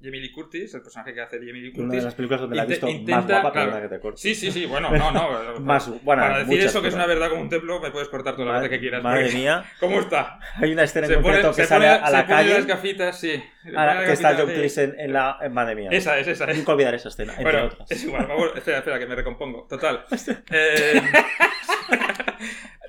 [0.00, 2.04] Jamie Lee Curtis, el personaje que hace Jamie Lee Una de Curtis.
[2.04, 3.82] las películas donde la he visto más intenta- guapa, claro.
[3.82, 4.20] que te corte.
[4.20, 5.60] Sí, sí, sí, bueno, no, no.
[5.60, 8.34] Más, bueno, para decir eso que es una verdad como un templo, me puedes cortar
[8.36, 9.02] toda la Madre, que quieras.
[9.02, 10.38] madre mía, ¿Cómo está?
[10.54, 12.54] hay una escena en Se pone, concreto que sale pone- a la se pone calle,
[12.54, 13.42] las gafitas, sí.
[13.64, 14.46] Pone las que está John.
[14.46, 15.36] Cleese en, en la...
[15.42, 15.88] en- madre mía.
[15.90, 16.56] Esa es, esa es.
[16.58, 17.90] Nunca olvidar esa escena, entre Bueno, otras.
[17.90, 19.66] es igual, por favor, espera, espera, que me recompongo.
[19.68, 20.04] Total.
[20.50, 21.02] Eh,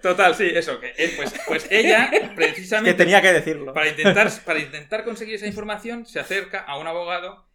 [0.02, 0.80] Total, sí, eso.
[0.80, 3.74] Que, eh, pues, pues ella, Que precisamente, tenía que decirlo.
[3.74, 7.49] para, intentar, para intentar conseguir esa información, se acerca a un abogado que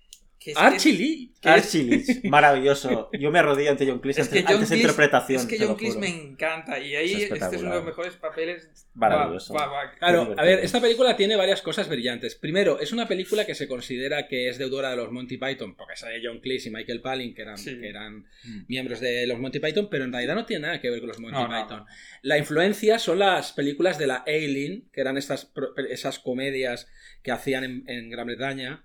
[0.53, 1.33] es, Archie Lee.
[1.41, 3.11] que es- Archie Leach, maravilloso.
[3.19, 5.41] Yo me arrodillo ante John Cleese es que ante, esa interpretación.
[5.41, 8.15] Es que John Cleese me encanta y ahí Es este es uno de los mejores
[8.17, 8.69] papeles.
[8.95, 9.55] Maravilloso.
[9.55, 9.91] Va, va, va.
[9.99, 12.35] Claro, a ver, esta película tiene varias cosas brillantes.
[12.35, 15.97] Primero, es una película que se considera que es deudora de los Monty Python, porque
[15.97, 17.79] sale John Cleese y Michael Palin, que eran, Sí.
[17.81, 18.65] que eran Mm.
[18.69, 21.19] miembros de los Monty Python, pero en realidad no tiene nada que ver con los
[21.21, 21.79] Monty No, Python.
[21.81, 21.87] no.
[22.23, 25.53] La influencia son las películas de la Aileen, que eran estas,
[25.89, 26.89] esas comedias
[27.23, 28.85] que hacían en, en Gran Bretaña,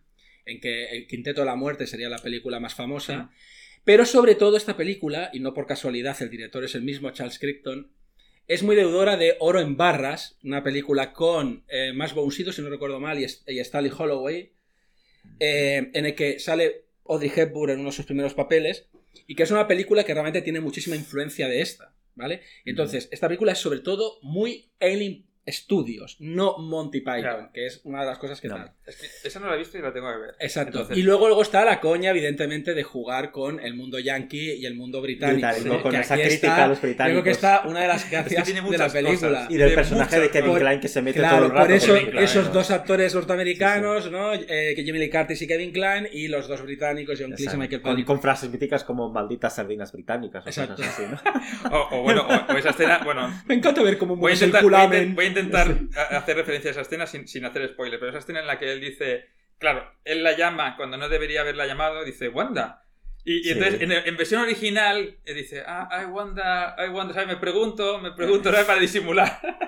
[0.50, 3.32] en que El Quinteto de la Muerte sería la película más famosa.
[3.84, 7.40] Pero sobre todo esta película, y no por casualidad el director es el mismo Charles
[7.40, 7.92] Crichton,
[8.48, 12.70] es muy deudora de Oro en Barras, una película con eh, von Sydow, si no
[12.70, 14.52] recuerdo mal, y, y Stanley Holloway,
[15.40, 18.90] eh, en el que sale Audrey Hepburn en uno de sus primeros papeles,
[19.28, 22.42] y que es una película que realmente tiene muchísima influencia de esta, ¿vale?
[22.66, 27.50] Entonces, esta película es sobre todo muy Alien Studios, no Monty Python, Claro.
[27.54, 28.56] que es una de las cosas que No.
[28.56, 28.72] tal.
[28.86, 30.36] Es que esa no la he visto y la tengo que ver.
[30.40, 30.80] Exacto.
[30.80, 34.66] Entonces- Y luego, luego está la coña, evidentemente, de jugar con el mundo yankee y
[34.66, 35.48] el mundo británico.
[35.48, 35.82] Británico, ¿no?
[35.84, 37.24] con Que esa crítica está- a los Yo creo británicos.
[37.24, 39.30] que está una de las gracias tiene de la película.
[39.30, 39.52] cosas.
[39.52, 40.62] Y del de personaje muchas de Kevin cosas.
[40.62, 41.64] Klein que se mete Claro, todo el rato.
[41.66, 42.54] por eso Kevin esos ¿no?
[42.54, 44.34] dos actores norteamericanos, ¿no?
[44.34, 47.60] Eh, que Jimmy Lee Curtis y Kevin Klein, y los dos británicos, John Cleese y.
[47.60, 50.76] Michael con, con frases míticas como malditas sardinas británicas o Exacto.
[50.76, 51.20] cosas así, ¿no?
[51.72, 55.16] O, o bueno, o, o esa escena, bueno, Me encanta ver cómo mueves el culamen.
[55.40, 55.76] Intentar
[56.16, 58.72] hacer referencia a esa escena sin, sin hacer spoiler, pero esa escena en la que
[58.72, 59.26] él dice,
[59.58, 62.84] claro, él la llama cuando no debería haberla llamado, dice, Wanda.
[63.26, 63.50] Y, y Sí.
[63.52, 66.44] entonces, en, en versión original, eh, dice, ah, I wonder,
[66.78, 67.28] I wonder, ¿sabes?
[67.28, 68.66] Me pregunto, me pregunto, ¿sabes?
[68.66, 69.40] Para disimular.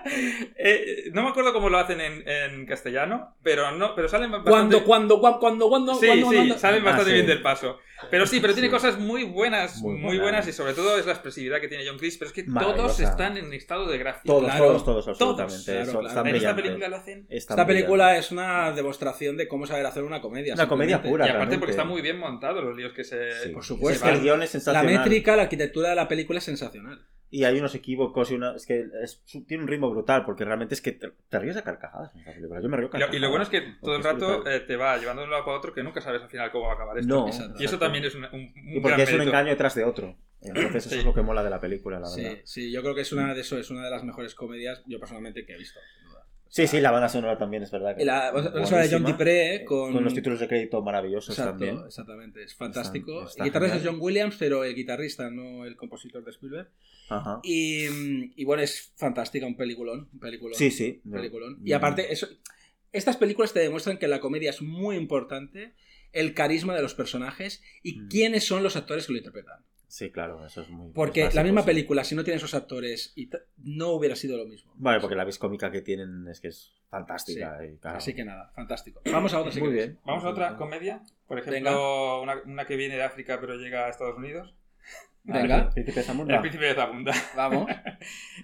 [0.64, 4.50] Eh, no me acuerdo cómo lo hacen en, en castellano, pero no, pero salen bastante...
[4.52, 7.16] Cuando, cuando, cuando, cuando, cuando, Sí, cuando, sí, cuando- salen Ah, bastante sí.
[7.16, 7.80] bien del paso.
[8.10, 8.74] Pero sí, pero tiene Sí.
[8.74, 10.22] cosas muy buenas, muy, Muy buenas.
[10.24, 10.48] buenas.
[10.48, 13.38] y sobre todo es la expresividad que tiene John Cleese, pero es que todos están
[13.38, 14.22] en estado de gracia.
[14.26, 14.66] Todos, Claro.
[14.68, 15.64] todos, todos, absolutamente.
[15.66, 16.08] claro, Son- claro.
[16.08, 18.26] están en esta película lo hacen Están Esta película brillantes.
[18.26, 20.54] es una demostración de cómo saber hacer una comedia.
[20.56, 21.26] Una comedia pura.
[21.26, 21.58] Y aparte realmente.
[21.60, 23.32] porque está muy bien montado los líos que se...
[23.44, 23.50] Sí.
[23.50, 24.10] Por Es supuesto.
[24.10, 24.98] el guion es La sensacional.
[25.00, 27.06] métrica, la arquitectura de la película es sensacional.
[27.34, 28.56] Y hay unos equívocos y una.
[28.56, 31.64] Es que es- tiene un ritmo brutal, porque realmente es que te, te ríes a
[31.64, 32.24] carcajadas en.
[32.42, 34.48] Yo me río a Y lo, y lo bueno es que carcajadas, todo el rato
[34.50, 36.66] eh, te va llevando de un lado para otro que nunca sabes al final cómo
[36.66, 37.08] va a acabar esto.
[37.26, 39.30] No, y eso también es un, un, un Y gran porque es un mérito.
[39.32, 40.18] engaño detrás de otro.
[40.42, 41.00] Entonces, eso Sí.
[41.00, 42.38] es lo que mola de la película, la Sí, verdad.
[42.44, 45.00] sí, yo creo que es una de eso, es una de las mejores comedias, yo
[45.00, 45.80] personalmente, que he visto.
[46.00, 46.21] sin duda.
[46.54, 47.96] Sí, sí, la banda sonora también es verdad.
[47.96, 49.04] que la banda sonora de John.
[49.06, 51.86] Dupré Eh, con, los títulos de crédito maravillosos Exacto, también.
[51.88, 53.20] exactamente, es fantástico.
[53.20, 53.84] Está- está el guitarrista es.
[53.86, 56.70] John Williams, pero el guitarrista, no el compositor de Spielberg.
[57.08, 57.40] Ajá.
[57.44, 60.10] Y, mm, y bueno, es fantástica, un peliculón.
[60.12, 60.56] Un peliculón.
[60.56, 61.02] Sí, sí.
[61.06, 61.58] un peliculón.
[61.64, 62.28] Y aparte, eso,
[62.92, 65.74] estas películas te demuestran que la comedia es muy importante,
[66.12, 68.08] el carisma de los personajes y Mm.
[68.10, 69.64] quiénes son los actores que lo interpretan.
[69.92, 70.94] Sí, claro, eso es muy.
[70.94, 71.68] Porque es la misma sí.
[71.68, 74.72] película, si no tiene esos actores, y no hubiera sido lo mismo.
[74.78, 77.60] Vale, porque la vis cómica que tienen es que es fantástica.
[77.66, 77.98] y, claro.
[77.98, 79.02] Así que nada, fantástico.
[79.12, 80.00] Vamos a otra si Muy bien.
[80.06, 81.02] Vamos a otra comedia.
[81.28, 84.56] Por ejemplo, una, una que viene de África pero llega a Estados Unidos.
[85.24, 86.36] Venga, Príncipe Zamunda.
[86.36, 87.14] El príncipe de Zamunda.
[87.36, 87.68] vamos.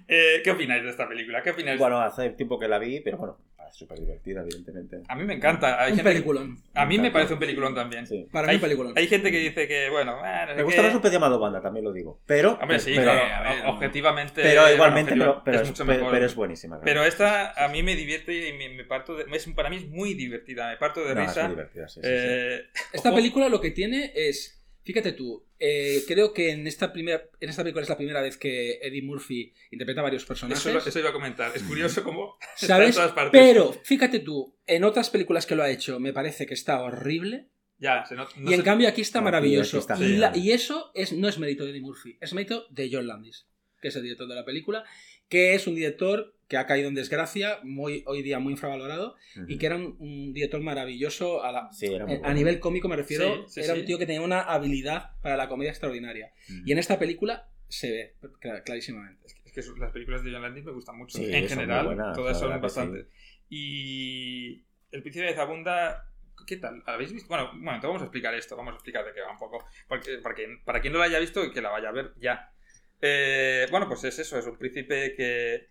[0.10, 1.41] Eh, ¿Qué opináis de esta película?
[1.41, 1.80] ¿Qué opináis?
[1.80, 3.38] Bueno, hace tiempo que la vi, pero bueno,
[3.72, 5.02] súper divertida, evidentemente.
[5.07, 5.81] A mí me encanta.
[5.81, 6.57] Hay Un gente- peliculón.
[6.73, 8.06] A mí me parece un peliculón también.
[8.07, 8.27] Sí.
[8.31, 8.94] Para mí, hay, un peliculón.
[8.95, 10.88] hay gente que dice que, bueno, eh, no sé Me gusta qué.
[10.88, 12.19] más un pez llamado banda, también lo digo.
[12.26, 12.57] Pero.
[12.61, 14.41] Hombre, sí, pero, claro, a ver, objetivamente.
[14.41, 16.11] pero igualmente, pero, pero es, mucho pe- mejor.
[16.11, 16.80] pero es buenísima.
[16.81, 19.88] Pero esta a mí me divierte y me, me parto de, es, para mí es
[19.88, 21.44] muy divertida, me parto de No, es risa.
[21.48, 22.07] muy divertida, sí, sí, sí.
[22.10, 22.61] Eh,
[22.94, 24.53] Esta ojo, película lo que tiene es.
[24.88, 28.38] Fíjate tú, eh, creo que en esta, primera, en esta película es la primera vez
[28.38, 30.65] que Eddie Murphy interpreta varios personajes.
[30.65, 31.51] Eso, iba a comentar.
[31.53, 32.95] Es curioso cómo está en ¿Sabes?
[32.95, 33.31] todas partes.
[33.41, 37.49] Pero, fíjate tú, en otras películas que lo ha hecho me parece que está horrible.
[37.80, 39.77] Ya, se not- no y en se- cambio aquí está maravilloso.
[39.77, 42.65] aquí está y, la- y eso es, no es mérito de Eddie Murphy, es mérito
[42.69, 43.45] de John Landis,
[43.81, 44.85] que es el director de la película,
[45.30, 49.40] que es un director que ha caído en desgracia, muy, hoy día muy infravalorado, y
[49.41, 49.58] Ujú.
[49.60, 52.34] que era un, un director maravilloso a, la- Sí, eh, a bueno.
[52.34, 53.45] nivel cómico, me refiero.
[53.48, 53.82] Sí, sí, era sí.
[53.82, 56.32] un tío que tenía una habilidad para la comedia extraordinaria.
[56.49, 56.60] Ujú.
[56.66, 59.28] Y en esta película se ve clar- clarísimamente.
[59.44, 61.18] Es que su- las películas de John Landis me gustan mucho.
[61.18, 63.08] Sí, en general, buenas, todas son que bastante.
[63.49, 66.06] Y El Príncipe de Zabunda,
[66.45, 66.82] ¿qué tal?
[66.86, 67.28] ¿Habéis visto?
[67.28, 69.66] Bueno, bueno, te vamos a explicar esto, vamos a explicar de qué va un poco.
[69.90, 72.54] Porque, para, quien, para quien no lo haya visto, que la vaya a ver ya.
[73.02, 75.68] Eh, bueno, pues es eso, es un príncipe que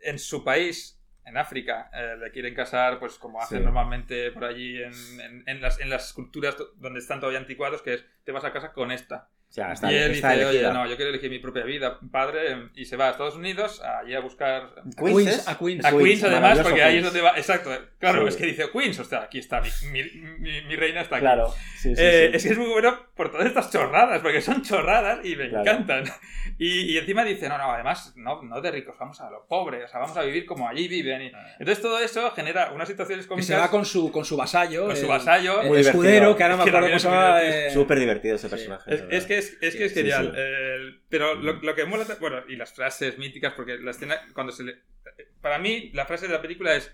[0.00, 3.64] en su país, en África, eh, le quieren casar, pues como hacen Sí.
[3.64, 7.94] normalmente por allí en, en- en las, en las culturas donde están todavía anticuados, que
[7.94, 9.28] es, te vas a casa con esta.
[9.54, 10.72] Sea, está, y él está dice, oye, elegida.
[10.72, 14.12] no, yo quiero elegir mi propia vida, padre, y se va a Estados Unidos, allí
[14.12, 15.84] a buscar Queens, Queens, a Queens.
[15.84, 17.04] a Queens, además, porque ahí es Queens.
[17.04, 17.36] donde va.
[17.38, 17.70] Exacto,
[18.00, 18.28] claro, Sí.
[18.30, 20.02] es que dice Queens, o sea, aquí está, mi, mi-
[20.40, 21.22] mi- mi reina está aquí.
[21.22, 22.36] Claro, sí, sí, Eh, sí.
[22.36, 25.62] Es que es muy bueno por todas estas chorradas, porque son chorradas y me Claro.
[25.70, 26.04] encantan.
[26.58, 29.84] Y, y encima dice, no, no, además, no, no de ricos, vamos a lo pobre,
[29.84, 31.22] o sea, vamos a vivir como allí viven.
[31.22, 34.86] Y- entonces todo eso genera unas situaciones cómicas se va con su, con su vasallo.
[34.86, 35.62] con su el- vasallo.
[35.62, 36.36] El escudero, divertido.
[36.36, 37.40] que ahora me acuerdo cómo se llama.
[37.40, 37.66] divertido.
[37.66, 38.50] eh, Súper divertido ese sí.
[38.50, 39.04] personaje.
[39.10, 40.32] Es, que es, es que es genial.
[40.34, 40.40] sí.
[40.40, 44.52] El- pero lo, lo que mola, bueno, y las frases míticas, porque la escena, cuando
[44.52, 44.76] se le.
[45.40, 46.90] Para mí, la frase de la película es.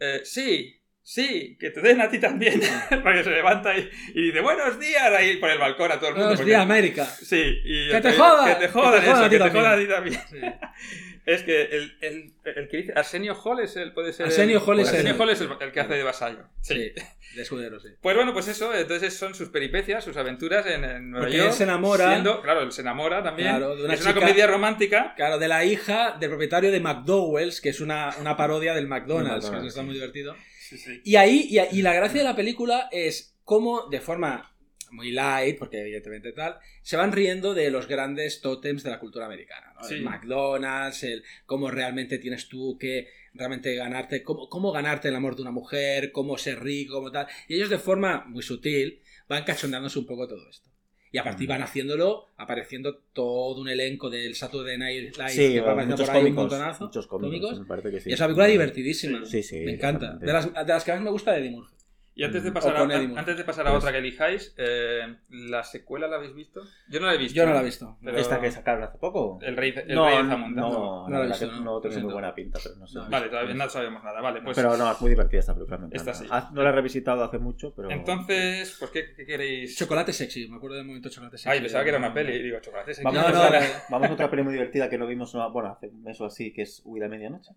[0.00, 2.60] eh, sí, sí, que te den a ti también.
[3.02, 6.14] porque se levanta y, y dice, buenos días, ahí por el balcón a todo el
[6.14, 6.28] mundo.
[6.28, 7.04] Buenos días, América.
[7.06, 8.46] Sí, y ¡Que te eh, jodan!
[8.54, 10.20] Que te jodan, Que te jodan eso, a ti que te jodan a ti también.
[10.30, 10.38] Sí.
[11.30, 14.26] Es que el, el, el que dice Arsenio Hall es el, puede ser.
[14.26, 16.44] Arsenio Hall es Arsenio el- Hall es el, el que hace de vasallo.
[16.62, 17.88] Sí, de escudero, sí.
[18.00, 21.50] Pues bueno, pues eso, entonces son sus peripecias, sus aventuras en, en Nueva Porque York.
[21.50, 22.12] él se enamora.
[22.12, 23.48] siendo- claro, él se enamora también.
[23.50, 25.12] Claro, de una es una comedia romántica.
[25.16, 29.44] Claro, de la hija del propietario de McDowell's, que es una, una parodia del McDonald's,
[29.44, 29.86] Del McDonald's, que está sí.
[29.86, 30.34] muy divertido.
[30.60, 31.00] Sí, sí.
[31.04, 34.50] Y ahí, y, y la gracia de la película es cómo, de forma
[34.90, 39.26] muy light, porque evidentemente tal, se van riendo de los grandes tótems de la cultura
[39.26, 39.72] americana.
[39.74, 39.84] ¿no?
[39.86, 39.94] Sí.
[39.94, 45.36] El McDonald's, el cómo realmente tienes tú que realmente ganarte, cómo, cómo ganarte el amor
[45.36, 47.26] de una mujer, cómo ser rico, cómo tal.
[47.48, 50.68] Y ellos de forma muy sutil van cachondándose un poco todo esto.
[51.10, 51.50] Y a partir Mm.
[51.52, 56.06] van haciéndolo, apareciendo todo un elenco del Saturday Night Live Sí, que va apareciendo muchos
[56.06, 56.42] por ahí un cómicos.
[56.52, 56.84] montonazo.
[56.84, 57.60] Muchos cómicos.
[57.60, 58.10] me parece que sí.
[58.10, 59.24] Y es una película divertidísima.
[59.24, 59.60] Sí, sí.
[59.60, 60.16] Me encanta.
[60.16, 61.74] De las, de las que más me gusta de Eddie Murphy.
[62.18, 62.54] Y antes de Mm.
[62.54, 66.34] pasar, a, antes de pasar a Pues- otra que elijáis, eh, ¿la secuela la habéis
[66.34, 66.62] visto?
[66.88, 67.36] Yo no la he visto.
[67.36, 67.96] Yo no la he visto.
[68.02, 69.38] Pero- ¿Esta que sacaron hace poco?
[69.40, 70.60] El Rey, el no, rey de no, Zamunda.
[70.62, 71.60] no, No la la visto, que no.
[71.60, 72.98] no tiene muy buena pinta, pero no sé.
[72.98, 73.08] No.
[73.08, 74.20] Vale, todavía no sabemos nada.
[74.20, 74.56] Vale, pues.
[74.56, 75.78] pero no, es muy divertida esta película.
[75.78, 76.26] Me Esta sí.
[76.28, 77.88] Ah, No la he revisitado hace mucho, pero.
[77.88, 79.76] Entonces, pues, ¿qué, qué queréis?
[79.76, 81.50] Chocolate sexy, me acuerdo del momento chocolate sexy.
[81.50, 82.32] Ay, pensaba que era una peli.
[82.32, 82.94] y Digo, chocolate.
[82.94, 83.04] sexy.
[83.04, 83.66] Vamos, No, a no, otra, no.
[83.90, 86.24] vamos a otra peli muy divertida que no vimos no, bueno, hace un mes o
[86.26, 87.52] así, que es Huida a Medianoche.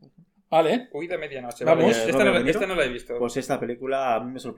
[0.52, 0.90] Vale.
[0.92, 1.64] De medianoche.
[1.64, 1.86] Vamos.
[1.86, 2.26] No, esta
[2.68, 3.18] no la he visto.
[3.18, 4.51] Pues esta película a mí me sorprendió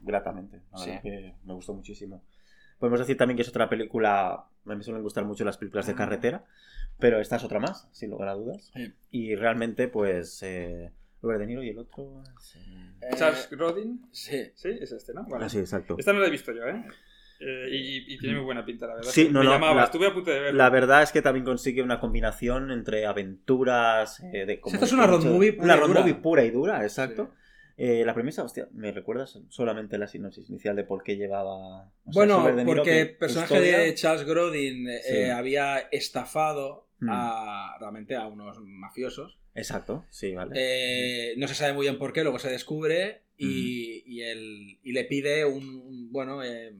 [0.00, 0.60] gratamente.
[0.72, 0.86] La Sí.
[0.90, 2.22] verdad que me gustó muchísimo.
[2.78, 4.30] Podemos decir también que es otra película.
[4.32, 6.44] A mí me suelen gustar mucho las películas de carretera,
[6.98, 8.70] pero esta es otra más, sin lugar a dudas.
[8.74, 8.92] Sí.
[9.10, 10.42] Y realmente, pues.
[10.42, 10.90] Eh,
[11.22, 12.20] Robert De Niro y el otro.
[12.36, 14.04] es, eh, Charles Rodin.
[14.10, 14.50] Sí.
[14.56, 15.24] Sí, es este, ¿no?
[15.28, 15.44] Vale.
[15.44, 15.94] Ah, sí, exacto.
[15.96, 16.84] Esta no la he visto yo, ¿eh?
[17.38, 19.10] Eh, y, y tiene muy buena pinta, la verdad.
[19.10, 20.58] Sí, no, Me no, llamaba, la- estuve a punto de verlo.
[20.58, 24.92] La verdad es que también consigue una combinación entre aventuras, eh, de como Esta es
[24.92, 27.30] una road movie pura una road movie pura y dura, exacto.
[27.76, 31.84] Eh, la premisa, hostia, ¿me recuerdas solamente la sinopsis inicial de por qué llevaba...
[32.04, 33.78] o sea, Bueno, De porque el personaje historia?
[33.78, 35.30] de Charles Grodin eh, Sí.
[35.30, 37.08] había estafado Mm.
[37.10, 39.36] a, realmente a unos mafiosos.
[39.56, 40.52] Exacto, sí, vale.
[40.54, 43.44] Eh, no se sabe muy bien por qué, luego se descubre Mm.
[43.48, 46.72] y, y, él- y le pide un, un- bueno, eh,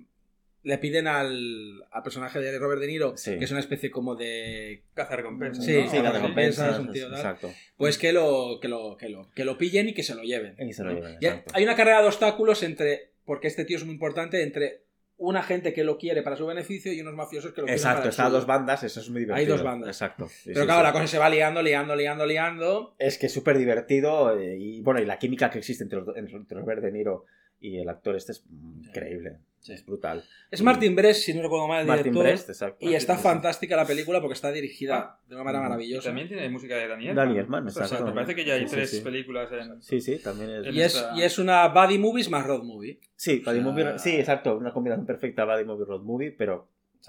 [0.64, 3.36] le piden al, al personaje de Robert De Niro, Sí.
[3.39, 4.82] que es una especie como de...
[4.94, 5.64] Caza recompensas.
[5.64, 5.82] Sí, ¿no?
[5.82, 6.18] sí, sí, Algo la así.
[6.20, 7.16] recompensa, es un tío tal.
[7.16, 7.51] exacto.
[7.76, 10.55] Pues que lo, que lo, que lo, que lo pillen y que se lo lleven.
[10.60, 10.97] Y se lo ¿no?
[11.01, 11.52] lleven, Y exacto.
[11.56, 14.82] hay una carrera de obstáculos entre, porque este tío es muy importante, entre
[15.16, 17.97] una gente que lo quiere para su beneficio y unos mafiosos que lo quieren Exacto,
[17.98, 18.39] para el están suyo.
[18.39, 19.55] dos bandas, eso es muy divertido.
[19.56, 19.89] dos bandas.
[19.89, 20.26] Exacto.
[20.28, 20.86] sí, Pero sí, claro, sí.
[20.86, 22.94] la cosa se va liando, liando, liando, liando.
[22.98, 26.16] Es que es súper divertido eh, y bueno, y la química que existe entre, los-
[26.16, 27.24] entre, Robert De Niro
[27.60, 28.44] y el actor este es
[28.84, 29.72] increíble, Sí.
[29.72, 30.24] es brutal.
[30.51, 32.24] Es Martin Brest, si no recuerdo mal, el Martin director.
[32.24, 32.76] Brest, exacto.
[32.84, 35.20] Y está fantástica la película porque está dirigida Ah.
[35.28, 35.68] de una manera Mm.
[35.68, 36.09] maravillosa.
[36.09, 37.14] También tiene música de Daniel.
[37.14, 38.05] Danny Elfman, O sea, exacto.
[38.06, 39.01] me parece que ya hay Sí, tres sí.
[39.01, 39.80] películas en.
[39.80, 40.74] Sí, sí, también es...
[40.74, 42.98] Y es, esta- y es una buddy movies más road movie.
[43.16, 46.68] Sí, buddy O sea- movie- sí, exacto, una combinación perfecta Buddy Movie Road Movie, pero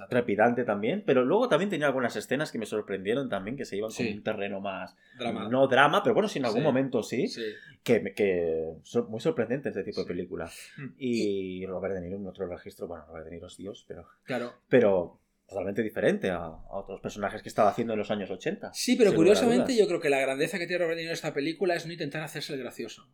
[0.09, 3.91] trepidante también, pero luego también tenía algunas escenas que me sorprendieron también, que se iban
[3.91, 4.05] Sí.
[4.07, 5.47] con un terreno más, Drama.
[5.49, 6.65] no drama, pero bueno, sí en algún Sí.
[6.65, 7.43] momento sí, Sí.
[7.83, 10.57] que, que son muy sorprendentes este tipo de películas.
[10.77, 10.87] Mm.
[10.97, 14.53] Y Robert De Niro en otro registro, bueno, Robert De Niro es Dios, pero, Claro.
[14.69, 18.71] pero totalmente diferente a, a otros personajes que estaba haciendo en los años 80.
[18.73, 21.33] Sí, pero curiosamente yo creo que la grandeza que tiene Robert De Niro en esta
[21.33, 23.07] película es no intentar hacerse el gracioso.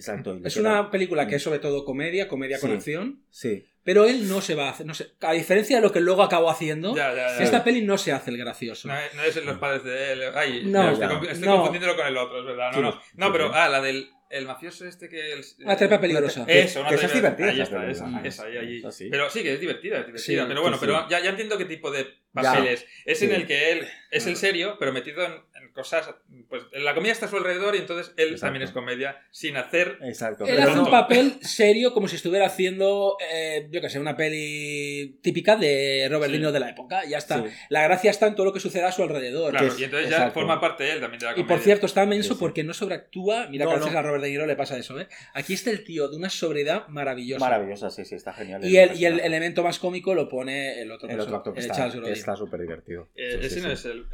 [0.00, 0.38] Exacto.
[0.44, 4.28] Es queda- una película que es sobre todo comedia, comedia con acción, Sí, pero él
[4.28, 6.94] no se va a hacer, no sé, a diferencia de lo que luego acabó haciendo,
[6.96, 7.42] Ya, ya, ya.
[7.42, 8.88] esta peli no se hace el gracioso.
[8.88, 10.22] No, no es los padres de él.
[10.34, 11.08] Ay, No, estoy,
[11.46, 12.70] confundiéndolo con el otro, es verdad.
[12.72, 12.92] No, Sí, no.
[12.92, 13.52] sí, no pero, sí.
[13.56, 15.32] ah, la del el mafioso este que.
[15.32, 16.44] El, Una trepa peligrosa.
[16.46, 18.08] Eso, una Que esa es trepa- divertida, Ahí esa está, película.
[18.20, 18.78] esa, esa, ahí, ahí.
[18.78, 19.08] esa sí.
[19.10, 20.42] Pero sí, que es divertida, es divertida.
[20.42, 21.06] Sí, pero bueno, sí, pero sí.
[21.10, 22.86] ya, ya entiendo qué tipo de papeles.
[23.06, 25.40] Es en el que él es el serio, pero metido en, en
[25.80, 26.14] cosas.
[26.48, 28.46] Pues la comedia está a su alrededor y entonces él Exacto.
[28.46, 29.98] también es comedia sin hacer.
[30.02, 30.44] exacto.
[30.46, 35.18] Él hace un papel serio como si estuviera haciendo, eh, yo que sé, una peli
[35.22, 36.32] típica de Robert Sí.
[36.32, 37.04] De Niro de la época.
[37.06, 37.42] Ya está.
[37.42, 37.48] Sí.
[37.70, 39.50] La gracia está en todo lo que sucede a su alrededor.
[39.50, 40.34] Claro, es- y entonces ya exacto.
[40.40, 41.48] forma parte él también de la Y comedia.
[41.48, 42.40] por cierto, está menso Sí, sí.
[42.40, 43.48] porque no sobreactúa.
[43.48, 43.98] Mira No, que a veces no.
[43.98, 45.08] a Robert De Niro le pasa eso, ¿eh?
[45.34, 47.44] Aquí está el tío de una sobriedad maravillosa.
[47.44, 48.64] Maravillosa, sí, sí, está genial.
[48.64, 51.60] Y el, y el elemento más cómico lo pone el otro, el otro actor que
[51.60, 51.66] el
[52.12, 53.08] está, súper divertido.
[53.14, 53.72] Eh, Sí, sí, ese, no sí.
[53.74, 54.06] es el,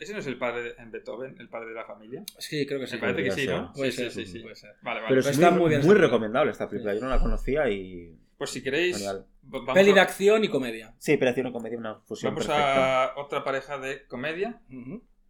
[0.00, 2.24] ese no es el padre en Beethoven, el padre de la familia.
[2.38, 2.94] Sí, creo que sí.
[2.96, 3.72] Me parece que sí, ¿no?
[3.72, 4.38] Puede sí, ser, sí, sí, sí.
[4.40, 4.74] puede ser.
[4.82, 5.08] Vale, vale.
[5.08, 6.06] Pero Pues es está muy, muy bien muy esta película.
[6.08, 6.94] recomendable esta película.
[6.94, 8.18] Yo no la conocía y.
[8.36, 9.04] Pues si queréis,
[9.42, 10.94] vamos, Peli de a, acción y comedia.
[10.98, 13.04] Sí, pero hacía una comedia, una fusión vamos perfecta.
[13.04, 14.60] a otra pareja de comedia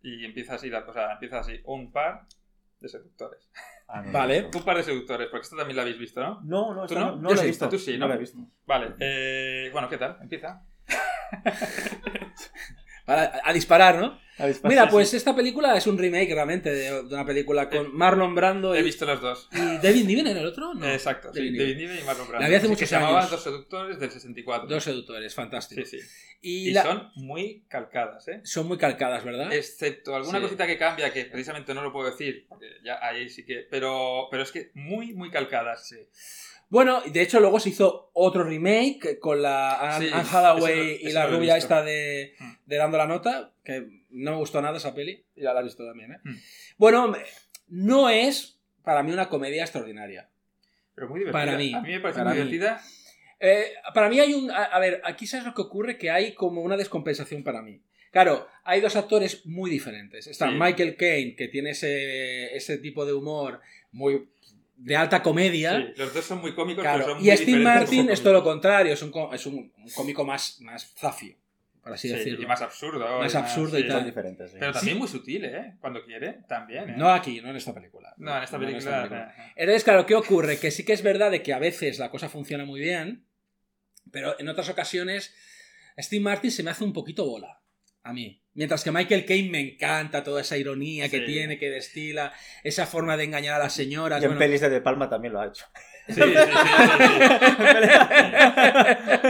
[0.02, 2.26] y empieza así, la, o sea, empieza así, un par
[2.78, 3.50] de seductores.
[3.88, 4.48] Ah, no, Vale.
[4.54, 6.40] Un par de seductores, porque esto también la habéis visto, ¿no?
[6.44, 7.16] No, no, ¿Tú esta no?
[7.16, 7.68] no, la he visto.
[7.68, 8.08] tú sí, no ¿no?
[8.08, 8.38] la he visto.
[8.64, 10.16] Vale, eh, bueno, ¿qué tal?
[10.22, 10.62] Empieza.
[13.04, 14.18] Para- a disparar, ¿no?
[14.40, 17.94] ¿La habéis Mira, pues esta película es un remake realmente de, de una película con
[17.96, 19.48] Marlon Brando He y, visto los dos.
[19.52, 20.74] y David Niven en el otro.
[20.74, 20.88] No.
[20.90, 21.98] Exacto, sí, David David Niven.
[21.98, 22.42] Y Marlon Brando.
[22.44, 23.30] La vi hace Sí, muchos se años.
[23.30, 24.68] Dos seductores del 64.
[24.68, 25.82] Dos seductores, fantástico.
[25.84, 26.06] Sí, sí.
[26.42, 28.40] Y, Y la- son muy calcadas, ¿eh?
[28.44, 29.52] son muy calcadas, ¿verdad?
[29.52, 30.44] Excepto alguna Sí.
[30.44, 32.46] cosita que cambia, que precisamente no lo puedo decir,
[32.82, 33.66] ya ahí sí que.
[33.70, 35.86] Pero, pero es que muy, muy calcadas.
[35.86, 35.96] Sí.
[36.70, 41.26] Bueno, de hecho luego se hizo otro remake con la Anne Sí, Hathaway y la
[41.26, 42.52] rubia esta de, Mm.
[42.66, 45.84] de Dando la Nota, que no me gustó nada esa peli, ya la he visto
[45.84, 46.18] también, ¿eh?
[46.24, 46.36] Mm.
[46.78, 47.12] Bueno,
[47.68, 50.28] no es para mí una comedia extraordinaria.
[50.94, 51.44] Pero muy divertida.
[51.44, 52.50] Para mí, A mí me parece para muy mí.
[52.50, 52.80] divertida.
[53.40, 54.50] Eh, para mí hay un...
[54.50, 57.80] A, a ver, aquí sabes lo que ocurre, que hay como una descompensación para mí.
[58.12, 60.26] Claro, hay dos actores muy diferentes.
[60.26, 60.56] Está Sí.
[60.58, 63.60] Michael Caine, que tiene ese, ese tipo de humor
[63.92, 64.28] muy
[64.82, 65.76] de alta comedia.
[65.76, 68.32] Sí, los dos son muy cómicos, Claro, pero son y muy Steve Martin es todo
[68.32, 71.36] lo contrario, es un, co- es un, cómico más, más zafio,
[71.82, 72.42] por así Sí, decirlo.
[72.42, 73.18] y más absurdo.
[73.18, 73.88] Más y absurdo y sí.
[73.88, 74.04] tal.
[74.04, 74.50] Diferentes.
[74.52, 74.56] sí.
[74.58, 75.76] Pero también muy sutil, ¿eh?
[75.80, 76.90] Cuando quiere, también.
[76.90, 76.94] ¿eh?
[76.96, 78.14] No aquí, no en esta película.
[78.16, 79.32] No, en esta película.
[79.36, 80.58] eh, Entonces, claro, ¿qué ocurre?
[80.58, 83.26] Que sí que es verdad de que a veces la cosa funciona muy bien,
[84.10, 85.34] pero en otras ocasiones
[85.98, 87.60] Steve Martin se me hace un poquito bola.
[88.02, 88.39] A mí.
[88.60, 91.24] Mientras que Michael Caine me encanta toda esa ironía que Sí.
[91.24, 92.30] tiene, que destila,
[92.62, 94.20] esa forma de engañar a las señoras.
[94.20, 94.38] Y en bueno.
[94.38, 95.64] pelis de De Palma también lo ha hecho.
[96.14, 96.34] Sí, sí,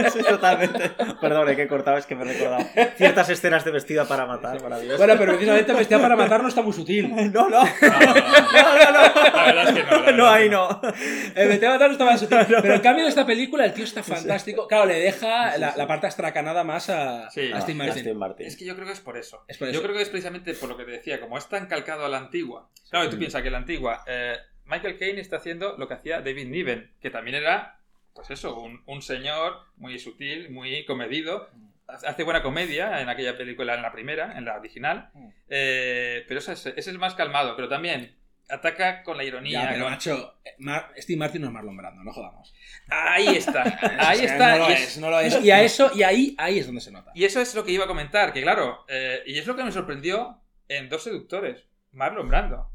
[0.03, 0.91] sí, sí, totalmente.
[1.19, 2.65] Perdón, eh, que he cortado, es que me he recordado
[2.97, 4.97] ciertas escenas de vestida para matar, maravilloso.
[4.97, 7.09] Bueno, pero precisamente Bestia para matar no está muy sutil.
[7.33, 7.49] no, no.
[7.49, 9.01] No, no, no.
[9.33, 9.89] La verdad es que no.
[10.01, 10.81] verdad No, ahí que no.
[11.35, 12.37] El Vete a matar no estaba sutil.
[12.61, 14.67] Pero en cambio en esta película el tío está fantástico.
[14.67, 15.77] Claro, le deja Sí, la, sí.
[15.77, 17.51] la parte astracanada más a, Sí.
[17.53, 18.01] a Steve Ah, Martin.
[18.03, 18.47] Steve Martin.
[18.47, 19.43] Es que yo creo que es por eso.
[19.47, 19.81] Es por Yo eso.
[19.83, 22.17] creo que es precisamente por lo que te decía, como es tan calcado a la
[22.17, 22.69] antigua.
[22.89, 23.19] Claro, y tú Mm.
[23.19, 24.03] piensas que la antigua.
[24.07, 27.77] eh, Michael Caine está haciendo lo que hacía David Niven, que también era
[28.13, 31.49] pues eso, un, un señor muy sutil, muy comedido.
[31.87, 35.09] Hace buena comedia en aquella película, en la primera, en la original.
[35.13, 35.27] Mm.
[35.49, 37.55] Eh, pero ese es, ese es el más calmado.
[37.55, 38.15] Pero también
[38.49, 39.61] ataca con la ironía.
[39.63, 42.53] Ya, pero con- macho, eh, Mar- Steve Martin no es Marlon Brando, no jodamos.
[42.89, 43.63] Ahí está.
[43.99, 44.57] Ahí O sea, está.
[44.57, 45.43] No lo y es, es- no lo es.
[45.43, 47.11] Y a eso, y ahí, ahí es donde se nota.
[47.15, 49.63] Y eso es lo que iba a comentar, que claro, eh, y es lo que
[49.63, 51.63] me sorprendió en Dos Seductores,
[51.93, 52.69] Marlon Brando.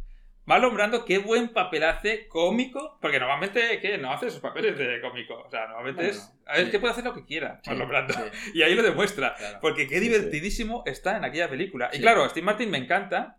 [0.46, 3.98] Marlon Brando, qué buen papel hace cómico, porque normalmente ¿qué?
[3.98, 5.34] no hace esos papeles de cómico.
[5.44, 6.32] O sea, normalmente Bueno, es.
[6.46, 6.70] A ver, sí.
[6.70, 8.14] que puede hacer lo que quiera, Sí, Marlon Brando.
[8.14, 8.20] sí,
[8.54, 9.34] Y ahí lo demuestra.
[9.34, 9.58] claro.
[9.60, 11.90] Porque qué divertidísimo está en aquella película.
[11.92, 13.38] Y claro, Steve Martin me encanta,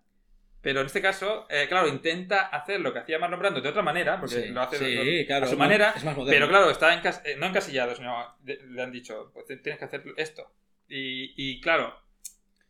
[0.62, 3.84] pero en este caso, eh, claro, intenta hacer lo que hacía Marlon Brando de otra
[3.84, 5.94] manera, porque lo hace de- claro, a su más- manera.
[5.96, 6.34] es más moderno.
[6.38, 9.86] Pero claro, está encas- eh, no encasillado, sino de- le han dicho, pues tienes que
[9.86, 10.52] hacer esto.
[10.90, 11.98] Y, y claro,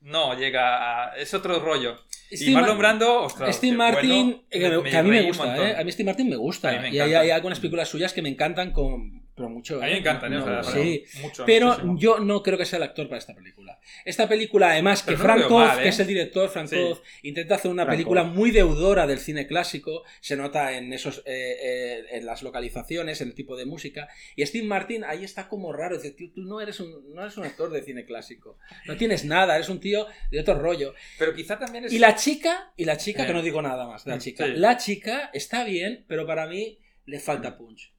[0.02, 1.18] no llega a...
[1.18, 1.98] Es otro rollo.
[2.30, 5.70] Y Steve Marlon Ma- Brando, ostras, Steve Martin, bueno, que, que a mí me gusta.
[5.70, 5.76] ¿eh?
[5.78, 6.72] A mí Steve Martin me gusta.
[6.82, 9.27] Me y hay, hay algunas películas suyas que me encantan con...
[9.38, 10.00] Pero mucho, A mí me ¿eh?
[10.00, 10.38] encantan, ¿eh?
[10.38, 11.04] O No, sea, sí.
[11.22, 12.00] mucho, Pero muchísimo.
[12.00, 13.80] yo no creo que sea el actor para esta película.
[14.04, 15.84] Esta película, además, que no Frank Oz, mal, ¿eh?
[15.84, 16.76] que es el director, Frank Sí.
[16.78, 18.34] Oz, intenta hacer una Frank película Oz.
[18.34, 20.04] muy deudora del cine clásico.
[20.22, 24.08] Se nota en esos eh, eh, en las localizaciones, en el tipo de música.
[24.36, 25.98] Y Steve Martin ahí está como raro.
[25.98, 28.58] Dice, tío, tú no eres, un, no eres un actor de cine clásico.
[28.88, 30.96] No tienes nada, eres un tío de otro rollo.
[31.20, 31.94] Pero quizá también es...
[31.94, 33.28] Y la chica, y la chica, Eh.
[33.28, 34.46] que no digo nada más de la Mm, chica.
[34.48, 34.54] sí.
[34.56, 37.94] La chica está bien, pero para mí le falta punch.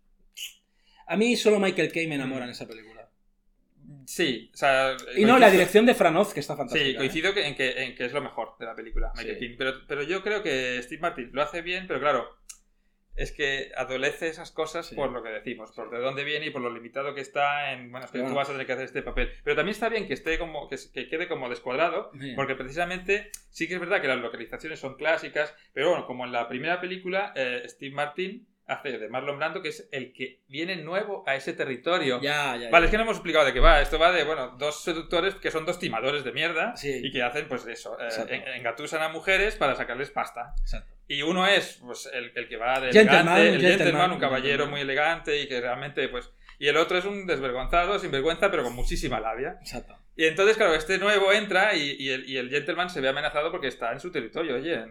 [1.09, 3.09] A mí solo Michael Caine me enamora en esa película.
[4.07, 4.97] Sí, o sea...
[5.17, 6.85] Y no, la dirección de Franoz, que está fantástica.
[6.85, 6.97] Sí, ¿eh?
[6.97, 9.41] coincido en, que, en que es lo mejor de la película, Michael Sí.
[9.41, 9.55] Caine.
[9.59, 12.29] Pero, pero yo creo que Steve Martin lo hace bien, pero claro,
[13.17, 14.95] es que adolece esas cosas Sí.
[14.95, 17.91] por lo que decimos, por de dónde viene y por lo limitado que está en,
[17.91, 18.33] bueno, es que Bueno.
[18.33, 19.33] tú vas a tener que hacer este papel.
[19.45, 23.67] Pero también está bien que esté como, que, que quede como descuadrado, porque precisamente sí
[23.69, 27.33] que es verdad que las localizaciones son clásicas, pero bueno, como en la primera película,
[27.37, 31.53] eh, Steve Martin hace de Marlon Brando, que es el que viene nuevo a ese
[31.55, 32.21] territorio.
[32.21, 32.71] Ya, ya, ya.
[32.71, 33.81] Vale, es que no hemos explicado de qué va.
[33.81, 37.01] Esto va de, bueno, dos seductores que son dos timadores de mierda Sí.
[37.03, 40.55] y que hacen, pues eso, eh, engatusan a mujeres para sacarles pasta.
[40.61, 40.95] Exacto.
[41.09, 44.13] Y uno es, pues, el, el que va de Gentleman, elegante, el un gentleman, gentleman,
[44.13, 46.31] un caballero muy elegante y que realmente, pues...
[46.61, 49.57] Y el otro es un desvergonzado, sinvergüenza, pero con muchísima labia.
[49.61, 49.97] Exacto.
[50.17, 53.53] Y entonces, claro, este nuevo entra y, y el, y el gentleman se ve amenazado
[53.53, 54.85] porque está en su territorio, oye.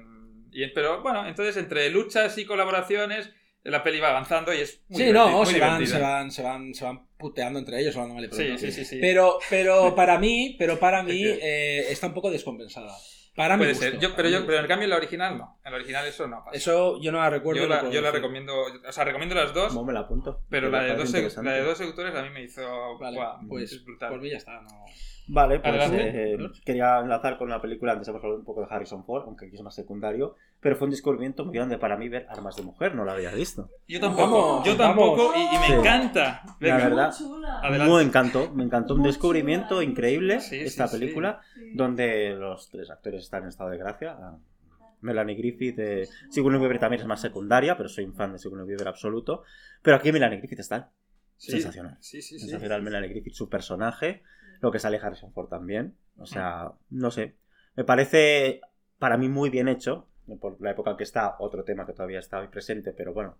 [0.53, 3.33] y, pero bueno, entonces entre luchas y colaboraciones,
[3.71, 6.41] la peli va avanzando y es muy Sí, no, muy se van, se, van, se,
[6.41, 8.97] van, se van puteando entre ellos, hablando mal y Sí, sí, sí, sí.
[9.01, 12.95] Pero, pero para mí, pero para mí eh, está un poco descompensada.
[13.35, 13.65] Para mí.
[13.65, 13.99] Puede ser.
[13.99, 15.59] Yo, pero, yo, pero en cambio en la original no.
[15.63, 16.57] En la original eso no pasa.
[16.57, 17.61] Eso yo no la recuerdo.
[17.61, 18.53] yo no la, yo la recomiendo,
[18.87, 20.41] o sea, recomiendo las dos, ¿Cómo me la apunto?
[20.49, 21.13] pero Me la de, dos,
[21.43, 22.97] la de dos seductores a mí me hizo...
[22.97, 24.09] Vale, pues es brutal.
[24.09, 24.61] por mí ya está.
[24.61, 24.85] No...
[25.29, 29.03] Vale, pues eh, quería enlazar con una película, antes hemos hablado un poco de Harrison
[29.03, 32.25] Ford, aunque aquí es más secundario, pero fue un descubrimiento muy grande para mí ver
[32.29, 33.69] Armas de Mujer, no la había visto.
[33.87, 35.73] Yo tampoco, Vamos, yo tampoco, y, y me Sí.
[35.73, 36.43] encanta.
[36.61, 37.13] La verdad.
[37.69, 41.71] Me encantó, me encantó un descubrimiento increíble Sí, sí, esta película, Sí.
[41.75, 44.15] donde los tres actores están en estado de gracia.
[44.19, 44.37] Ah,
[45.01, 48.65] Melanie Griffith, eh, Sigourney Weaver también es más secundaria, pero soy un fan de Sigourney
[48.67, 49.43] Weaver absoluto.
[49.81, 50.89] Pero aquí Melanie Griffith está
[51.35, 51.97] Sí, sensacional.
[51.99, 52.45] Sí, sí, sí.
[52.45, 54.23] sensacional Melanie Griffith, su personaje,
[54.61, 55.95] lo que sale Harrison Ford también.
[56.17, 57.35] O sea, no sé.
[57.75, 58.61] Me parece
[58.99, 60.07] para mí muy bien hecho,
[60.41, 63.37] por la época en que está, otro tema que todavía está muy presente, pero bueno,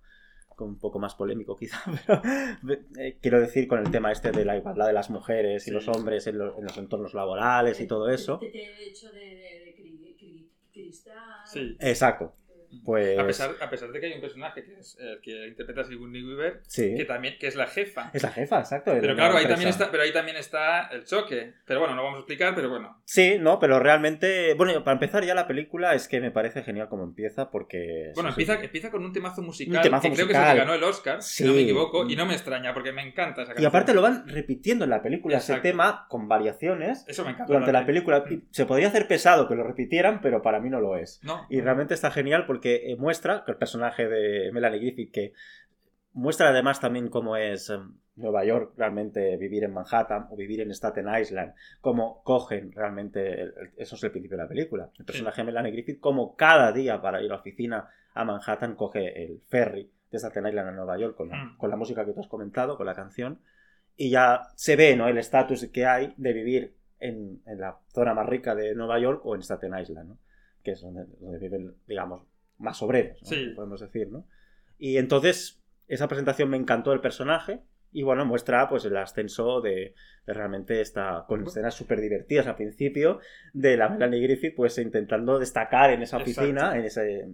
[0.56, 1.80] con un poco más polémico quizá.
[2.66, 5.66] Pero, eh, quiero decir con el tema este de la igualdad de las mujeres y
[5.66, 5.72] Sí.
[5.72, 8.50] los hombres en, lo- en los entornos laborales y todo eso.
[8.80, 11.42] He hecho de, de, de cri- cri- cristal.
[11.46, 11.78] Sí.
[11.80, 12.34] Exacto.
[12.84, 15.82] Pues A pesar, a pesar de que hay un personaje que es el que interpreta
[15.82, 16.96] a Sigourney Weaver, sí.
[16.96, 18.12] que también que es la jefa.
[18.14, 18.92] Es la jefa, exacto.
[18.94, 21.54] Pero la claro, ahí también está, pero ahí también está el choque.
[21.66, 23.02] Pero bueno, no vamos a explicar, pero bueno.
[23.06, 26.90] Sí, no, pero realmente, bueno, para empezar ya la película es que me parece genial
[26.90, 28.12] como empieza porque...
[28.16, 30.48] Bueno, empieza, empieza con un temazo musical Un temazo que creo que musical.
[30.50, 33.02] se le ganó el Oscar, si no me equivoco, y no me extraña porque me
[33.02, 33.70] encanta esa Y canción.
[33.70, 37.46] aparte lo van repitiendo en la película, ese tema con variaciones Eso me encanta.
[37.52, 38.24] durante la película.
[38.30, 41.20] Y Se podría hacer pesado que lo repitieran, pero para mí no lo es.
[41.24, 41.46] No.
[41.50, 45.34] Y realmente está genial porque eh, muestra que el personaje de Melanie Griffith, que
[46.14, 47.78] muestra además también cómo es eh,
[48.16, 53.54] Nueva York, realmente vivir en Manhattan o vivir en Staten Island, cómo cogen realmente, el-
[53.78, 54.90] eso es el principio de la película.
[54.98, 58.76] El personaje de Melanie Griffith, como cada día para ir a la oficina a Manhattan
[58.76, 61.58] coge el ferry de Staten Island a Nueva York con la, Mm.
[61.58, 63.40] con la música que tú has comentado, con la canción,
[63.96, 65.08] y ya se ve ¿no?
[65.08, 69.22] el estatus que hay de vivir en, en la zona más rica de Nueva York
[69.24, 70.18] o en Staten Island, ¿no?
[70.64, 72.24] que es donde, donde viven, digamos,
[72.58, 73.28] más obreros, ¿no?
[73.30, 73.52] Sí.
[73.56, 74.26] podemos decir, ¿no?
[74.78, 77.62] Y entonces, esa presentación me encantó el personaje,
[77.92, 82.56] y bueno, muestra pues el ascenso de, de realmente esta, con escenas súper divertidas al
[82.56, 83.20] principio,
[83.54, 86.76] de la Melanie Griffith, pues intentando destacar en esa oficina, Exacto.
[86.80, 87.28] en ese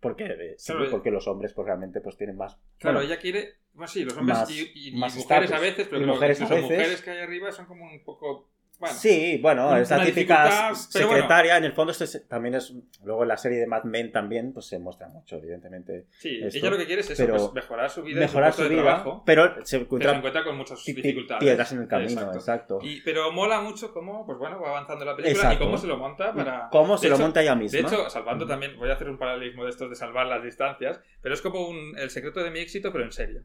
[0.00, 2.56] Porque, eh, sí, Claro, porque los hombres pues realmente pues tienen más...
[2.78, 3.56] Claro, bueno, ella quiere.
[3.74, 5.52] Bueno, sí, los hombres más- y, y- y más mujeres estatus.
[5.52, 6.78] a veces, pero Y mujeres a incluso veces.
[6.78, 8.48] mujeres que hay arriba son como un poco.
[8.78, 11.56] Bueno, Sí, bueno, es la típica secretaria.
[11.56, 12.72] En el fondo, esto es- también es.
[13.02, 16.06] Luego en la serie de Mad Men también pues se muestra mucho, evidentemente.
[16.18, 18.76] sí, esto, ella lo que quiere es eso, pues, mejorar su vida, Mejorar su vida,
[18.76, 21.42] de trabajo, pero se encuentra con muchas dificultades.
[21.42, 22.38] piedras en el camino, Exacto.
[22.38, 22.78] exacto.
[22.82, 25.64] Y- pero mola mucho cómo, pues bueno, va avanzando la película Exacto.
[25.64, 26.68] y cómo se lo monta para.
[26.70, 27.80] ¿Cómo de se lo hecho- monta ella De misma?
[27.80, 31.34] hecho, salvando también, voy a hacer un paralelismo de estos de salvar las distancias, pero
[31.34, 33.42] es como un, el secreto de mi éxito, pero en serio.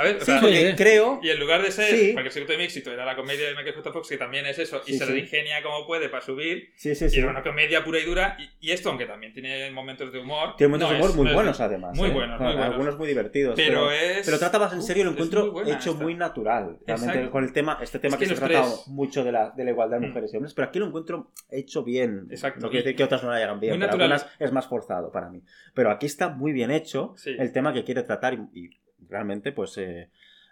[0.00, 0.16] ¿Sabes?
[0.16, 1.20] O sí, sea, porque creo.
[1.22, 2.10] y en lugar de ser, Sí.
[2.14, 3.92] porque el secreto de mi éxito era la comedia de Michael J.
[3.92, 5.12] Fox, que también es eso, y Sí, se sí.
[5.12, 7.18] lo ingenia como puede para subir, Sí, sí, y sí.
[7.20, 10.56] era una comedia pura y dura, y, y esto, aunque también tiene momentos de humor.
[10.56, 11.96] Tiene momentos no de humor es- muy no es- buenos, además.
[11.98, 12.12] Muy ¿eh?
[12.12, 12.74] buenos, muy Bueno, buenos.
[12.74, 13.54] Algunos muy divertidos.
[13.56, 14.24] Pero, Pero, es.
[14.24, 16.02] pero trata más en serio, lo es encuentro muy hecho esta.
[16.02, 16.78] muy natural.
[16.86, 17.30] Realmente Exacto.
[17.30, 19.50] con el tema, este tema Es que, que se los trata tres- mucho de la,
[19.50, 20.08] de la igualdad de Mm.
[20.10, 22.26] mujeres y hombres, pero aquí lo encuentro hecho bien.
[22.30, 22.60] Exacto.
[22.60, 25.28] No quiere decir que otras no lo hagan bien, pero algunas es más forzado para
[25.28, 25.42] mí.
[25.74, 28.70] Pero aquí está muy bien hecho el tema que quiere tratar y, y
[29.10, 30.08] realmente, pues, eh,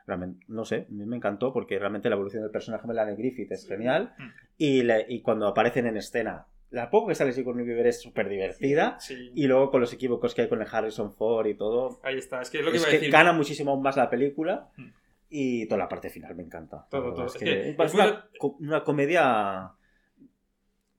[0.07, 3.17] realmente, no sé, a mí me encantó porque realmente la evolución del personaje de Melanie
[3.17, 4.29] Griffith es genial Mm.
[4.59, 8.29] y, le- y cuando aparecen en escena, la poco que sale Sigourney Weaver es súper
[8.29, 9.33] divertida Sí.
[9.35, 12.43] y luego con los equívocos que hay con el Harrison Ford y todo, Ahí está,
[12.43, 13.13] es que es lo que es iba a que decir.
[13.13, 14.87] gana muchísimo aún más la película Mm.
[15.31, 16.87] y toda la parte final me encanta.
[16.91, 17.27] Todo, La todo.
[17.27, 19.71] Es, Es que es es una, muy- co- una comedia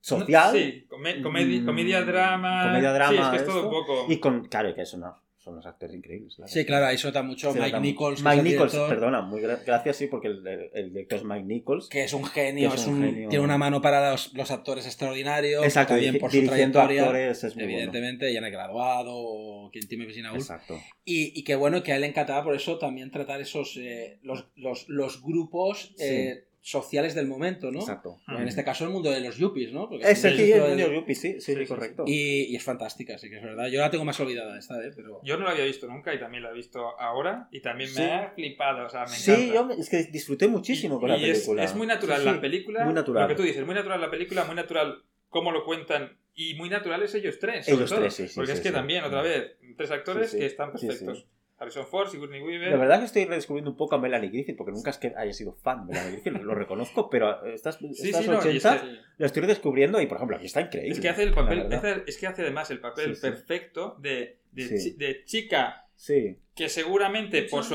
[0.00, 2.62] social Sí, come- comedi- Mm, comedia, drama.
[2.68, 3.68] comedia, drama, Sí, es que es todo esto.
[3.68, 4.06] un poco.
[4.12, 5.04] y con, claro, que son,
[5.50, 6.36] son los actores increíbles.
[6.46, 8.22] Sí, claro, ahí se nota mucho Se Mike nota- Nichols.
[8.22, 11.44] Mike Nichols, director, perdona, muy gra- gracias, sí, porque el, el- el director es Mike
[11.44, 11.88] Nichols.
[11.88, 13.28] Que es un genio, es es un genio.
[13.28, 15.64] tiene una mano para los, los actores extraordinarios.
[15.64, 17.02] Exacto, también por su trayectoria.
[17.02, 17.78] actores es muy bueno.
[17.78, 20.36] Evidentemente, ya el graduado, o quien tiene Woolf.
[20.36, 20.78] Exacto.
[21.04, 24.18] Y, y que bueno, que a él le encantaba por eso también tratar esos eh,
[24.22, 27.80] los, los, los grupos eh, sociales del momento, ¿no?
[27.80, 28.18] Exacto.
[28.28, 29.88] En este caso el mundo de los yuppies, ¿no?
[29.88, 32.04] Porque es sí, esto el del- niño Yuppie, sí, sí, Sí, sí, correcto.
[32.06, 33.68] y, y es fantástica, sí que es verdad.
[33.68, 34.90] Yo la tengo más olvidada esta, ¿eh?
[34.94, 35.20] Pero...
[35.24, 38.00] Yo no la había visto nunca y también la he visto ahora y también Sí.
[38.00, 39.54] me ha flipado, o sea, me Sí, encanta.
[39.54, 41.64] yo me- es que disfruté muchísimo Y- con la y es- película.
[41.64, 43.22] Es, muy natural Sí, sí, la película, muy natural.
[43.22, 46.68] lo que tú dices, muy natural la película, muy natural cómo lo cuentan y muy
[46.68, 47.64] naturales ellos tres.
[47.64, 48.00] sobre Ellos todo.
[48.00, 48.74] tres, sí, sí, Porque sí, es que sí.
[48.74, 50.40] también, otra vez, tres actores Sí, sí.
[50.40, 51.26] que están Sí, perfectos.
[51.60, 52.70] Harrison Ford, Sigourney Weaver.
[52.70, 55.32] La verdad que estoy redescubriendo un poco a Melanie Griffith, porque nunca es que haya
[55.32, 58.64] sido fan de Melanie Griffith, lo reconozco, pero estas, Sí, estas sí, no, y es
[58.66, 60.92] 80 que- lo estoy redescubriendo y, por ejemplo, aquí está increíble.
[60.92, 61.66] Es que hace el papel,
[62.06, 63.20] es que hace además el papel Sí, sí.
[63.20, 64.76] perfecto de, de, Sí.
[64.92, 66.38] chi- de chica Sí.
[66.54, 67.74] que seguramente por su...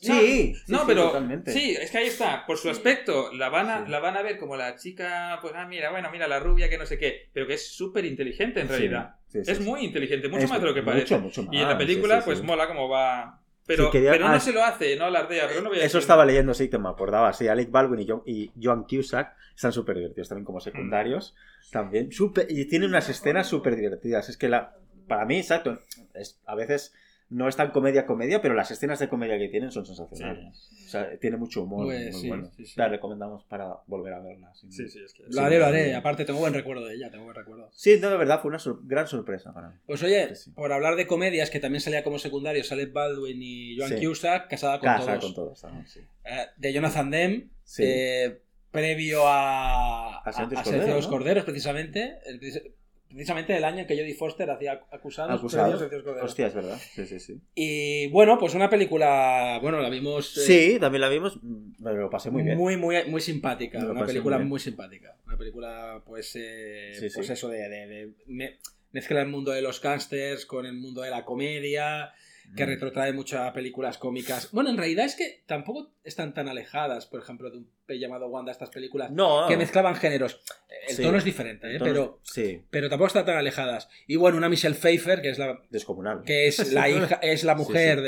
[0.00, 1.52] Sí, No, sí, no, sí, pero totalmente.
[1.52, 2.44] sí, es que ahí está.
[2.46, 3.90] Por su aspecto, la van, a, Sí.
[3.90, 6.76] la van a ver como la chica, pues, ah, mira, bueno, mira, la rubia que
[6.78, 9.16] no sé qué, pero que es súper inteligente en realidad.
[9.28, 9.64] sí, sí, es sí.
[9.64, 11.18] muy inteligente, mucho Es más de lo que mucho, parece.
[11.18, 12.44] mucho y en la más, película, sí, sí, pues sí.
[12.44, 13.40] mola cómo va.
[13.66, 15.80] Pero, Sí, quería- pero ah, no se lo hace, no alardea, pero no voy a
[15.84, 17.32] Eso decir- estaba leyendo, sí, que me acordaba.
[17.32, 21.34] Sí, Alec Baldwin y, John, y Joan Cusack están súper divertidos también como secundarios.
[21.72, 22.12] También.
[22.12, 24.28] Súper- y tienen unas escenas súper divertidas.
[24.28, 24.76] Es que la,
[25.08, 25.80] para mí, exacto,
[26.14, 26.94] es, a veces
[27.28, 30.70] no es tan comedia-comedia, pero las escenas de comedia que tienen son sensacionales.
[30.86, 31.86] O sea, tiene mucho humor.
[31.86, 32.50] Pues muy sí, bueno.
[32.56, 32.74] sí, sí.
[32.76, 34.52] La recomendamos para volver a verla.
[34.54, 34.70] sí.
[34.70, 35.24] Sí, sí, es que.
[35.28, 35.86] Lo haré, lo haré.
[35.88, 35.92] sí.
[35.92, 37.68] Aparte, tengo buen recuerdo de ella, tengo buen recuerdo.
[37.72, 39.74] Sí, no, de verdad, fue una sor- gran sorpresa para mí.
[39.86, 43.98] Pues oye, por hablar de comedias, que también salía como secundarios, Alec Baldwin y Joan
[43.98, 44.06] Sí.
[44.06, 45.24] Cusack, casada con Casa todos.
[45.24, 45.60] con todos.
[45.60, 46.00] también, sí.
[46.24, 47.82] Eh, de Jonathan Demme, Sí.
[47.84, 48.40] eh,
[48.70, 51.10] previo a, A a- a Corderos, Silencios ¿no?
[51.10, 52.18] Corderos, precisamente.
[52.26, 52.74] el-
[53.08, 55.38] precisamente el año en que Jodie Foster hacía acusados.
[55.38, 55.82] Acusados.
[56.22, 56.78] Hostia, es verdad.
[56.94, 57.40] Sí, sí, sí.
[57.54, 60.36] Y bueno, pues una película, bueno, la vimos...
[60.38, 61.38] eh, Sí, también la vimos.
[61.42, 62.56] Me lo pasé muy bien.
[62.58, 63.78] Muy, muy, muy simpática.
[63.78, 65.16] Una película muy simpática.
[65.26, 67.14] Una película, pues, eh, Sí, sí.
[67.14, 68.58] pues eso de, de- de- me-
[68.92, 72.12] mezcla el mundo de los gángsters con el mundo de la comedia,
[72.54, 72.68] que Mm.
[72.68, 74.50] retrotrae muchas películas cómicas.
[74.52, 78.52] Bueno, en realidad es que tampoco están tan alejadas, por ejemplo, de un llamado Wanda,
[78.52, 79.46] estas películas No.
[79.48, 80.40] que mezclaban géneros.
[80.88, 81.02] El Sí.
[81.02, 81.78] tono es diferente, ¿eh?
[81.80, 83.88] Pero, Sí, pero tampoco están tan alejadas.
[84.06, 86.22] Y bueno, una Michelle Pfeiffer, que es la, descomunal.
[86.24, 87.98] que es la hija, es la mujer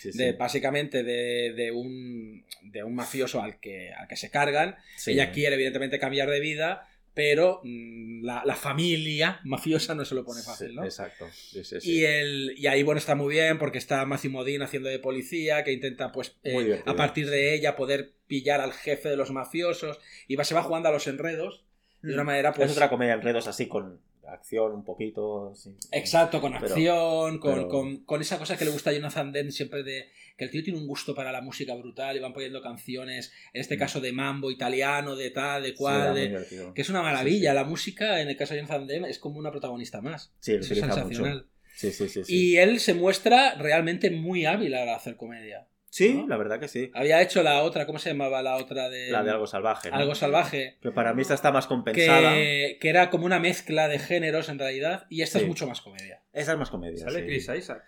[0.00, 0.10] sí.
[0.16, 5.32] de, básicamente de, de un de un mafioso al que al que se cargan ella
[5.32, 10.42] quiere evidentemente cambiar de vida pero mm, la, la familia mafiosa no se lo pone
[10.42, 11.26] fácil Sí, no Exacto.
[11.32, 11.90] Sí, sí, sí.
[11.92, 15.62] y el y ahí bueno está muy bien porque está Matthew Modine haciendo de policía
[15.64, 19.98] que intenta pues eh, a partir de ella poder pillar al jefe de los mafiosos
[20.28, 21.64] y va, se va jugando a los enredos
[22.00, 22.70] de una manera pues Mm.
[22.70, 25.52] es otra comedia enredos así con acción un poquito.
[25.54, 25.74] sí.
[25.90, 29.30] Exacto, con Pero- acción, con, pero- con- con esa cosa que le gusta a Jonathan
[29.32, 32.32] Demme siempre de que el tío tiene un gusto para la música brutal y van
[32.32, 33.78] poniendo canciones, en este Mm.
[33.78, 36.74] caso de mambo italiano, de tal, de cual, muy de- divertido.
[36.74, 37.50] que es una maravilla.
[37.50, 37.54] Sí, sí.
[37.54, 40.32] La música, en el caso de Jonathan Demme, es como una protagonista más.
[40.40, 41.34] Sí, Eso es sensacional.
[41.34, 41.46] mucho.
[41.74, 42.24] Sí, sí, sí.
[42.24, 42.34] sí.
[42.36, 45.66] Y él se muestra realmente muy hábil a hacer comedia.
[45.88, 46.26] Sí, ¿no?
[46.26, 46.90] la verdad que sí.
[46.94, 49.10] Había hecho la otra, ¿cómo se llamaba la otra de.
[49.10, 49.90] La de algo salvaje.
[49.90, 49.96] ¿no?
[49.96, 50.78] Algo salvaje.
[50.80, 52.32] Que para mí esta está más compensada.
[52.34, 55.06] Que, que era como una mezcla de géneros en realidad.
[55.10, 55.44] Y esta Sí.
[55.44, 56.22] es mucho más comedia.
[56.32, 57.04] Esa es más comedia.
[57.04, 57.26] Sale sí.
[57.26, 57.84] Chris Isaac.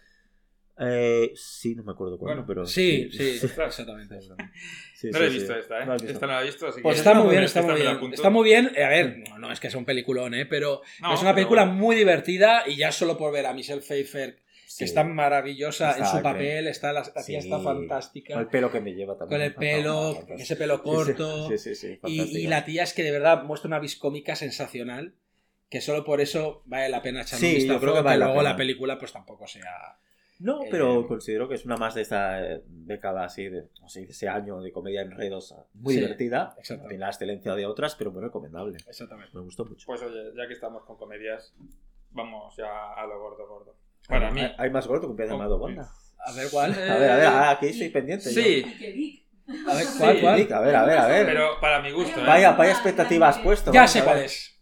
[0.80, 2.66] Eh, sí, no me acuerdo cuándo, Bueno, pero.
[2.66, 3.68] Sí, sí, Ostras.
[3.78, 4.20] exactamente.
[4.20, 4.36] Sí, No
[4.94, 5.38] sí, la he sí.
[5.38, 5.86] visto esta, ¿eh?
[5.86, 5.94] No.
[5.94, 6.82] Esta no la he visto, así que...
[6.82, 7.96] Pues está muy bien, está esta muy me la bien.
[7.98, 8.14] apunto.
[8.16, 8.72] Está muy bien.
[8.74, 10.46] Eh, A ver, no, no es que sea un peliculón, ¿eh?
[10.46, 11.78] Pero No, es una película bueno.
[11.78, 14.78] muy divertida y ya solo por ver a Michelle Pfeiffer, Sí.
[14.78, 16.32] que está maravillosa en Está su increíble.
[16.48, 17.46] papel, está, la, la tía Sí.
[17.46, 18.34] está fantástica.
[18.34, 19.38] Con el pelo que me lleva también.
[19.40, 21.48] Con el pelo, ese pelo corto.
[21.50, 21.94] Sí, sí, sí.
[21.94, 25.14] sí, Y, y la tía es que de verdad muestra una viscómica sensacional.
[25.70, 27.80] Que solo por eso vale la pena echarle Sí, un yo vistazo.
[27.80, 29.98] creo que vale la luego la, película, pues tampoco sea.
[30.44, 33.88] No, pero Eh, considero que es una más de esta eh, década así, de, o
[33.88, 35.64] sea, de ese año de comedia enredosa.
[35.72, 36.54] Muy Sí, divertida.
[36.58, 36.86] exacto.
[36.88, 38.76] Tiene la excelencia de otras, pero muy recomendable.
[38.86, 39.30] Exactamente.
[39.34, 39.86] Me gustó mucho.
[39.86, 41.54] Pues oye, ya que estamos con comedias,
[42.10, 43.76] vamos ya a lo gordo, gordo.
[44.06, 44.42] Para mí...
[44.42, 45.88] ¿Hay, hay más gordo que un pie Oh, llamado Wanda.
[46.26, 46.72] A ver cuál.
[46.72, 48.24] Eh, A ver, a ver, ah, aquí estoy pendiente.
[48.32, 48.42] yo.
[48.42, 49.24] Sí, geek.
[49.66, 50.20] A ver cuál, Sí.
[50.20, 50.52] cuál.
[50.52, 51.26] A ver, a ver, a ver.
[51.26, 52.24] pero para mi gusto, ¿eh?
[52.26, 53.72] Vaya, vaya expectativas puesto.
[53.72, 54.24] Ya sé a cuál ver.
[54.26, 54.60] es.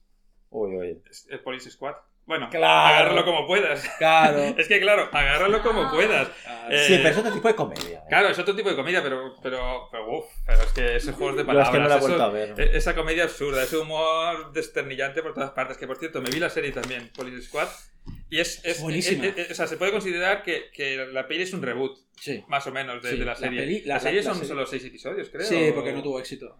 [0.50, 1.02] Uy, uy.
[1.10, 1.94] Es el Police Squad.
[2.32, 2.94] Bueno, Claro.
[2.94, 3.86] agárralo como puedas.
[3.98, 4.38] Claro.
[4.58, 6.28] Es que claro, agárralo como puedas.
[6.42, 6.74] Claro.
[6.74, 7.98] Eh, Sí, pero es otro tipo de comedia.
[7.98, 8.02] ¿eh?
[8.08, 11.36] Claro, es otro tipo de comedia, pero, pero, pero, uf, pero es que esos juegos
[11.36, 12.54] de Yo es que no la he palabras, vuelto eso- a ver.
[12.58, 16.38] e- esa comedia absurda, ese humor desternillante por todas partes, que por cierto, me vi
[16.40, 17.68] la serie también, Police Squad,
[18.30, 19.26] y es, es, Buenísima.
[19.26, 22.42] es- es- o sea, se puede considerar que, que la peli es un reboot, Sí.
[22.48, 23.60] más o menos, de, Sí, de la la serie.
[23.60, 24.48] peli- la- la, serie la- la son serie.
[24.48, 25.46] solo seis episodios, creo.
[25.46, 26.56] Sí, porque no tuvo éxito.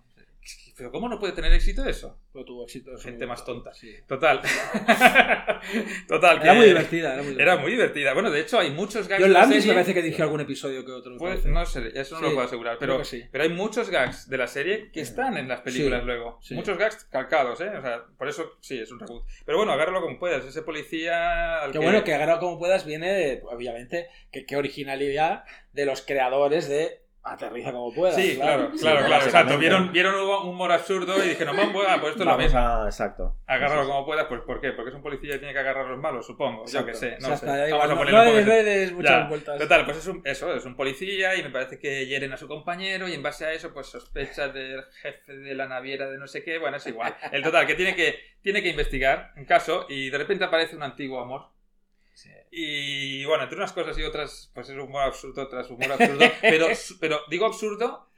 [0.77, 2.19] Pero ¿cómo no puede tener éxito eso?
[2.35, 2.93] No tuvo éxito.
[2.95, 3.73] eso Gente más tonta.
[3.75, 3.95] Sí.
[4.09, 4.41] Total.
[6.09, 6.37] Total.
[6.43, 7.13] Era que- muy divertida.
[7.15, 7.43] Era muy divertida.
[7.53, 8.15] Era muy divertida.
[8.15, 9.23] Bueno, de hecho, hay muchos gags.
[9.23, 11.17] De la me parece que dirigió algún episodio que otro.
[11.19, 12.77] Pues, no sé, eso no Sí, lo puedo asegurar.
[12.81, 13.25] Pero, que sí.
[13.31, 16.41] pero hay muchos gags de la serie que están en las películas luego.
[16.51, 17.69] Muchos gags calcados, ¿eh?
[17.77, 19.25] O sea, por eso sí, es un reboot.
[19.45, 20.45] Pero bueno, agárralo como puedas.
[20.45, 21.63] Ese policía.
[21.63, 26.03] al Que bueno, que agarrado como puedas viene, de, obviamente, que qué originalidad de los
[26.03, 28.17] creadores de Aterriza como puedas.
[28.17, 29.25] Sí, claro, Sí, claro, claro.
[29.25, 29.57] Exacto.
[29.59, 32.59] Vieron, vieron un humor absurdo y dijeron, vamos, ah, pues esto es lo mismo.
[32.59, 32.87] a...
[32.87, 33.37] Exacto.
[33.47, 34.73] Agárralo como puedas, pues ¿por qué?
[34.73, 36.65] Porque es un policía y tiene que agarrar a los malos, supongo.
[36.67, 37.47] Yo que sé, no sé.
[37.47, 39.29] Vamos a ponerlo no des muchas Ya.
[39.29, 39.59] vueltas.
[39.59, 42.49] Total, pues es un, eso, es un policía y me parece que hieren a su
[42.49, 46.27] compañero y en base a eso pues sospecha del jefe de la naviera de no
[46.27, 47.15] sé qué, bueno, es igual.
[47.31, 50.83] El total, que tiene que, tiene que investigar un caso y de repente aparece un
[50.83, 51.47] antiguo amor.
[52.51, 56.69] Y bueno, entre unas cosas y otras, pues es humor absurdo tras humor absurdo, pero,
[57.01, 58.09] pero digo absurdo,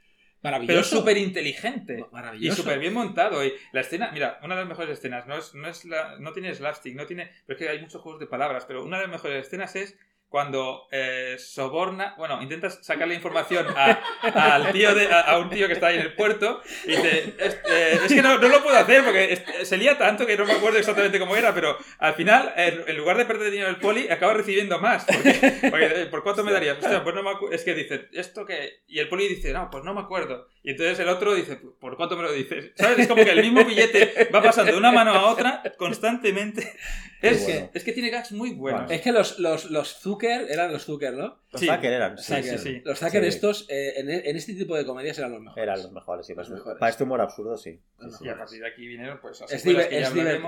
[0.41, 2.05] pero súper inteligente.
[2.39, 3.43] Y súper bien montado.
[3.43, 6.33] Y la escena, mira, una de las mejores escenas, no, es, no, es la, no
[6.33, 7.31] tiene slapstick, no tiene.
[7.45, 9.97] Pero es que hay muchos juegos de palabras, pero una de las mejores escenas es
[10.35, 14.01] cuando eh, soborna, bueno, intentas sacarle información a,
[14.33, 17.33] al tío de, a, a un tío que está ahí en el puerto y dice,
[17.39, 20.35] es, eh, es que no, no lo puedo hacer porque es- se lía tanto que
[20.35, 23.69] no me acuerdo exactamente cómo era, pero al final, en, en lugar de perder dinero
[23.69, 25.05] el poli, acaba recibiendo más.
[25.05, 26.79] Porque, porque, eh, ¿por cuánto me darías?
[26.79, 28.81] Hostia, pues no me acu- es que dice, ¿esto qué?
[28.87, 30.49] Y el poli dice, no, pues no me acuerdo.
[30.65, 32.71] Y entonces el otro dice, ¿por cuánto me lo dices?
[32.75, 32.97] ¿Sabes?
[32.99, 36.73] Es como que el mismo billete va pasando de una mano a otra constantemente.
[37.21, 37.69] Es, bueno.
[37.71, 38.81] que, es que tiene gags muy buenos.
[38.81, 38.93] Bueno.
[38.95, 41.39] Es que los, los, los Zucker eran los Zucker, ¿no?
[41.51, 41.67] Los Sí.
[41.67, 42.17] Zucker eran.
[42.17, 42.81] Sí, sí, sí.
[42.83, 43.27] Los Zucker Sí.
[43.29, 45.63] estos, eh, en, en este tipo de comedias eran los mejores.
[45.63, 46.33] Eran los mejores, sí.
[46.33, 46.79] Para, Los este- mejores.
[46.79, 47.79] para este humor absurdo, sí.
[48.21, 49.73] Y a partir de aquí vinieron, pues, Es que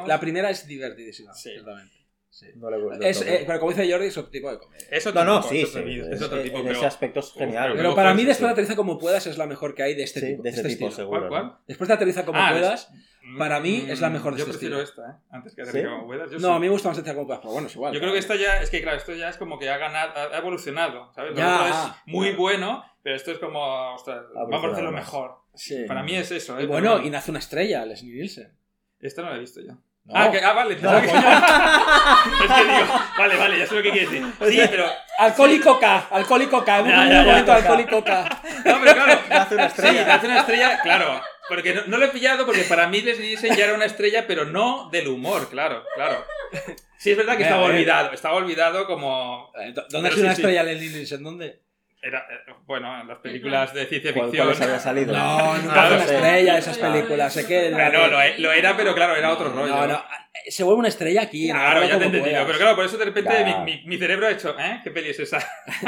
[0.05, 1.51] la primera es divertidísima, Sí.
[1.51, 1.95] ciertamente.
[2.40, 2.45] Sí.
[2.56, 4.85] No le- no Es, eh, pero como dice Jordi, es otro tipo de comedia.
[4.91, 5.77] Es otro No, no, tipo, sí, es sí.
[5.80, 6.77] otro, tipo, es otro tipo, en pero...
[6.77, 7.74] ese aspecto es genial.
[7.75, 8.51] pero para mí, sí, después de sí.
[8.53, 10.43] Aterriza como puedas es la mejor que hay de este Sí, tipo.
[10.43, 11.03] de ese este tipo, estilo.
[11.07, 11.19] seguro.
[11.22, 11.45] ¿Cuál, cuál?
[11.48, 11.59] ¿no?
[11.67, 12.91] Después de Aterriza como Ah, puedas.
[13.40, 15.03] para mí Mm, es la mejor de Yo este prefiero estilo.
[15.07, 15.22] esta, ¿eh?
[15.32, 15.69] Antes que ¿Sí?
[15.69, 16.30] Aterriza como puedas.
[16.32, 16.53] Yo No, sí.
[16.53, 17.93] a mí me gusta más Aterriza como puedas, pero bueno, es igual.
[17.95, 20.11] Yo creo que esta ya, es que claro, esto ya es como que ha ganado,
[20.32, 21.32] ha evolucionado, ¿sabes?
[21.32, 22.41] Lo Ya, otro es ah, muy claro.
[22.43, 25.32] bueno, pero esto es como, ostras, vamos a hacerlo mejor.
[25.56, 25.85] Sí.
[25.88, 26.64] Para mí es eso, ¿eh?
[26.64, 28.53] Y bueno, y nace una estrella, Leslie Nielsen.
[28.99, 29.74] Esta no la he visto yo.
[30.08, 30.14] No.
[30.16, 33.92] Ah, que, ah, vale, pensaba que- es que digo, vale, vale, ya sé lo que
[33.92, 34.26] quieres decir.
[34.50, 36.90] Sí, pero, Alcohólico K, alcohólico K, un
[37.45, 37.56] toca.
[37.56, 38.42] alcohólico K.
[38.66, 40.16] no, pero claro, Nace una Sí, estrella.
[40.16, 41.22] hace una estrella, claro.
[41.50, 44.26] Porque no, no lo he pillado porque para mí Leslie Nielsen ya era una estrella,
[44.27, 46.24] pero no del humor, claro, claro.
[46.98, 49.52] Sí, es verdad que estaba olvidado, estaba olvidado como...
[49.60, 50.42] Eh, ¿Dónde sido una sí, sí.
[50.42, 51.24] estrella Leslie Nielsen?
[51.24, 51.61] ¿Dónde?
[52.01, 54.45] Era, eh, bueno, en las películas de ciencia ¿Cuál- ficción...
[54.48, 55.14] cuáles había salido?
[55.17, 56.16] No, nunca Ah, fue no una sé.
[56.16, 57.34] estrella de esas películas.
[57.34, 59.76] Sé que Ah, no, lo, lo era, pero claro, era otro rollo.
[59.76, 60.03] No, no,
[60.49, 61.49] se vuelve una estrella aquí.
[61.49, 62.24] Claro, ya te he como entendido.
[62.32, 62.45] puedas.
[62.45, 64.80] Pero claro, por eso de repente mi, mi- mi cerebro ha hecho, ¿eh?
[64.83, 65.40] ¿Qué peli es esa?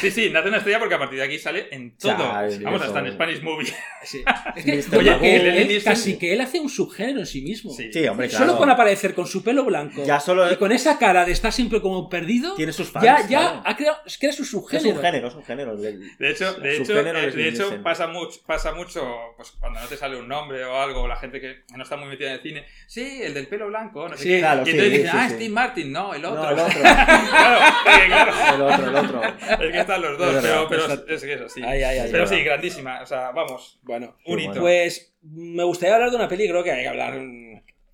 [0.00, 2.16] sí, sí, nace una estrella porque a partir de aquí sale en todo.
[2.18, 2.88] Ya, es Vamos, eso.
[2.94, 3.72] hasta en Spanish Movie.
[4.04, 4.22] Sí.
[4.56, 7.72] Es que, oye, que él- casi que él hace un subgénero en sí mismo.
[7.72, 7.92] Sí.
[7.92, 8.46] Sí, hombre, claro.
[8.46, 11.52] Solo con aparecer con su pelo blanco Ya solo y con esa cara de estar
[11.52, 13.04] siempre como perdido, tiene sus fans.
[13.04, 13.62] ya, ya claro.
[13.64, 14.96] ha creado, es que era su Es subgénero.
[14.96, 15.72] un género, es un género.
[15.72, 19.80] El- De hecho, de hecho, eh, es de hecho pasa mucho, pasa mucho pues, cuando
[19.80, 22.34] no te sale un nombre o algo, la gente que no está muy metida en
[22.34, 22.64] el cine.
[22.86, 24.38] Sí, el del pelo pelo blanco, no sé Sí, qué.
[24.40, 25.34] claro, y entonces sí, dicen, sí, ah, sí.
[25.36, 26.42] Steve Martin, no, el otro.
[26.42, 26.80] No, el otro.
[26.80, 27.60] claro,
[28.06, 29.22] claro, El otro, el otro.
[29.64, 31.12] es que están los dos, pero, pero exacto.
[31.14, 31.62] es que es así.
[31.62, 32.08] Ay, ay, ay.
[32.10, 34.48] pero es sí, grandísima, o sea, vamos, Bueno, un hito.
[34.50, 34.62] bueno.
[34.62, 37.48] pues me gustaría hablar de una peli, creo que hay que hablar mm,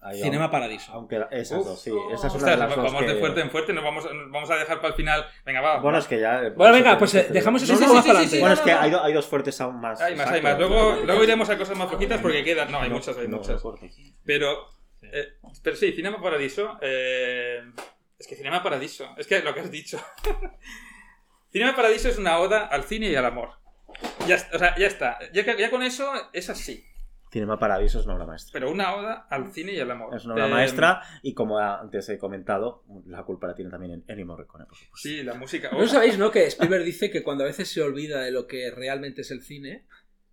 [0.07, 0.93] Ahí, Cinema Paradiso.
[0.93, 1.65] Aunque esas Uf.
[1.67, 1.91] dos, sí.
[2.13, 4.51] Esa es una Ostras, las dos vamos de fuerte en fuerte, nos vamos, nos vamos
[4.51, 5.25] a dejar para el final.
[5.47, 5.79] Venga, va.
[5.81, 6.43] Bueno, es que ya...
[6.55, 8.39] Bueno, venga, pues eh, dejamos eso No, sí, más sí.
[8.39, 9.99] Bueno, no, es que hay, do- hay dos fuertes aún más.
[10.03, 10.59] hay más, hay más.
[10.59, 12.71] Luego, luego iremos a cosas más flojitas porque quedan.
[12.71, 13.63] No, hay No, muchas, hay no, muchas.
[13.63, 13.97] cortes.
[14.27, 14.67] Pero,
[15.13, 16.79] eh, pero sí, Cinema Paradiso.
[16.83, 17.63] eh,
[18.19, 19.15] es que Cinema Paradiso.
[19.19, 19.99] Es que lo que has dicho.
[21.53, 23.51] Cinema Paradiso es una oda al cine y al amor.
[24.27, 25.19] Ya, o sea, ya está.
[25.33, 26.85] Ya, con eso es así.
[27.31, 28.53] Cinema Paradiso es una obra maestra.
[28.53, 30.15] Pero una oda al cine y al amor.
[30.17, 34.05] Es una obra Eh, maestra y como antes he comentado, la culpa la tiene también
[34.07, 35.09] Ennio Morricone, por supuesto.
[35.09, 35.71] Sí, la música.
[35.73, 36.31] ¿No sabéis, no?
[36.31, 39.43] Que Spielberg dice que cuando a veces se olvida de lo que realmente es el
[39.43, 39.85] cine,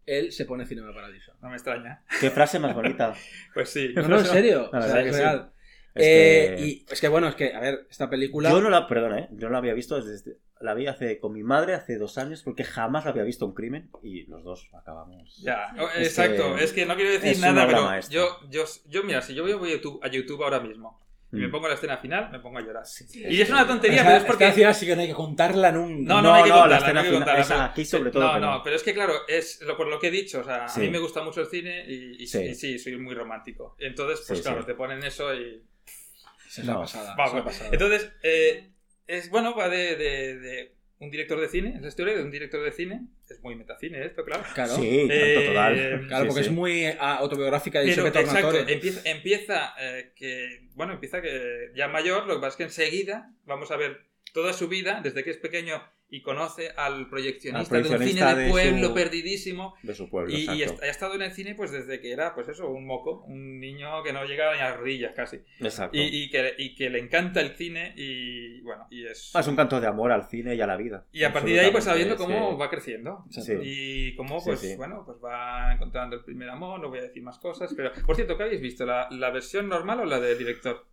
[0.05, 1.33] él se pone Cinema Paradiso.
[1.41, 2.03] No me extraña.
[2.19, 3.13] Qué frase más bonita.
[3.53, 3.93] Pues sí.
[3.95, 4.69] No, no, en serio.
[4.71, 5.19] La o sea, es que sí.
[5.19, 5.51] real.
[5.93, 8.49] Es Eh, que- Y es que bueno, es que, a ver, esta película.
[8.49, 9.27] Yo no la, perdona, ¿eh?
[9.31, 12.43] yo no la había visto desde, la vi hace con mi madre hace dos años
[12.43, 15.38] porque jamás la había visto un crimen y los dos acabamos.
[15.43, 16.55] Ya, Es exacto.
[16.55, 19.69] que es que no quiero decir nada, pero yo, yo, yo, mira, si yo voy
[19.69, 21.00] a YouTube, a YouTube ahora mismo
[21.33, 21.51] y me Mm.
[21.51, 22.85] pongo la escena final, me pongo a llorar.
[22.85, 23.05] Sí.
[23.25, 24.73] Y es una tontería, sea, pero es porque.
[24.73, 26.13] sí que no hay que contarla nunca.
[26.15, 27.63] No, no, No, hay que no, la escena no hay que final- contarla, esa pero-
[27.71, 30.07] aquí sobre todo No, que no, pero es que claro, es lo, por lo que
[30.07, 32.39] he dicho, o sea, a mí me gusta mucho el cine y, y Sí.
[32.43, 33.75] y sí, soy muy romántico.
[33.79, 34.67] Entonces, pues Sí, claro, sí.
[34.67, 35.63] te ponen eso y.
[36.47, 36.79] Es una No.
[36.81, 37.15] pasada.
[37.17, 37.69] Va, es una pasada.
[37.71, 38.71] Entonces, eh,
[39.07, 42.29] es bueno, va de, de- de un director de cine, es la historia de un
[42.31, 43.07] director de cine.
[43.31, 44.43] Es muy metacine esto, claro.
[44.53, 44.75] claro.
[44.75, 46.05] Sí, tanto Eh, total.
[46.07, 46.49] Claro, Sí, porque sí.
[46.49, 51.71] es muy ah, autobiográfica de Pero, Giuseppe exacto, empieza, empieza eh, que, bueno, empieza que
[51.75, 55.23] ya mayor, lo que pasa es que enseguida vamos a ver toda su vida, desde
[55.23, 55.81] que es pequeño
[56.13, 60.09] y conoce al proyeccionista, Al de un cine de de pueblo su- perdidísimo De su
[60.09, 62.85] pueblo, y, y ha estado en el cine pues desde que era, pues eso, un
[62.85, 65.37] moco, un niño que no llegaba ni a las rodillas casi.
[65.61, 65.97] Exacto.
[65.97, 69.31] Y, y que, y que le encanta el cine y, bueno, y es...
[69.33, 71.05] Ah, es un canto de amor al cine y a la vida.
[71.13, 73.23] Y a partir de ahí, pues sabiendo cómo va creciendo.
[73.29, 73.53] Sí.
[73.63, 74.75] Y cómo, Sí, pues, sí.
[74.75, 77.89] bueno, pues va encontrando el primer amor, no voy a decir más cosas, pero...
[78.05, 78.85] Por cierto, ¿qué habéis visto?
[78.85, 80.87] ¿La, la versión normal o la del director?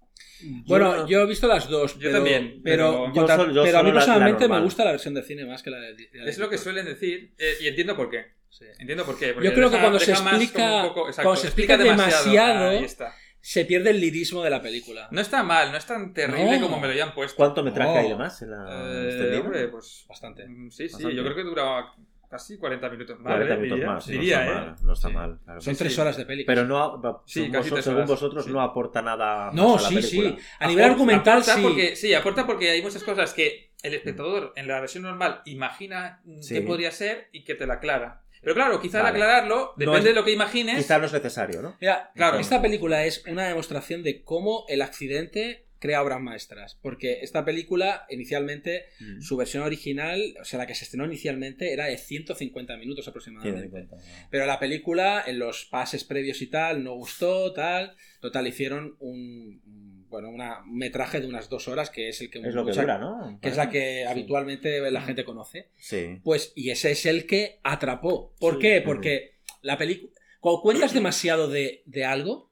[0.67, 1.95] Bueno, Yo- yo he visto las dos.
[1.95, 4.49] Yo pero, también, Pero, pero- Yo contra- solo- yo pero a mí la- la personalmente
[4.49, 5.95] me gusta la versión de cine más que la de.
[5.95, 8.27] de- Es lo que suelen decir eh, y entiendo por qué.
[8.51, 8.65] Sí.
[8.79, 9.33] Entiendo por qué.
[9.35, 13.15] porque Yo creo que cuando se explica- poco- exacto, cuando se explica demasiado, está.
[13.41, 15.09] Se pierde el lirismo de la película.
[15.13, 16.67] No está mal, no es tan terrible No.
[16.67, 17.37] como me lo habían puesto.
[17.37, 17.99] ¿Cuánto metraje Oh.
[17.99, 19.41] hay de más en la Eh, extendida?
[19.41, 20.47] hombre, pues Bastante.
[20.49, 21.17] mm, sí, sí, Bastante.
[21.17, 21.95] yo creo que duraba
[22.29, 23.33] casi 40 minutos más.
[23.35, 24.53] 40 eh, minutos diría, más, sí, diría, no está ¿eh?
[24.55, 24.77] mal.
[24.83, 25.15] No está Sí.
[25.15, 25.61] mal claro.
[25.61, 26.01] Son Sí, tres sí.
[26.01, 26.55] horas de película.
[26.55, 28.51] Pero no, Sí, según, casi vosotros, según vosotros sí.
[28.53, 30.19] no aporta nada No, más a la sí, sí.
[30.21, 30.45] película.
[30.61, 31.63] A nivel argumental, aporta sí.
[31.63, 36.21] Porque, sí, aporta porque hay muchas cosas que el espectador en la versión normal imagina
[36.41, 36.55] Sí.
[36.55, 38.23] qué podría ser y que te la aclara.
[38.41, 39.09] Pero claro, quizá Vale.
[39.11, 40.77] al aclararlo, depende es- de lo que imagines.
[40.77, 41.77] Quizá no es necesario, ¿no?
[41.81, 42.39] Mira, Claro.
[42.39, 46.79] esta película es una demostración de cómo el accidente crea obras maestras.
[46.83, 49.21] Porque esta película, inicialmente, Mm.
[49.21, 53.89] su versión original, o sea, la que se estrenó inicialmente, era de 150 minutos aproximadamente.
[54.31, 57.97] Pero la película, en los pases previos y tal, no gustó, tal.
[58.21, 62.39] Total, hicieron un, bueno, una, un metraje de unas dos horas, que es el que,
[62.41, 63.39] Es lo que dura, ¿no?
[63.41, 64.09] que es la que Sí.
[64.11, 65.69] habitualmente la gente conoce.
[65.77, 66.19] Sí.
[66.25, 68.35] Pues, y ese es el que atrapó.
[68.41, 68.61] ¿Por Sí.
[68.61, 68.81] qué?
[68.81, 70.13] Porque la película.
[70.41, 72.48] Cuando cuentas demasiado de, de algo,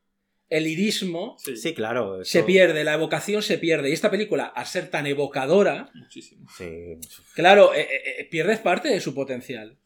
[0.48, 2.24] el irismo Sí, Sí, claro.
[2.24, 3.90] se pierde, la evocación se pierde.
[3.90, 6.46] Y esta película, al ser tan evocadora, muchísimo.
[6.56, 6.98] Sí.
[7.34, 9.76] claro, eh, eh, eh, pierdes parte de su potencial.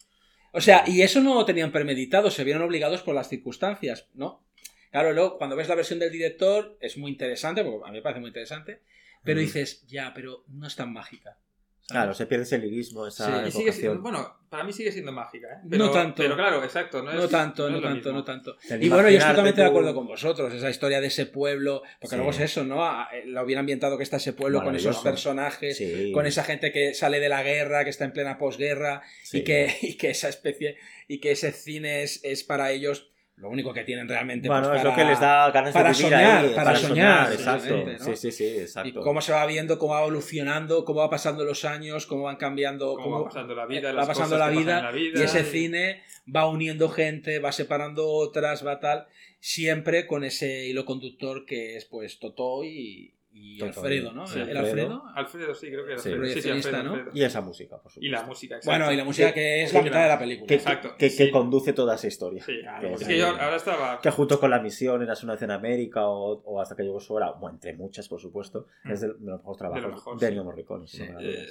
[0.53, 4.45] O sea, y eso no lo tenían premeditado, se vieron obligados por las circunstancias, ¿no?
[4.91, 8.03] Claro, luego, cuando ves la versión del director, es muy interesante, porque a mí me
[8.03, 8.81] parece muy interesante,
[9.23, 9.45] pero Mm.
[9.45, 11.39] dices, ya, pero no es tan mágica.
[11.83, 12.03] ¿Sabes?
[12.03, 14.03] Claro, se pierde ese lirismo, esa Sí, Y sigue siendo, evocación.
[14.03, 15.59] bueno, para mí sigue siendo mágica, ¿eh?
[15.65, 16.23] No tanto.
[16.23, 17.03] Pero claro, exacto.
[17.03, 18.13] No, tanto, no tanto, mismo.
[18.13, 18.57] no tanto.
[18.69, 21.83] El Y bueno, yo estoy totalmente de acuerdo con vosotros, esa historia de ese pueblo,
[22.01, 22.17] porque Sí.
[22.17, 22.85] luego es eso, ¿no?
[22.85, 26.13] Ah, eh, Lo bien ambientado que está ese pueblo con esos personajes, Sí.
[26.13, 29.39] con esa gente que sale de la guerra, que está en plena posguerra, Sí.
[29.39, 30.77] y, que, y que esa especie,
[31.09, 33.09] y que ese cine es, es para ellos
[33.41, 34.49] lo único que tienen realmente.
[34.49, 36.77] Bueno, pues, es lo para- que les da ganas para de vivir soñar, ahí, para
[36.77, 37.65] soñar, exacto.
[37.69, 38.05] realmente, ¿no?
[38.05, 39.01] Sí, sí, sí, Y exacto.
[39.01, 42.93] cómo se va viendo, cómo va evolucionando, cómo va pasando los años, cómo van cambiando,
[42.95, 45.21] Cómo cómo va pasando la vida, va las pasando cosas la vida, en la vida.
[45.21, 46.03] y ese cine
[46.35, 49.07] va uniendo gente, va separando otras, va tal,
[49.39, 54.27] siempre con ese hilo conductor que es pues Totó y, y Alfredo, ¿no?
[54.27, 55.03] sí, ¿El Alfredo.
[55.15, 55.55] Alfredo?
[55.55, 56.11] Sí, creo que era Sí.
[56.13, 56.41] Alfredo.
[56.41, 56.91] Sí, Alfredo, ¿no?
[56.95, 57.11] Alfredo.
[57.15, 58.05] Y esa música, por supuesto.
[58.05, 58.71] Y la música, exacto.
[58.79, 60.47] Bueno, y la música que es la mitad de la película.
[60.49, 61.31] que, Exacto, que, que sí.
[61.31, 62.43] conduce toda esa historia.
[62.45, 64.01] Sí, Que es es que yo ahora estaba...
[64.01, 66.99] que junto con la misión en una vez en América o, o hasta que llegó
[67.01, 68.91] su hora, bueno, entre muchas, por supuesto, Mm.
[68.93, 70.87] es de, de los mejores trabajos De lo mejor, de Morricone.
[71.21, 71.47] Eh,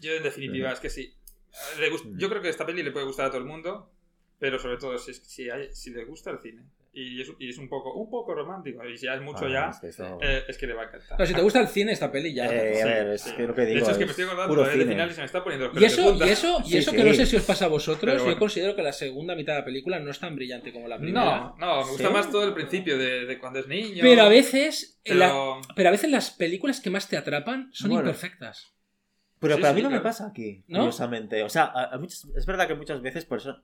[0.00, 0.74] yo en definitiva Ujú.
[0.74, 1.14] es que sí.
[1.80, 2.18] Le gust- Mm.
[2.18, 3.90] Yo creo que esta peli le puede gustar a todo el mundo,
[4.38, 6.62] pero sobre todo si, si, hay- si le gusta el cine
[6.94, 8.86] Y es, y es un poco un poco romántico.
[8.86, 10.82] Y si ya es mucho Ah, ya, es que eso- eh, es que le va
[10.82, 11.16] a encantar.
[11.16, 12.44] Pero si te gusta el cine, esta peli ya.
[12.52, 13.32] Eh, Sí, a ver, es sí.
[13.34, 15.20] que lo que de digo hecho, es que me estoy acordando de final y se
[15.20, 16.96] me está poniendo los Y de eso, y eso, y Sí, eso sí.
[16.98, 19.60] que no sé si os pasa a vosotros, yo considero que la segunda mitad de
[19.60, 21.24] la película no es tan brillante como la primera.
[21.24, 22.12] No, no, me gusta ¿Sí?
[22.12, 24.00] más todo el principio de, de cuando es niño.
[24.02, 27.90] Pero a veces, Pero- la- pero a veces las películas que más te atrapan son
[27.90, 28.06] Bueno.
[28.08, 28.74] imperfectas.
[29.40, 30.80] Pero, Sí, pero a sí, mí no me pasa aquí, ¿No?
[30.80, 31.42] curiosamente.
[31.42, 33.56] O sea, a- a muchas- es verdad que muchas veces, por eso,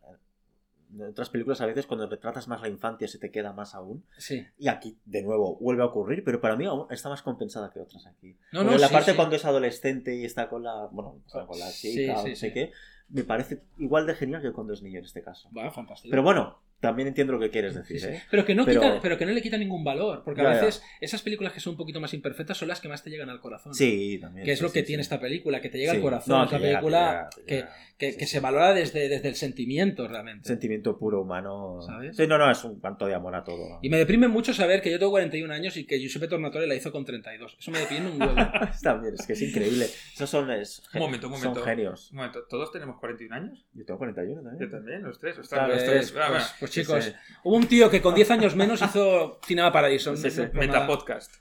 [0.95, 4.05] en otras películas a veces cuando retratas más la infancia se te queda más aún.
[4.17, 4.47] Sí.
[4.59, 8.07] Y aquí, de nuevo, vuelve a ocurrir, pero para mí está más compensada que otras
[8.07, 8.37] aquí.
[8.53, 9.17] No, no, la sí, parte sí.
[9.17, 12.73] cuando es adolescente y está con la, bueno, sea, con la chica no sé qué,
[13.09, 15.51] me parece igual de genial que cuando es niño en este caso.
[15.57, 16.11] Va, fantástico.
[16.11, 18.03] Pero bueno, también entiendo lo que quieres decir.
[18.05, 18.23] ¿eh?
[18.31, 20.23] Pero que no Pero- quita- pero que no le quita ningún valor.
[20.25, 20.51] Porque a ya.
[20.51, 23.31] veces esas películas que son un poquito más imperfectas son las que más te llegan
[23.31, 23.75] al corazón.
[23.75, 24.45] Sí, también.
[24.45, 25.07] Que es sí, lo que sí, tiene sí.
[25.07, 26.37] esta película, que te llega al corazón.
[26.39, 27.65] No, es una que llega, película que
[27.99, 30.47] que, se valora desde, desde el sentimiento realmente.
[30.47, 31.81] Sentimiento puro humano.
[31.85, 32.17] ¿Sabes?
[32.17, 33.81] Sí, no, no, es un canto de amor a todo.
[33.83, 36.77] Y me deprime mucho saber que yo tengo 41 años y que Giuseppe Tornatore la
[36.77, 37.57] hizo con 32.
[37.59, 38.35] Eso me deprime un huevo.
[38.85, 39.87] También, es que es increíble.
[40.15, 41.55] Esos son, es- Un momento, un momento.
[41.57, 42.11] son genios.
[42.13, 43.67] Un momento, ¿todos tenemos 41 años?
[43.75, 44.71] Yo tengo 41 también.
[44.71, 45.37] Yo también, los tres.
[45.37, 45.67] Los tres.
[45.85, 46.45] pues- Ah, bueno.
[46.61, 47.13] pues, Sí, chicos, sí.
[47.45, 50.17] hubo un tío que con 10 años menos hizo Cinema Paradiso.
[50.17, 50.43] Sí, sí.
[50.53, 50.61] No.
[50.61, 51.35] Metapodcast.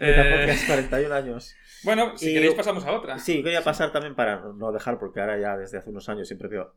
[0.00, 1.54] Metapodcast, Eh, 41 años.
[1.84, 3.18] bueno, si Y- queréis pasamos a otra.
[3.18, 6.48] Sí, quería pasar también para no dejar, porque ahora ya desde hace unos años siempre
[6.48, 6.74] veo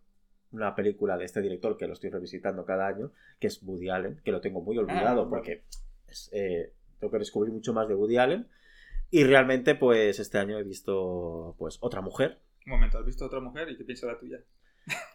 [0.51, 4.21] una película de este director que lo estoy revisitando cada año, que es Woody Allen,
[4.23, 5.63] que lo tengo muy olvidado Ah, porque
[6.07, 8.47] es, eh, tengo que descubrir mucho más de Woody Allen.
[9.09, 12.39] Y realmente, pues este año he visto pues otra mujer.
[12.65, 14.39] Un momento, ¿has visto otra mujer y qué piensa la tuya?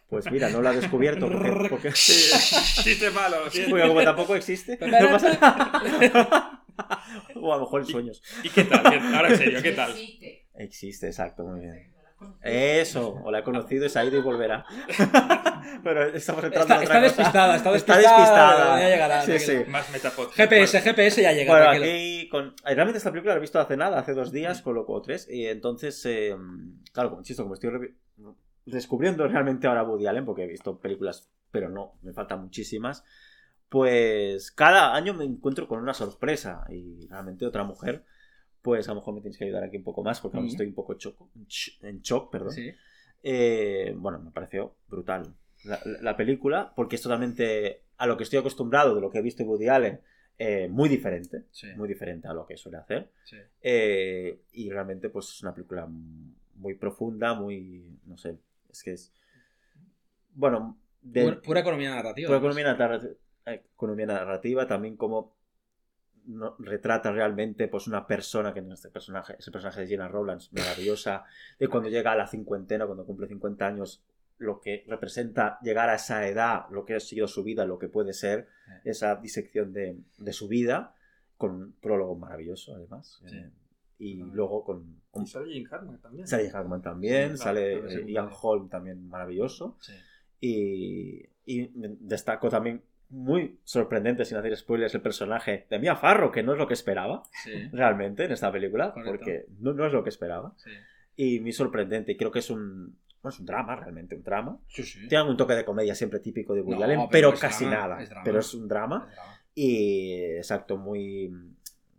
[0.09, 4.35] Pues mira, no la he descubierto porque, porque, Sí, chiste malo, lo porque como tampoco
[4.35, 6.61] existe, no pasa nada.
[7.35, 8.21] o a lo mejor en sueños.
[8.43, 8.83] ¿Y qué tal?
[8.83, 9.89] ¿Qué- Ahora en serio, ¿qué tal?
[9.91, 10.47] Existe.
[10.55, 11.91] Existe, exacto, muy bien.
[12.41, 14.65] Eso, o la he conocido, se ha ido y volverá.
[15.83, 17.01] Pero estamos entrando Está, en está otra cosa.
[17.01, 18.19] despistada, está Está despistada.
[18.19, 18.79] despistada.
[18.79, 19.21] Ya llegará.
[19.23, 19.57] Sí, sí.
[19.67, 19.85] Más.
[19.87, 21.51] GPS, Bueno, GPS ya llega.
[21.51, 22.53] Bueno, aquí con...
[22.63, 25.27] Realmente esta película la he visto hace nada, hace dos días, con lo o tres.
[25.29, 26.33] Y entonces, eh,
[26.93, 27.71] claro, como insisto, como estoy
[28.65, 33.03] descubriendo realmente ahora Woody Allen, porque he visto películas, pero no, me faltan muchísimas.
[33.69, 36.65] Pues cada año me encuentro con una sorpresa.
[36.69, 38.03] Y realmente otra mujer,
[38.61, 40.53] pues a lo mejor me tienes que ayudar aquí un poco más, porque aún Ujú.
[40.53, 41.29] estoy un poco choco-
[41.81, 42.51] en shock, perdón.
[42.51, 42.71] Sí.
[43.23, 45.33] Eh, bueno, me pareció brutal
[45.63, 49.19] la, la- la película, porque es totalmente a lo que estoy acostumbrado de lo que
[49.19, 50.01] he visto en Woody Allen,
[50.37, 51.67] eh, muy diferente, Sí.
[51.75, 53.09] muy diferente a lo que suele hacer.
[53.23, 53.37] Sí.
[53.61, 55.87] Eh, y realmente, pues es una película
[56.55, 57.97] muy profunda, muy.
[58.05, 58.37] No sé,
[58.73, 59.13] es que es.
[60.33, 62.27] Bueno, de, Pura, pura economía narrativa.
[62.27, 63.09] pura economía, narra-
[63.45, 65.35] eh, economía narrativa, también como
[66.25, 70.51] no- retrata realmente pues una persona que en este personaje, ese personaje de Jenna Rowlands,
[70.53, 71.23] maravillosa,
[71.59, 74.03] de cuando llega a la cincuentena, cuando cumple 50 años,
[74.37, 77.87] lo que representa llegar a esa edad, lo que ha sido su vida, lo que
[77.89, 78.47] puede ser,
[78.83, 80.95] esa disección de, de su vida,
[81.37, 83.21] con un prólogo maravilloso además.
[83.27, 83.37] Sí.
[83.37, 83.51] eh,
[84.05, 86.27] y luego con, con Y sale Jim Hartman también.
[86.27, 88.29] sale Hackman también, Sí, sale claro, eh, Ian.
[88.41, 89.77] Holm también maravilloso.
[89.79, 89.93] Sí.
[90.41, 96.41] Y, y destaco también muy sorprendente, sin hacer spoilers, el personaje de Mia Farro, que
[96.43, 97.51] no es lo que esperaba Sí.
[97.71, 99.11] realmente en esta película, Correcto.
[99.11, 100.53] porque no, no es lo que esperaba.
[100.57, 100.71] Sí.
[101.15, 104.59] Y muy sorprendente, y creo que es un, bueno, es un drama, realmente, un drama.
[104.67, 104.83] Sí.
[105.07, 107.87] Tiene algún toque de comedia siempre típico de Woody No, Allen, pero pero, casi drama,
[107.87, 108.01] nada.
[108.03, 108.09] es.
[108.25, 109.05] Pero es un drama.
[109.09, 109.39] Es drama.
[109.55, 111.31] Y exacto, muy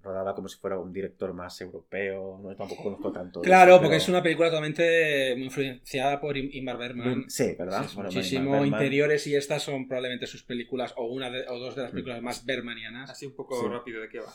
[0.05, 2.39] rodada como si fuera un director más europeo.
[2.43, 3.41] No, tampoco conozco tanto.
[3.41, 7.25] Claro, eso, porque pero- es una película totalmente influenciada por Ingmar Bergman.
[7.29, 7.87] Sí, ¿verdad?
[7.89, 8.51] Sí, Bueno, muchísimo.
[8.53, 8.69] Bergman.
[8.81, 12.23] Interiores y estas son probablemente sus películas, o una de- o dos de las películas
[12.23, 13.11] más bergmanianas.
[13.11, 13.67] Así un poco Sí.
[13.69, 14.33] rápido, ¿de qué va?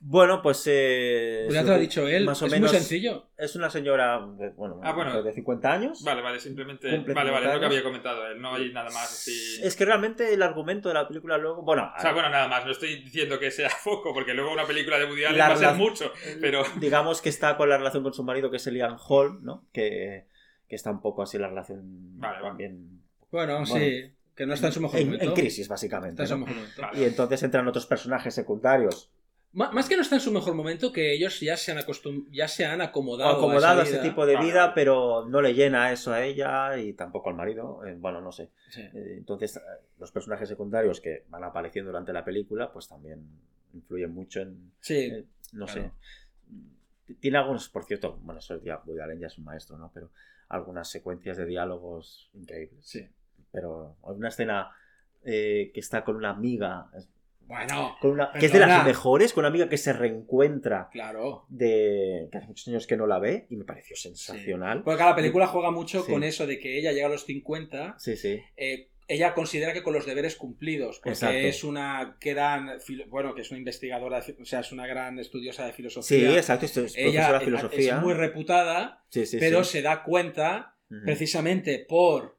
[0.00, 0.62] Bueno, pues.
[0.66, 2.70] Eh, Pues ya te lo ha dicho él, Más o es menos.
[2.72, 3.28] muy sencillo.
[3.42, 5.20] Es una señora de, bueno, Ah, bueno.
[5.22, 6.04] de 50 años.
[6.04, 6.88] Vale, vale, simplemente.
[6.90, 8.40] Cumple Vale, vale, 50 es lo que había comentado él.
[8.40, 9.60] No hay nada más así.
[9.62, 11.62] Es que realmente el argumento de la película luego.
[11.62, 12.64] Bueno, O sea, bueno, nada más.
[12.64, 15.56] No estoy diciendo que sea foco, porque luego una película de Woody Allen va a
[15.56, 16.12] ser mucho.
[16.40, 16.62] Pero.
[16.76, 19.66] digamos que está con la relación con su marido, que es Elian Hall, ¿no?
[19.72, 20.26] Que,
[20.68, 21.80] que está un poco así la relación
[22.20, 23.00] Vale, también.
[23.30, 23.66] Bueno, Bueno.
[23.66, 25.24] sí, que no está en su mejor En, momento.
[25.26, 26.22] en crisis, Está básicamente.
[26.22, 26.82] en su mejor momento.
[26.94, 29.10] Y entonces entran otros personajes secundarios
[29.54, 32.48] Más que no está en su mejor momento, que ellos ya se han, acostum ya
[32.48, 34.02] se han acomodado, acomodado a ese vida.
[34.02, 37.84] tipo de vida, pero no le llena eso a ella y tampoco al marido.
[37.84, 38.48] eh, bueno, no sé.
[38.70, 38.80] Sí.
[38.80, 39.60] Eh, Entonces, eh,
[39.98, 43.26] los personajes secundarios que van apareciendo durante la película, pues también
[43.74, 44.72] influyen mucho en.
[44.80, 45.82] Sí, eh, no claro.
[45.82, 47.14] sé.
[47.20, 49.90] Tiene algunos, por cierto, bueno, eso ya, Woody Allen ya es un maestro, ¿no?
[49.92, 50.10] Pero
[50.48, 52.84] algunas secuencias de diálogos increíbles.
[52.86, 53.06] sí.
[53.50, 54.70] Pero hay una escena
[55.24, 57.06] eh, que está con una amiga, es-
[57.46, 61.44] Bueno, con una, que es de las mejores, con una amiga que se reencuentra claro.
[61.48, 64.82] de que hace muchos años que no la ve y me pareció sensacional.
[64.84, 66.10] Porque la película juega mucho Sí.
[66.12, 68.40] con eso de que ella llega a los 50, Sí, sí.
[68.56, 71.36] eh, ella considera que con los deberes cumplidos, porque Exacto.
[71.36, 72.70] es una gran,
[73.08, 76.36] bueno, que es una investigadora, de o sea, es una gran estudiosa de Sí, filosofía.
[76.36, 77.96] exacto, esto es ella profesora de es- filosofía.
[77.96, 79.72] es muy reputada, Sí, sí, pero sí.
[79.72, 82.38] se da cuenta precisamente por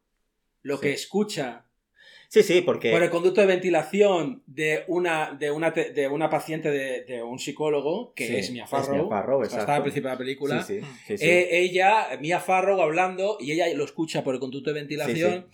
[0.61, 0.93] lo que Sí.
[0.93, 1.65] escucha
[2.33, 2.89] Sí, sí, porque...
[2.89, 7.37] por el conducto de ventilación de una, de una, de una paciente de, de un
[7.37, 10.15] psicólogo, que Sí, es Mia es Farrow, Mia Farrow, o sea, está al principio de
[10.15, 11.25] la película, Sí, sí, sí, sí.
[11.29, 15.45] eh, ella, Mia Farrow hablando, y ella lo escucha por el conducto de ventilación,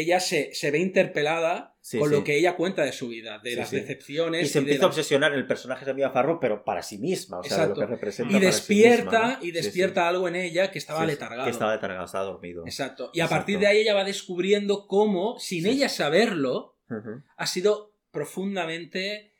[0.00, 2.14] ella se, se ve interpelada Sí, con sí.
[2.16, 4.44] lo que ella cuenta de su vida, de Sí, las decepciones.
[4.44, 6.98] y se empieza a la- obsesionar en el personaje de Mia Farrow, pero para sí
[6.98, 9.44] misma, o sea, de lo que representa y para sí despierta, misma, ¿no?
[9.44, 11.44] y despierta algo en ella que estaba letargado.
[11.44, 12.64] Que estaba letargado, estaba dormido.
[12.66, 13.10] Exacto.
[13.14, 13.40] Y a Exacto.
[13.40, 16.76] partir de ahí ella va descubriendo cómo, sin ella saberlo,
[17.36, 19.32] ha sido profundamente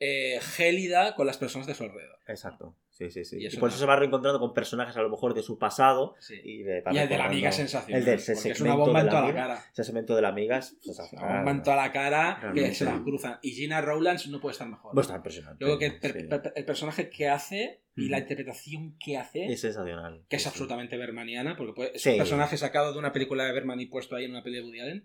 [0.00, 2.18] eh, gélida con las personas de su alrededor.
[2.26, 2.74] Exacto.
[3.10, 3.36] Sí, sí, sí.
[3.38, 5.58] Y Y, eso por eso se va reencontrando con personajes a lo mejor de su
[5.58, 6.14] pasado
[6.44, 8.00] y, de, Y el de la amiga es sensacional.
[8.00, 9.64] El del porque es una bomba en de toda la cara.
[9.72, 11.36] Ese segmento de la amiga es Una sensacional.
[11.36, 13.38] bomba en toda la cara que se la cruzan.
[13.42, 14.92] Y Gina Rowlands no puede estar mejor.
[14.94, 15.64] Pues está impresionante.
[15.64, 16.26] Creo que el, per- sí.
[16.28, 20.22] per- el personaje que hace y la interpretación que hace, Es sensacional.
[20.28, 23.80] que es absolutamente bermaniana, porque puede- es un personaje sacado de una película de Berman
[23.80, 25.04] y puesto ahí en una peli de Woody Allen,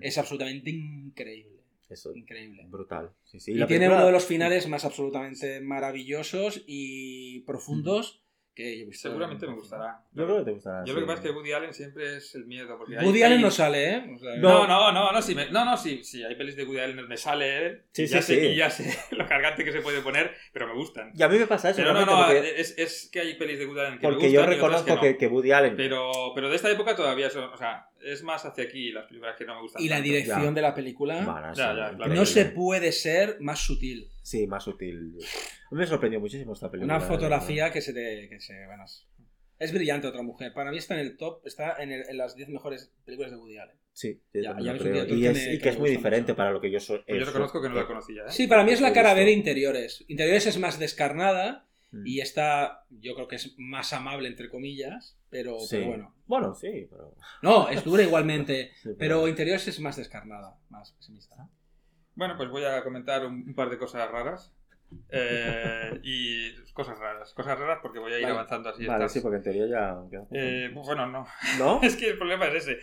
[0.00, 1.63] es absolutamente increíble.
[1.88, 2.64] Eso, Increíble.
[2.68, 3.10] brutal.
[3.24, 3.52] Sí, sí.
[3.52, 8.20] Y, la tiene película- uno de los finales más absolutamente maravillosos y profundos
[8.54, 8.86] que yo.
[8.92, 10.00] Seguramente me gustará.
[10.12, 10.84] Yo creo que te gustará.
[10.84, 11.06] Yo lo que sí.
[11.08, 12.78] pasa es que Woody Allen siempre es el miedo.
[12.78, 14.04] Porque hay- Woody Allen hay- no sale, ¿eh?
[14.14, 16.64] O sea, No, no, no, no, sí, me- no, no, sí, sí, hay pelis de
[16.64, 17.82] Woody Allen donde me sale él.
[17.90, 18.46] Sí, ya sí, sé, sí.
[18.46, 21.10] Y ya sé lo cargante que se puede poner, pero me gustan.
[21.16, 21.78] Y a mí me pasa eso.
[21.78, 24.32] Pero no, no, porque, es, es que hay pelis de Woody Allen que porque me
[24.32, 25.18] yo gustan y otras reconozco que, que, no.
[25.18, 25.76] que Woody Allen.
[25.76, 29.34] Pero, pero de esta época todavía son, o sea, es más hacia aquí las películas
[29.36, 29.82] que no me gustan.
[29.82, 30.04] Y la tanto.
[30.10, 30.50] dirección Ya.
[30.52, 31.92] de la película Bueno, Ya, sí, ya, claro.
[31.94, 32.14] increíble.
[32.16, 34.08] no se puede ser más sutil.
[34.22, 35.14] Sí, más sutil.
[35.70, 36.96] Me sorprendió muchísimo esta película.
[36.96, 38.28] Una fotografía que se te.
[38.28, 38.84] Que se, bueno,
[39.58, 40.52] es, brillante otra mujer.
[40.52, 43.36] Para mí está en el top, está en, el- en las 10 mejores películas de
[43.38, 43.76] Woody Allen.
[43.92, 45.04] Sí, Ya- ya creo.
[45.04, 46.36] Y, que es, me- y que es muy diferente mucho.
[46.36, 47.02] para lo que yo soy.
[47.06, 48.22] Pues yo reconozco que no la eh, conocía.
[48.22, 48.30] ¿eh?
[48.30, 50.04] Sí, para mí es la cara B de interiores.
[50.08, 52.06] Interiores es más descarnada mm.
[52.06, 55.76] y esta yo creo que es más amable, entre comillas, pero, Sí.
[55.76, 56.14] pero bueno.
[56.26, 57.14] Bueno, sí, pero.
[57.42, 61.36] No, es dura igualmente, sí, pero interiores es más descarnada, más pesimista.
[62.14, 64.52] Bueno, pues voy a comentar un, un par de cosas raras.
[65.10, 67.32] Eh, y cosas raras.
[67.34, 68.34] Cosas raras porque voy a ir Vale.
[68.36, 68.86] avanzando así.
[68.86, 69.96] Vale, estas- sí, porque en teoría ya.
[70.30, 71.26] Eh, bueno, no.
[71.58, 71.80] ¿No?
[71.82, 72.78] Es que el problema es ese.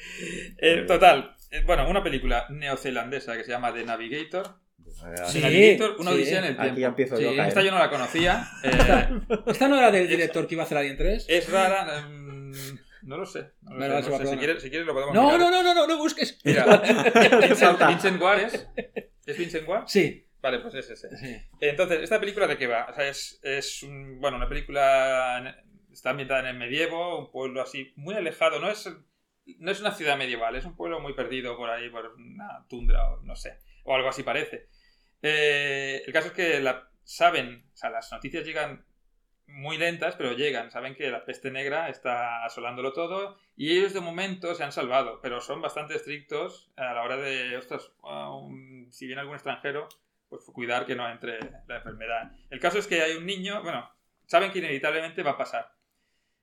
[0.57, 1.35] Eh, total.
[1.51, 4.55] eh, bueno, una película neozelandesa que se llama The Navigator.
[4.93, 6.17] Sí, una sí.
[6.17, 6.71] odisea en el tiempo.
[6.73, 7.23] Aquí ya empiezo Sí.
[7.23, 7.47] yo a caer.
[7.49, 8.47] Esta yo no la conocía.
[8.63, 11.25] eh, ¿Esta no era del director que iba a hacer Alien 3?
[11.27, 11.99] es rara.
[11.99, 12.51] em,
[13.03, 13.51] no lo sé.
[13.61, 14.27] No lo sé, no sé.
[14.27, 15.39] Si, quieres, si quieres lo podemos No, mirar.
[15.39, 16.39] no, no, no, no, no busques.
[16.43, 16.65] Mira,
[17.41, 17.79] Vincent.
[17.87, 18.21] Vincent
[18.53, 18.67] es.
[19.25, 19.83] ¿Es Vincent Ward?
[19.87, 21.15] Sí, Vale, pues es ese.
[21.17, 21.35] sí.
[21.59, 22.87] Entonces, ¿esta película de qué va?
[22.89, 25.55] O sea, es, es un- bueno, una película.
[25.91, 28.59] Está ambientada en el medievo, un pueblo así muy alejado.
[28.59, 28.89] No es,
[29.59, 33.11] no es una ciudad medieval, es un pueblo muy perdido por ahí, por una tundra
[33.11, 33.59] o no sé.
[33.83, 34.67] O algo así parece.
[35.21, 36.63] Eh, el caso es que
[37.03, 38.85] saben, o sea, las noticias llegan
[39.51, 40.71] muy lentas, pero llegan.
[40.71, 45.19] Saben que la peste negra está asolándolo todo y ellos de momento se han salvado,
[45.21, 47.91] pero son bastante estrictos a la hora de, ostras,
[48.91, 49.87] si viene algún extranjero,
[50.29, 52.31] pues cuidar que no entre la enfermedad.
[52.49, 53.89] El caso es que hay un niño, bueno,
[54.25, 55.73] saben que inevitablemente va a pasar.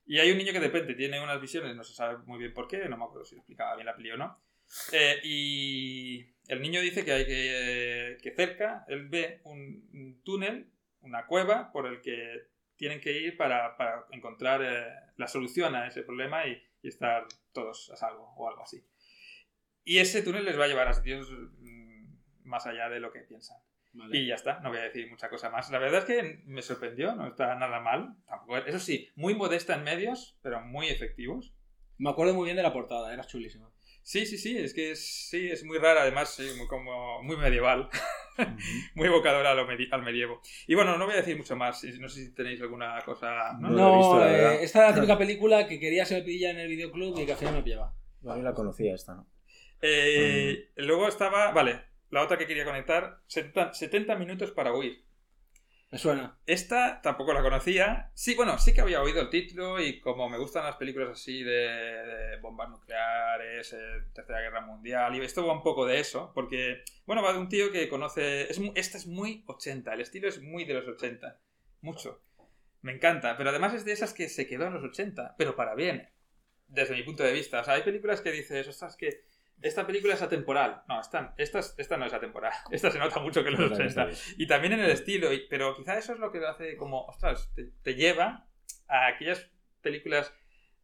[0.06, 2.54] Y hay un niño que de repente tiene unas visiones, no se sabe muy bien
[2.54, 4.38] por qué, no me acuerdo si explicaba bien la peli o no.
[4.92, 10.70] Eh, y el niño dice que hay que, que cerca, él ve un, un túnel,
[11.00, 15.86] una cueva por el que tienen que ir para, para encontrar eh, la solución a
[15.86, 18.84] ese problema y, y estar todos a salvo o algo así.
[19.84, 22.14] Y ese túnel les va a llevar a sitios mm,
[22.44, 23.58] más allá de lo que piensan.
[24.12, 25.70] Y ya está, no voy a decir mucha cosa más.
[25.70, 28.14] La verdad es que me sorprendió, no está nada mal.
[28.26, 31.52] Tampoco, eso sí, muy modesta en medios, pero muy efectivos.
[31.96, 33.70] Me acuerdo muy bien de la portada, era chulísima.
[34.02, 37.36] Sí, sí, sí, es que es, sí, es muy rara, además, sí, muy, como, muy
[37.36, 37.90] medieval,
[38.94, 40.40] muy evocadora medi- al medievo.
[40.66, 43.52] Y bueno, no voy a decir mucho más, no sé si tenéis alguna cosa...
[43.60, 43.68] ¿no?
[43.70, 46.50] No la he visto, la eh, esta era la típica película que quería ser pilla
[46.50, 47.94] en el videoclub y que al final me pillaba.
[48.26, 49.26] A mí la conocía esta, ¿no?
[49.82, 55.04] Eh, Luego estaba, vale, la otra que quería conectar, 70, 70 minutos para huir.
[55.90, 56.38] Me suena.
[56.44, 58.10] Esta tampoco la conocía.
[58.12, 61.42] Sí, bueno, sí que había oído el título y como me gustan las películas así
[61.42, 66.30] de, de bombas nucleares, eh, Tercera Guerra Mundial, y esto va un poco de eso,
[66.34, 68.50] porque, bueno, va de un tío que conoce...
[68.50, 71.40] Es, esta es muy 80, el estilo es muy de los 80,
[71.80, 72.22] mucho.
[72.82, 75.74] Me encanta, pero además es de esas que se quedó en los 80, pero para
[75.74, 76.10] bien,
[76.66, 77.60] desde mi punto de vista.
[77.60, 79.24] O sea, hay películas que dices, ostras, que
[79.62, 80.82] esta película es atemporal.
[80.88, 82.52] No, esta, esta, es- esta no es atemporal.
[82.70, 84.08] Esta se nota mucho que los 80.
[84.36, 87.52] Y también en el estilo, pero quizá eso es lo que lo hace como, ostras,
[87.54, 88.46] te, te lleva
[88.86, 89.50] a aquellas
[89.82, 90.32] películas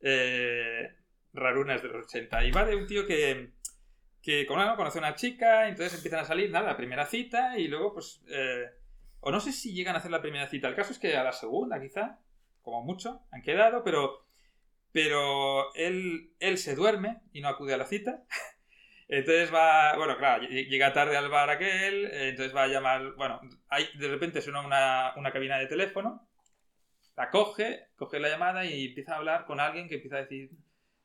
[0.00, 0.94] eh,
[1.32, 2.44] rarunas de los 80.
[2.44, 3.52] Y va de un tío que,
[4.22, 7.94] que conoce a una chica, entonces empiezan a salir, nada, la primera cita y luego
[7.94, 8.22] pues...
[8.28, 8.66] eh,
[9.20, 11.24] o no sé si llegan a hacer la primera cita, el caso es que a
[11.24, 12.18] la segunda quizá,
[12.62, 14.22] como mucho, han quedado, pero...
[14.92, 18.22] Pero él, él se duerme y no acude a la cita.
[19.18, 23.12] Entonces va, bueno, claro, ll- llega tarde al bar aquel, eh, entonces va a llamar,
[23.14, 26.28] bueno, hay, de repente suena una, una cabina de teléfono,
[27.16, 30.50] la coge, coge la llamada y empieza a hablar con alguien que empieza a decir,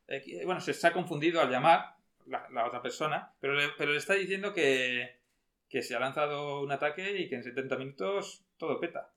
[0.08, 1.94] eh, que- bueno, se, se ha confundido al llamar
[2.26, 5.20] la, la otra persona, pero le, pero le está diciendo que,
[5.68, 9.12] que se ha lanzado un ataque y que en 70 minutos todo peta.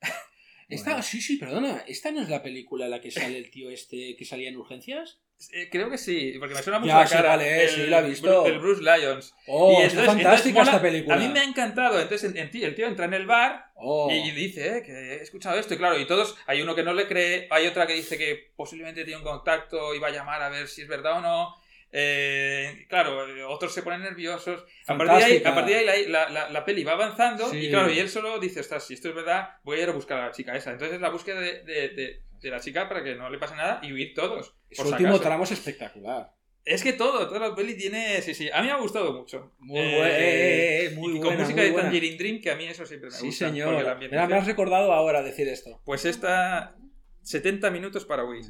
[0.68, 1.02] Esta, Bueno.
[1.02, 1.78] sí, sí, perdona.
[1.86, 4.56] ¿Esta no es la película en la que sale el tío este que salía en
[4.56, 5.20] urgencias?
[5.52, 7.28] Eh, creo que sí, porque me suena mucho Ya, la sí, cara.
[7.30, 8.44] vale, el, sí, la he visto.
[8.46, 9.34] El Bruce Lyons.
[9.46, 11.14] Oh, Y entonces- fantástica entonces esta película.
[11.14, 12.00] A mí me ha encantado.
[12.00, 14.10] Entonces el tío entra en el bar Oh.
[14.10, 15.74] y dice eh, que he escuchado esto.
[15.74, 18.50] Y claro, y todos, hay uno que no le cree, hay otra que dice que
[18.56, 21.54] posiblemente tiene un contacto y va a llamar a ver si es verdad o no.
[21.92, 24.64] Eh, claro, eh, otros se ponen nerviosos.
[24.86, 25.50] A partir de ahí, Fantástica.
[25.50, 27.66] a partir de ahí la, la- la- peli va avanzando Sí.
[27.66, 29.92] y claro, y él solo dice, ostras, si esto es verdad, voy a ir a
[29.92, 30.72] buscar a la chica esa.
[30.72, 33.54] Entonces es la búsqueda de, de- de- de la chica para que no le pase
[33.56, 34.54] nada y huir todos.
[34.70, 35.22] Su último acaso.
[35.22, 36.32] tramo es espectacular.
[36.64, 38.20] Es que todo, toda la peli tiene.
[38.20, 38.50] Sí, sí.
[38.52, 39.52] A mí me ha gustado mucho.
[39.58, 41.88] Muy Eh, buena, eh, eh, muy y con buena, música muy de buena.
[41.88, 43.48] Tangerine Dream, que a mí eso siempre me Sí, gusta.
[43.48, 43.68] señor.
[43.74, 45.80] porque la Mira, me has recordado ahora decir esto.
[45.84, 46.74] Pues esta.
[47.22, 48.44] 70 minutos para huir.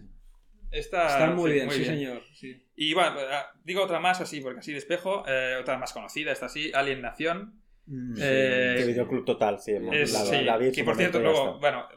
[0.71, 2.23] Esta, Está muy sí, bien, sí, señor.
[2.35, 2.63] Sí.
[2.77, 3.17] Y bueno,
[3.65, 5.25] digo otra más así, porque así despejo.
[5.27, 7.55] eh, otra más conocida, esta sí, Alien Nación.
[7.87, 9.73] Mm, sí, Eh, videoclub total, sí.
[9.93, 11.89] Es, la, sí, la en que por cierto, luego, bueno,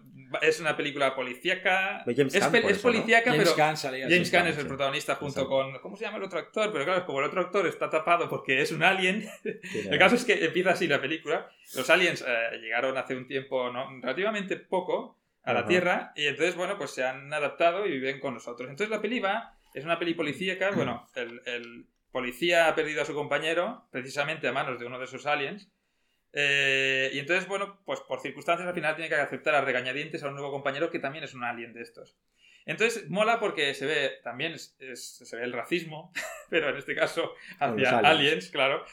[0.41, 2.03] es una película policíaca.
[2.05, 2.81] James es, por es eso, ¿no?
[2.81, 3.67] policíaca, James pero.
[3.67, 4.07] Gunn salía.
[4.09, 4.31] James.
[4.31, 4.67] Caan es el sí.
[4.67, 5.49] protagonista junto Exacto.
[5.49, 5.79] con.
[5.79, 6.71] ¿Cómo se llama el otro actor?
[6.71, 9.27] Pero claro, como el otro actor está tapado porque es un alien.
[9.43, 11.49] El caso es que empieza así la película.
[11.75, 13.87] Los aliens eh, llegaron hace un tiempo ¿no?
[14.01, 15.67] relativamente poco a la Ajá.
[15.69, 18.69] Tierra y entonces, bueno, pues se han adaptado y viven con nosotros.
[18.69, 20.71] Entonces la peli va, es una peli policíaca.
[20.75, 25.05] Bueno, el, el policía ha perdido a su compañero precisamente a manos de uno de
[25.05, 25.69] esos aliens.
[26.33, 30.27] Eh, y entonces, bueno, pues por circunstancias al final tiene que aceptar a regañadientes a
[30.29, 32.17] un nuevo compañero que también es un alien de estos.
[32.65, 36.11] Entonces mola porque se ve también es- es- se ve el racismo,
[36.49, 38.03] pero en este caso hacia aliens.
[38.05, 38.85] aliens, claro.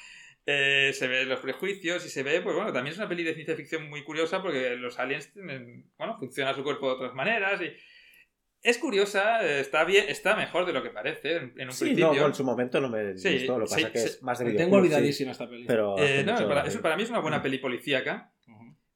[0.46, 3.34] Eh, se ve los prejuicios y se ve, pues bueno, también es una peli de
[3.34, 7.60] ciencia ficción muy curiosa porque los aliens tienen, bueno, funciona su cuerpo de otras maneras
[7.60, 7.70] y
[8.62, 12.12] es curiosa, está bien, está mejor de lo que parece en, en un Sí, principio.
[12.14, 13.58] no, en su momento no me Sí, gustó.
[13.58, 14.04] Lo que sí, pasa que sí.
[14.06, 14.64] es más de videoclub.
[14.66, 15.68] tengo sí, olvidadísima esta película.
[15.68, 18.32] pero Eh, no, para, que- eso para mí es una buena peli policíaca,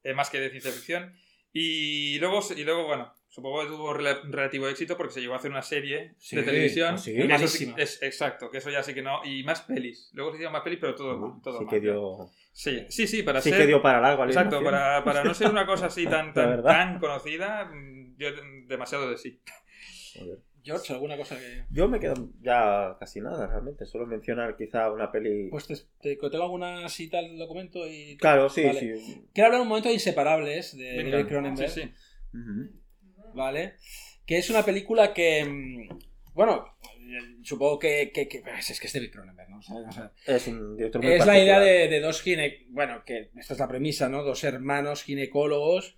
[0.03, 1.13] eh, más que de ciencia ficción.
[1.53, 5.37] Y luego, y luego bueno, supongo que tuvo rela- relativo éxito porque se llegó a
[5.37, 6.93] hacer una serie Sí, de televisión.
[6.93, 7.75] ah, sí, que eso malísima.
[7.79, 9.25] es, exacto, que eso ya sí que no.
[9.25, 10.11] Y más pelis.
[10.13, 11.41] Luego se hicieron más pelis, pero todo mal.
[11.41, 11.73] Todo sí mal.
[11.73, 13.59] que dio, Sí, sí, sí, para sí ser.
[13.61, 14.23] que dio para largo.
[14.25, 18.27] Exacto, para, para no ser una cosa así tan, tan, tan conocida, mm, yo
[18.67, 19.41] demasiado de sí.
[20.15, 20.37] Joder.
[20.65, 21.65] George, ¿alguna cosa que...?
[21.71, 23.85] Yo me quedo ya casi nada, realmente.
[23.85, 25.49] Solo mencionar quizá una peli.
[25.49, 28.15] Pues te, te, te tengo alguna cita al documento y...
[28.15, 28.79] claro, sí, Vale.
[28.79, 29.25] sí.
[29.33, 31.69] Quiero hablar un momento de Inseparables, de David Cronenberg.
[31.69, 31.91] sí, sí.
[32.37, 32.82] Ujú.
[33.33, 33.75] ¿Vale?
[34.25, 35.89] Que es una película que, mm,
[36.33, 39.59] bueno, eh, supongo que, que- que- es que es David Cronenberg, ¿no?
[39.59, 42.65] O sea, o sea, Es un director muy es la idea de, de dos gine,
[42.69, 44.23] bueno, que esta es la premisa, ¿no?
[44.23, 45.97] Dos hermanos ginecólogos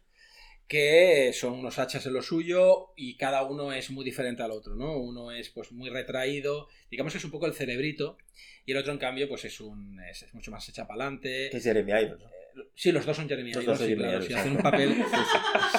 [0.67, 4.75] que son unos hachas en lo suyo y cada uno es muy diferente al otro,
[4.75, 4.97] ¿no?
[4.97, 8.17] Uno es pues muy retraído, digamos que es un poco el cerebrito
[8.65, 11.49] y el otro en cambio pues es un es, es mucho más hecha para adelante.
[11.51, 12.23] Que es Jeremy Irons.
[12.23, 12.29] ¿no?
[12.73, 14.95] Sí, los dos son Jeremy Los Irons, dos son sí, Jeremy hacen un papel.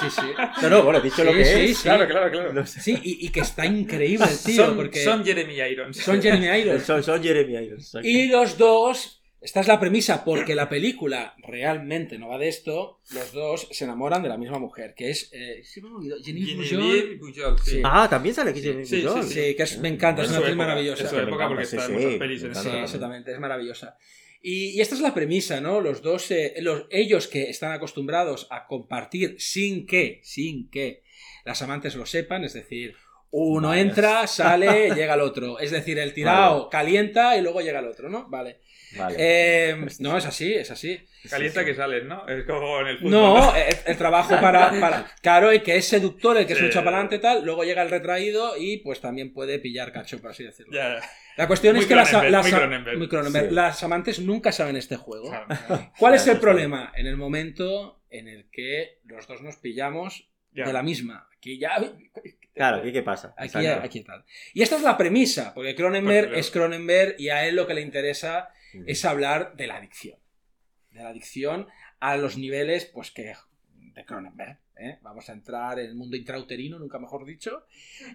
[0.01, 0.27] Sí, sí.
[0.63, 1.77] No, no, bueno, dicho lo que sí, es.
[1.77, 1.83] sí.
[1.83, 2.53] Claro, claro, claro.
[2.53, 2.81] no sé.
[2.81, 5.97] Sí, y, y que está increíble el tío, son, porque son Jeremy Irons.
[5.97, 6.83] son Jeremy Irons.
[6.83, 7.97] Son, son Jeremy Irons.
[8.03, 12.99] Y los dos, esta es la premisa, porque la película realmente no va de esto,
[13.13, 15.29] los dos se enamoran de la misma mujer, que es...
[15.33, 17.81] Eh, sí, me sí.
[17.83, 21.03] Ah, también sale aquí Jeremy Sí, sí, que es- me encanta, es una época, maravillosa.
[21.03, 23.97] En su época, porque está sí, en muchas pelis en Sí, esa exactamente, es maravillosa.
[24.41, 25.81] Y, y esta es la premisa, ¿no?
[25.81, 31.03] Los dos, eh, los, ellos que están acostumbrados a compartir sin que, sin que
[31.45, 32.95] las amantes lo sepan, es decir,
[33.31, 33.81] uno Vale.
[33.81, 35.59] entra, sale, llega el otro.
[35.59, 38.27] Es decir, el tirado calienta y luego llega el otro, ¿no?
[38.29, 38.61] Vale.
[38.95, 39.15] Vale.
[39.19, 40.97] Eh, no, es así, es así.
[41.29, 42.25] Calienta que sales, ¿no?
[42.27, 43.11] Es como en el fútbol.
[43.11, 45.05] No, el, el trabajo para, para.
[45.21, 46.65] Claro, y que es seductor, el que se Sí.
[46.67, 50.31] echa para adelante tal, luego llega el retraído y pues también puede pillar cacho, por
[50.31, 50.71] así decirlo.
[50.73, 50.99] Ya,
[51.35, 52.97] La cuestión Muy es que las, las- muy Cronenberg.
[52.97, 53.49] muy Cronenberg.
[53.49, 53.55] Sí.
[53.55, 55.29] las amantes nunca saben este juego.
[55.29, 55.91] claro.
[55.99, 56.93] ¿Cuál es el problema?
[56.95, 60.65] En el momento en el que los dos nos pillamos Ya.
[60.65, 61.27] de la misma.
[61.37, 61.71] Aquí ya.
[62.55, 63.35] Claro, ¿aquí qué pasa?
[63.37, 64.23] Aquí, aquí tal.
[64.53, 67.73] Y esta es la premisa, porque Cronenberg Porque- es Cronenberg y a él lo que
[67.75, 68.49] le interesa
[68.85, 70.17] es hablar de la adicción.
[70.91, 71.67] De la adicción
[71.99, 73.33] a los niveles, pues que
[73.93, 74.59] de Cronenberg.
[74.77, 74.99] ¿eh?
[75.01, 77.65] Vamos a entrar en el mundo intrauterino, nunca mejor dicho,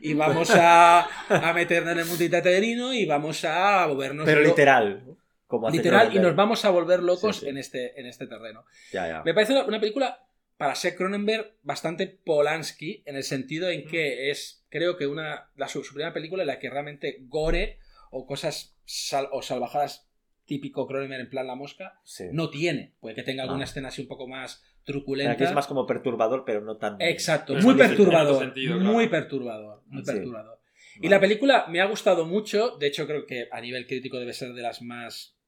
[0.01, 4.25] y vamos a, a meternos en el mundo intrauterino y vamos a volvernos...
[4.25, 5.17] Pero literal.
[5.47, 7.49] Como hace Literal, y nos vamos a volver locos Sí, sí.
[7.51, 8.65] En, este, en este terreno.
[8.91, 9.23] Ya, ya.
[9.23, 10.25] Me parece una, una película,
[10.57, 15.69] para ser Cronenberg, bastante Polanski, en el sentido en que es, creo que una la,
[15.69, 20.09] su, su primera película en la que realmente gore o cosas sal- o salvajadas
[20.53, 22.25] típico Cronenberg en plan La Mosca, Sí.
[22.33, 22.95] no tiene.
[23.01, 23.65] Puede que tenga alguna Ah.
[23.65, 25.33] escena así un poco más truculenta.
[25.33, 27.01] Aquí es más como perturbador, pero no tan.
[27.01, 28.39] Exacto, muy perturbador.
[28.43, 28.93] sentido, claro.
[28.93, 29.83] Muy perturbador.
[29.87, 30.13] Muy Sí.
[30.13, 30.61] perturbador.
[30.97, 31.11] Y Vale.
[31.11, 32.77] la película me ha gustado mucho.
[32.77, 35.39] De hecho, creo que a nivel crítico debe ser de las más.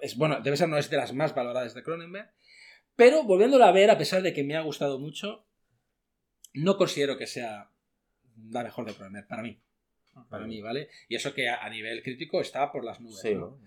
[0.00, 2.30] Es, bueno, debe ser no es de las más valoradas de Cronenberg.
[2.96, 5.46] Pero volviéndola a ver, a pesar de que me ha gustado mucho,
[6.54, 7.70] no considero que sea
[8.50, 9.60] la mejor de Cronenberg, para mí.
[10.28, 10.88] Para mí, ¿vale?
[11.08, 13.20] Y eso que a, a nivel crítico está por las nubes.
[13.20, 13.40] Sí, ¿no?
[13.40, 13.58] ¿no?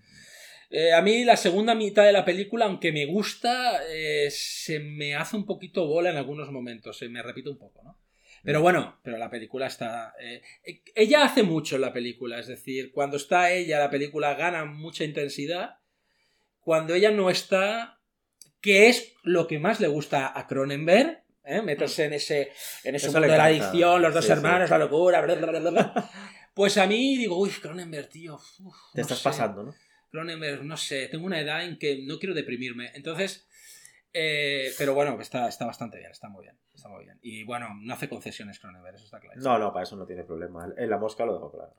[0.74, 5.14] Eh, a mí la segunda mitad de la película, aunque me gusta, eh, se me
[5.14, 7.98] hace un poquito bola en algunos momentos, se me repite un poco, ¿no?
[8.42, 10.14] Pero bueno, pero la película está...
[10.18, 14.34] eh, eh, ella hace mucho en la película, es decir, cuando está ella, la película
[14.34, 15.76] gana mucha intensidad.
[16.60, 18.00] Cuando ella no está,
[18.60, 21.60] que es lo que más le gusta a Cronenberg, ¿eh?
[21.62, 22.50] meterse en ese,
[22.84, 24.32] en ese Eso mundo de la adicción, los dos Sí, sí.
[24.32, 26.10] hermanos, la locura, bla, bla, bla, bla, bla.
[26.54, 28.34] Pues a mí digo, uy, Cronenberg, tío.
[28.36, 29.24] uf, Te no estás sé.
[29.24, 29.74] pasando, ¿no?
[30.12, 32.92] Cronenberg, no sé, tengo una edad en que no quiero deprimirme.
[32.94, 33.48] Entonces,
[34.14, 37.18] eh, pero bueno, está, está bastante bien, está muy bien, está muy bien.
[37.22, 39.40] Y bueno, no hace concesiones Cronenberg, eso está claro.
[39.40, 40.68] No, no, para eso no tiene problema.
[40.76, 41.74] En la mosca lo dejo claro.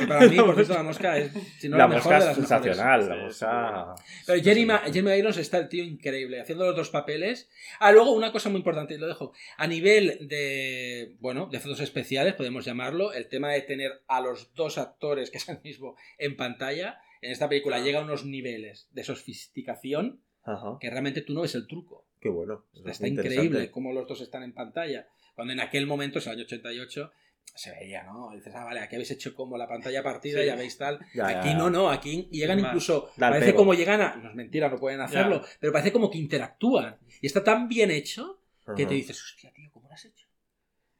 [0.00, 2.20] Y para mí, por cierto, la mosca es, si no, la la, mejor mosca de
[2.20, 3.00] es las sensacional.
[3.00, 3.40] mejores.
[3.42, 3.94] La mosca.
[4.26, 7.50] Pero Jeremy, Jeremy Irons está el tío increíble, haciendo los dos papeles.
[7.80, 9.34] Ah, luego una cosa muy importante, y lo dejo.
[9.58, 14.54] A nivel de, bueno, de efectos especiales, podemos llamarlo, el tema de tener a los
[14.54, 18.88] dos actores, que es el mismo, en pantalla, en esta película llega a unos niveles
[18.90, 20.78] de sofisticación Ajá.
[20.80, 22.06] que realmente tú no ves el truco.
[22.20, 22.64] Qué bueno.
[22.74, 25.06] Eso Está increíble cómo los dos están en pantalla.
[25.34, 27.12] Cuando en aquel momento, es el año 88,
[27.54, 28.30] se veía, ¿no?
[28.34, 30.46] Dices, ah, vale, aquí habéis hecho como la pantalla partida, Sí.
[30.46, 30.98] ya veis tal.
[31.14, 31.56] Ya, aquí ya.
[31.58, 33.10] no, no, aquí llegan incluso.
[33.18, 33.58] Parece pego.
[33.58, 34.16] como llegan a.
[34.16, 36.98] No es mentira, no pueden hacerlo, pero parece como que interactúan.
[37.20, 38.40] Y está tan bien hecho
[38.76, 38.88] que Ajá.
[38.88, 40.26] te dices, hostia, tío, ¿cómo lo has hecho?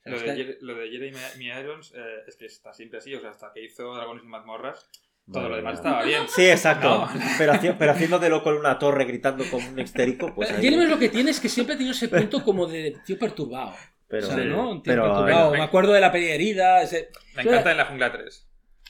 [0.04, 1.18] O sea, lo de Jeremy
[1.60, 4.88] Irons eh, es que está siempre así, o sea, hasta que hizo Dragones y mazmorras,
[5.30, 6.22] todo Madre lo demás estaba bien.
[6.28, 6.88] Sí, exacto.
[6.88, 7.08] No.
[7.38, 10.50] Pero, haci- pero haciendo de loco en una torre gritando como un histérico, pues.
[10.52, 13.18] ahí- Jeremy lo que tiene es que siempre ha tenido ese punto como de tío
[13.18, 13.74] perturbado.
[14.08, 14.36] Pero, o sea.
[14.44, 14.70] ¿no?
[14.70, 15.54] Un tío pero, perturbado.
[15.54, 16.82] eh, Me acuerdo de la peli de herida.
[16.82, 18.46] ese- Me encanta en la jungla 3.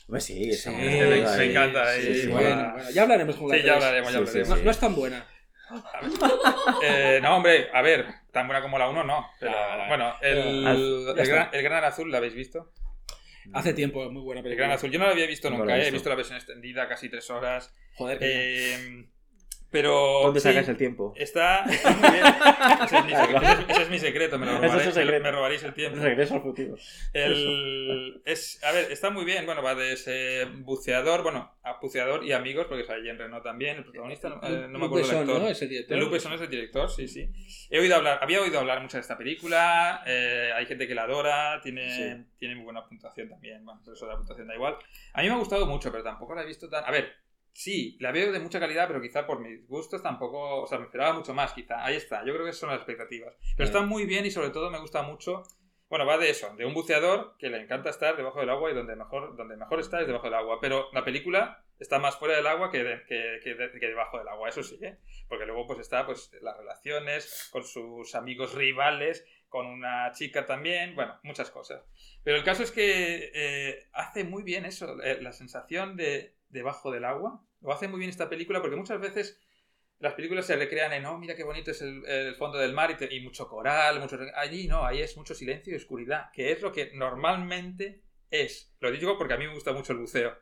[0.09, 1.39] Pues sí, Sí, mujer me- ahí.
[1.39, 2.91] me encanta, Sí, sí, sí, bueno, bueno.
[2.91, 4.59] ya hablaremos con la Sí, ya hablaremos, ya Sí, sí, hablaremos.
[4.59, 5.27] No, no es tan buena.
[6.83, 9.27] Eh, no, hombre, a ver, tan buena como la 1 no.
[9.41, 10.67] Pero Ah, bueno, el,
[11.17, 12.71] el, gran, el Gran Azul, ¿lo habéis visto?
[13.53, 14.67] Hace tiempo, es muy buena El película.
[14.67, 16.09] Gran Azul, yo no lo había visto No nunca, lo he eh, he visto.
[16.09, 17.75] la versión extendida, casi tres horas.
[17.95, 19.07] Joder, Eh,
[19.71, 20.21] pero.
[20.23, 21.13] ¿Dónde sí, sacas el tiempo?
[21.17, 22.25] Está, está muy bien.
[22.85, 25.63] Ese es mi secreto, ese es- ese es mi secreto, me, lo es me robaréis
[25.65, 25.99] el tiempo.
[26.03, 26.77] Regreso al futuro.
[27.13, 29.47] El, es, a ver, está muy bien.
[29.47, 33.79] Bueno, va de ese buceador, bueno, a buceador y amigos, porque sale Jean Reno también,
[33.79, 35.41] el protagonista, no, eh, no me acuerdo Besson, actor.
[35.43, 35.49] ¿no?
[35.49, 35.97] Es el director.
[35.97, 37.29] De Luc Besson es el director, sí, sí.
[37.71, 41.03] He oído hablar, había oído hablar mucho de esta película, eh, hay gente que la
[41.05, 42.25] adora, tiene, Sí.
[42.39, 44.77] tiene muy buena puntuación también, bueno, pero eso de la puntuación da igual.
[45.13, 46.85] A mí me ha gustado mucho, pero tampoco la he visto tan...
[46.85, 47.13] A ver,
[47.57, 50.85] sí, la veo de mucha calidad, pero quizá por mis gustos tampoco, o sea, me
[50.85, 51.85] esperaba mucho más, quizá.
[51.85, 53.35] Ahí está, yo creo que son las expectativas.
[53.57, 55.43] Pero está muy bien y sobre todo me gusta mucho...
[55.89, 58.75] Bueno, va de eso, de un buceador que le encanta estar debajo del agua y
[58.75, 60.59] donde mejor, donde mejor está es debajo del agua.
[60.61, 64.19] Pero la película está más fuera del agua que, de- que, que de- que debajo
[64.19, 64.99] del agua, eso sí, ¿eh?
[65.29, 70.97] Porque luego pues está pues las relaciones con sus amigos rivales, con una chica también,
[70.97, 71.85] bueno, muchas cosas.
[72.25, 76.91] Pero el caso es que eh, hace muy bien eso, eh, la sensación de debajo
[76.91, 77.43] del agua.
[77.61, 79.41] Lo hace muy bien esta película porque muchas veces
[79.99, 82.91] las películas se recrean en, oh, mira qué bonito es el, el fondo del mar
[82.91, 84.19] y, te- y mucho coral, mucho...
[84.35, 88.75] Allí no, ahí es mucho silencio y oscuridad, que es lo que normalmente es.
[88.81, 90.37] Lo digo porque a mí me gusta mucho el buceo.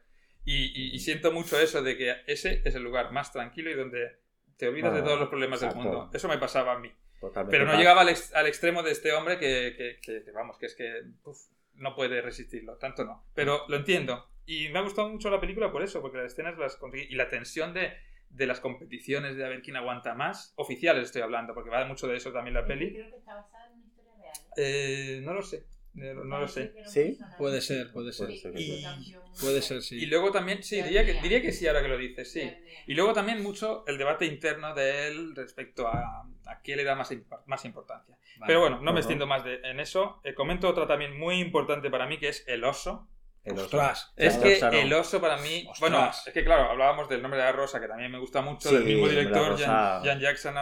[0.45, 3.75] Y, y- y siento mucho eso de que ese es el lugar más tranquilo y
[3.75, 4.19] donde
[4.57, 5.79] te olvidas de Ah, todos los problemas exacto.
[5.83, 6.11] del mundo.
[6.13, 6.93] Eso me pasaba a mí.
[7.21, 10.31] Totalmente Pero no llegaba al, ex- al extremo de este hombre que, que- que- que,
[10.33, 11.39] vamos, que es que uf,
[11.77, 13.25] no puede resistirlo, tanto no.
[13.35, 14.29] Pero lo entiendo.
[14.47, 17.07] Y me ha gustado mucho la película por eso, porque las escenas las conseguí.
[17.11, 17.93] Y la tensión de,
[18.31, 20.53] de las competiciones, de a ver quién aguanta más.
[20.57, 22.93] Oficiales estoy hablando, porque va mucho de eso también la peli.
[22.93, 24.35] Creo que está basada en una historia real.
[24.57, 25.57] Eh, no lo sé.
[25.97, 26.75] eh, No lo sé.
[26.85, 27.19] ¿Sí?
[27.39, 28.27] Puede ser, puede ser.
[28.27, 28.59] Puede ser.
[28.61, 29.97] Y- Puede ser, sí.
[30.01, 32.53] Y luego también, sí, diría que, diría que sí ahora que lo dices, sí.
[32.87, 36.95] Y luego también mucho el debate interno de él respecto a, a qué le da
[36.95, 38.17] más, imp- más importancia.
[38.39, 38.47] Vale.
[38.47, 40.21] Pero bueno, no me extiendo más de- en eso.
[40.23, 43.09] Eh, comento otra también muy importante para mí que es el oso.
[43.45, 43.65] El oso.
[43.65, 44.13] Ostras.
[44.17, 44.79] Es El que oso no.
[44.79, 45.67] el oso para mí.
[45.69, 45.81] Ostras.
[45.81, 48.69] Bueno, es que claro, hablábamos del nombre de la rosa, que también me gusta mucho,
[48.71, 49.59] Sí, del mismo el de la director.
[49.61, 50.55] Jan, Jan Jackson.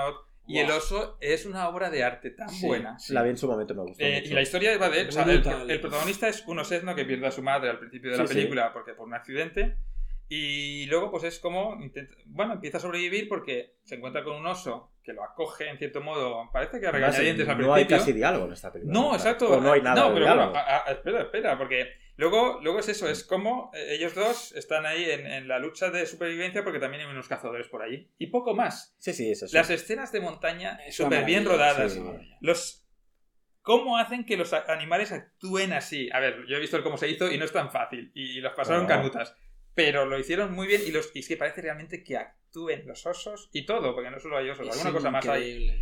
[0.48, 0.78] Y el Guau.
[0.78, 2.98] oso es una obra de arte tan Sí, buena.
[2.98, 3.12] sí.
[3.12, 4.32] La vi en su momento, me gustó Eh, mucho.
[4.32, 5.06] y la historia va de.
[5.06, 8.10] O sea, el, el protagonista es un osedno que pierde a su madre al principio
[8.10, 8.34] de la Sí, sí.
[8.40, 9.76] película porque por un accidente.
[10.28, 11.76] Y luego, pues es como.
[11.80, 15.78] intenta- bueno, empieza a sobrevivir porque se encuentra con un oso que lo acoge en
[15.78, 16.48] cierto modo.
[16.52, 17.98] Parece que a regañadientes al no hay principio.
[17.98, 18.98] casi diálogo en esta película.
[18.98, 19.48] No, exacto.
[19.52, 20.50] O no hay nada No, de pero diálogo.
[20.50, 21.86] bueno, a- a- espera, espera, porque
[22.16, 25.90] luego, luego es eso, es como eh, ellos dos están ahí en, en la lucha
[25.90, 28.10] de supervivencia porque también hay unos cazadores por allí.
[28.18, 28.94] Y poco más.
[28.98, 29.56] Sí, sí, es eso.
[29.56, 31.92] Las escenas de montaña súper bien rodadas.
[31.94, 32.00] sí.
[32.40, 32.78] Los...
[33.62, 36.10] ¿Cómo hacen que los animales actúen así?
[36.12, 38.10] A ver, yo he visto el cómo se hizo y no es tan fácil.
[38.12, 39.36] Y los pasaron canutas.
[39.74, 41.12] Pero lo hicieron muy bien y, los...
[41.14, 44.50] y es que parece realmente que actúen los osos y todo, porque no solo hay
[44.50, 45.78] osos, Es alguna cosa más hay.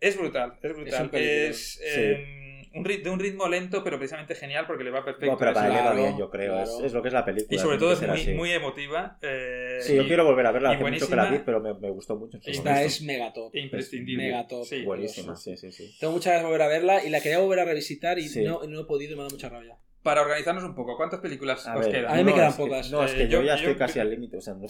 [0.00, 1.10] Es brutal, es brutal.
[1.12, 1.80] Es, Sí.
[1.84, 2.43] eh,
[2.74, 5.30] un de un ritmo lento, pero precisamente genial porque le va perfecto.
[5.32, 6.52] No, pero a para él le va Claro, bien, yo creo.
[6.54, 6.78] claro.
[6.80, 7.56] Es, es lo que es la película.
[7.56, 9.18] y sobre todo es muy, muy emotiva.
[9.22, 10.70] eh, Sí, yo y- quiero volver a verla.
[10.70, 11.44] Hace mucho que la vi, buenísima.
[11.46, 12.38] pero me, me gustó mucho.
[12.44, 12.86] Esta momento.
[12.86, 13.54] es mega top.
[13.54, 14.24] imprescindible.
[14.24, 14.64] Mega top.
[14.64, 14.82] Sí.
[14.82, 15.96] Buenísima, sí, sí, sí.
[16.00, 18.42] Tengo muchas ganas de volver a verla y la quería volver a revisitar y Sí.
[18.42, 19.76] no, no he podido y me ha dado mucha rabia.
[20.02, 22.12] Para organizarnos un poco, ¿cuántas películas A os ver, quedan?
[22.12, 22.90] A mí me no, quedan es que- pocas.
[22.90, 24.36] no, es Eh, que yo, yo- ya yo- estoy casi al límite.
[24.36, 24.66] O sea, no-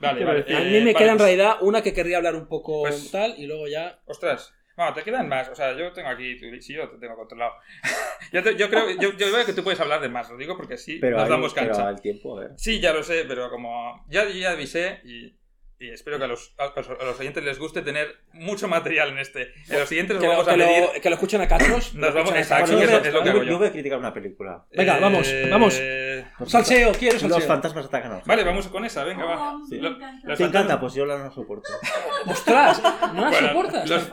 [0.00, 0.44] Vale, vale.
[0.48, 3.10] a eh, mí me vale, queda en realidad una que querría hablar un poco Pues-
[3.10, 4.00] tal y luego ya...
[4.06, 4.54] Ostras.
[4.78, 5.48] Bueno, te quedan más.
[5.48, 6.36] O sea, yo tengo aquí.
[6.38, 7.52] tu- Sí, yo te tengo controlado.
[8.32, 8.88] yo, te- yo creo.
[8.92, 10.98] Yo, yo veo que tú puedes hablar de más, lo digo porque sí.
[11.00, 11.88] pero, nos hay- damos pero cancha.
[11.88, 12.52] al tiempo, ver.
[12.56, 14.04] Sí, ya lo sé, pero como.
[14.08, 15.34] Ya, ya avisé y.
[15.80, 19.10] y espero que a los, a los- a los oyentes les guste tener mucho material
[19.10, 19.52] en este.
[19.68, 20.82] En los siguientes Que nos lo, vamos a pedir.
[20.94, 21.94] lo, que lo escuchen a cachos.
[21.94, 23.50] Nos vamos- a exacto, eso yo, es lo que yo- hago yo.
[23.52, 24.64] yo voy a criticar una película.
[24.72, 25.78] Venga, vamos, vamos.
[25.80, 27.46] Eh, Salseo, quiero Los salseo.
[27.48, 29.54] fantasmas atacan a los Vale, vamos con esa, venga, va.
[29.54, 29.76] Oh, Sí.
[29.76, 30.28] me Lo- encanta.
[30.28, 30.80] los ¿Te encanta?
[30.80, 31.68] Pues yo la no soporto.
[32.26, 32.82] ¡Ostras!
[33.14, 33.88] ¿No la Bueno, soportas?
[33.88, 34.10] los-?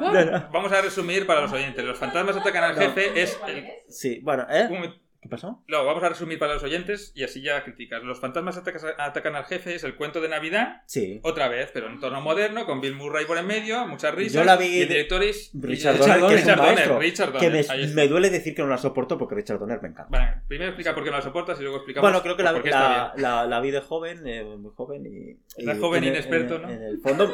[0.52, 1.84] Vamos a resumir para los oyentes.
[1.84, 2.82] Los fantasmas atacan al No.
[2.82, 3.36] jefe es.
[3.36, 4.00] ¿Cuál el- es?
[4.00, 4.68] Sí, bueno, ¿eh?
[4.70, 5.05] un.
[5.26, 5.64] ¿Qué pasó?
[5.68, 8.04] No, vamos a resumir para los oyentes y así ya criticas.
[8.04, 8.62] Los fantasmas
[9.00, 11.20] atacan al jefe es el cuento de Navidad, Sí.
[11.24, 14.34] otra vez, pero en tono moderno, con Bill Murray por en medio, muchas risas.
[14.34, 16.76] Yo la vi y el director es Richard y- Donner, que es un Richard Donner,
[16.76, 17.00] maestro.
[17.00, 19.82] Richard Que Donner, ahí me, me duele decir que no la soporto porque Richard Donner
[19.82, 20.10] me encanta.
[20.12, 22.54] Bueno, primero explica por qué no la soportas y luego explicamos Bueno, creo que la,
[22.54, 23.24] por qué está la, bien.
[23.24, 25.40] la, la vi de joven, eh, muy joven y...
[25.60, 26.70] Era y joven en inexperto, en- ¿no?
[26.70, 27.34] En el fondo,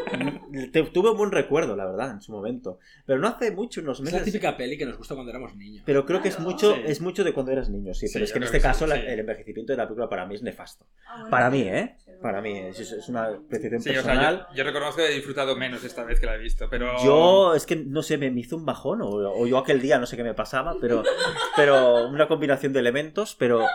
[0.71, 2.79] te- tuve un buen recuerdo, la verdad, en su momento.
[3.05, 4.25] Pero no hace mucho, unos Es la meses...
[4.31, 5.83] típica peli que nos gusta cuando éramos niños.
[5.85, 6.81] Pero creo que es mucho, Sí.
[6.85, 8.07] es mucho de cuando eras niño, sí.
[8.07, 9.03] Sí, pero es que en este que sí, caso la- sí.
[9.07, 10.85] el envejecimiento de la película para mí es nefasto.
[11.07, 11.61] Ah, bueno, Para mí.
[11.61, 11.95] ¿eh?
[11.97, 14.47] Sí, Para mí, es, una percepción Sí, o sea, personal.
[14.51, 16.93] yo, yo reconozco que he disfrutado menos esta vez que la he visto, pero...
[17.03, 19.97] Yo, es que no sé, me, me hizo un bajón, o, o yo aquel día
[19.99, 21.03] no sé qué me pasaba, pero,
[21.55, 23.65] pero una combinación de elementos, pero,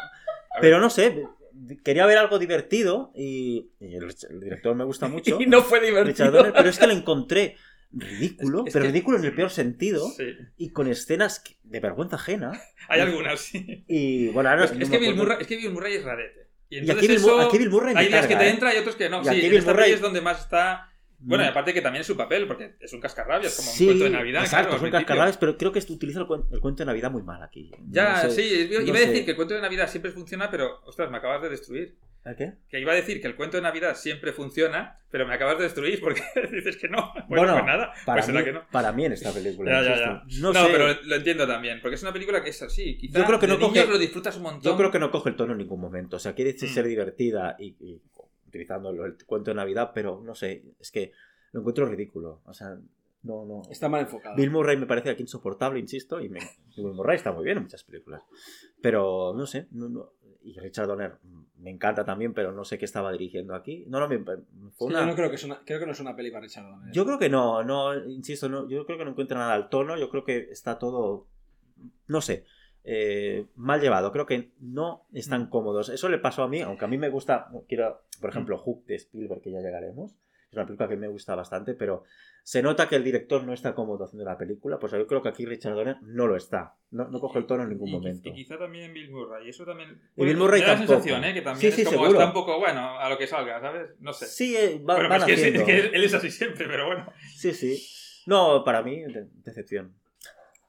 [0.61, 1.25] pero no sé,
[1.85, 5.81] quería ver algo divertido y, y el, el director me gusta mucho, Y no fue
[5.81, 6.31] divertido.
[6.31, 7.57] Donner, pero es que lo encontré
[7.93, 10.25] ridículo, Es- es pero que- ridículo en el peor sentido Sí,
[10.57, 12.53] y con escenas de vergüenza ajena.
[12.89, 13.85] hay algunas, sí.
[13.89, 15.15] Y bueno, ahora Es, no es que Bill.
[15.15, 16.47] Murray, es que Bill Murray es rarete.
[16.69, 18.51] Y Y entonces aquí Bill, aquí Murray Hay días que te ¿eh?
[18.51, 19.23] entra y otros que no.
[19.23, 20.93] Y Sí, Bill esta Murray- es donde más está...
[21.19, 21.51] Bueno, y Mm.
[21.51, 24.11] aparte que también es su papel, porque es un cascarrabias, como Sí, un cuento de
[24.11, 24.43] Navidad.
[24.43, 27.11] exacto, claro, es un cascarrabias, pero creo que utiliza el, cuen- el cuento de Navidad
[27.11, 27.71] muy mal aquí.
[27.89, 30.51] Ya, No sé, sí, iba no a decir que el cuento de Navidad siempre funciona,
[30.51, 31.97] pero, ostras, me acabas de destruir.
[32.27, 32.55] ¿El qué?
[32.69, 35.65] Que iba a decir que el cuento de Navidad siempre funciona, pero me acabas de
[35.65, 36.23] destruir porque
[36.53, 37.13] dices que no.
[37.15, 38.67] Bueno, Bueno, pues nada, Para, pues será mí, que no.
[38.73, 39.83] para mí en esta película.
[39.83, 40.23] Ya, ya.
[40.41, 42.99] No, No, sé, pero lo entiendo también, porque es una película que es así.
[42.99, 44.63] Quizá Yo creo que no coge- lo disfrutas un montón.
[44.63, 46.17] yo creo que no coge el tono en ningún momento.
[46.17, 46.67] O sea, quiere Mm.
[46.67, 48.03] ser divertida y, y
[48.49, 51.13] utilizando el, el cuento de Navidad, pero no sé, es que
[51.53, 52.43] lo encuentro ridículo.
[52.45, 52.77] O sea,
[53.23, 53.63] no, no.
[53.71, 54.37] Está mal enfocado.
[54.37, 56.39] Bill Murray me parece aquí insoportable, insisto, y, me,
[56.77, 58.23] y Bill Murray está muy bien en muchas películas.
[58.81, 60.13] Pero no sé, no- no-
[60.47, 61.17] y Richard Donner
[61.59, 63.85] me encanta también, pero no sé qué estaba dirigiendo aquí.
[63.89, 65.93] No, no, me, fue Sí, una- Yo no creo que, es una, creo que no
[65.93, 66.93] es una peli para Richard Donner.
[66.93, 69.97] Yo creo que no, no, insisto, no, yo creo que no encuentra nada al tono,
[69.97, 71.27] yo creo que está todo,
[72.07, 72.45] no sé,
[72.85, 75.89] eh, mal llevado, creo que no están cómodos.
[75.89, 78.95] Eso le pasó a mí, aunque a mí me gusta, quiero, por ejemplo, Hook de
[78.95, 80.15] Spielberg, que ya llegaremos,
[80.57, 82.05] es una película que me gusta bastante, pero
[82.43, 85.29] se nota que el director no está cómodo haciendo la película, pues yo creo que
[85.29, 88.29] aquí Richard Donner no lo está, no, no coge el tono en ningún Y- momento.
[88.31, 89.49] Y quizá también Bill Murray.
[89.49, 90.01] Eso también.
[90.17, 91.01] Y Bill Murray me da la tampoco.
[91.01, 91.35] sensación, ¿eh?
[91.35, 92.19] Que también Sí, sí, es como seguro.
[92.19, 93.91] está un poco, bueno, a lo que salga, ¿sabes?
[94.01, 94.27] No sé.
[94.27, 97.07] Sí, eh, va- bueno, van pues que, es- que él es así siempre, pero bueno.
[97.37, 97.83] Sí, sí.
[98.27, 99.95] No, para mí, de- decepción.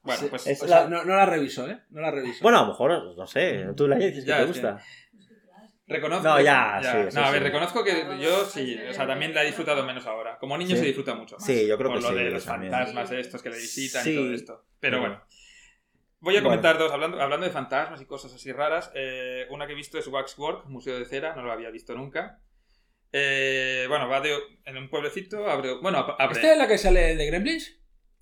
[0.02, 0.46] Bueno, pues.
[0.46, 1.80] es- O sea, no, no la reviso, ¿eh?
[1.90, 2.38] No la reviso.
[2.42, 4.78] Bueno, a lo mejor, no sé, tú la dices que Ya, te es gusta.
[5.88, 6.28] Que Reconozco.
[6.28, 7.46] No, ya, sí, sí, no, a ver, sí.
[7.46, 10.36] reconozco que yo sí, o sea, también la he disfrutado menos ahora.
[10.38, 10.82] Como niño Sí.
[10.82, 11.46] se disfruta mucho más.
[11.46, 12.70] Sí, yo creo por que lo de los también.
[12.72, 14.12] fantasmas estos que le visitan Sí.
[14.12, 14.64] y todo esto.
[14.80, 15.22] Pero Bueno.
[16.20, 16.48] Voy a Bueno.
[16.48, 18.90] comentar dos, hablando, hablando de fantasmas y cosas así raras.
[18.94, 22.40] eh, una que he visto es Waxwork, Museo de Cera, no lo había visto nunca.
[23.12, 24.36] Eh, bueno, va de,
[24.66, 27.77] en un pueblecito, abre, bueno, abre, ¿Esta es la que sale de Gremlins?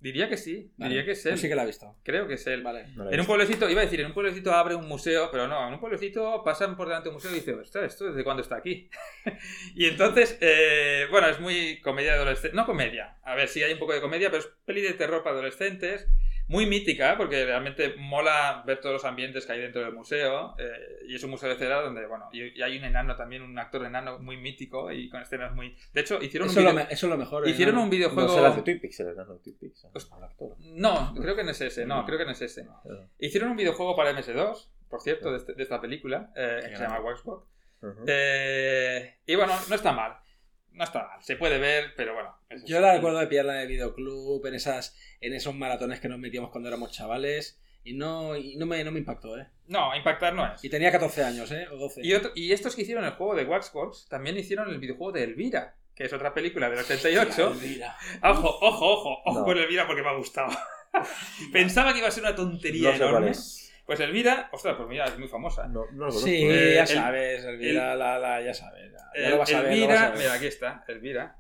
[0.07, 1.33] Diría que sí, Vale, diría que es él.
[1.33, 1.97] pues sí que la he visto.
[2.05, 2.63] Creo que es él.
[2.63, 2.87] Vale.
[2.95, 5.67] No En un pueblecito, iba a decir, en un pueblecito abre un museo, pero no,
[5.67, 8.41] en un pueblecito pasan por delante de un museo y dicen, "Ostras, ¿esto desde cuándo
[8.43, 8.89] está aquí?
[9.75, 12.55] y entonces, eh, bueno, es muy comedia de adolescentes.
[12.55, 15.25] No comedia, a ver, sí hay un poco de comedia, pero es peli de terror
[15.25, 16.07] para adolescentes.
[16.49, 20.55] Muy mítica, porque realmente mola ver todos los ambientes que hay dentro del museo.
[20.59, 23.43] eh, y es un museo de cera donde, bueno, y, y hay un enano también,
[23.43, 25.77] un actor enano muy mítico y con escenas muy.
[25.93, 27.49] De hecho, hicieron Eso, un es lo video- me- eso es lo mejor.
[27.49, 27.81] Hicieron ¿no?
[27.83, 28.55] un No videojuego.
[28.55, 29.87] de Twin Peaks, el enano de Twin Peaks.
[29.93, 30.57] Pues- el actor.
[30.61, 32.67] No, creo que no es ese, no, creo que no es ese.
[33.19, 36.83] Hicieron un videojuego para MS2, por cierto, de, este- de esta película, eh, que se
[36.85, 37.45] llama Waxbox.
[38.07, 40.17] Eh, y bueno, no está mal.
[40.77, 41.23] No está mal.
[41.23, 42.37] Se puede ver, pero bueno.
[42.67, 46.19] Yo la recuerdo de pillarla en el videoclub, en esas, en esos maratones que nos
[46.19, 47.61] metíamos cuando éramos chavales.
[47.83, 49.47] Y no, y no, me, no me impactó, ¿eh?
[49.69, 50.63] No, impactar no es.
[50.65, 51.67] Y tenía 14 años, ¿eh?
[51.73, 52.01] O 12.
[52.05, 55.23] Y, otro- y estos que hicieron el juego de Waxbox también hicieron el videojuego de
[55.23, 57.53] Elvira, que es otra película del 88.
[57.63, 57.97] Elvira.
[58.25, 59.45] Ojo, ojo, ojo, ojo No.
[59.45, 60.49] con Elvira porque me ha gustado.
[61.53, 63.33] Pensaba que iba a ser una tontería No sé cuál enorme.
[63.87, 63.99] Es.
[63.99, 65.67] Pues Elvira, ostras, pues mira, es muy famosa.
[65.69, 66.21] No, no lo conozco.
[66.27, 68.93] Sí, Eh, ya el- sabes, Elvira, la, la, ya sabes.
[69.15, 70.19] Ya, lo vas a ver, lo Elvira, vas a ver.
[70.19, 71.37] mira, aquí está, Elvira.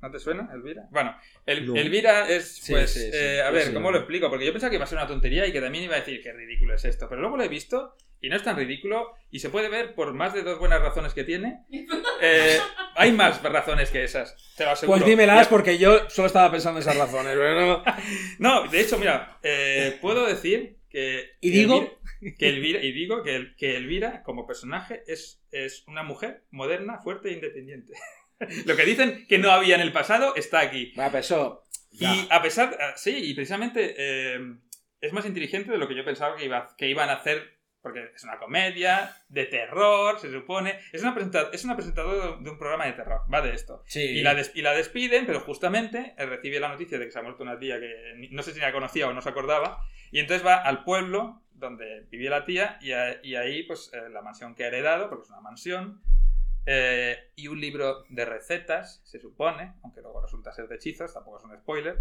[0.00, 0.88] ¿No te suena, Elvira?
[0.90, 1.76] Bueno, el, No.
[1.76, 3.10] Elvira es, pues, sí, sí.
[3.12, 3.74] eh, a Pues ver, sí.
[3.74, 4.28] ¿cómo lo explico?
[4.30, 6.20] Porque yo pensaba que iba a ser una tontería y que también iba a decir
[6.20, 7.08] qué ridículo es esto.
[7.08, 10.12] Pero luego lo he visto y no es tan ridículo y se puede ver por
[10.12, 11.64] más de dos buenas razones que tiene.
[12.24, 12.56] Eh,
[12.94, 14.96] hay más razones que esas, te lo aseguro.
[15.00, 17.82] Pues dímelas porque yo solo estaba pensando en esas razones, pero no.
[18.38, 21.30] No, de hecho, mira, eh, puedo decir que...
[21.40, 21.76] ¿Y que digo?
[22.20, 26.44] Elvira- que Elvira, y digo que, el- que Elvira, como personaje, es, es una mujer
[26.50, 27.94] moderna, fuerte e independiente.
[28.66, 30.92] Lo que dicen que no había en el pasado está aquí.
[30.98, 31.64] Va, eso.
[31.90, 32.14] ya.
[32.14, 34.38] Y a pesar, ah, sí, y precisamente eh,
[35.00, 37.51] es más inteligente de lo que yo pensaba que, iba, que iban a hacer,
[37.82, 40.78] porque es una comedia de terror, se supone.
[40.92, 43.82] Es una, presenta- es una presentadora de un programa de terror, va de esto.
[43.86, 44.00] Sí.
[44.00, 47.18] Y la, des- y la despiden, pero justamente eh, recibe la noticia de que se
[47.18, 49.84] ha muerto una tía que no sé si la conocía o no se acordaba.
[50.10, 54.08] Y entonces va al pueblo donde vivía la tía y, a- y ahí pues eh,
[54.10, 56.00] la mansión que ha heredado, porque es una mansión,
[56.66, 61.38] eh, y un libro de recetas, se supone, aunque luego resulta ser de hechizos, tampoco
[61.38, 61.96] es un spoiler.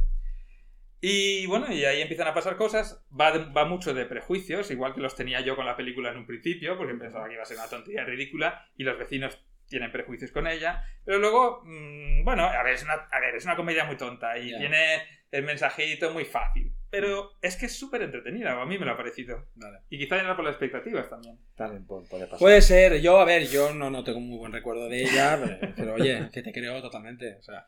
[1.04, 3.04] Y bueno, y ahí empiezan a pasar cosas.
[3.20, 6.18] Va, de- va mucho de prejuicios, igual que los tenía yo con la película en
[6.18, 9.92] un principio, porque pensaba que iba a ser una tontería ridícula y los vecinos tienen
[9.92, 10.84] prejuicios con ella.
[11.06, 14.38] Pero luego, mm, bueno, a ver, es una, a ver, es una comedia muy tonta
[14.38, 14.60] y Ya.
[14.60, 16.74] tiene el mensajito muy fácil.
[16.92, 19.48] Pero es que es súper entretenida, a mí me lo ha parecido.
[19.56, 19.80] Vale.
[19.90, 21.40] Y quizá era por las expectativas también.
[21.56, 22.38] También pu- puede pasar.
[22.40, 25.74] Puede ser, yo, a ver, yo no, no tengo muy buen recuerdo de ella, pero,
[25.78, 27.36] pero, oye, que te creo totalmente.
[27.36, 27.66] O sea,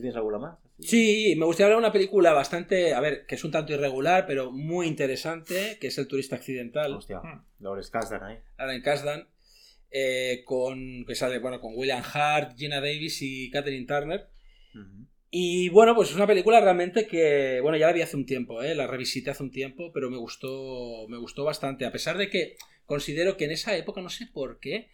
[0.00, 0.58] ¿Tú tienes alguna más?
[0.78, 4.24] sí, me gustaría hablar de una película bastante, a ver, que es un tanto irregular,
[4.26, 7.44] pero muy interesante, que es El turista accidental, Hostia, Hmm.
[7.58, 8.38] Lawrence Kasdan ahí.
[8.56, 9.28] Alan Kasdan,
[9.90, 14.26] eh, con, que sale, bueno, con William Hart, Gina Davis y Catherine Turner.
[15.30, 18.62] Y bueno, pues es una película realmente que, bueno, ya la vi hace un tiempo,
[18.62, 18.74] ¿eh?
[18.74, 22.56] la revisité hace un tiempo, pero me gustó, me gustó bastante, a pesar de que
[22.86, 24.88] considero que en esa época, no sé por qué,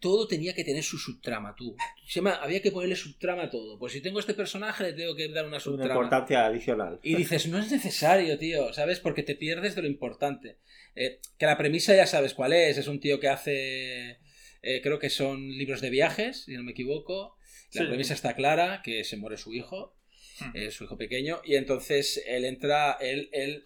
[0.00, 1.76] todo tenía que tener su subtrama, tú.
[2.06, 3.78] Se llama- había que ponerle subtrama a todo.
[3.78, 5.94] Pues si tengo este personaje, le tengo que dar una Una subtrama.
[5.94, 6.98] importancia adicional.
[7.02, 8.98] Y dices, no es necesario, tío, ¿sabes?
[9.00, 10.58] Porque te pierdes de lo importante.
[10.96, 12.78] Eh, que la premisa ya sabes cuál es.
[12.78, 14.18] Es un tío que hace,
[14.62, 17.36] eh, creo que son libros de viajes, si no me equivoco.
[17.72, 17.88] La Sí.
[17.88, 19.94] premisa está clara, que se muere su hijo,
[20.40, 20.56] Hmm.
[20.56, 23.62] eh, su hijo pequeño, y entonces él entra, él, él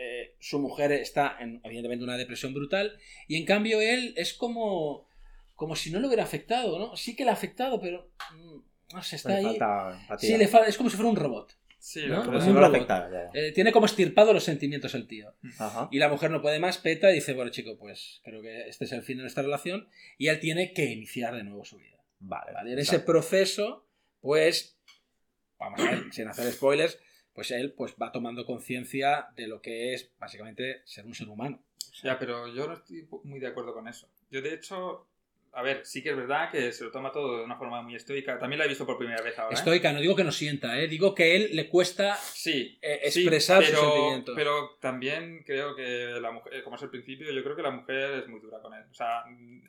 [0.00, 5.07] eh, su mujer está en, evidentemente, una depresión brutal, y en cambio él es como,
[5.58, 6.96] como si no le hubiera afectado, ¿no?
[6.96, 9.44] Sí que le ha afectado, pero mm, no sé, está Le ahí.
[9.58, 10.18] falta.
[10.18, 11.52] Sí, le fa- es como si fuera un robot.
[11.80, 12.24] Sí, ¿No?
[12.24, 12.88] Como si un no le robot.
[12.88, 13.30] ya.
[13.34, 15.34] Eh, tiene como estirpado los sentimientos el tío.
[15.58, 15.88] Ajá.
[15.90, 18.84] Y la mujer no puede más, peta y dice, bueno chico, pues creo que este
[18.84, 19.88] es el fin de nuestra relación.
[20.16, 21.98] Y él tiene que iniciar de nuevo su vida.
[22.20, 22.52] Vale.
[22.52, 22.72] ¿vale?
[22.74, 23.84] En ese proceso,
[24.20, 24.78] pues,
[25.58, 27.00] vamos a ver, sin hacer spoilers,
[27.32, 31.62] pues él pues va tomando conciencia de lo que es básicamente ser un ser humano.
[32.04, 34.08] Ya, pero yo no estoy muy de acuerdo con eso.
[34.30, 35.07] Yo, de hecho,
[35.52, 37.94] a ver, sí que es verdad que se lo toma todo de una forma muy
[37.94, 38.38] estoica.
[38.38, 39.54] También la he visto por primera vez ahora.
[39.54, 39.58] ¿eh?
[39.58, 40.86] Estoica, no digo que no sienta, ¿eh?
[40.88, 44.34] digo que él le cuesta Sí, eh, sí, expresar sus pero, sentimientos.
[44.36, 48.20] Pero también creo que la mujer, como es el principio, yo creo que la mujer
[48.22, 48.84] es muy dura con él.
[48.90, 49.62] O sea, mm,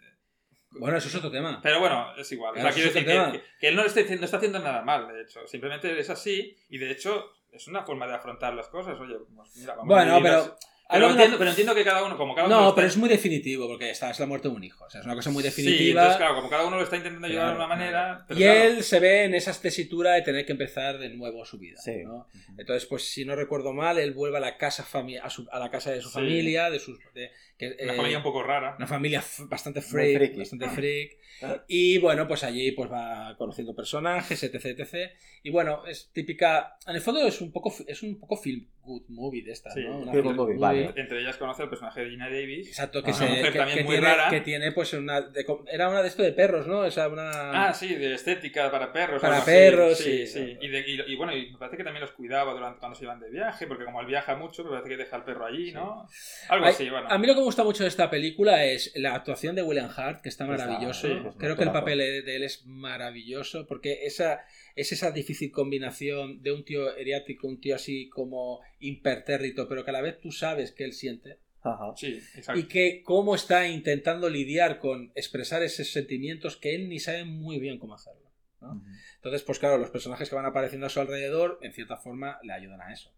[0.80, 1.59] Bueno, eso es otro tema.
[1.64, 2.51] pero bueno, es igual.
[2.51, 3.32] O sea, Claro, quiero decir que, tema.
[3.32, 5.48] que- que él no, le está, no está haciendo nada mal, de hecho.
[5.48, 8.99] Simplemente es así y de hecho es una forma de afrontar las cosas.
[8.99, 10.58] Oye, pues mira, vamos a Bueno, pero las-
[10.91, 12.55] Pero, entiendo, no- pero entiendo que cada uno, como cada uno.
[12.55, 14.85] No, está- pero es muy definitivo, porque esta es la muerte de un hijo.
[14.85, 16.01] O sea, es una cosa muy Sí, definitiva.
[16.01, 18.25] entonces, claro, como cada uno lo está intentando llevar de una manera.
[18.27, 21.45] pero y claro, él se ve en esa tesitura de tener que empezar de nuevo
[21.45, 21.79] su vida.
[21.79, 22.03] Sí.
[22.03, 22.27] ¿no?
[22.57, 25.59] Entonces, pues si no recuerdo mal, él vuelve a la casa, fami- a, su- a
[25.59, 26.13] la casa de su Sí.
[26.15, 26.97] familia, de sus.
[27.13, 28.75] de- que, Una eh, familia un poco rara.
[28.77, 31.17] una familia bastante freak, bastante freak.
[31.41, 31.63] Ah.
[31.67, 35.11] Y bueno, pues allí pues va conociendo personajes, etc, etc.
[35.43, 36.77] Y bueno, es típica.
[36.88, 39.81] En el fondo es un poco es un poco feel good movie de esta, Sí,
[39.81, 39.97] ¿no?
[39.99, 40.93] Una feel feel good movie, good vale.
[40.95, 42.67] Entre ellas conoce el personaje de Gina Davis.
[42.69, 43.19] Exacto, que, Ajá.
[43.19, 44.29] se, Una mujer que, también que muy tiene, rara.
[44.31, 46.79] que tiene pues una de- era una de esto de perros, ¿no?
[46.79, 49.21] O sea, una Ah, sí, de estética para perros.
[49.21, 50.25] Para perros, sí.
[50.25, 50.27] sí.
[50.27, 50.57] sí.
[50.61, 53.03] Y, de- y- y bueno, y me parece que también los cuidaba durante cuando se
[53.05, 55.71] iban de viaje, porque como él viaja mucho, me parece que deja al perro allí,
[55.71, 56.07] ¿no?
[56.49, 57.07] Algo Ay, así, bueno.
[57.09, 59.89] A mí lo que me gusta mucho de esta película es la actuación de William
[59.95, 61.07] Hart, que está Está- maravilloso.
[61.07, 64.45] sí, es un Creo que el papel de él es maravilloso, porque esa
[64.75, 69.89] es esa difícil combinación de un tío eriático, un tío así como impertérrito, pero que
[69.89, 71.39] a la vez tú sabes que él siente.
[71.63, 71.91] Ajá.
[71.95, 72.59] Sí, exacto.
[72.59, 77.59] Y que cómo está intentando lidiar con expresar esos sentimientos que él ni sabe muy
[77.59, 78.29] bien cómo hacerlo.
[78.61, 78.81] ¿no?
[79.15, 82.53] Entonces, pues claro, los personajes que van apareciendo a su alrededor, en cierta forma, le
[82.53, 83.11] ayudan a eso,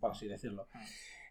[0.00, 0.68] por así decirlo.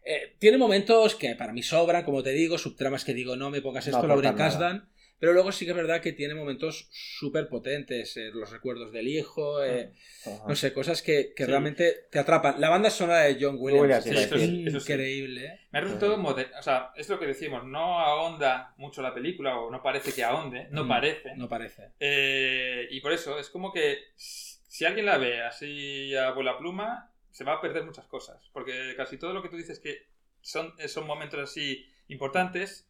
[0.08, 3.60] Eh, tiene momentos que para mí sobran, como te digo, subtramas que digo, no me
[3.60, 4.36] pongas esto, No nada.
[4.36, 8.92] Kasdan, pero luego sí que es verdad que tiene momentos súper potentes, eh, los recuerdos
[8.92, 9.92] del hijo, eh,
[10.24, 10.44] Ajá.
[10.46, 11.50] no sé, cosas que, que Sí.
[11.50, 12.60] realmente te atrapan.
[12.60, 14.92] La banda sonora de John Williams, es sí, eso sí, eso sí.
[14.92, 15.44] increíble.
[15.46, 15.60] ¿eh?
[15.72, 16.22] Me ha resultado.
[16.22, 20.22] O sea, es lo que decimos, no ahonda mucho la película, o no parece que
[20.22, 21.34] ahonde, no Mm, parece.
[21.34, 21.90] No parece.
[21.98, 27.10] Eh, y por eso es como que si alguien la ve así a vuela pluma,
[27.36, 28.48] se va a perder muchas cosas.
[28.50, 30.06] Porque casi todo lo que tú dices que
[30.40, 32.85] son, son momentos así importantes,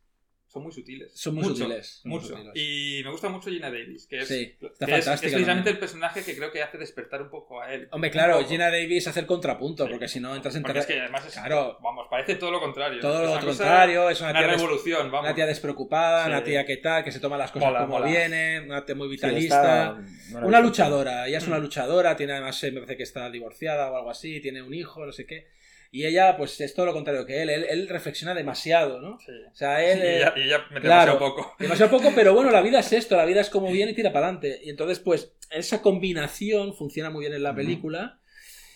[0.56, 1.12] son muy sutiles.
[1.14, 2.52] Son muy Mucho, sutiles, son muy sutiles.
[2.54, 6.22] Y me gusta mucho Gina Davis, que es, Sí, que está es- precisamente el personaje
[6.24, 7.88] que creo que hace despertar un poco a él.
[7.92, 8.44] Hombre, claro.
[8.46, 9.90] Gina Davis hace el contrapunto, Sí.
[9.90, 11.78] porque si no entras en es terreno- que además es, Claro.
[11.82, 13.00] vamos, parece todo lo contrario.
[13.00, 15.26] todo lo contrario, es una, Una tía des- revolución, vamos.
[15.26, 16.30] una tía despreocupada, Sí.
[16.30, 18.06] una tía que tal, que se toma las cosas Mola, como mola.
[18.06, 19.98] vienen, una tía muy vitalista.
[20.26, 21.62] está- Una luchadora, ella es una Mm.
[21.62, 25.04] luchadora, tiene además, eh, me parece que está divorciada o algo así, tiene un hijo,
[25.06, 25.46] no sé qué.
[25.90, 29.18] Y ella, pues es todo lo contrario que él, él, él reflexiona demasiado, ¿no?
[29.18, 29.32] Sí.
[29.50, 29.98] O sea, él...
[29.98, 31.12] y, eh, ella, ella mete claro.
[31.12, 31.56] demasiado poco.
[31.58, 34.12] Demasiado poco, pero bueno, la vida es esto, la vida es como viene y tira
[34.12, 34.60] para adelante.
[34.62, 38.20] Y entonces, pues, esa combinación funciona muy bien en la película.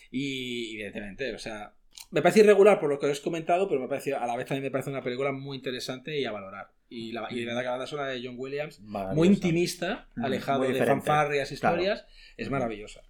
[0.09, 1.73] Y evidentemente, o sea,
[2.11, 4.45] me parece irregular por lo que os he comentado, pero me parece, a la vez
[4.45, 6.69] también me parece una película muy interesante y a valorar.
[6.89, 10.65] Y la, y la verdad que la banda sonora de John Williams, muy intimista, alejado
[10.65, 12.53] muy de fanfarrias, historias, es Ujú.
[12.53, 13.01] maravillosa.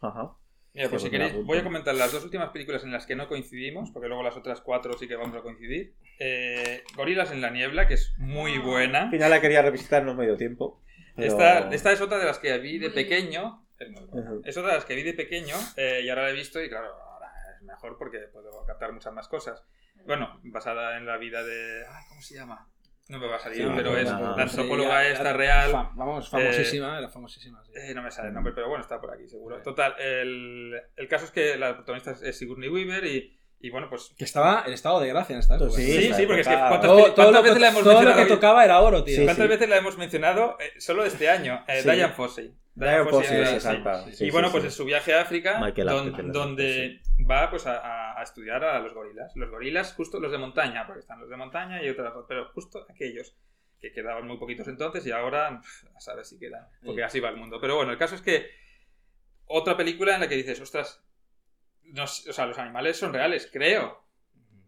[0.00, 0.32] Ajá.
[0.72, 3.26] Mira, pues si queréis, voy a comentar las dos últimas películas en las que no
[3.28, 5.94] coincidimos, porque luego las otras cuatro sí que vamos a coincidir.
[6.20, 9.10] Eh, Gorilas en la niebla, que es muy Al buena.
[9.10, 10.80] final la quería revisitar, no me dio tiempo.
[11.16, 13.66] pero- Esta, esta es otra de las que vi de pequeño.
[14.44, 16.68] Es otra de las que vi de pequeño eh, y ahora la he visto y
[16.68, 19.62] claro, ahora es mejor porque puedo captar muchas más cosas.
[20.06, 21.84] Bueno, basada en la vida de...
[21.88, 22.68] Ay, ¿Cómo se llama?
[23.10, 25.72] No me va a salir, Sí, pero es la antropóloga Sí, esta real.
[25.72, 27.62] fam- vamos, famosísima, era famosísima.
[27.64, 27.72] sí.
[27.74, 29.56] Eh, no me sale el nombre, pero bueno, está por aquí, seguro.
[29.56, 29.62] Sí.
[29.64, 34.14] Total, el, el caso es que la protagonista es Sigourney Weaver y, y bueno, pues...
[34.16, 35.72] Que estaba en estado de gracia en esta época.
[35.72, 37.98] Sí, Sí, porque es que ¿cuántas, Todo, todo lo, veces que, la hemos todo lo
[38.00, 38.26] mencionado?
[38.28, 39.16] que tocaba era oro, tío.
[39.16, 39.48] Sí, ¿Cuántas sí.
[39.50, 41.64] veces la hemos mencionado eh, solo de este año?
[41.68, 41.90] Eh, Sí.
[41.90, 42.54] Diane Fossey.
[44.06, 44.52] Sí, Sí, y bueno, sí.
[44.52, 47.00] pues es su viaje a África, don- donde
[47.30, 49.32] va pues a, estudiar a los gorilas.
[49.36, 52.86] Los gorilas, justo los de montaña, porque están los de montaña y otros, pero justo
[52.88, 53.36] aquellos
[53.80, 55.62] que quedaban muy poquitos entonces y ahora
[55.94, 57.04] a saber si quedan, porque Sí.
[57.04, 57.58] así va el mundo.
[57.60, 58.50] Pero bueno, el caso es que
[59.46, 61.02] otra película en la que dices, ostras,
[61.84, 64.04] no o sea, los animales son reales, creo.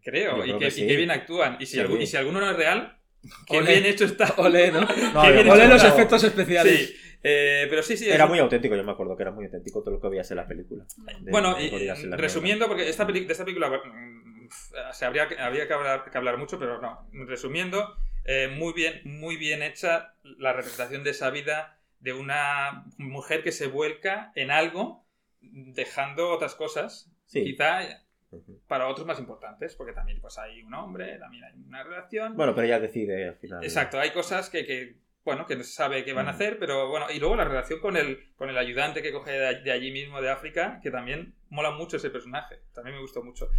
[0.01, 0.83] Creo, y creo que, que sí.
[0.83, 1.55] y que bien actúan.
[1.59, 1.79] Y si, Sí.
[1.81, 2.99] algu- y si alguno no es real,
[3.47, 4.33] qué bien hecho está.
[4.37, 4.81] Ole, ¿no?
[5.13, 6.87] No, hecho los efectos especiales.
[6.89, 8.09] Sí, eh, pero sí, sí.
[8.09, 10.37] Era muy auténtico, yo me acuerdo que era muy auténtico todo lo que veías en
[10.37, 10.85] la película.
[11.21, 14.49] De- Bueno, de y, resumiendo, porque esta peli- de esta película mm,
[14.91, 17.07] se habría, que- habría que, hablar, que hablar mucho, pero no.
[17.25, 17.95] Resumiendo,
[18.25, 23.53] eh, muy, bien, muy bien hecha la representación de esa vida de una mujer que
[23.53, 25.05] se vuelca en algo,
[25.41, 27.43] dejando otras cosas, Sí.
[27.43, 28.02] quizá.
[28.67, 32.35] Para otros más importantes, porque también pues, hay un hombre, también hay una relación.
[32.35, 33.63] Bueno, pero ella decide al final.
[33.63, 36.35] Exacto, hay cosas que, que, bueno, que no se sabe qué van a Mm.
[36.35, 39.61] hacer, pero bueno, y luego la relación con el, con el ayudante que coge de,
[39.61, 43.49] de allí mismo, de África, que también mola mucho ese personaje, también me gustó mucho.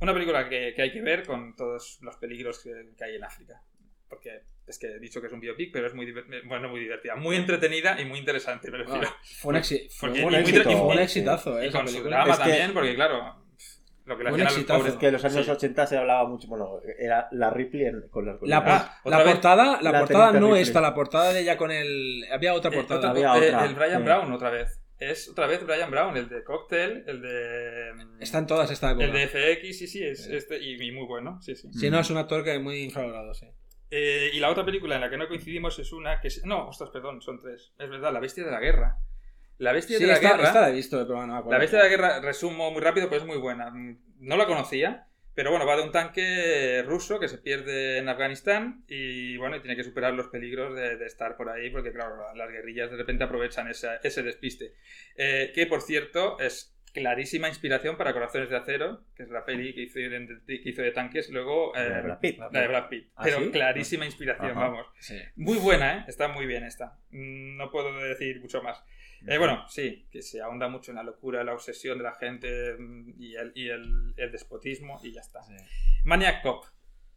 [0.00, 3.24] Una película que, que hay que ver con todos los peligros que, que hay en
[3.24, 3.62] África,
[4.08, 6.10] porque es que he dicho que es un biopic, pero es muy,
[6.46, 9.06] bueno, muy divertida, muy entretenida y muy interesante, me refiero.
[9.08, 11.70] Ah, fue un, exi- fue un muy éxito, y- fue un y- exitazo, eh, y
[11.70, 13.43] con su drama Es que- también, porque claro,
[14.04, 14.92] lo que le hacían a los pobres...
[14.94, 15.50] Es que en los años Sí.
[15.50, 19.78] 80 se hablaba mucho, bueno, era la Ripley en- con las La, Ah, la portada,
[19.80, 20.62] la La portada no Ripley.
[20.62, 22.24] esta, la portada de ella con el.
[22.32, 22.98] Había otra Eh, portada.
[22.98, 23.64] otra- había eh, otra.
[23.66, 24.04] el Brian Sí.
[24.04, 24.80] Brown otra vez.
[24.98, 27.92] es otra vez Brian Brown, el de Cocktail, el de.
[27.94, 29.04] mm, Están todas esta época.
[29.04, 31.68] El de FX, sí, sí, es este, y, y muy bueno, sí, sí.
[31.72, 33.46] Si no, es un actor que es muy infravalorado, sí.
[33.90, 36.44] Eh, y la otra película en la que no coincidimos es una que es...
[36.44, 37.72] No, ostras, perdón, son tres.
[37.78, 38.96] Es verdad, La Bestia de la Guerra.
[39.64, 40.44] La Bestia Sí, de la esta, Guerra...
[40.48, 41.52] esta la he visto, pero no me acuerdo.
[41.52, 43.72] La Bestia de la Guerra, resumo muy rápido, pero es muy buena.
[44.20, 48.84] No la conocía, pero bueno, va de un tanque ruso que se pierde en Afganistán
[48.88, 52.14] y bueno, y tiene que superar los peligros de, de estar por ahí, porque claro,
[52.34, 54.74] las guerrillas de repente aprovechan esa- ese despiste.
[55.16, 59.74] Eh, que por cierto es clarísima inspiración para Corazones de Acero, que es la peli
[59.74, 61.74] que hizo de, que hizo de tanques, luego...
[61.74, 62.38] eh, La de Brad Pitt.
[62.38, 63.08] la de Brad Pitt.
[63.16, 63.50] ¿Ah, pero sí?
[63.50, 64.60] clarísima inspiración, Ajá.
[64.60, 64.86] vamos.
[65.00, 65.18] Sí.
[65.34, 66.04] Muy buena, ¿eh?
[66.06, 66.96] Está muy bien esta.
[67.10, 68.80] Mm, No puedo decir mucho más.
[69.26, 72.74] Eh, bueno, sí, que se ahonda mucho en la locura, la obsesión de la gente
[72.78, 75.42] mm, y el, y el, el despotismo y ya está.
[75.42, 75.54] Sí.
[76.04, 76.64] Maniac Cop.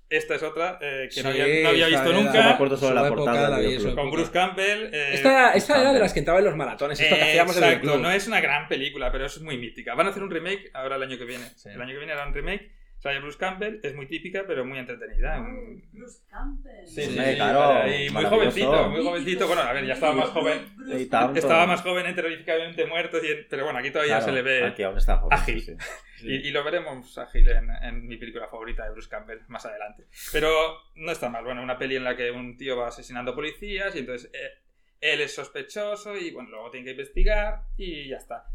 [0.10, 2.54] Esta es otra eh, que no había, no había esta visto era- No me nunca.
[2.54, 3.50] acuerdo sobre la época portada.
[3.50, 3.94] la vi.
[3.94, 4.90] Con Bruce Campbell.
[4.94, 7.58] eh, Esta, esta era de las que entraba en los maratones, esto que eh, hacíamos
[7.58, 8.02] en el exacto, club.
[8.04, 9.96] no es una gran película, pero es muy mítica.
[9.96, 11.44] Van a hacer un remake ahora el año que viene.
[11.58, 11.68] Sí.
[11.70, 12.72] El año que viene harán un remake.
[13.00, 15.40] Sale Bruce Campbell, es muy típica, pero muy entretenida.
[15.40, 16.88] Oh, Bruce Campbell.
[16.88, 19.46] Sí, Sí, sí, claro, y muy jovencito, muy jovencito.
[19.48, 20.66] Bueno, a ver, ya estaba más joven.
[20.88, 21.38] Y tanto.
[21.40, 24.66] Estaba más joven, enteramente muerto, y- pero bueno, aquí todavía Claro, se le ve.
[24.66, 25.38] Aquí aún está joven.
[25.38, 25.62] ágil.
[25.62, 25.76] sí.
[26.24, 30.06] Y, y lo veremos ágil en, en mi película favorita de Bruce Campbell más adelante.
[30.32, 30.50] Pero
[30.96, 31.44] no está mal.
[31.44, 34.64] Bueno, una peli en la que un tío va asesinando policías y entonces eh,
[35.02, 38.46] él es sospechoso y bueno, luego tiene que investigar y ya está.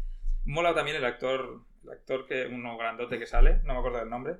[0.43, 4.09] Mola también el actor, el actor que uno grandote que sale, no me acuerdo del
[4.09, 4.35] nombre.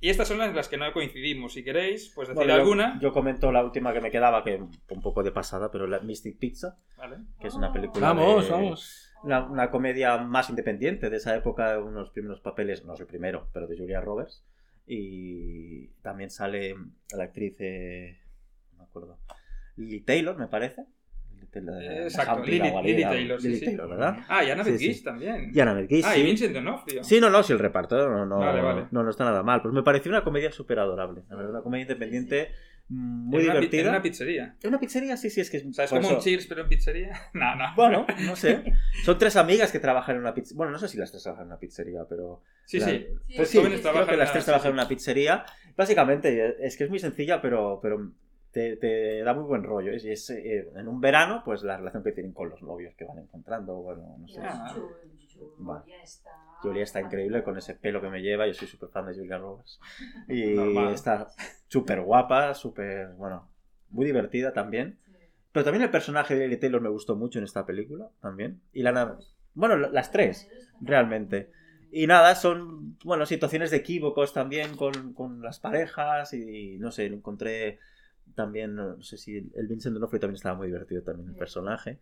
[0.00, 1.52] Y estas son las que no coincidimos.
[1.52, 2.98] Si queréis, pues decir Bueno, yo- alguna.
[3.00, 6.38] Yo, comento la última que me quedaba, que un poco de pasada, pero la Mystic
[6.38, 7.18] Pizza, Vale.
[7.40, 8.08] que es una película.
[8.08, 9.08] Vamos, de- vamos.
[9.22, 13.48] Una, una comedia más independiente de esa época, unos primeros papeles, no es el primero,
[13.52, 14.44] pero de Julia Roberts.
[14.86, 16.74] Y también sale
[17.16, 18.18] la actriz, eh,
[18.72, 19.18] no me acuerdo,
[19.76, 20.84] Lily Taylor, me parece.
[21.54, 23.64] Exacto, Lily, la Lily Taylor, sí, Lily sí.
[23.66, 24.16] Taylor, ¿verdad?
[24.28, 24.92] Ah, y Annabeth Sí, sí.
[24.94, 25.50] Gish también.
[25.54, 26.20] Y Annabeth Gish, Ah, sí.
[26.20, 27.04] y Vincent D'Onofrio.
[27.04, 28.86] Sí, no, no, sí, el reparto no, no, Vale, vale.
[28.90, 29.60] no, no está nada mal.
[29.62, 31.22] Pues me pareció una comedia súper adorable.
[31.28, 32.48] La verdad, una comedia independiente
[32.88, 33.82] mm, muy en una, divertida.
[33.82, 34.56] En una pizzería.
[34.62, 35.16] ¿En una pizzería?
[35.16, 35.66] Sí, sí, es que es.
[35.66, 37.12] O sea, es como eso- un Cheers, pero en pizzería.
[37.34, 37.64] No, no.
[37.76, 38.64] Bueno, no sé.
[39.04, 40.56] Son tres amigas que trabajan en una pizzería.
[40.56, 42.42] Bueno, no sé si las tres trabajan en una pizzería, pero.
[42.64, 43.06] Sí, la- sí.
[43.36, 44.68] Pues sí, jóvenes creo que las tres sí, trabajan sí.
[44.68, 45.44] en una pizzería.
[45.76, 48.10] Básicamente, es que es muy sencilla, pero, pero
[48.52, 49.92] te, te da muy buen rollo.
[49.92, 53.04] Y es eh, en un verano, pues la relación que tienen con los novios que
[53.04, 53.74] van encontrando.
[53.76, 54.40] Bueno, no sé.
[54.42, 54.72] Ah.
[54.74, 56.30] Julia está...
[56.60, 58.46] Julia está increíble con ese pelo que me lleva.
[58.46, 59.80] Yo soy súper fan de Julia Roberts.
[60.28, 60.94] Y Normal.
[60.94, 61.28] está
[61.66, 63.08] súper guapa, súper.
[63.14, 63.48] Bueno,
[63.90, 64.98] muy divertida también.
[65.50, 68.10] Pero también el personaje de Lily Taylor me gustó mucho en esta película.
[68.20, 68.60] También.
[68.72, 69.18] Y la.
[69.54, 70.48] Bueno, las tres,
[70.80, 71.50] realmente.
[71.90, 77.04] Y nada, son, bueno, situaciones de equívocos también con, con las parejas y no sé,
[77.04, 77.80] encontré
[78.34, 81.98] también, no sé si el Vincent D'Onofrio también estaba muy divertido también el personaje.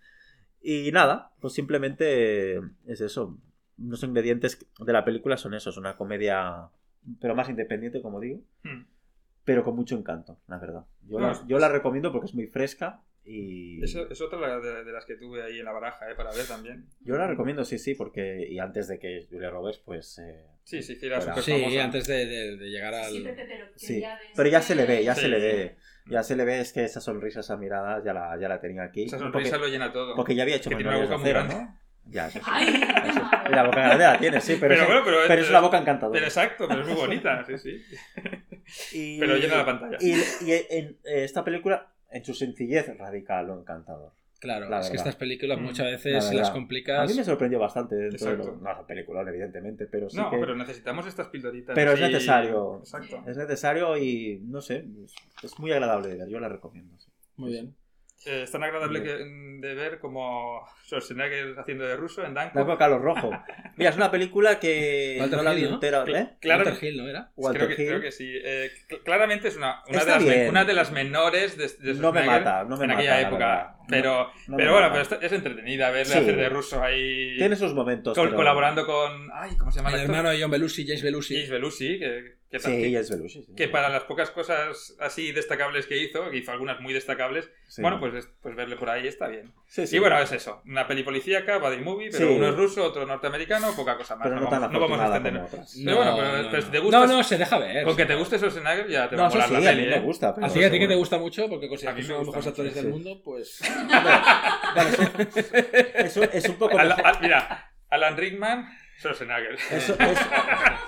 [0.62, 3.38] Y nada, pues simplemente es eso.
[3.78, 6.68] Los ingredientes de la película son esos, una comedia,
[7.20, 8.82] pero más independiente, como digo, Hmm.
[9.44, 10.84] pero con mucho encanto, la verdad.
[11.08, 13.82] Yo, No, la, yo la recomiendo porque es muy fresca y...
[13.82, 16.14] Eso es otra de, de las que tuve ahí en la baraja, ¿eh?
[16.14, 16.86] Para ver también.
[17.00, 18.46] Yo la recomiendo, sí, sí, porque...
[18.48, 20.18] Y antes de que Julia Roberts, pues...
[20.18, 21.84] eh, Sí, sí, Sí, famosa.
[21.84, 23.12] antes de, de- de llegar al...
[23.12, 25.42] Sí, pero, Sí, ya se le ve, ya Sí, se le sí.
[25.56, 25.76] ve.
[26.10, 28.82] Ya se le ve, es que esa sonrisa, esa mirada, ya la, ya la tenía
[28.82, 29.04] aquí.
[29.04, 30.14] Esa Porque- sonrisa lo llena todo.
[30.16, 31.54] Porque ya había hecho Que tiene una boca de muy grande.
[31.54, 31.78] ¿no?
[32.06, 32.50] Ya, eso sí.
[33.08, 35.60] Eso- La boca grande la tiene, sí, pero, Pero es, bueno, pero, pero es una
[35.60, 36.14] boca encantadora.
[36.14, 37.82] Pero exacto, pero es muy bonita, sí, sí.
[38.92, 39.96] Y- Pero llena la pantalla.
[40.00, 44.12] Y, y en eh, esta película, en su sencillez, radica lo encantador.
[44.40, 47.10] Claro, La es que estas películas Mm, muchas veces las A complicas.
[47.10, 48.56] mí me sorprendió bastante dentro de lo...
[48.56, 51.74] No es un peliculón, evidentemente, pero sí no, que pero necesitamos estas pildoritas.
[51.74, 52.78] Pero es necesario.
[52.78, 53.22] Exacto.
[53.26, 56.28] es necesario y, no sé, es, es muy agradable de ver.
[56.28, 56.98] Yo la recomiendo.
[56.98, 57.10] sí.
[57.36, 57.74] Muy bien.
[58.26, 59.16] Eh, es tan agradable que-
[59.60, 62.68] de ver como Schwarzenegger haciendo de ruso en Dunkirk.
[62.68, 63.30] a Carlos Rojo.
[63.76, 65.74] Mira, es una película que Walter no la vi Hill, ¿no?
[65.74, 66.04] entera.
[66.06, 66.30] ¿eh?
[66.40, 67.30] Claro, Walter Hill, ¿no era?
[67.36, 67.88] Walter creo, que, Hill.
[67.88, 68.30] creo que sí.
[68.44, 72.12] Eh, cl- claramente es una, una, de las, una de las menores de, de No
[72.12, 73.76] me mata, no me en mata, aquella la época.
[73.88, 75.06] pero no pero bueno, mata.
[75.08, 76.18] pero es entretenida verle Sí.
[76.18, 77.36] hacer de ruso ahí.
[77.38, 78.14] Tiene sus momentos.
[78.14, 79.30] col- pero- Colaborando con.
[79.32, 81.34] Ay, ¿cómo se llama El el hermano de John Belushi, James Belushi.
[81.36, 83.42] James Belushi, que, que, Sí, que- es Belushi.
[83.44, 83.54] sí.
[83.56, 87.80] que para las pocas cosas así destacables que hizo, que hizo algunas muy destacables, Sí.
[87.80, 89.52] bueno, pues, es- pues verle por ahí está bien.
[89.68, 89.96] Sí, sí.
[89.96, 92.34] Y bueno, es eso, una peli policíaca, buddy movie, pero Sí.
[92.34, 94.24] uno es ruso, otro norteamericano, poca cosa más.
[94.24, 95.76] pero no, no, tan vamos, no vamos a otras.
[95.84, 97.84] Pero bueno, pero- pero si te gusta- no, no, se deja ver.
[97.84, 99.88] Con que te guste Schwarzenegger ya te va a molar sí, la a peli, mí
[99.88, 100.00] me ¿eh?
[100.00, 100.34] gusta.
[100.34, 102.26] pero Así que a ti que te gusta mucho, porque A consideras que son los
[102.26, 102.90] mejores actores del sí.
[102.90, 103.60] mundo, pues.
[104.74, 104.90] Vale,
[106.32, 106.78] es, un- poco.
[106.78, 108.66] Al- mira, Alan Rickman,
[109.00, 109.54] Schwarzenegger.
[109.70, 109.98] Eso, eso,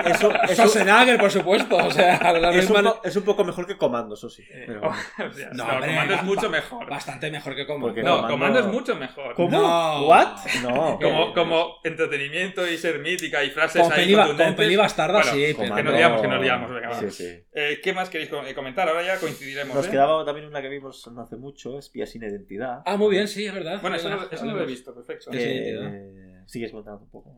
[0.05, 1.77] eso, eso- Schwarzenegger, por supuesto.
[1.77, 2.17] O sea,
[2.53, 4.43] es, un po- es un poco mejor que Comando, eso sí.
[4.51, 6.91] Eh, Pero- o sea, No, no, hombre, Comando es mucho ba- mejor.
[6.91, 7.87] Bastante mejor que como.
[7.87, 9.35] Porque No, Comando- Comando es mucho mejor.
[9.35, 9.51] ¿Cómo?
[9.51, 10.07] No.
[10.07, 10.37] ¿What?
[10.63, 10.99] No.
[11.03, 15.33] Como, como entretenimiento y ser mítica y frases Con ahí peli, con peli bastarda, Bueno,
[15.33, 15.55] sí.
[15.55, 16.95] Comando- que nos liamos, que nos liamos, venga.
[16.95, 17.45] Sí, sí.
[17.55, 18.89] Eh, ¿Qué más queréis eh, comentar?
[18.89, 19.75] Ahora ya coincidiremos.
[19.75, 19.91] Nos ¿eh?
[19.91, 22.83] quedaba también una que vimos no hace mucho, Espía sin identidad.
[22.85, 23.81] Ah, muy bien, sí, es verdad.
[23.81, 24.35] Bueno, eso no, Verdad.
[24.35, 25.31] eso no lo he visto, perfecto.
[25.33, 27.31] Sí, Que, sí, eh, sigues contando un poco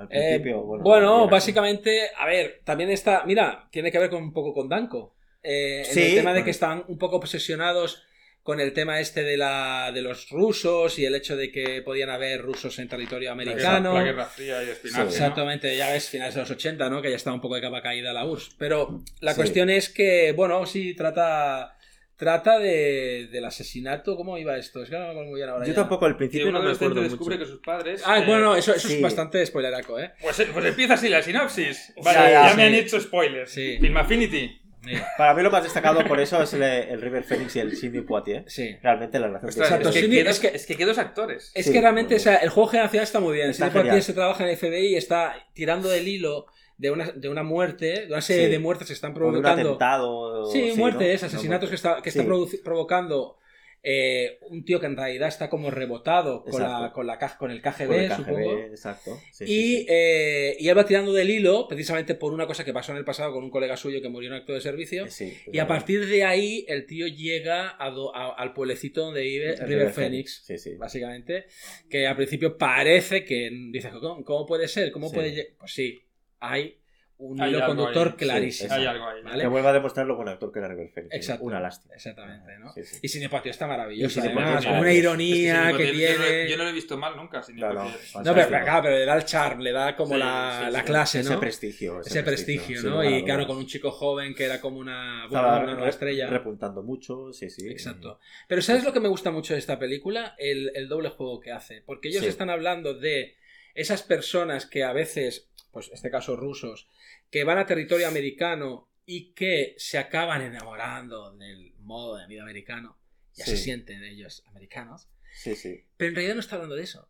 [0.00, 0.62] al Eh, principio.
[0.62, 4.68] bueno, bueno, básicamente, a ver, también está, mira, tiene que ver con un poco con
[4.68, 5.14] Danko.
[5.42, 6.44] Eh, en Sí, el tema de bueno.
[6.44, 8.02] que están un poco obsesionados
[8.42, 12.08] con el tema este de la de los rusos y el hecho de que podían
[12.08, 13.92] haber rusos en territorio La americano.
[13.92, 15.02] guerra- La Guerra Fría y espinazo.
[15.10, 15.16] Sí.
[15.16, 17.02] Exactamente, ya ves, finales de los 80, ¿no?
[17.02, 18.54] Que ya estaba un poco de capa caída la URSS.
[18.58, 19.36] Pero la Sí.
[19.36, 21.76] cuestión es que, bueno, sí, trata
[22.20, 24.16] trata de, del asesinato.
[24.16, 24.80] ¿Cómo iba esto?
[24.82, 25.64] Es que no me acuerdo muy bien ahora.
[25.66, 25.76] Yo ya.
[25.80, 27.44] tampoco al Que principio un no me acuerdo descubre mucho.
[27.46, 28.02] que sus padres.
[28.06, 28.94] Ah, eh, bueno, eso, eso sí.
[28.94, 30.12] es bastante spoileraco, ¿eh?
[30.20, 31.92] Pues, pues empieza así la sinopsis.
[32.04, 33.50] Vale, Ya, me han hecho spoilers.
[33.50, 33.78] Sí.
[33.80, 34.56] Film Affinity.
[34.82, 37.76] Mira, Para mí lo más destacado por eso es el, el River Phoenix y el
[37.76, 38.44] Sidney Poitier.
[38.46, 38.76] sí.
[38.82, 40.96] Realmente la relación Ostras, Exacto, es, que, que dos- es que- es que qué dos
[40.98, 41.52] actores.
[41.54, 43.50] Es Sí, que realmente, o sea, el juego generacional está muy bien.
[43.50, 46.46] Está Sidney Poitier se trabaja en el FBI y está tirando del hilo
[46.80, 48.50] de una, de una muerte, de una serie Sí.
[48.52, 49.68] de muertes que están O de un provocando.
[49.68, 50.46] atentado.
[50.50, 52.24] Sí, muertes, No, asesinatos que está, que está
[52.64, 53.36] provocando
[53.82, 57.62] eh, un tío que en realidad está como rebotado con, la, con, la, con el
[57.62, 58.58] KGB, Con el KGB, supongo.
[58.58, 59.18] exacto.
[59.32, 59.86] Sí, y, sí, sí.
[59.88, 63.06] eh, y él va tirando del hilo precisamente por una cosa que pasó en el
[63.06, 65.06] pasado con un colega suyo que murió en acto de servicio.
[65.50, 69.56] Y a partir de ahí el tío llega a do- a- al pueblecito donde vive
[69.56, 70.42] River Phoenix.
[70.44, 70.74] Sí, sí.
[70.76, 71.46] Básicamente,
[71.88, 74.92] que al principio parece que dices, ¿cómo, cómo puede ser?
[74.92, 75.98] ¿Cómo puede lle-?" Pues sí,
[76.40, 76.76] hay
[77.22, 78.72] un Hay hilo algo conductor ahí, sí, clarísimo.
[78.72, 79.22] Hay algo ahí.
[79.22, 79.42] ¿vale?
[79.42, 81.14] Que vuelva a demostrar lo buen actor que era River Phoenix.
[81.14, 81.44] Exacto.
[81.44, 81.94] Una lástima.
[81.94, 82.72] Exactamente, ¿no?
[82.72, 82.98] Sí, sí.
[83.02, 84.20] Y Cinepatio está maravilloso.
[84.20, 86.48] Además, es con una ironía Es que, yo no- tiene.
[86.48, 87.42] Yo no lo he visto mal nunca.
[87.42, 88.24] Sin No, no, Poitier.
[88.24, 90.78] No, pero, claro, pero le da el charm, le da como Sí, la, sí, la
[90.78, 90.84] sí.
[90.86, 91.40] clase, Ese ¿no?
[91.40, 92.00] prestigio.
[92.00, 93.04] Ese prestigio, ¿no?
[93.04, 95.90] Y claro, con un chico joven que era como una, bueno, Estaba una nueva re-
[95.90, 96.26] estrella.
[96.26, 97.68] repuntando mucho, sí, sí.
[97.68, 98.18] Exacto.
[98.48, 100.34] Pero ¿sabes lo que me gusta mucho de esta película?
[100.38, 101.82] El, el doble juego que hace.
[101.84, 103.36] Porque ellos están hablando de
[103.74, 106.88] esas personas que a veces, pues en este caso rusos,
[107.30, 112.98] que van a territorio americano y que se acaban enamorando del modo de vida americano.
[113.34, 113.52] Ya Sí.
[113.52, 115.08] se sienten ellos americanos.
[115.32, 115.84] Sí, sí.
[115.96, 117.08] Pero en realidad no está hablando de eso.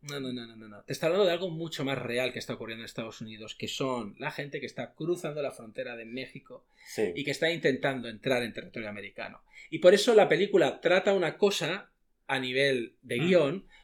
[0.00, 0.82] No, no, no, no, no, no.
[0.82, 3.68] Te está hablando de algo mucho más real que está ocurriendo en Estados Unidos, que
[3.68, 7.12] son la gente que está cruzando la frontera de México Sí.
[7.14, 9.42] y que está intentando entrar en territorio americano.
[9.70, 11.92] Y por eso la película trata una cosa
[12.26, 13.28] a nivel de Mm.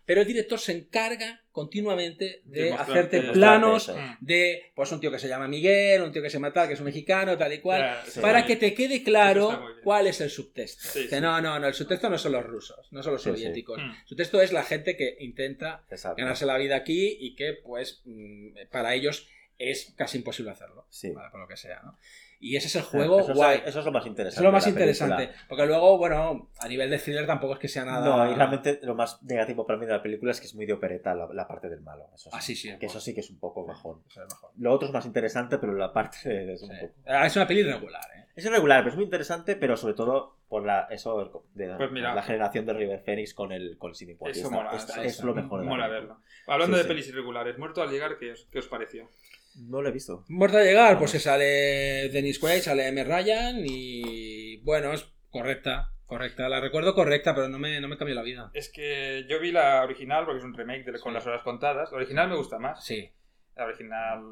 [0.09, 5.29] Pero el director se encarga continuamente de hacerte planos de pues un tío que se
[5.29, 8.01] llama Miguel, un tío que se llama tal, que es un mexicano, tal y cual,
[8.07, 8.19] sí.
[8.19, 10.89] para que te quede claro cuál es el subtexto.
[10.89, 11.21] Sí, que sí.
[11.21, 13.77] no, no, no, el subtexto no son los rusos, no son los soviéticos.
[13.77, 13.91] Mm.
[14.01, 16.23] El subtexto es la gente que intenta Exacto.
[16.23, 19.29] ganarse la vida aquí y que pues mm, para ellos
[19.59, 21.11] es casi imposible hacerlo, Sí.
[21.11, 21.29] ¿vale?
[21.31, 21.99] por lo que sea, ¿no?
[22.41, 23.63] Y ese es el juego eso, es- guay.
[23.67, 24.35] eso es lo más interesante.
[24.35, 24.93] Eso es lo más de película.
[24.93, 25.45] interesante.
[25.49, 28.05] Porque luego, bueno, a nivel de thriller tampoco es que sea nada.
[28.27, 30.65] No, y realmente lo más negativo para mí de la película es que es muy
[30.65, 32.05] de opereta la, la parte del malo.
[32.15, 32.37] Eso sí.
[32.37, 32.79] Ah, sí, sí.
[32.79, 34.03] Que eso sí que es un poco bajón.
[34.09, 34.51] Es mejor.
[34.57, 36.77] Lo otro es más interesante, pero la parte es un Sí.
[36.81, 36.95] poco...
[37.07, 38.25] Ah, Es una peli regular, ¿eh?
[38.37, 42.15] Es irregular, pero es muy interesante, pero sobre todo por la eso de Pues mira.
[42.15, 43.91] la generación de River Phoenix con el con.
[43.91, 46.15] Eso mola, eso es lo mejor de la Mola película.
[46.15, 46.23] verlo.
[46.47, 46.89] Hablando Sí, de sí.
[46.89, 49.09] pelis irregulares, muerto al llegar, ¿qué os, qué os pareció?
[49.57, 50.25] No lo he visto.
[50.29, 53.03] Muerto a llegar, pues se sale Dennis Quaid, sale M.
[53.05, 54.59] Ryan y.
[54.59, 55.93] Bueno, es correcta.
[56.07, 56.49] Correcta.
[56.49, 58.51] La recuerdo correcta, pero no me, no me cambió la vida.
[58.55, 61.15] Es que yo vi la original porque es un remake de- con Sí.
[61.15, 61.91] las horas contadas.
[61.91, 62.83] La original me gusta más.
[62.85, 63.11] Sí.
[63.57, 64.23] La original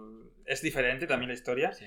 [0.46, 1.72] es diferente también la historia.
[1.72, 1.84] sí.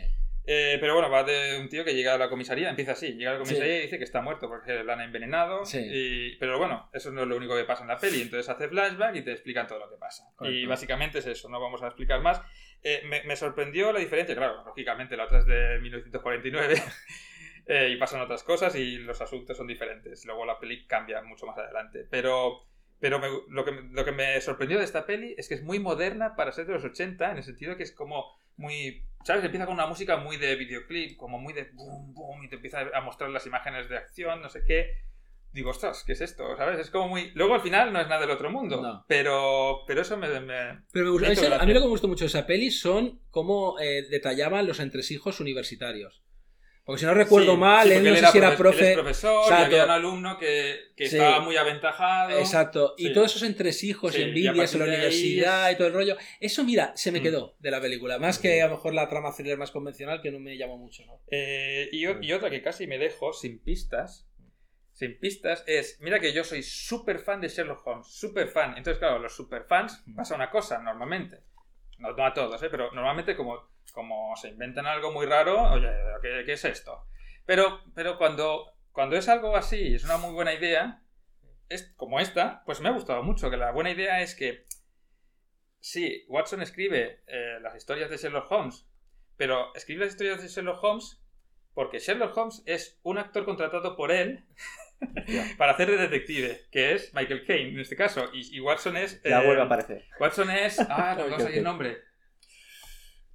[0.51, 3.32] Eh, pero bueno, va de un tío que llega a la comisaría, empieza así, llega
[3.32, 5.64] a la comisaría y dice que está muerto porque la han envenenado.
[5.64, 5.80] Sí.
[5.80, 8.22] y- pero bueno, eso no es lo único que pasa en la peli.
[8.22, 10.24] Entonces hace flashback y te explican todo lo que pasa.
[10.35, 10.58] Correcto.
[10.58, 12.41] Y básicamente es eso, no vamos a explicar más.
[12.82, 16.82] Eh, me, me sorprendió la diferencia, claro, lógicamente la otra es de 1949
[17.66, 20.25] eh, y pasan otras cosas y los asuntos son diferentes.
[20.25, 22.08] Luego la peli cambia mucho más adelante.
[22.09, 22.66] Pero,
[22.99, 25.80] pero me- lo, que, lo que me sorprendió de esta peli es que es muy
[25.80, 28.25] moderna para ser de los 80, en el sentido que es como
[28.58, 29.06] muy...
[29.25, 29.43] ¿Sabes?
[29.43, 32.82] Empieza con una música muy de videoclip, como muy de boom, boom, y te empieza
[32.93, 34.93] a mostrar las imágenes de acción, no sé qué.
[35.51, 36.55] Digo, ostras, ¿qué es esto?
[36.57, 36.79] ¿Sabes?
[36.79, 37.31] Es como muy...
[37.33, 38.81] Luego al final no es nada del otro mundo.
[38.81, 39.03] No.
[39.07, 40.27] Pero, pero eso me...
[40.41, 42.69] me- Pero me gustó- ese- a mí lo que me gustó mucho de esa peli
[42.69, 46.23] son cómo eh, detallaban los entresijos universitarios.
[46.85, 49.53] Porque si no recuerdo Sí, mal, sí, él no sé si era profe- profesor y
[49.53, 51.17] había un alumno que, que Sí.
[51.17, 52.37] estaba muy aventajado.
[52.39, 52.95] Exacto.
[52.97, 56.17] Y todos esos entresijos y envidias en la universidad es- y todo el rollo.
[56.39, 57.23] Eso, mira, se me Mm.
[57.23, 58.17] quedó de la película.
[58.17, 61.05] Más que a lo mejor la trama thriller más convencional que no me llamó mucho,
[61.05, 61.21] ¿no?
[61.31, 64.27] Eh, y, o- y otra que casi me dejo sin pistas.
[64.99, 68.71] Sin pistas es, mira que yo soy súper fan de Sherlock Holmes, súper fan.
[68.75, 71.41] Entonces, claro, los super fans pasa una cosa normalmente.
[71.99, 72.67] No, a todos, ¿eh?
[72.69, 75.87] pero normalmente como, como se inventan algo muy raro, oye,
[76.21, 77.05] ¿qué, es esto?
[77.45, 81.01] Pero, pero cuando, cuando es algo así, es una muy buena idea,
[81.69, 84.65] es como esta, pues me ha gustado mucho, que la buena idea es que
[85.79, 88.85] sí, Watson escribe eh, las historias de Sherlock Holmes,
[89.37, 91.21] pero escribe las historias de Sherlock Holmes
[91.73, 94.45] porque Sherlock Holmes es un actor contratado por él
[95.57, 99.21] para hacer de detective, que es Michael Caine en este caso, y, y Watson es...
[99.23, 100.03] Ya eh, vuelve a aparecer.
[100.19, 100.79] Watson es...
[100.89, 101.97] Ah, no, sé el nombre.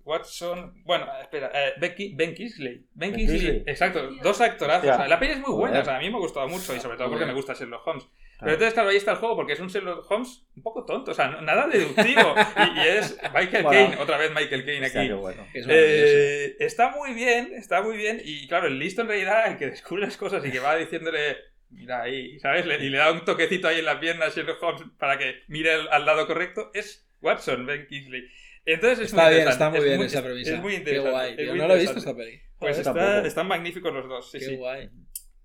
[0.04, 0.82] Watson...
[0.84, 2.86] Bueno, espera, eh, Becky- Ben Kingsley.
[2.92, 3.62] Ben Ben Kingsley, Kingsley.
[3.66, 4.82] exacto, dos actorazos.
[4.82, 4.94] Hostia.
[4.94, 6.74] O sea, la peli es muy buena, o sea, a mí me ha gustado mucho
[6.76, 8.04] y sobre todo porque me gusta Sherlock Holmes.
[8.40, 11.12] Pero entonces, claro, ahí está el juego porque es un Sherlock Holmes un poco tonto,
[11.12, 12.34] o sea, no- nada deductivo.
[12.76, 13.70] y, y es Michael Bueno.
[13.70, 15.12] Caine, otra vez Michael Caine aquí.
[15.12, 15.46] bueno.
[15.54, 15.64] Es.
[15.70, 18.20] Eh, está muy bien, está muy bien.
[18.22, 21.36] Y claro, el listo en realidad, el que descubre las cosas y que va diciéndole,
[21.70, 22.66] mira ahí, ¿sabes?
[22.66, 25.42] Le- y le da un toquecito ahí en la pierna a Sherlock Holmes para que
[25.48, 28.24] mire al, al lado correcto, es Watson, Ben Kingsley.
[28.66, 30.54] Entonces es Está muy bien, interesante, está muy es bien muy- esa es- premisa.
[30.54, 31.10] Es muy Qué interesante.
[31.10, 31.46] guay, es tío.
[31.50, 32.40] muy No lo he visto esta peli.
[32.58, 34.56] Pues está- están magníficos los dos, sí, Qué sí.
[34.56, 34.88] guay.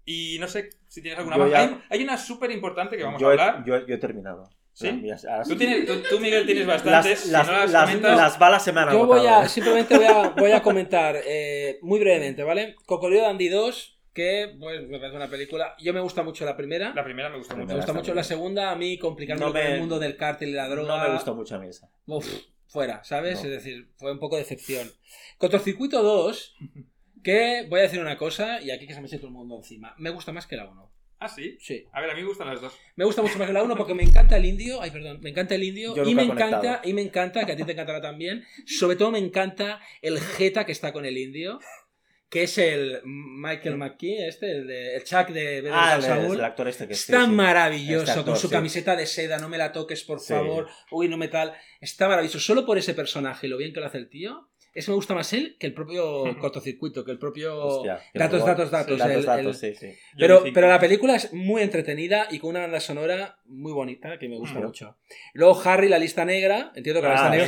[0.05, 1.51] Y no sé si tienes alguna Yo más.
[1.51, 3.63] ya- Hay, hay una súper importante que vamos yo, a he- hablar.
[3.65, 4.49] yo, yo he terminado.
[4.73, 4.89] ¿Sí?
[4.93, 5.27] Mías.
[5.45, 7.19] Tú, tienes, tú, tú, Miguel, tienes Las, bastantes.
[7.19, 9.97] si las, no las las- comentas- las balas se me han Yo voy a, simplemente
[9.97, 12.75] voy a, voy a comentar eh, muy brevemente, ¿vale?
[12.85, 15.75] Cocodrilo Dandy 2, que pues, me parece una película.
[15.79, 16.93] Yo me gusta mucho la primera.
[16.93, 17.75] La primera me gustó La me mucho.
[17.77, 18.71] gusta mucho la segunda.
[18.71, 20.97] A mí complicarme No con me- el mundo del cártel y la droga.
[20.97, 21.89] No me gustó mucho a mí esa.
[22.05, 22.27] Uf,
[22.67, 23.35] fuera, ¿sabes?
[23.43, 23.45] No.
[23.45, 24.89] Es decir, fue un poco decepción.
[25.37, 26.55] Cortocircuito 2,
[27.23, 29.57] que voy a decir una cosa, y aquí que se me eche todo el mundo
[29.57, 29.93] encima.
[29.97, 30.91] Me gusta más que la 1.
[31.21, 31.57] Ah, sí.
[31.59, 31.85] Sí.
[31.91, 32.73] A ver, a mí me gustan las dos.
[32.95, 34.81] Me gusta mucho más que la 1 porque me encanta el indio.
[34.81, 35.19] Ay, perdón.
[35.21, 35.93] Me encanta el indio.
[35.93, 36.63] Yo Y me conectado.
[36.63, 38.45] encanta, y me encanta, que a ti te encantará también.
[38.65, 41.59] Sobre todo me encanta el jeta que está con el indio.
[42.29, 46.67] Que es el Michael McKee, este, el, de, el Chuck de Better Ah, el, actor
[46.67, 47.31] este que sí, Está sí.
[47.31, 48.53] maravilloso, Este actor, con su sí.
[48.53, 50.33] camiseta de seda, no me la toques, por Sí.
[50.33, 50.67] favor.
[50.91, 51.53] Uy, no me tal.
[51.81, 52.39] Está maravilloso.
[52.39, 54.47] Solo por ese personaje lo bien que lo hace el tío.
[54.79, 57.57] Eso me gusta más él que el propio cortocircuito, que el propio...
[57.65, 58.97] Hostia, datos, datos, datos.
[58.97, 59.93] Datos, el- datos, el- sí, sí.
[60.17, 64.29] Pero, pero la película es muy entretenida y con una banda sonora muy bonita que
[64.29, 64.63] me gusta Mm.
[64.63, 64.97] mucho.
[65.33, 66.71] Luego Harry, la lista negra.
[66.75, 67.45] Entiendo que la lista Ah, negra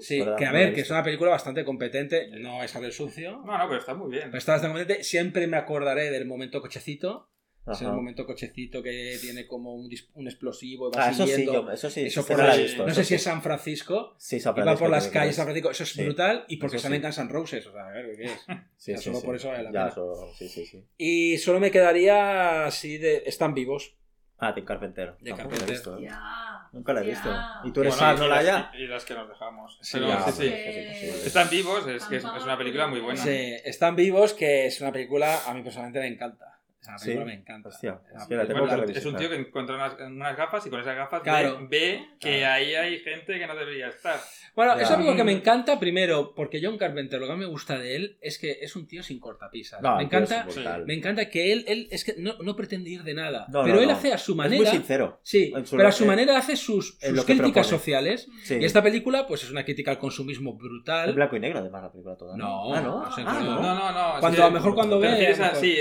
[0.00, 2.28] sí, que a ver, que es una película bastante competente.
[2.38, 3.42] No es Harry el sucio.
[3.44, 4.24] No, no, pero está muy bien.
[4.26, 5.04] Pero está bastante competente.
[5.04, 7.28] Siempre me acordaré del momento cochecito.
[7.72, 7.96] Es el Ajá.
[7.96, 11.70] momento cochecito que tiene como un, dis- un explosivo y va Ah, eso sí, yo,
[11.70, 12.82] eso sí, Eso sí por la visto.
[12.84, 13.22] no eso sé si es.
[13.22, 14.14] San Francisco.
[14.18, 15.36] Sí, San Y va Francisco, por las calles de es.
[15.36, 15.70] San Francisco.
[15.70, 16.04] Eso es Sí.
[16.04, 16.44] brutal.
[16.48, 17.04] Y porque salen sí.
[17.06, 17.66] Guns N' Roses.
[17.66, 18.46] O sea, a ver, ¿qué es?
[18.76, 19.26] Sí, Ya sí, solo sí.
[19.26, 19.88] por eso vale la Ya, pena.
[19.90, 20.84] eso- sí, sí, sí.
[20.96, 23.22] Y solo me quedaría así de.
[23.26, 23.94] Están vivos.
[24.40, 25.16] Ah, Tim Carpenter.
[25.20, 25.68] De Tampoco la he Carpenter.
[25.74, 26.02] visto, ¿eh?
[26.04, 26.68] Ya.
[26.72, 27.10] Nunca la he Ya.
[27.10, 27.30] visto.
[27.64, 28.70] ¿Y tú eres Bueno, no y la las- haya?
[28.78, 29.78] Y, las que nos dejamos.
[29.82, 31.06] Sí, Pero ya, sí, sí.
[31.26, 33.20] Están vivos, es que es, es una película muy buena.
[33.20, 33.30] Sí,
[33.64, 36.57] Están vivos, que es una película a mí personalmente me encanta.
[36.80, 37.04] Esa Sí.
[37.06, 37.68] película me encanta.
[37.70, 40.64] Hostia, Es la tengo película- que Bueno, es un tío que encuentra unas, unas gafas
[40.66, 41.66] y con esas gafas ve- Claro.
[41.68, 42.54] ve, que Claro.
[42.54, 44.18] ahí hay gente que no debería estar.
[44.54, 44.82] Bueno, Ya.
[44.82, 48.18] es algo que me encanta primero, porque John Carpenter, lo que me gusta de él
[48.20, 49.82] es que es un tío sin cortapisas.
[49.82, 50.46] No, me es encanta,
[50.86, 53.46] me encanta que él, él es que no, no pretende ir de nada.
[53.48, 53.94] No, pero no, él no.
[53.94, 54.62] hace a su Es manera.
[54.62, 55.20] muy sincero.
[55.22, 58.28] Sí, en su- pero a su en- manera hace sus, en sus críticas sociales.
[58.44, 58.56] Sí.
[58.60, 61.12] Y esta película, pues es una crítica al consumismo Es brutal.
[61.12, 62.36] blanco y negro, además, la película toda.
[62.36, 63.04] No, Ah, no.
[63.04, 63.60] Ah, no.
[63.60, 65.34] No, no, es Cuando a lo mejor cuando ve.
[65.60, 65.76] sí,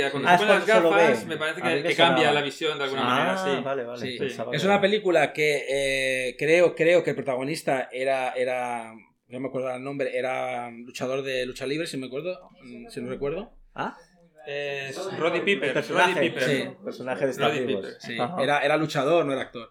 [0.90, 2.32] gafas, me parece que, cambia sonaba.
[2.34, 3.64] la visión de alguna Ah, manera, sí.
[3.64, 4.00] vale, vale.
[4.00, 4.18] Sí.
[4.54, 8.94] Es una película que eh, creo, creo que el protagonista era, era.
[9.30, 13.02] No me acuerdo el nombre, era luchador de lucha libre, si me acuerdo, mm, si
[13.02, 13.52] no recuerdo.
[13.76, 13.98] Ah,
[14.46, 15.68] Es Roddy Piper.
[15.70, 16.14] el personaje.
[16.14, 16.44] Roddy Piper.
[16.44, 16.70] Sí.
[16.84, 17.98] Personaje de Star Wars.
[18.00, 19.70] Sí, era, era luchador, no era actor.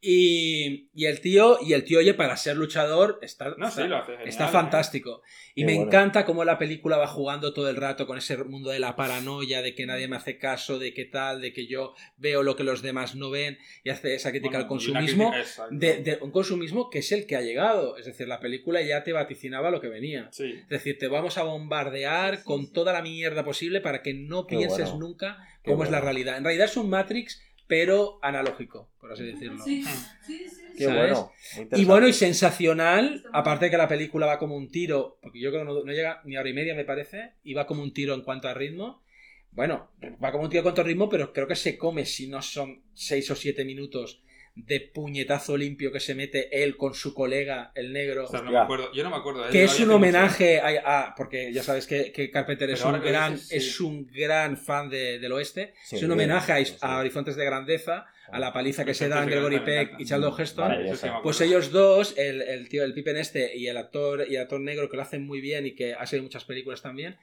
[0.00, 4.04] Y, y el tío, y el tío, oye, para ser luchador, está, No, sí, está,
[4.06, 4.52] genial, ¿eh?
[4.52, 5.22] fantástico.
[5.56, 5.88] Y Qué me bueno.
[5.88, 9.60] encanta cómo la película va jugando todo el rato con ese mundo de la paranoia,
[9.60, 12.62] de que nadie me hace caso, de que tal, de que yo veo lo que
[12.62, 15.32] los demás no ven, y hace esa crítica Bueno, al consumismo.
[15.32, 15.66] crítica-.
[15.70, 17.96] De, de un consumismo que es el que ha llegado.
[17.96, 20.28] Es decir, la película ya te vaticinaba lo que venía.
[20.30, 20.44] Sí.
[20.62, 24.56] Es decir, te vamos a bombardear con toda la mierda posible para que no Qué
[24.56, 25.06] pienses bueno.
[25.08, 26.36] nunca Qué cómo es la realidad.
[26.36, 29.62] En realidad es un Matrix, pero analógico, por así decirlo.
[29.62, 29.84] Sí,
[30.26, 30.62] sí, sí.
[30.76, 31.12] Qué ¿sabes?
[31.12, 31.32] bueno.
[31.72, 35.50] Y bueno, y sensacional, aparte de que la película va como un tiro, porque yo
[35.50, 37.82] creo que no, no llega ni a hora y media, me parece, y va como
[37.82, 39.02] un tiro en cuanto a ritmo.
[39.50, 39.90] Bueno,
[40.22, 42.42] va como un tiro en cuanto a ritmo, pero creo que se come si no
[42.42, 44.22] son 6 o 7 minutos
[44.66, 48.24] de puñetazo limpio que se mete él con su colega, el negro.
[48.24, 48.58] Ostras, no Ya.
[48.58, 48.92] me acuerdo.
[48.92, 49.46] Yo no me acuerdo.
[49.46, 49.50] ¿eh?
[49.52, 53.34] Que es un homenaje a, a- porque ya sabes que, que Carpenter es un gran
[53.34, 53.56] dices, sí.
[53.56, 56.76] es un gran fan de- del oeste Sí, es un homenaje a, sí, sí.
[56.80, 60.34] a Horizontes de Grandeza a la paliza que se dan de Gregory Peck y Charlton
[60.38, 64.26] Heston Vale, sí pues ellos dos el, el tío el Pippen este y el actor
[64.28, 66.44] y el actor negro que lo hacen muy bien y que ha sido en muchas
[66.44, 67.16] películas también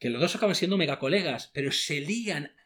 [0.00, 2.56] que los dos acaban siendo mega colegas pero se lían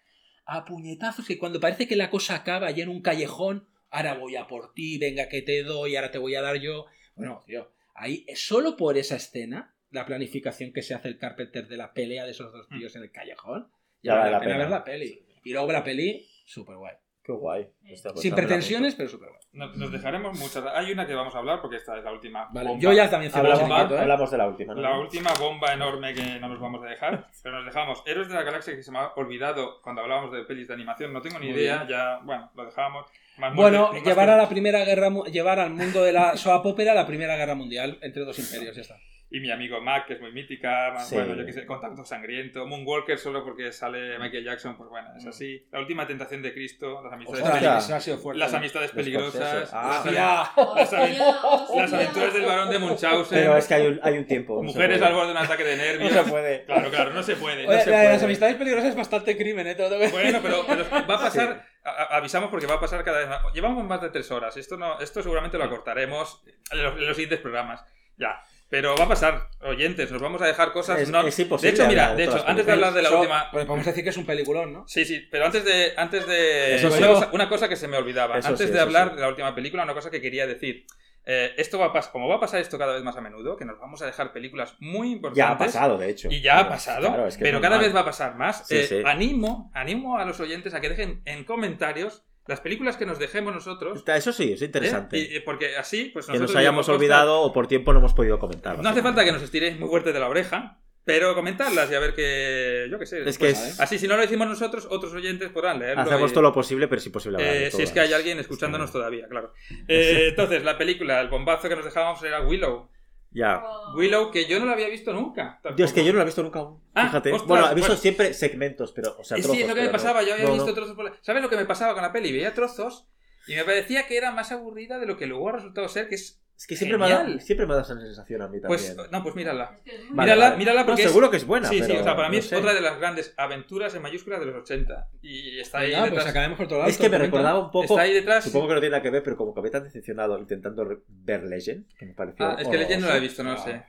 [0.46, 4.34] a puñetazos que cuando parece que la cosa acaba ya en un callejón ahora voy
[4.34, 7.70] a por ti venga que te doy ahora te voy a dar yo bueno tío
[7.94, 12.24] ahí, solo por esa escena, la planificación que se hace el Carpenter de la pelea
[12.24, 13.68] de esos dos tíos en el callejón,
[14.02, 15.22] ya vale la pena ver la peli.
[15.44, 16.94] Y luego la peli, súper guay.
[17.22, 17.68] Qué guay.
[17.84, 19.40] Esta cosa Sin pretensiones, pero súper guay.
[19.52, 20.64] Nos, nos dejaremos muchas.
[20.74, 22.48] Hay una que vamos a hablar porque esta es la última.
[22.52, 22.82] Vale, bomba.
[22.82, 24.00] yo ya también el Hablamos, chiringuito, ¿eh?
[24.00, 24.80] hablamos de la última, ¿no?
[24.80, 28.34] La última bomba enorme que no nos vamos a dejar, pero nos dejamos Héroes de
[28.34, 31.38] la Galaxia que se me ha olvidado cuando hablábamos de pelis de animación, no tengo
[31.38, 31.88] ni Muy idea, bien.
[31.90, 33.06] ya, bueno, lo dejamos.
[33.36, 36.92] Más Bueno, más llevar a la primera guerra llevar al mundo de la soap opera
[36.92, 38.98] a la primera guerra mundial entre dos imperios, ya está.
[39.34, 41.14] Y mi amigo Mac, que es muy mítica, más- Sí.
[41.14, 45.24] bueno, yo que sé, Contacto Sangriento, Moonwalker solo porque sale Michael Jackson, pues bueno, es
[45.26, 45.66] así.
[45.72, 48.38] La última tentación de Cristo, las amistades, sido fuerte.
[48.40, 49.70] las amistades Los peligrosas.
[49.72, 50.02] Ah.
[50.04, 50.12] Hostia.
[50.12, 54.26] las, Hostia, las aventuras del varón de Munchausen, Pero es que hay un, hay un
[54.26, 54.56] tiempo.
[54.56, 55.08] no mujeres puede.
[55.08, 56.12] al borde de un ataque de No nervios.
[56.12, 56.64] se puede.
[56.66, 57.66] Claro, claro, no se puede.
[57.66, 58.24] Oye, se la de las puede.
[58.26, 59.76] amistades peligrosas es bastante crimen, ¿eh?
[59.76, 63.18] Que- Bueno, pero, pero va a pasar, a- a- avisamos porque va a pasar cada
[63.20, 63.40] vez más.
[63.54, 67.16] Llevamos más de tres horas, esto no, esto seguramente lo acortaremos en los, en los
[67.16, 67.82] siguientes programas.
[68.18, 68.42] Ya.
[68.72, 70.98] Pero va a pasar, oyentes, nos vamos a dejar cosas.
[70.98, 73.50] Es- no- es imposible De hecho, mira, de hecho, antes de hablar de la última.
[73.52, 74.88] pues podemos decir que es un peliculón, ¿no?
[74.88, 75.92] Sí, sí, pero antes de.
[75.94, 77.02] Antes de Eso una, sí.
[77.04, 78.38] cosa, una cosa que se me olvidaba.
[78.38, 79.16] Eso antes sí, de hablar sí.
[79.16, 80.86] de la última película, una cosa que quería decir.
[81.26, 83.56] Eh, esto va a pasar, como va a pasar esto cada vez más a menudo,
[83.58, 85.36] que nos vamos a dejar películas muy importantes.
[85.36, 86.28] Ya ha pasado, de hecho.
[86.30, 88.66] Y ya ha pasado, claro, es que pero es cada vez va a pasar más.
[88.66, 89.02] Sí, Eh, sí.
[89.04, 93.54] Animo, animo a los oyentes a que dejen en comentarios las películas que nos dejemos
[93.54, 94.02] nosotros.
[94.06, 94.66] Eso sí, es ¿eh?
[94.66, 95.42] interesante.
[95.44, 98.72] Porque así, pues que nos hayamos olvidado o por tiempo no hemos podido comentar.
[98.72, 101.94] "Ostras, No hace falta que nos estiréis muy fuerte de la oreja, pero comentarlas y
[101.94, 102.86] a ver que.
[102.90, 103.28] Yo qué sé.
[103.28, 106.02] Es que pues, es- Así, si no lo decimos nosotros, otros oyentes podrán leerlo.
[106.02, 108.12] Hacemos y- todo lo posible, pero es imposible hablar de eh, si es que hay
[108.12, 109.52] alguien escuchándonos todavía, claro.
[109.88, 112.88] Eh, entonces, la película, el bombazo que nos dejábamos era Willow.
[113.34, 113.62] Ya.
[113.96, 115.60] Willow, que yo no la había visto nunca.
[115.76, 116.06] Yo es que tampoco.
[116.06, 116.80] yo no lo he visto nunca aún.
[116.94, 117.32] Ah, Fíjate.
[117.32, 118.00] ostras, bueno, he visto bueno.
[118.02, 119.16] siempre segmentos, pero.
[119.18, 120.22] O sea, Y sí, trozos, es lo que me no- pasaba.
[120.22, 120.74] Yo había no, visto no.
[120.74, 122.30] trozos por la- ¿Sabes lo que me pasaba con la peli?
[122.32, 123.06] Veía trozos
[123.46, 126.16] y me parecía que era más aburrida de lo que luego ha resultado ser, que
[126.16, 126.42] es.
[126.62, 127.40] Es que siempre me, ha dado, Genial.
[127.40, 128.94] siempre me dado esa sensación a mí también.
[128.94, 129.64] Pues, no, pues mírala.
[129.64, 130.56] Vale, mírala, vale.
[130.58, 131.02] mírala No, porque.
[131.02, 131.68] es- seguro que es buena.
[131.68, 132.54] Sí, sí, o sea, para mí no es sé.
[132.54, 135.08] otra de las grandes aventuras en mayúsculas de los 80.
[135.22, 136.88] Y está ahí pues acabemos por todo lado.
[136.90, 137.94] Es que me recordaba un poco.
[137.94, 138.44] Está ahí detrás.
[138.44, 141.42] Supongo que no tiene nada que ver, pero como que había tan decepcionado intentando ver
[141.42, 142.46] Legend, que me pareció.
[142.46, 143.70] Ah, es que Legend no la he visto, no horroroso.
[143.72, 143.84] sé.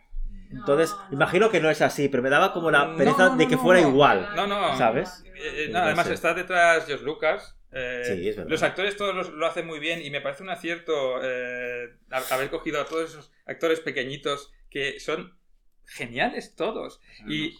[0.49, 1.13] Entonces, No, no.
[1.13, 3.49] imagino que no es así, pero me daba como la No, pereza no, de no,
[3.49, 3.89] que no, fuera no.
[3.89, 4.29] igual.
[4.35, 4.75] No, no.
[4.77, 5.23] ¿Sabes?
[5.35, 6.13] Eh, eh, no, no además sé.
[6.15, 7.55] está detrás Josh Lucas.
[7.73, 8.49] Eh, Sí, es verdad.
[8.51, 12.33] los actores todos los- lo hacen muy bien y me parece un acierto eh, a-
[12.35, 15.37] haber cogido a todos esos actores pequeñitos que son
[15.85, 16.99] geniales todos.
[17.27, 17.55] Y,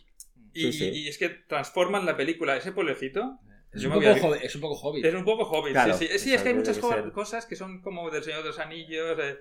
[0.54, 0.90] y, Sí, sí.
[0.90, 3.40] y es que transforman la película, ese pueblecito.
[3.74, 5.04] Es un, poco hobbit, es un poco hobbit.
[5.06, 6.20] Es un poco hobbit, Claro, sí, sí.
[6.20, 9.18] Sí, es que hay muchas cosas que son como del Señor de los Anillos.
[9.20, 9.40] eh,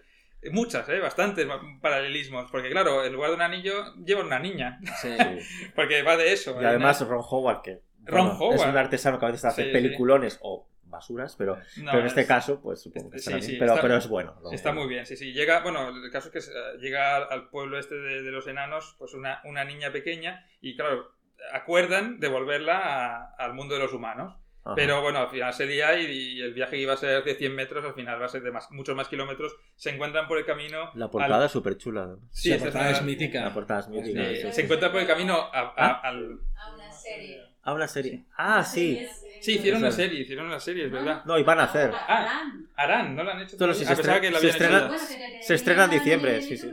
[0.50, 0.98] muchas, ¿eh?
[1.00, 1.46] Bastantes
[1.82, 2.50] paralelismos.
[2.50, 4.80] Porque, claro, en lugar de un anillo, lleva una niña.
[5.02, 5.08] Sí.
[5.76, 6.56] Porque va de eso.
[6.60, 8.54] Y además Ron Howard, que Ron bueno, Howard.
[8.60, 9.72] es un artesano que a veces hace Sí, sí.
[9.72, 13.46] peliculones o basuras, pero, No, pero en este es- caso, pues supongo que Sí, sí,
[13.48, 13.58] bien.
[13.60, 14.34] Pero, está- pero es bueno.
[14.42, 14.80] Ron Está Howard.
[14.84, 15.32] muy bien, sí, sí.
[15.32, 18.46] Llega, bueno, el caso es que eh, llega al- al pueblo este de, de los
[18.46, 21.12] enanos, pues una, una niña pequeña, y claro,
[21.52, 24.36] acuerdan devolverla a- al mundo de los humanos.
[24.64, 24.76] Ajá.
[24.76, 27.52] Pero bueno, al final se lía y, y el viaje iba a ser de 100
[27.52, 29.56] metros, al final va a ser de más, muchos más kilómetros.
[29.74, 30.90] Se encuentran por el camino.
[30.94, 32.14] La al- portada es súper chula.
[32.30, 33.42] Sí, la portada es mítica.
[33.42, 34.24] La portada es mítica.
[34.28, 34.52] Sí, sí.
[34.52, 36.00] se encuentran por el camino a- a- ¿Ah?
[36.04, 36.38] al.
[36.54, 37.42] A una serie.
[37.64, 38.20] Ah, una serie.
[38.36, 39.06] Ah, sí.
[39.38, 41.24] Sí, hicieron una serie, hicieron una serie, es verdad.
[41.24, 41.90] No, y van a hacer.
[41.92, 42.52] Ah.
[42.76, 45.40] Arán, ¿no la han hecho Ah, se pensaba estrena- que la se habían hecho estrena-
[45.40, 46.70] se estrena en diciembre, sí, sí.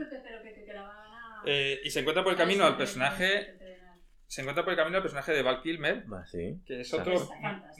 [1.46, 3.54] Eh, y se encuentra por el camino al personaje.
[4.30, 6.60] Se encuentra por el camino al personaje de Val Kilmer, Va, sí.
[6.64, 7.28] que es O sea, otro.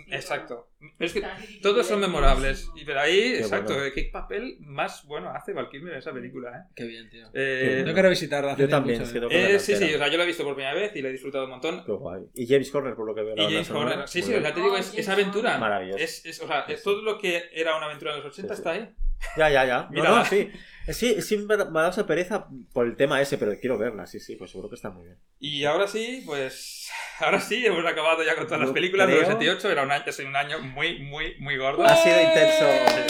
[0.08, 0.70] Exacto.
[0.98, 1.22] Pero es que
[1.62, 2.68] todos son memorables.
[2.74, 3.92] Y pero ahí, exacto, bueno.
[3.94, 6.50] ¿qué papel más bueno hace Val Kilmer en esa película?
[6.58, 6.72] ¿eh?
[6.74, 7.28] Qué bien, tío.
[7.34, 8.54] Eh, Tengo que revisitarla.
[8.54, 9.54] hace Yo también, es que ¿eh?
[9.54, 11.12] eh, sí, sí, o sea, yo la he visto por primera vez y la he
[11.12, 11.84] disfrutado un montón.
[11.84, 12.24] Qué guay.
[12.34, 13.36] Y James Horner, por lo que veo.
[13.36, 14.42] la Y James Horner, sí, sí, bien.
[14.42, 15.56] ya te digo, es, Oh, esa aventura.
[15.56, 16.02] Maravilloso.
[16.02, 18.42] Es, es, o sea, es todo lo que era una aventura en los 80 Sí,
[18.42, 18.68] sí.
[18.68, 18.92] está ahí.
[19.36, 19.82] Ya, ya, ya.
[19.82, 20.16] No, Mírala.
[20.18, 20.50] no, sí.
[20.88, 24.18] Sí, sí me ha dado esa pereza por el tema ese, pero quiero verla, sí,
[24.18, 25.18] sí, pues seguro que está muy bien.
[25.38, 26.90] Y ahora sí, pues.
[27.20, 29.70] Ahora sí, hemos acabado ya con todas las películas del creo- 88.
[29.70, 31.84] Era un año, ha sido un año muy, muy, muy gordo.
[31.84, 32.64] Ha sido intenso.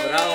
[0.08, 0.34] ¡Bravo!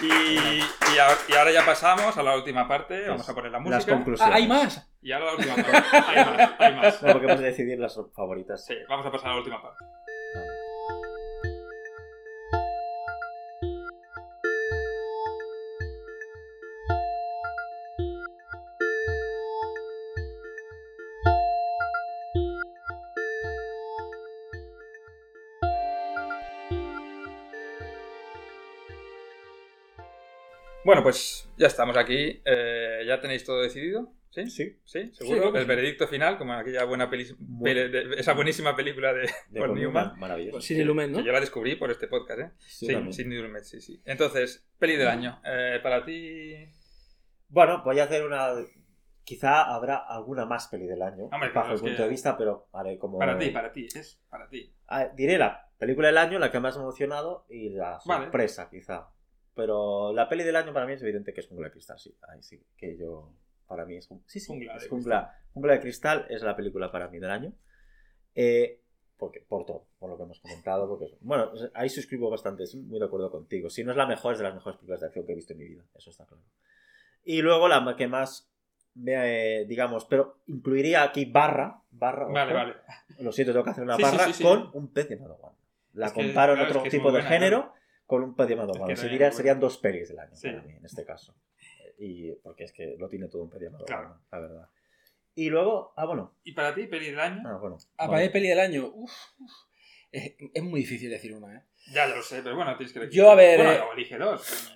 [0.00, 0.60] Y,
[0.94, 3.08] y, ahora, y ahora ya pasamos a la última parte.
[3.08, 3.92] Vamos a poner la Las música.
[3.94, 4.32] conclusiones.
[4.32, 4.88] Ah, hay más.
[5.02, 5.72] Y ahora la última parte.
[6.06, 7.02] Hay más, hay más.
[7.02, 8.64] No, porque hemos de decidir las favoritas.
[8.64, 9.84] Sí, vamos a pasar a la última parte.
[30.86, 32.40] Bueno, pues ya estamos aquí.
[32.44, 34.12] Eh, ¿Ya tenéis todo decidido?
[34.30, 34.46] ¿Sí?
[34.50, 34.78] Sí.
[34.84, 35.10] ¿Sí?
[35.14, 35.48] ¿Seguro?
[35.56, 35.68] el sí.
[35.68, 39.60] veredicto final, como en aquella buena peli, Muy- peli- de- esa buenísima película de, De
[39.60, 40.16] Paul Newman.
[40.16, 40.60] Maravilloso.
[40.60, 41.18] Sin Lumen, ¿no?
[41.18, 42.50] Que yo la descubrí por este podcast, ¿eh?
[42.58, 42.86] Sí.
[43.12, 44.00] Sidney Lumet, sí, sí.
[44.04, 45.40] Entonces, peli del año.
[45.44, 46.54] Eh, para ti...
[47.48, 48.50] Bueno, voy a hacer una.
[49.24, 52.68] Quizá habrá alguna más peli del año, Hombre, bajo el punto que- de vista, pero
[52.72, 53.18] haré como.
[53.18, 53.88] Para ti, para ti.
[53.92, 54.72] Es para ti.
[54.86, 58.24] Ah, diré la película del año, la que más me ha emocionado y la Vale.
[58.24, 59.08] sorpresa, quizá.
[59.56, 62.14] Pero la peli del año para mí es evidente que es Jungla de Cristal, sí.
[62.28, 63.32] Ahí sí, que yo.
[63.66, 64.08] Para mí es.
[64.26, 67.30] Sí, sí, Jungla es de Jungla, Jungla de Cristal es la película para mí del
[67.30, 67.52] año.
[68.34, 68.82] Eh,
[69.16, 70.86] porque, por todo, por lo que hemos comentado.
[70.86, 73.70] Porque, bueno, ahí suscribo bastante, estoy muy de acuerdo contigo.
[73.70, 75.54] Si no es la mejor, es de las mejores películas de acción que he visto
[75.54, 76.42] en mi vida, eso está claro.
[77.24, 78.52] Y luego la que más
[79.06, 82.54] eh, digamos, pero incluiría aquí barra, barra, Vale, ojo.
[82.54, 82.74] vale.
[83.18, 84.42] lo siento, tengo que hacer una Sí, barra sí, sí.
[84.42, 85.58] con un pez llamado Wanda.
[85.92, 87.72] La Es que, comparo en otro es que es tipo de género
[88.06, 88.94] con un pez llamado Es Wanda.
[88.94, 90.48] que Sería- no muy serían dos pelis del año Sí.
[90.48, 91.34] para mí, en este caso.
[91.98, 94.20] Y porque es que lo tiene todo un llamado Claro.
[94.30, 94.68] La verdad.
[95.34, 97.42] Y luego, ah, bueno, ¿Y para ti, peli del año?
[97.46, 97.76] ah, bueno.
[97.98, 98.86] Ah, para mí peli del año.
[98.94, 99.52] Uf, uf.
[100.12, 101.62] Es, es muy difícil decir una, ¿eh?
[101.92, 103.16] Ya, lo sé, pero bueno, tienes que elegir.
[103.16, 104.72] Yo, a ver, Bueno, eh, o elige dos.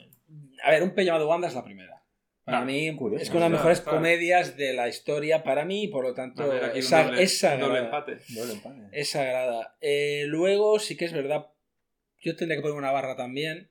[0.62, 2.02] A ver, un pe llamado Wanda es la primera.
[2.44, 3.22] Para Ah, mí curioso.
[3.22, 3.98] es una de las mejores claro.
[3.98, 7.66] comedias de la historia para mí por lo tanto ver, es, doble, es sagrada.
[7.68, 8.18] doble empate.
[8.30, 8.80] Doble empate.
[8.92, 9.76] Es sagrada.
[9.80, 11.46] Eh, luego sí que es verdad.
[12.20, 13.70] Yo tendría que poner una barra también.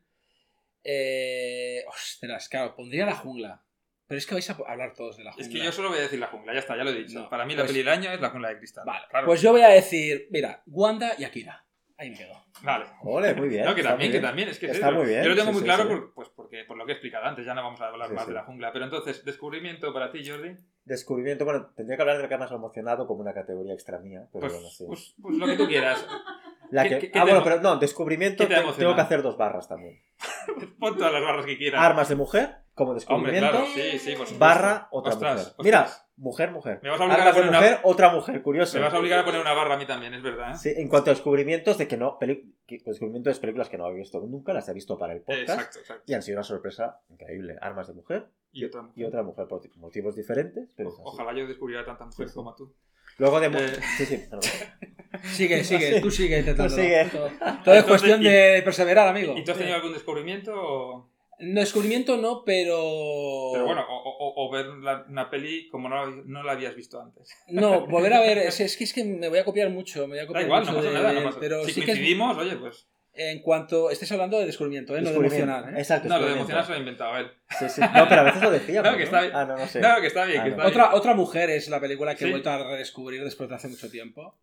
[0.83, 3.63] Eh, ostras, claro, pondría la jungla.
[4.07, 5.45] Pero es que vais a hablar todos de la jungla.
[5.47, 7.19] Es que yo solo voy a decir la jungla, ya está, ya lo he dicho.
[7.19, 8.83] No, para mí la pues- peli del año es la jungla de cristal.
[8.85, 9.27] Vale, claro.
[9.27, 11.63] pues yo voy a decir, mira, Wanda y Akira.
[11.95, 12.33] Ahí me quedo.
[12.63, 12.85] Vale.
[13.03, 13.65] Ole, muy bien.
[13.65, 15.53] No, que también, que también, es que es Está muy bien, Yo lo tengo sí,
[15.53, 15.89] muy sí, claro sí.
[15.89, 18.15] Por, pues porque, por lo que he explicado antes, ya no vamos a hablar Sí,
[18.15, 18.29] más sí.
[18.29, 18.71] de la jungla.
[18.71, 20.55] Pero entonces, descubrimiento para ti, Jordi.
[20.85, 23.73] Descubrimiento, bueno, tendría que hablar de la que más me ha emocionado como una categoría
[23.73, 24.85] extra mía, pero Pues, bueno, sí.
[24.87, 26.03] pues, pues lo que tú quieras.
[26.71, 28.95] La ¿qué- que- qué- qué ah, bueno, pero no, descubrimiento te tengo emocionado?
[28.95, 29.99] que hacer dos barras también.
[30.79, 31.81] Pon todas las barras que quieras.
[31.81, 35.47] Armas de mujer, como Hombre, descubrimiento, claro, sí, sí, por barra otra Ostras, mujer.
[35.47, 35.65] ostras.
[35.65, 36.79] Mira, mujer, mujer.
[36.83, 37.91] Me vas a obligar Armas a de poner mujer, una...
[37.91, 38.77] otra mujer, curioso.
[38.77, 40.51] Me vas a obligar a poner una barra a mí también, es verdad.
[40.51, 40.57] ¿eh?
[40.57, 43.99] Sí, en cuanto a descubrimientos de que no, peli- descubrimientos de películas que no había
[43.99, 46.03] visto nunca, las he visto para el podcast Exacto, exacto.
[46.05, 47.57] y han sido una sorpresa increíble.
[47.61, 48.97] Armas de mujer Y otra mujer.
[48.99, 50.91] y otra mujer por ti- motivos diferentes, pero.
[51.03, 52.35] Ojalá yo descubriera tanta mujer Sí, sí.
[52.35, 52.73] como tú.
[53.19, 53.79] Luego de Eh.
[53.97, 54.41] Sí, sí, perdón.
[55.33, 56.73] Sigue, sigue, tú sigue intentando.
[56.75, 57.05] Tú sigue.
[57.05, 57.29] Todo,
[57.65, 59.35] todo es cuestión y- de perseverar, amigo.
[59.37, 61.11] ¿Y tú has tenido algún descubrimiento o...?
[61.41, 63.49] No, descubrimiento no, pero.
[63.53, 66.75] Pero bueno, o, o- o ver la- una peli como no, la- no la habías
[66.75, 67.29] visto antes.
[67.47, 68.37] No, volver a ver.
[68.39, 70.01] Es, es que, es que me voy a copiar mucho.
[70.07, 71.91] Me voy a Da igual, no pasa de- nada, no pasa Pero Si sí que
[71.91, 72.87] es- coincidimos, oye, pues...
[73.19, 73.89] en cuanto.
[73.89, 75.01] Estés hablando de descubrimiento, ¿eh?
[75.01, 75.69] No de emocionar.
[75.73, 75.79] ¿eh?
[75.79, 76.39] Exacto, No, lo de descubrimiento.
[76.53, 77.31] emocionar se lo he inventado él.
[77.59, 77.81] Sí, sí.
[77.81, 78.81] No, pero a veces lo decía.
[78.83, 79.35] No, que está bien.
[79.35, 79.79] Ah, no, no sé.
[79.81, 80.55] No, que está bien, Ah, que no.
[80.55, 80.77] está bien.
[80.85, 82.25] Otra, otra mujer es la película que Sí.
[82.25, 84.39] he vuelto a redescubrir después de hace mucho tiempo.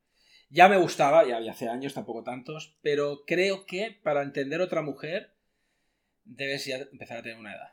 [0.51, 4.81] Ya me gustaba, ya había hace años, tampoco tantos, pero creo que para entender otra
[4.83, 5.33] mujer
[6.25, 7.71] debes ya empezar a tener una edad.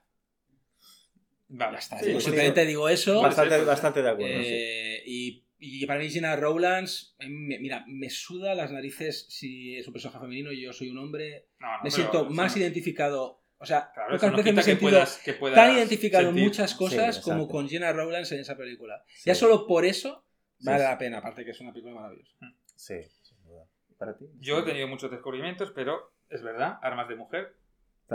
[1.50, 2.00] Vale, Ya está.
[2.00, 3.22] sí, yo pues simplemente digo eso.
[3.22, 4.50] Bastante, bastante de acuerdo, sí.
[4.50, 9.88] eh, y, y para mí Gina Rowlands, me- mira, me suda las narices si es
[9.88, 11.48] un personaje femenino y yo soy un hombre.
[11.60, 13.42] No, no, Me pero siento más identificado.
[13.58, 15.56] O sea, Claro, pocas eso no veces me he quita que sentido puedas, que puedas
[15.56, 19.04] tan identificado en muchas cosas Sí, como con Gina Rowlands en esa película.
[19.08, 19.22] Sí.
[19.26, 20.26] Ya solo por eso
[20.60, 20.84] Sí, vale sí.
[20.90, 22.36] la pena, aparte que es una película maravillosa.
[22.76, 23.66] Sí, sin duda.
[23.98, 24.26] ¿Para ti?
[24.40, 27.56] Yo he tenido muchos descubrimientos, pero es verdad, armas de mujer.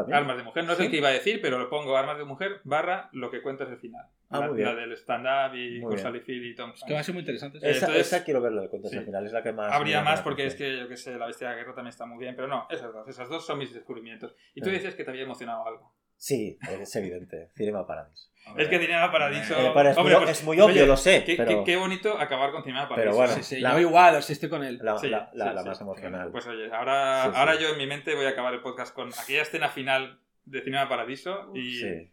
[0.02, 0.18] ¿También?
[0.18, 0.90] Armas de mujer, no es el ¿Sí?
[0.90, 3.70] que iba a decir, pero lo pongo armas de mujer barra lo que cuenta es
[3.70, 4.06] el final.
[4.30, 4.68] Ah, la, muy bien.
[4.68, 6.02] la del stand-up y con bien.
[6.02, 7.58] Sally Field y Tom Es que va a ser muy interesante.
[7.58, 8.98] Esa, entonces- esa quiero verla de cuentas Sí.
[8.98, 9.72] al final, es la que más.
[9.72, 12.04] Habría más porque es que, yo que sé, La Bestia de la Guerra también está
[12.06, 14.34] muy bien, pero no, esas dos, esas dos son mis descubrimientos.
[14.54, 14.76] Y tú Sí.
[14.76, 15.94] dices que te había emocionado algo.
[16.16, 17.50] Sí, es evidente.
[17.54, 18.28] Cinema Paradise.
[18.56, 19.54] Es que Cinema Paradiso...
[19.58, 21.24] Eh, pero es, Hombre, muy, pues, es muy obvio, oye, lo sé.
[21.24, 23.16] Qué, pero qué- qué bonito acabar con Cinema Paradiso.
[23.16, 24.78] bueno, sí, sí, la- yo igual, o sea, estoy con él.
[24.82, 25.68] la, Sí, la- la- sí, la sí.
[25.68, 26.30] más emocional.
[26.30, 27.36] Pues oye, ahora, Sí, sí.
[27.36, 30.62] ahora yo en mi mente voy a acabar el podcast con aquella escena final de
[30.62, 32.10] Cinema Paradiso y, Sí.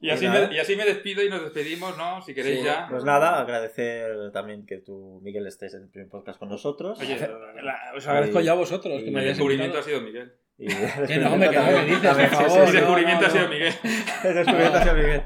[0.00, 2.22] y, así Y me, y así me despido y nos despedimos, ¿no?
[2.22, 2.64] Si queréis Sí.
[2.64, 2.86] ya.
[2.90, 6.98] Pues nada, agradecer también que tú, Miguel, estés en el primer podcast con nosotros.
[7.00, 7.18] Oye,
[7.62, 10.32] La- os agradezco yo a vosotros que y- me el descubrimiento ha sido Miguel.
[10.58, 10.66] Y
[11.06, 12.50] Que no, hombre, que no me dices, También, por sí, favor.
[12.50, 12.72] sí, el sí.
[12.72, 13.50] no, descubrimiento no, ha sido no.
[13.50, 13.74] Miguel.
[14.24, 15.22] El descubrimiento ha sido Miguel.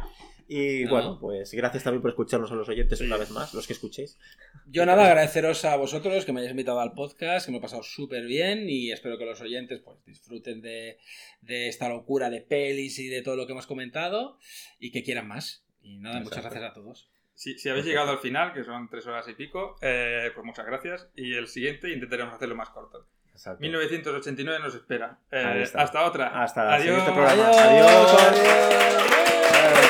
[0.52, 0.90] Y No.
[0.90, 3.04] bueno, pues gracias también por escucharnos a los oyentes Sí.
[3.04, 4.18] una vez más, los que escuchéis.
[4.66, 7.84] Yo nada, agradeceros a vosotros que me hayáis invitado al podcast, que me he pasado
[7.84, 10.98] súper bien y espero que los oyentes pues disfruten de,
[11.40, 14.38] de esta locura de pelis y de todo lo que hemos comentado
[14.80, 15.64] y que quieran más.
[15.82, 16.50] Y nada, muchas Exacto.
[16.58, 17.10] gracias a todos.
[17.34, 20.66] Si, si habéis llegado al final, que son tres horas y pico, eh, pues muchas
[20.66, 21.08] gracias.
[21.14, 23.06] Y el siguiente intentaremos hacerlo más corto.
[23.40, 23.60] Exacto.
[23.62, 25.16] 1989 nos espera.
[25.30, 26.42] Eh, hasta otra.
[26.42, 26.84] Hasta el Adiós.
[26.84, 27.48] siguiente programa.
[27.48, 27.56] Adiós.
[27.56, 28.12] Adiós.
[28.12, 29.80] Adiós.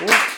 [0.00, 0.35] Bueno.